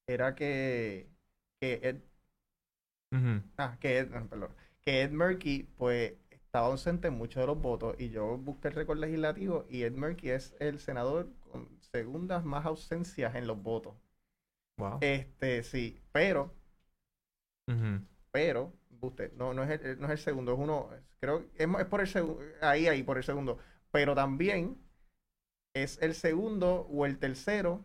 era 0.06 0.34
que, 0.34 1.08
que 1.60 2.02
Ah, 3.58 3.76
que 3.80 3.98
Ed, 3.98 4.14
ah, 4.14 4.26
perdón, 4.28 4.50
que 4.80 5.02
Ed 5.02 5.12
Murky, 5.12 5.64
pues, 5.76 6.14
estaba 6.30 6.66
ausente 6.66 7.08
en 7.08 7.14
muchos 7.14 7.42
de 7.42 7.46
los 7.46 7.60
votos. 7.60 7.94
Y 7.98 8.10
yo 8.10 8.38
busqué 8.38 8.68
el 8.68 8.74
récord 8.74 8.98
legislativo 8.98 9.66
y 9.68 9.82
Ed 9.82 9.94
Murky 9.94 10.30
es 10.30 10.54
el 10.60 10.80
senador 10.80 11.28
con 11.50 11.68
segundas 11.92 12.44
más 12.44 12.66
ausencias 12.66 13.34
en 13.34 13.46
los 13.46 13.62
votos. 13.62 13.94
Wow. 14.78 14.98
Este, 15.00 15.62
sí, 15.62 16.00
pero 16.12 16.54
pero 18.30 18.72
usted 19.00 19.32
no 19.34 19.54
no 19.54 19.62
es 19.62 19.80
el, 19.80 20.00
no 20.00 20.06
es 20.06 20.12
el 20.12 20.18
segundo 20.18 20.52
es 20.52 20.58
uno 20.58 20.88
creo 21.20 21.44
es, 21.54 21.68
es 21.78 21.86
por 21.86 22.00
el 22.00 22.08
segundo 22.08 22.42
ahí 22.60 22.88
ahí 22.88 23.02
por 23.02 23.18
el 23.18 23.24
segundo 23.24 23.58
pero 23.90 24.14
también 24.14 24.78
es 25.74 26.00
el 26.02 26.14
segundo 26.14 26.86
o 26.90 27.06
el 27.06 27.18
tercero 27.18 27.84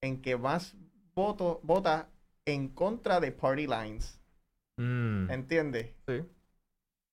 en 0.00 0.20
que 0.20 0.36
más 0.36 0.76
voto 1.14 1.60
vota 1.62 2.08
en 2.44 2.68
contra 2.68 3.20
de 3.20 3.32
party 3.32 3.66
lines 3.66 4.20
Mm. 4.76 5.30
¿entiendes? 5.30 5.94
Sí. 6.06 6.24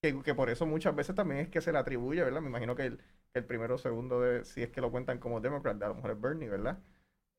que, 0.01 0.21
que 0.23 0.35
por 0.35 0.49
eso 0.49 0.65
muchas 0.65 0.95
veces 0.95 1.15
también 1.15 1.41
es 1.41 1.49
que 1.49 1.61
se 1.61 1.71
le 1.71 1.77
atribuye 1.77 2.23
¿verdad? 2.23 2.41
me 2.41 2.49
imagino 2.49 2.75
que 2.75 2.85
el, 2.85 2.99
el 3.33 3.45
primero 3.45 3.75
o 3.75 3.77
segundo 3.77 4.19
de, 4.21 4.45
si 4.45 4.63
es 4.63 4.69
que 4.69 4.81
lo 4.81 4.91
cuentan 4.91 5.19
como 5.19 5.39
democrat 5.41 5.81
a 5.83 5.87
lo 5.89 5.95
mejor 5.95 6.11
es 6.11 6.21
Bernie 6.21 6.49
¿verdad? 6.49 6.79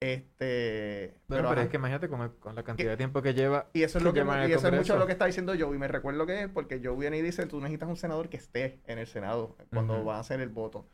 este 0.00 1.14
Bueno, 1.28 1.48
pero 1.48 1.60
es 1.62 1.68
que 1.68 1.76
imagínate 1.76 2.08
con, 2.08 2.20
el- 2.22 2.34
con 2.34 2.54
la 2.54 2.62
cantidad 2.62 2.90
de 2.90 2.96
tiempo 2.96 3.22
que 3.22 3.34
lleva. 3.34 3.68
Y 3.72 3.82
eso 3.84 3.98
es 3.98 4.04
lo 4.04 4.12
que 4.12 4.20
y 4.20 4.52
eso 4.52 4.68
es 4.68 4.74
mucho 4.74 4.96
lo 4.96 5.06
que 5.06 5.12
está 5.12 5.26
diciendo 5.26 5.54
Joe. 5.58 5.76
Y 5.76 5.78
me 5.78 5.86
recuerdo 5.88 6.26
que 6.26 6.42
es 6.42 6.48
porque 6.48 6.80
Joe 6.82 6.96
viene 6.96 7.18
y 7.18 7.22
dice, 7.22 7.46
tú 7.46 7.60
necesitas 7.60 7.88
un 7.88 7.96
senador 7.96 8.28
que 8.28 8.36
esté 8.36 8.80
en 8.86 8.98
el 8.98 9.06
Senado 9.06 9.56
cuando 9.70 9.94
Ujú. 9.94 10.06
va 10.06 10.16
a 10.16 10.20
hacer 10.20 10.40
el 10.40 10.48
voto. 10.48 10.86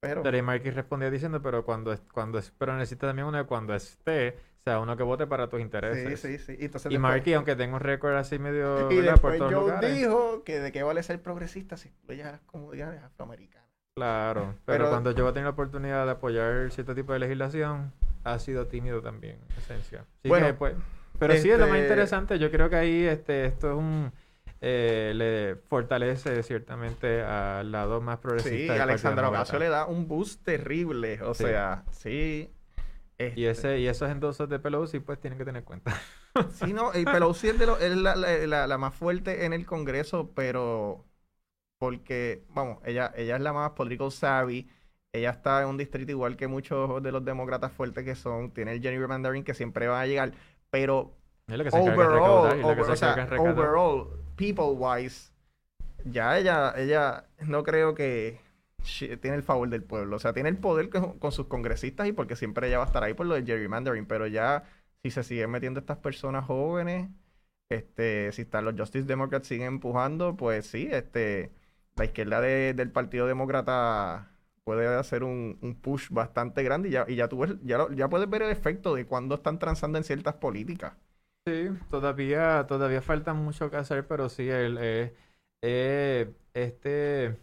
Pero, 0.00 0.22
Markey 0.42 0.70
respondía 0.70 1.10
diciendo, 1.10 1.42
pero 1.42 1.64
cuando 1.64 1.92
es, 1.92 2.00
cuando 2.12 2.38
es, 2.38 2.52
pero 2.58 2.76
necesita 2.76 3.08
también 3.08 3.26
uno 3.26 3.38
que 3.42 3.46
cuando 3.48 3.74
esté, 3.74 4.36
o 4.62 4.64
sea, 4.64 4.78
uno 4.78 4.96
que 4.96 5.02
vote 5.02 5.26
para 5.26 5.48
tus 5.48 5.58
sí, 5.58 5.62
intereses. 5.64 6.20
sí, 6.20 6.38
sí. 6.38 6.56
Y, 6.58 6.66
entonces 6.66 6.90
Y 6.92 6.94
después- 6.94 7.00
Markey, 7.12 7.34
aunque 7.34 7.56
tenga 7.56 7.74
un 7.74 7.80
récord 7.80 8.14
así 8.14 8.38
medio 8.38 8.76
y 8.92 8.94
por 8.96 9.04
después 9.04 9.38
todos 9.38 9.52
Joe 9.52 9.60
lugares. 9.62 9.94
dijo 9.96 10.42
que 10.44 10.60
de 10.60 10.70
qué 10.72 10.82
vale 10.84 11.02
ser 11.02 11.20
progresista 11.20 11.76
si 11.76 11.88
excluye 11.88 12.22
a 12.22 12.32
las 12.32 12.40
comunidades 12.42 13.02
afroamericanas. 13.02 13.68
Claro, 13.96 14.54
pero, 14.64 14.78
Pero- 14.84 14.90
cuando 14.90 15.10
yo 15.10 15.28
he 15.28 15.32
tenido 15.32 15.48
la 15.48 15.52
oportunidad 15.52 16.04
de 16.06 16.12
apoyar 16.12 16.70
cierto 16.70 16.94
tipo 16.94 17.12
de 17.12 17.18
legislación, 17.18 17.92
ha 18.24 18.38
sido 18.38 18.66
tímido 18.68 19.02
también, 19.02 19.38
en 19.50 19.58
esencia. 19.58 20.00
Así 20.20 20.28
Bueno, 20.28 20.46
que, 20.46 20.54
pues, 20.54 20.74
pero 21.18 21.34
sí 21.34 21.50
es 21.50 21.58
lo 21.58 21.66
más 21.66 21.74
este- 21.76 21.88
interesante. 21.88 22.38
Yo 22.38 22.50
creo 22.50 22.70
que 22.70 22.76
ahí 22.76 23.04
este, 23.04 23.44
esto 23.46 23.70
es 23.72 23.76
un 23.76 24.12
eh, 24.64 25.12
le 25.16 25.56
fortalece 25.68 26.40
ciertamente 26.44 27.20
al 27.22 27.72
lado 27.72 28.00
más 28.00 28.18
progresista. 28.18 28.74
Sí, 28.74 28.80
Alexandra. 28.80 29.28
Ocasio 29.28 29.58
le 29.58 29.68
da 29.68 29.86
un 29.86 30.06
boost 30.06 30.44
terrible. 30.44 31.20
O 31.22 31.34
Sí. 31.34 31.42
sea, 31.44 31.82
sí. 31.90 32.48
Y, 33.36 33.44
este, 33.46 33.74
ese, 33.74 33.80
y 33.80 33.86
esos 33.86 34.10
endosos 34.10 34.48
de 34.48 34.58
Pelosi, 34.58 35.00
pues 35.00 35.20
tienen 35.20 35.38
que 35.38 35.44
tener 35.44 35.64
cuenta. 35.64 35.92
Sí, 36.54 36.72
no, 36.72 36.98
y 36.98 37.04
Pelosi 37.04 37.48
es, 37.48 37.58
de 37.58 37.66
lo- 37.66 37.78
es 37.78 37.94
la, 37.96 38.16
la- 38.16 38.46
la- 38.46 38.66
la 38.66 38.78
más 38.78 38.94
fuerte 38.94 39.44
en 39.44 39.52
el 39.52 39.66
Congreso, 39.66 40.30
pero 40.34 41.04
porque, 41.78 42.44
vamos, 42.50 42.78
ella, 42.84 43.12
ella 43.16 43.36
es 43.36 43.42
la 43.42 43.52
más 43.52 43.72
political 43.72 44.10
savvy. 44.12 44.68
Ella 45.14 45.30
está 45.30 45.60
en 45.62 45.68
un 45.68 45.76
distrito 45.76 46.10
igual 46.12 46.36
que 46.36 46.46
muchos 46.46 47.02
de 47.02 47.12
los 47.12 47.24
demócratas 47.24 47.72
fuertes 47.72 48.04
que 48.04 48.14
son. 48.14 48.50
Tiene 48.52 48.72
el 48.72 48.80
Jenny 48.82 48.98
Mandarin 49.06 49.44
que 49.44 49.52
siempre 49.54 49.88
va 49.88 50.00
a 50.00 50.06
llegar. 50.06 50.32
Pero 50.70 51.12
overall, 52.22 52.56
y 52.58 52.62
people 54.36 54.72
wise, 54.78 55.32
ya 56.04 56.38
ella, 56.38 56.72
ella 56.76 57.26
no 57.40 57.62
creo 57.62 57.94
que 57.94 58.40
tiene 59.20 59.36
el 59.36 59.42
favor 59.42 59.68
del 59.68 59.82
pueblo. 59.84 60.16
O 60.16 60.18
sea, 60.18 60.32
tiene 60.32 60.48
el 60.48 60.58
poder 60.58 60.88
con, 60.90 61.32
sus 61.32 61.46
congresistas 61.46 62.06
y 62.08 62.12
porque 62.12 62.36
siempre 62.36 62.68
ella 62.68 62.78
va 62.78 62.84
a 62.84 62.86
estar 62.88 63.02
ahí 63.04 63.14
por 63.14 63.26
lo 63.26 63.34
de 63.34 63.44
gerrymandering. 63.44 64.06
Pero 64.06 64.26
ya, 64.26 64.64
si 65.02 65.10
se 65.10 65.22
siguen 65.22 65.50
metiendo 65.50 65.80
estas 65.80 65.98
personas 65.98 66.44
jóvenes, 66.46 67.10
este, 67.70 68.32
si 68.32 68.42
están 68.42 68.64
los 68.64 68.74
Justice 68.78 69.06
Democrats 69.06 69.48
siguen 69.48 69.66
empujando, 69.68 70.36
pues 70.36 70.66
sí, 70.66 70.88
este, 70.92 71.52
la 71.96 72.04
izquierda 72.04 72.40
de- 72.40 72.74
del 72.74 72.90
Partido 72.92 73.26
Demócrata 73.26 74.30
puede 74.64 74.86
hacer 74.88 75.24
un, 75.24 75.58
push 75.82 76.08
bastante 76.10 76.62
grande 76.62 76.88
y 76.88 76.92
ya, 76.92 77.04
y 77.08 77.16
ya 77.16 77.28
tú 77.28 77.44
ya, 77.64 77.86
ya 77.94 78.08
puedes 78.08 78.28
ver 78.30 78.42
el 78.42 78.50
efecto 78.50 78.94
de 78.94 79.06
cuando 79.06 79.36
están 79.36 79.58
transando 79.58 79.98
en 79.98 80.04
ciertas 80.04 80.34
políticas. 80.34 80.94
Sí, 81.46 81.70
todavía, 81.90 82.66
todavía 82.68 83.02
falta 83.02 83.34
mucho 83.34 83.68
que 83.70 83.76
hacer, 83.76 84.06
pero 84.06 84.28
sí, 84.28 84.48
el, 84.48 84.78
eh, 84.80 85.14
eh, 85.62 86.32
este, 86.54 87.36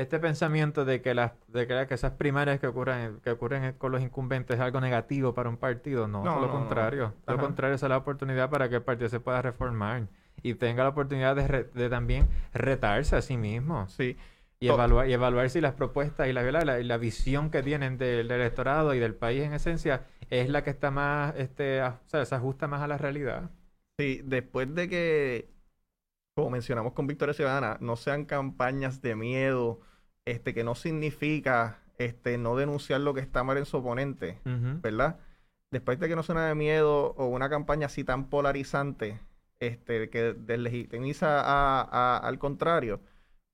este 0.00 0.18
pensamiento 0.18 0.84
de 0.84 1.00
que 1.02 1.14
las, 1.14 1.32
de 1.48 1.66
que, 1.66 1.86
que 1.86 1.94
esas 1.94 2.12
primarias 2.12 2.60
que 2.60 2.66
ocurren, 2.66 3.20
que 3.20 3.30
ocurren 3.30 3.72
con 3.74 3.92
los 3.92 4.02
incumbentes 4.02 4.56
es 4.56 4.60
algo 4.62 4.80
negativo 4.80 5.34
para 5.34 5.48
un 5.48 5.56
partido, 5.56 6.06
no, 6.08 6.24
No, 6.24 6.40
lo 6.40 6.46
no, 6.46 6.52
contrario. 6.52 7.14
Lo 7.26 7.38
contrario, 7.38 7.74
es 7.76 7.82
la 7.82 7.96
oportunidad 7.96 8.50
para 8.50 8.68
que 8.68 8.76
el 8.76 8.82
partido 8.82 9.08
se 9.08 9.20
pueda 9.20 9.42
reformar 9.42 10.08
y 10.42 10.54
tenga 10.54 10.82
la 10.84 10.90
oportunidad 10.90 11.34
de, 11.36 11.48
re- 11.48 11.70
de 11.74 11.88
también 11.88 12.28
retarse 12.54 13.16
a 13.16 13.22
sí 13.22 13.36
mismo 13.36 13.88
Sí. 13.88 14.16
y 14.60 14.68
To- 14.68 14.74
evaluar, 14.74 15.08
y 15.08 15.12
evaluar 15.12 15.50
si 15.50 15.60
las 15.60 15.74
propuestas 15.74 16.28
y 16.28 16.32
la, 16.32 16.42
la, 16.42 16.64
la- 16.64 16.78
la 16.78 16.96
visión 16.98 17.50
que 17.50 17.62
tienen 17.62 17.98
del, 17.98 18.28
del 18.28 18.40
electorado 18.40 18.94
y 18.94 18.98
del 18.98 19.14
país 19.14 19.42
en 19.42 19.52
esencia 19.52 20.02
es 20.30 20.48
la 20.48 20.62
que 20.62 20.70
está 20.70 20.90
más, 20.90 21.34
este, 21.36 21.80
a- 21.80 22.00
o 22.06 22.08
sea, 22.08 22.24
se 22.24 22.34
ajusta 22.34 22.68
más 22.68 22.82
a 22.82 22.86
la 22.88 22.98
realidad. 22.98 23.50
Sí, 23.98 24.20
después 24.24 24.72
de 24.74 24.88
que, 24.88 25.48
como 26.38 26.50
mencionamos 26.50 26.92
con 26.92 27.08
Victoria 27.08 27.34
Ciudadana, 27.34 27.78
no 27.80 27.96
sean 27.96 28.24
campañas 28.24 29.02
de 29.02 29.16
miedo, 29.16 29.80
este, 30.24 30.54
que 30.54 30.62
no 30.62 30.76
significa 30.76 31.82
este, 31.98 32.38
no 32.38 32.54
denunciar 32.54 33.00
lo 33.00 33.12
que 33.12 33.20
está 33.20 33.42
mal 33.42 33.58
en 33.58 33.66
su 33.66 33.78
oponente. 33.78 34.38
¿verdad? 34.44 35.18
Después 35.72 35.98
de 35.98 36.08
que 36.08 36.14
no 36.14 36.22
sea 36.22 36.36
una 36.36 36.46
de 36.46 36.54
miedo 36.54 37.12
o 37.16 37.26
una 37.26 37.50
campaña 37.50 37.86
así 37.86 38.04
tan 38.04 38.30
polarizante, 38.30 39.20
este, 39.58 40.10
que 40.10 40.32
deslegitimiza 40.34 41.40
a, 41.40 42.18
al 42.18 42.38
contrario, 42.38 43.00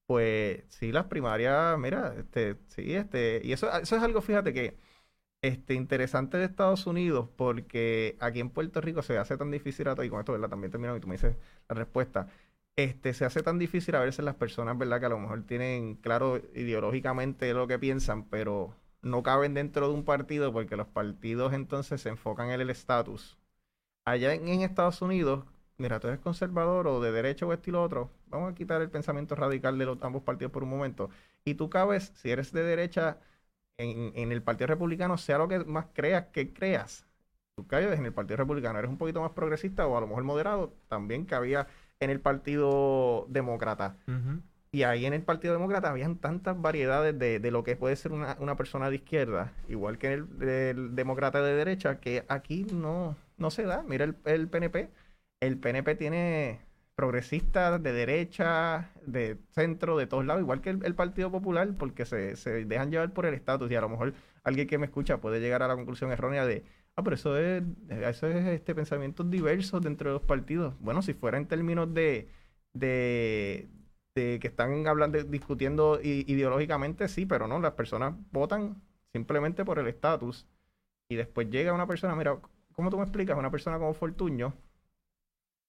pues 0.07 0.65
sí, 0.69 0.93
las 0.93 1.07
primarias, 1.07 1.79
mira, 1.79 2.13
este, 2.19 2.57
sí, 2.67 2.95
este, 2.95 3.41
y 3.43 3.53
eso, 3.53 3.73
eso 3.81 3.97
es 3.97 4.03
algo, 4.03 4.21
fíjate 4.21 4.53
que 4.53 4.77
este, 5.45 5.75
interesante 5.75 6.39
de 6.39 6.45
Estados 6.45 6.87
Unidos, 6.87 7.29
porque 7.37 8.17
aquí 8.21 8.41
en 8.41 8.49
Puerto 8.51 8.81
Rico 8.81 9.03
se 9.03 9.19
hace 9.19 9.37
tan 9.37 9.51
difícil 9.51 9.89
a 9.89 9.95
todo, 9.95 10.05
y 10.05 10.09
con 10.11 10.21
esto, 10.21 10.33
¿verdad? 10.33 10.49
También 10.49 10.71
termino 10.71 10.97
y 10.97 11.01
tú 11.01 11.07
me 11.07 11.15
dices 11.15 11.37
la 11.69 11.75
respuesta. 11.75 12.29
Este, 12.77 13.15
se 13.15 13.25
hace 13.25 13.43
tan 13.43 13.59
difícil 13.59 13.95
a 13.95 14.01
veces 14.01 14.25
las 14.25 14.35
personas, 14.35 14.77
¿verdad? 14.77 14.99
Que 14.99 15.07
a 15.07 15.09
lo 15.11 15.19
mejor 15.19 15.43
tienen 15.45 15.95
claro 15.97 16.39
ideológicamente 16.55 17.53
lo 17.55 17.69
que 17.69 17.79
piensan, 17.79 18.25
pero 18.25 18.75
no 19.03 19.23
caben 19.23 19.55
dentro 19.55 19.89
de 19.89 19.95
un 19.95 20.05
partido 20.05 20.53
porque 20.53 20.77
los 20.77 20.89
partidos 20.89 21.53
entonces 21.53 22.01
se 22.01 22.09
enfocan 22.09 22.51
en 22.51 22.61
el 22.61 22.71
estatus. 22.71 23.39
Allá 24.05 24.35
en, 24.35 24.49
Estados 24.63 25.03
Unidos, 25.03 25.45
mira, 25.79 26.01
tú 26.01 26.09
eres 26.09 26.21
conservador 26.21 26.89
o 26.89 27.01
de 27.01 27.13
derecha 27.13 27.47
o 27.47 27.53
estilo 27.53 27.83
otro, 27.83 28.11
vamos 28.29 28.53
a 28.53 28.55
quitar 28.55 28.83
el 28.83 28.91
pensamiento 28.91 29.35
radical 29.37 29.79
de 29.79 29.87
los 29.87 30.03
ambos 30.03 30.23
partidos 30.23 30.53
por 30.53 30.65
un 30.65 30.71
momento. 30.71 31.11
Y 31.45 31.55
tú 31.55 31.71
cabes, 31.71 32.13
si 32.17 32.31
eres 32.31 32.53
de 32.53 32.63
derecha, 32.65 33.19
en, 33.79 34.13
en 34.17 34.33
el 34.33 34.43
Partido 34.43 34.69
Republicano, 34.69 35.19
sea 35.19 35.39
lo 35.39 35.49
que 35.49 35.61
más 35.61 35.87
creas 35.95 36.27
que 36.29 36.53
creas. 36.53 37.07
Tú 37.57 37.67
cabes 37.67 37.99
en 37.99 38.07
el 38.07 38.13
Partido 38.13 38.39
Republicano, 38.39 38.79
eres 38.79 38.91
un 38.91 38.99
poquito 38.99 39.21
más 39.21 39.33
progresista 39.33 39.87
o 39.87 39.97
a 39.97 40.01
lo 40.01 40.07
mejor 40.09 40.25
moderado, 40.25 40.73
también 40.89 41.25
cabía 41.25 41.69
en 42.05 42.11
el 42.11 42.21
Partido 42.21 43.27
Demócrata. 43.29 43.97
Y 44.71 44.83
ahí 44.83 45.07
en 45.07 45.13
el 45.13 45.23
Partido 45.23 45.55
Demócrata 45.55 45.91
habían 45.91 46.17
tantas 46.17 46.61
variedades 46.61 47.17
de, 47.17 47.39
de 47.39 47.51
lo 47.51 47.63
que 47.63 47.77
puede 47.77 47.95
ser 47.95 48.13
una, 48.13 48.37
una, 48.41 48.57
persona 48.57 48.91
de 48.91 48.97
izquierda, 48.97 49.53
igual 49.69 49.99
que 49.99 50.15
en 50.15 50.29
el, 50.41 50.97
demócrata 50.97 51.41
de 51.43 51.55
derecha, 51.55 52.01
que 52.01 52.25
aquí 52.29 52.65
no, 52.65 53.17
no 53.37 53.51
se 53.51 53.63
da. 53.63 53.85
Mira 53.87 54.05
el, 54.05 54.17
el 54.25 54.49
PNP. 54.49 54.91
El 55.41 55.59
PNP 55.59 55.95
tiene 55.95 56.61
progresistas 56.97 57.83
de 57.83 57.93
derecha, 57.93 58.91
de 59.07 59.39
centro, 59.53 59.97
de 59.97 60.07
todos 60.07 60.25
lados, 60.25 60.43
igual 60.43 60.61
que 60.61 60.71
el, 60.71 60.95
Partido 60.95 61.31
Popular, 61.31 61.69
porque 61.79 62.05
se, 62.05 62.35
se, 62.37 62.65
dejan 62.65 62.91
llevar 62.91 63.13
por 63.13 63.27
el 63.27 63.35
estatus. 63.35 63.71
Y 63.71 63.77
a 63.77 63.81
lo 63.81 63.89
mejor 63.89 64.15
alguien 64.43 64.67
que 64.67 64.79
me 64.79 64.87
escucha 64.87 65.19
puede 65.19 65.41
llegar 65.41 65.63
a 65.63 65.69
la 65.69 65.77
conclusión 65.77 66.11
errónea 66.11 66.47
de, 66.47 66.65
ah, 66.97 67.03
pero 67.03 67.15
eso 67.17 67.37
es, 67.39 67.63
eso 67.89 68.27
es 68.29 68.47
este 68.47 68.75
pensamientos 68.75 69.31
diversos 69.31 69.83
dentro 69.83 70.11
de 70.11 70.15
los 70.15 70.23
partidos. 70.23 70.75
Bueno, 70.81 71.03
si 71.03 71.15
fuera 71.15 71.39
en 71.39 71.47
términos 71.49 71.93
de, 71.95 72.29
de 72.73 73.69
que 74.15 74.49
están 74.49 74.87
hablando, 74.87 75.23
discutiendo 75.25 76.01
ideológicamente, 76.03 77.09
sí, 77.09 77.27
pero 77.27 77.49
no, 77.49 77.59
las 77.61 77.73
personas 77.73 78.15
votan 78.33 78.81
simplemente 79.13 79.65
por 79.65 79.79
el 79.79 79.89
estatus. 79.89 80.47
Y 81.09 81.17
después 81.17 81.51
llega 81.51 81.73
una 81.73 81.87
persona, 81.87 82.17
mira, 82.17 82.39
¿cómo 82.73 82.91
tú 82.91 82.99
me 82.99 83.05
explicas? 83.05 83.39
Una 83.39 83.51
persona 83.51 83.79
como 83.79 83.95
Fortuño, 83.95 84.55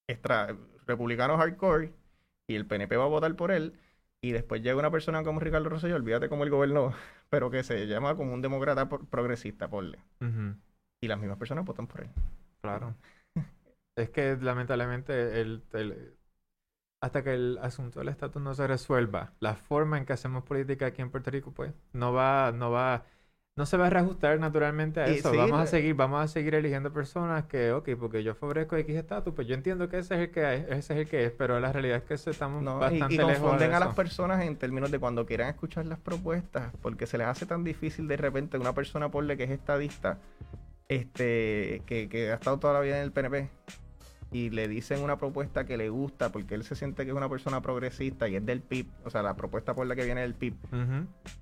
extra, 0.07 0.55
republicano 0.85 1.37
hardcore, 1.37 1.93
y 2.47 2.55
el 2.55 2.65
PNP 2.67 2.95
va 2.97 3.05
a 3.05 3.07
votar 3.07 3.35
por 3.35 3.51
él, 3.51 3.73
y 4.21 4.31
después 4.31 4.61
llega 4.61 4.77
una 4.77 4.91
persona 4.91 5.23
como 5.23 5.39
Ricardo 5.39 5.69
Rosselló, 5.69 5.95
olvídate 5.95 6.29
cómo 6.29 6.43
él 6.43 6.49
gobernó, 6.49 6.93
pero 7.29 7.49
que 7.49 7.63
se 7.63 7.87
llama 7.87 8.15
como 8.15 8.33
un 8.33 8.41
demócrata 8.41 8.87
progresista, 8.89 9.69
por 9.69 9.85
él. 9.85 9.97
Y 11.01 11.07
las 11.07 11.19
mismas 11.19 11.37
personas 11.37 11.65
votan 11.65 11.87
por 11.87 12.01
él. 12.01 12.09
Claro. 12.61 12.95
es 13.95 14.09
que 14.09 14.37
lamentablemente 14.37 15.41
el 15.41 15.61
hasta 17.05 17.23
que 17.23 17.33
el 17.33 17.59
asunto 17.61 17.99
del 17.99 18.09
estatus 18.09 18.41
no 18.41 18.53
se 18.55 18.65
resuelva, 18.65 19.33
la 19.39 19.55
forma 19.55 19.97
en 19.97 20.05
que 20.05 20.13
hacemos 20.13 20.43
política 20.43 20.87
aquí 20.87 21.01
en 21.03 21.11
Puerto 21.11 21.29
Rico, 21.29 21.51
pues, 21.51 21.71
no 21.93 22.13
va, 22.13 22.51
no 22.51 22.71
va, 22.71 23.03
no 23.55 23.67
se 23.67 23.77
va 23.77 23.87
a 23.87 23.89
reajustar 23.91 24.39
naturalmente 24.39 25.01
a 25.01 25.05
eso. 25.05 25.31
vamos 25.31 25.59
a 25.59 25.67
seguir, 25.67 25.93
vamos 25.93 26.23
a 26.23 26.27
seguir 26.27 26.55
eligiendo 26.55 26.91
personas 26.91 27.45
que, 27.45 27.71
ok, 27.73 27.89
porque 27.99 28.23
yo 28.23 28.33
favorezco 28.33 28.75
X 28.75 28.95
estatus, 28.95 29.35
pues 29.35 29.47
yo 29.47 29.53
entiendo 29.53 29.87
que 29.87 29.99
ese 29.99 30.15
es 30.15 30.21
el 30.21 30.31
que 30.31 30.55
es, 30.55 30.63
ese 30.63 30.93
es 30.93 30.99
el 31.01 31.07
que 31.07 31.25
es, 31.25 31.31
pero 31.31 31.59
la 31.59 31.71
realidad 31.71 31.97
es 31.97 32.03
que 32.03 32.31
estamos 32.31 32.63
bastante 32.63 33.13
y, 33.13 33.17
y 33.17 33.19
confunden 33.19 33.73
a 33.73 33.79
las 33.79 33.93
personas 33.93 34.43
en 34.43 34.55
términos 34.55 34.89
de 34.89 34.97
cuando 34.97 35.27
quieran 35.27 35.49
escuchar 35.49 35.85
las 35.85 35.99
propuestas, 35.99 36.73
porque 36.81 37.05
se 37.05 37.19
les 37.19 37.27
hace 37.27 37.45
tan 37.45 37.63
difícil 37.63 38.07
de 38.07 38.17
repente 38.17 38.57
una 38.57 38.73
persona 38.73 39.11
porle 39.11 39.37
que 39.37 39.43
es 39.43 39.51
estadista, 39.51 40.17
este, 40.87 41.81
que, 41.85 42.09
que 42.09 42.31
ha 42.31 42.35
estado 42.35 42.59
toda 42.59 42.73
la 42.73 42.81
vida 42.81 42.97
en 42.97 43.03
el 43.03 43.11
PNP 43.11 43.49
y 44.35 44.49
le 44.49 44.67
dicen 44.67 45.01
una 45.01 45.17
propuesta 45.17 45.65
que 45.65 45.77
le 45.77 45.89
gusta 45.89 46.31
porque 46.31 46.55
él 46.55 46.63
se 46.63 46.75
siente 46.75 47.05
que 47.05 47.11
es 47.11 47.17
una 47.17 47.29
persona 47.29 47.61
progresista 47.61 48.27
y 48.27 48.35
es 48.35 48.45
del 48.45 48.61
PIB, 48.61 48.87
o 49.05 49.09
sea, 49.09 49.21
la 49.23 49.35
propuesta 49.35 49.73
por 49.73 49.87
la 49.87 49.95
que 49.95 50.03
viene 50.03 50.21
del 50.21 50.33
PIB. 50.33 50.55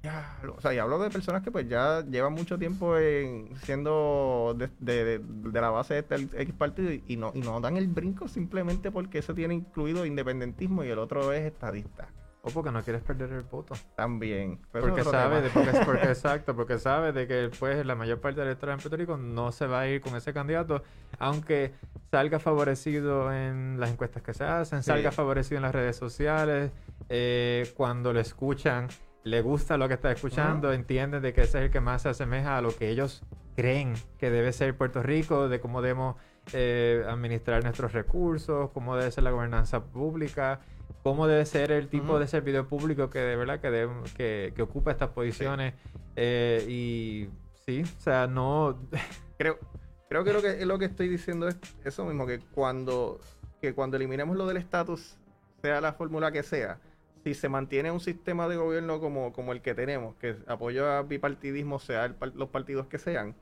ya, 0.04 0.38
o 0.56 0.62
sea, 0.62 0.74
y 0.74 0.78
hablo 0.78 1.00
de 1.00 1.10
personas 1.10 1.42
que 1.42 1.50
pues 1.50 1.68
ya 1.68 2.06
llevan 2.06 2.34
mucho 2.34 2.60
tiempo 2.60 2.98
en, 2.98 3.50
siendo 3.64 4.56
de, 4.58 4.70
de, 4.80 5.20
de, 5.20 5.62
la 5.62 5.72
base 5.72 5.96
de 5.96 6.00
este 6.02 6.42
X 6.44 6.54
partido 6.54 6.92
y, 6.92 7.18
no, 7.18 7.32
y 7.34 7.40
no 7.40 7.60
dan 7.62 7.78
el 7.78 7.88
brinco 7.88 8.28
simplemente 8.28 8.92
porque 8.92 9.20
eso 9.20 9.34
tiene 9.34 9.56
incluido 9.56 10.06
independentismo 10.06 10.84
y 10.84 10.90
el 10.90 11.00
otro 11.00 11.34
es 11.34 11.46
estadista. 11.46 12.10
O 12.46 12.50
porque 12.50 12.72
no 12.72 12.84
quieres 12.84 13.02
perder 13.02 13.32
el 13.32 13.44
voto. 13.44 13.74
También. 13.96 14.60
porque 14.70 15.06
sabe, 15.06 15.42
de, 15.42 15.50
porque, 15.86 16.08
exacto, 16.08 16.54
porque 16.54 16.78
sabe 16.78 17.14
de 17.14 17.26
que 17.26 17.50
pues 17.58 17.86
la 17.86 17.96
mayor 17.96 18.20
parte 18.20 18.42
del 18.42 18.50
electorado 18.50 18.78
en 18.78 18.82
Puerto 18.82 18.98
Rico 18.98 19.16
no 19.16 19.54
se 19.54 19.66
va 19.66 19.80
a 19.80 19.88
ir 19.88 20.02
con 20.02 20.14
ese 20.18 20.34
candidato, 20.34 20.84
aunque 21.20 21.72
salga 22.12 22.40
favorecido 22.40 23.32
en 23.32 23.80
las 23.80 23.92
encuestas 23.92 24.24
que 24.24 24.34
se 24.34 24.44
hacen, 24.44 24.84
salga 24.84 25.14
favorecido 25.14 25.56
en 25.56 25.62
las 25.62 25.74
redes 25.74 25.96
sociales, 25.96 26.72
eh, 27.08 27.72
cuando 27.78 28.12
lo 28.12 28.20
escuchan, 28.20 28.90
le 29.24 29.42
gusta 29.42 29.78
lo 29.78 29.88
que 29.88 29.94
está 29.94 30.12
escuchando, 30.12 30.74
entienden 30.74 31.22
de 31.22 31.32
que 31.32 31.44
ese 31.44 31.60
es 31.60 31.66
el 31.66 31.72
que 31.72 31.80
más 31.80 32.02
se 32.02 32.10
asemeja 32.10 32.58
a 32.58 32.62
lo 32.62 32.76
que 32.76 32.90
ellos 32.90 33.24
creen 33.56 33.94
que 34.18 34.30
debe 34.30 34.52
ser 34.52 34.76
Puerto 34.76 35.02
Rico, 35.02 35.48
de 35.48 35.62
cómo 35.62 35.82
debemos 35.82 36.18
eh, 36.52 37.06
administrar 37.08 37.64
nuestros 37.64 37.94
recursos, 37.94 38.70
cómo 38.72 38.98
debe 38.98 39.12
ser 39.12 39.24
la 39.24 39.32
gobernanza 39.32 39.86
pública 39.86 40.60
cómo 41.04 41.28
debe 41.28 41.46
ser 41.46 41.72
el 41.72 41.90
tipo 41.90 42.18
de 42.18 42.28
servidor 42.28 42.68
público 42.68 43.10
que 43.10 43.20
de 43.20 43.36
verdad 43.36 43.60
que, 43.60 44.54
que, 44.56 44.62
ocupa 44.62 44.92
estas 44.92 45.10
posiciones. 45.10 45.74
Eh, 46.16 46.66
y 46.68 47.30
sí, 47.66 47.84
o 47.84 48.02
sea, 48.02 48.26
no... 48.26 48.80
creo, 49.38 49.60
creo 50.08 50.24
que 50.24 50.34
lo 50.34 50.42
que 50.42 50.66
lo 50.66 50.80
que 50.80 50.86
estoy 50.86 51.10
diciendo 51.10 51.48
es 51.48 51.58
eso 51.84 52.06
mismo, 52.06 52.26
que 52.26 52.40
cuando, 52.40 53.20
que 53.62 53.74
cuando 53.74 53.98
eliminemos 53.98 54.38
lo 54.38 54.48
del 54.48 54.58
estatus, 54.58 55.18
sea 55.62 55.82
la 55.82 55.94
fórmula 55.94 56.32
que 56.32 56.42
sea, 56.42 56.80
si 57.24 57.34
se 57.34 57.50
mantiene 57.50 57.92
un 57.92 58.00
sistema 58.00 58.48
de 58.48 58.56
gobierno 58.56 59.00
como, 59.00 59.34
como 59.34 59.52
el 59.52 59.62
que 59.62 59.76
tenemos, 59.76 60.16
que 60.16 60.38
apoya 60.48 61.02
bipartidismo, 61.02 61.80
sea 61.80 62.16
los 62.34 62.50
partidos 62.50 62.88
que 62.88 62.98
sean, 62.98 63.36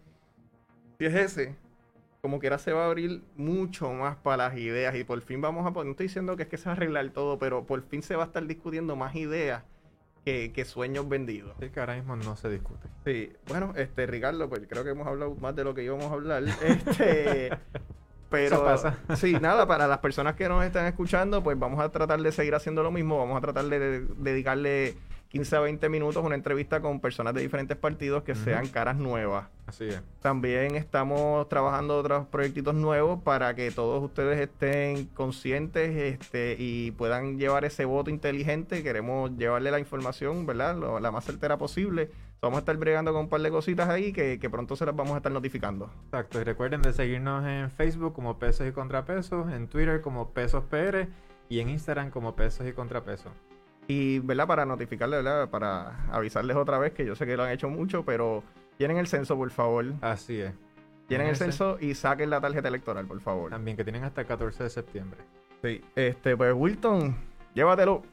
si 0.98 1.06
es 1.06 1.16
ese, 1.16 1.56
como 2.22 2.40
quiera 2.40 2.58
se 2.60 2.72
va 2.72 2.84
a 2.84 2.88
abrir 2.88 3.24
mucho 3.36 3.92
más 3.92 4.16
para 4.18 4.50
las 4.50 4.58
ideas 4.58 4.96
y 4.96 5.04
por 5.04 5.20
fin 5.22 5.42
vamos 5.42 5.66
a 5.66 5.72
poder, 5.72 5.88
no 5.88 5.92
estoy 5.92 6.08
diciendo 6.08 6.38
que 6.38 6.44
es 6.44 6.50
que 6.50 6.58
se 6.58 6.66
va 6.66 6.72
a 6.72 6.76
arreglar 6.76 7.10
todo, 7.10 7.40
pero 7.40 7.66
por 7.66 7.82
fin 7.82 8.04
se 8.04 8.16
va 8.16 8.24
a 8.24 8.28
estar 8.28 8.46
discutiendo 8.46 8.96
más 8.96 9.16
ideas 9.16 9.64
que, 10.24 10.66
sueños 10.66 11.10
vendidos. 11.10 11.56
Sí, 11.60 11.70
que 11.70 11.80
ahora 11.80 11.96
mismo 11.96 12.16
no 12.16 12.36
se 12.36 12.50
discute. 12.50 12.88
Sí, 13.06 13.34
bueno, 13.48 13.74
este 13.76 14.06
Ricardo, 14.06 14.48
pues 14.50 14.62
creo 14.70 14.84
que 14.84 14.92
hemos 14.92 15.08
hablado 15.08 15.36
más 15.36 15.56
de 15.56 15.64
lo 15.64 15.74
que 15.74 15.84
íbamos 15.84 16.06
a 16.06 16.14
hablar. 16.14 16.44
Este, 16.62 17.50
pero 18.30 18.64
pasa. 18.64 18.98
sí, 19.16 19.34
nada, 19.42 19.68
para 19.68 19.88
las 19.88 19.98
personas 19.98 20.36
que 20.36 20.48
nos 20.48 20.64
están 20.64 20.86
escuchando, 20.86 21.44
pues 21.44 21.58
vamos 21.60 21.82
a 21.82 21.90
tratar 21.90 22.22
de 22.22 22.32
seguir 22.32 22.56
haciendo 22.56 22.84
lo 22.84 22.92
mismo, 22.92 23.18
vamos 23.18 23.38
a 23.38 23.42
tratar 23.42 23.66
de 23.66 24.06
dedicarle 24.20 24.96
15 25.32 25.56
a 25.56 25.60
20 25.62 25.88
minutos 25.88 26.26
una 26.26 26.36
entrevista 26.36 26.82
con 26.82 27.00
personas 27.00 27.34
de 27.34 27.42
diferentes 27.42 27.78
partidos 27.78 28.24
que 28.24 28.36
sean 28.36 28.68
caras 28.68 28.98
nuevas. 28.98 29.48
Así 29.66 29.86
es. 29.86 30.02
También 30.22 30.76
estamos 30.76 31.48
trabajando 31.48 31.98
otros 31.98 32.28
proyectitos 32.28 32.76
nuevos 32.76 33.22
para 33.24 33.56
que 33.56 33.72
todos 33.72 34.04
ustedes 34.04 34.38
estén 34.42 35.06
conscientes 35.06 35.96
este, 35.96 36.58
y 36.60 36.92
puedan 36.92 37.40
llevar 37.40 37.64
ese 37.64 37.86
voto 37.86 38.10
inteligente. 38.10 38.84
Queremos 38.84 39.32
llevarle 39.38 39.72
la 39.72 39.80
información, 39.80 40.46
¿verdad? 40.46 40.76
la 41.00 41.12
más 41.12 41.24
certera 41.24 41.58
posible. 41.58 42.12
Vamos 42.42 42.58
a 42.58 42.60
estar 42.60 42.76
bregando 42.76 43.14
con 43.14 43.22
un 43.22 43.30
par 43.30 43.40
de 43.40 43.52
cositas 43.52 43.88
ahí 43.88 44.12
que, 44.12 44.38
que, 44.38 44.50
pronto 44.50 44.76
se 44.76 44.86
las 44.86 44.96
vamos 44.96 45.14
a 45.14 45.18
estar 45.18 45.32
notificando. 45.32 45.90
Exacto. 46.08 46.42
Y 46.42 46.44
recuerden 46.44 46.82
de 46.82 46.92
seguirnos 46.92 47.48
en 47.48 47.72
Facebook 47.72 48.14
como 48.14 48.38
Pesos 48.38 48.68
y 48.68 48.74
Contrapesos, 48.74 49.50
en 49.54 49.70
Twitter 49.70 50.02
como 50.02 50.32
Pesos 50.32 50.66
PR 50.66 51.08
y 51.48 51.62
en 51.62 51.70
Instagram 51.70 52.10
como 52.10 52.36
Pesos 52.36 52.68
y 52.68 52.74
Contrapesos. 52.74 53.32
Y, 53.88 54.20
¿verdad? 54.20 54.48
Para 54.48 54.66
notificarles, 54.66 55.24
¿verdad? 55.24 55.50
Para 55.50 56.06
avisarles 56.12 56.56
otra 56.56 56.78
vez 56.78 56.94
que 56.94 57.06
yo 57.06 57.16
sé 57.16 57.26
que 57.26 57.36
lo 57.36 57.44
han 57.44 57.52
hecho 57.52 57.70
mucho, 57.70 58.06
pero 58.06 58.44
llenen 58.78 58.98
el 58.98 59.08
censo, 59.08 59.36
por 59.36 59.52
favor. 59.52 59.86
Así 60.02 60.40
es. 60.40 60.54
Llenen 61.10 61.28
el 61.28 61.36
censo 61.36 61.78
y 61.80 61.94
saquen 61.94 62.30
la 62.30 62.40
tarjeta 62.40 62.70
electoral, 62.70 63.06
por 63.06 63.20
favor. 63.20 63.50
También, 63.50 63.76
que 63.76 63.84
tienen 63.84 64.04
hasta 64.04 64.22
el 64.22 64.28
14 64.28 64.64
de 64.64 64.70
septiembre. 64.70 65.20
Sí. 65.62 65.82
Este, 65.96 66.38
pues, 66.38 66.54
Wilton, 66.56 67.18
llévatelo. 67.54 68.04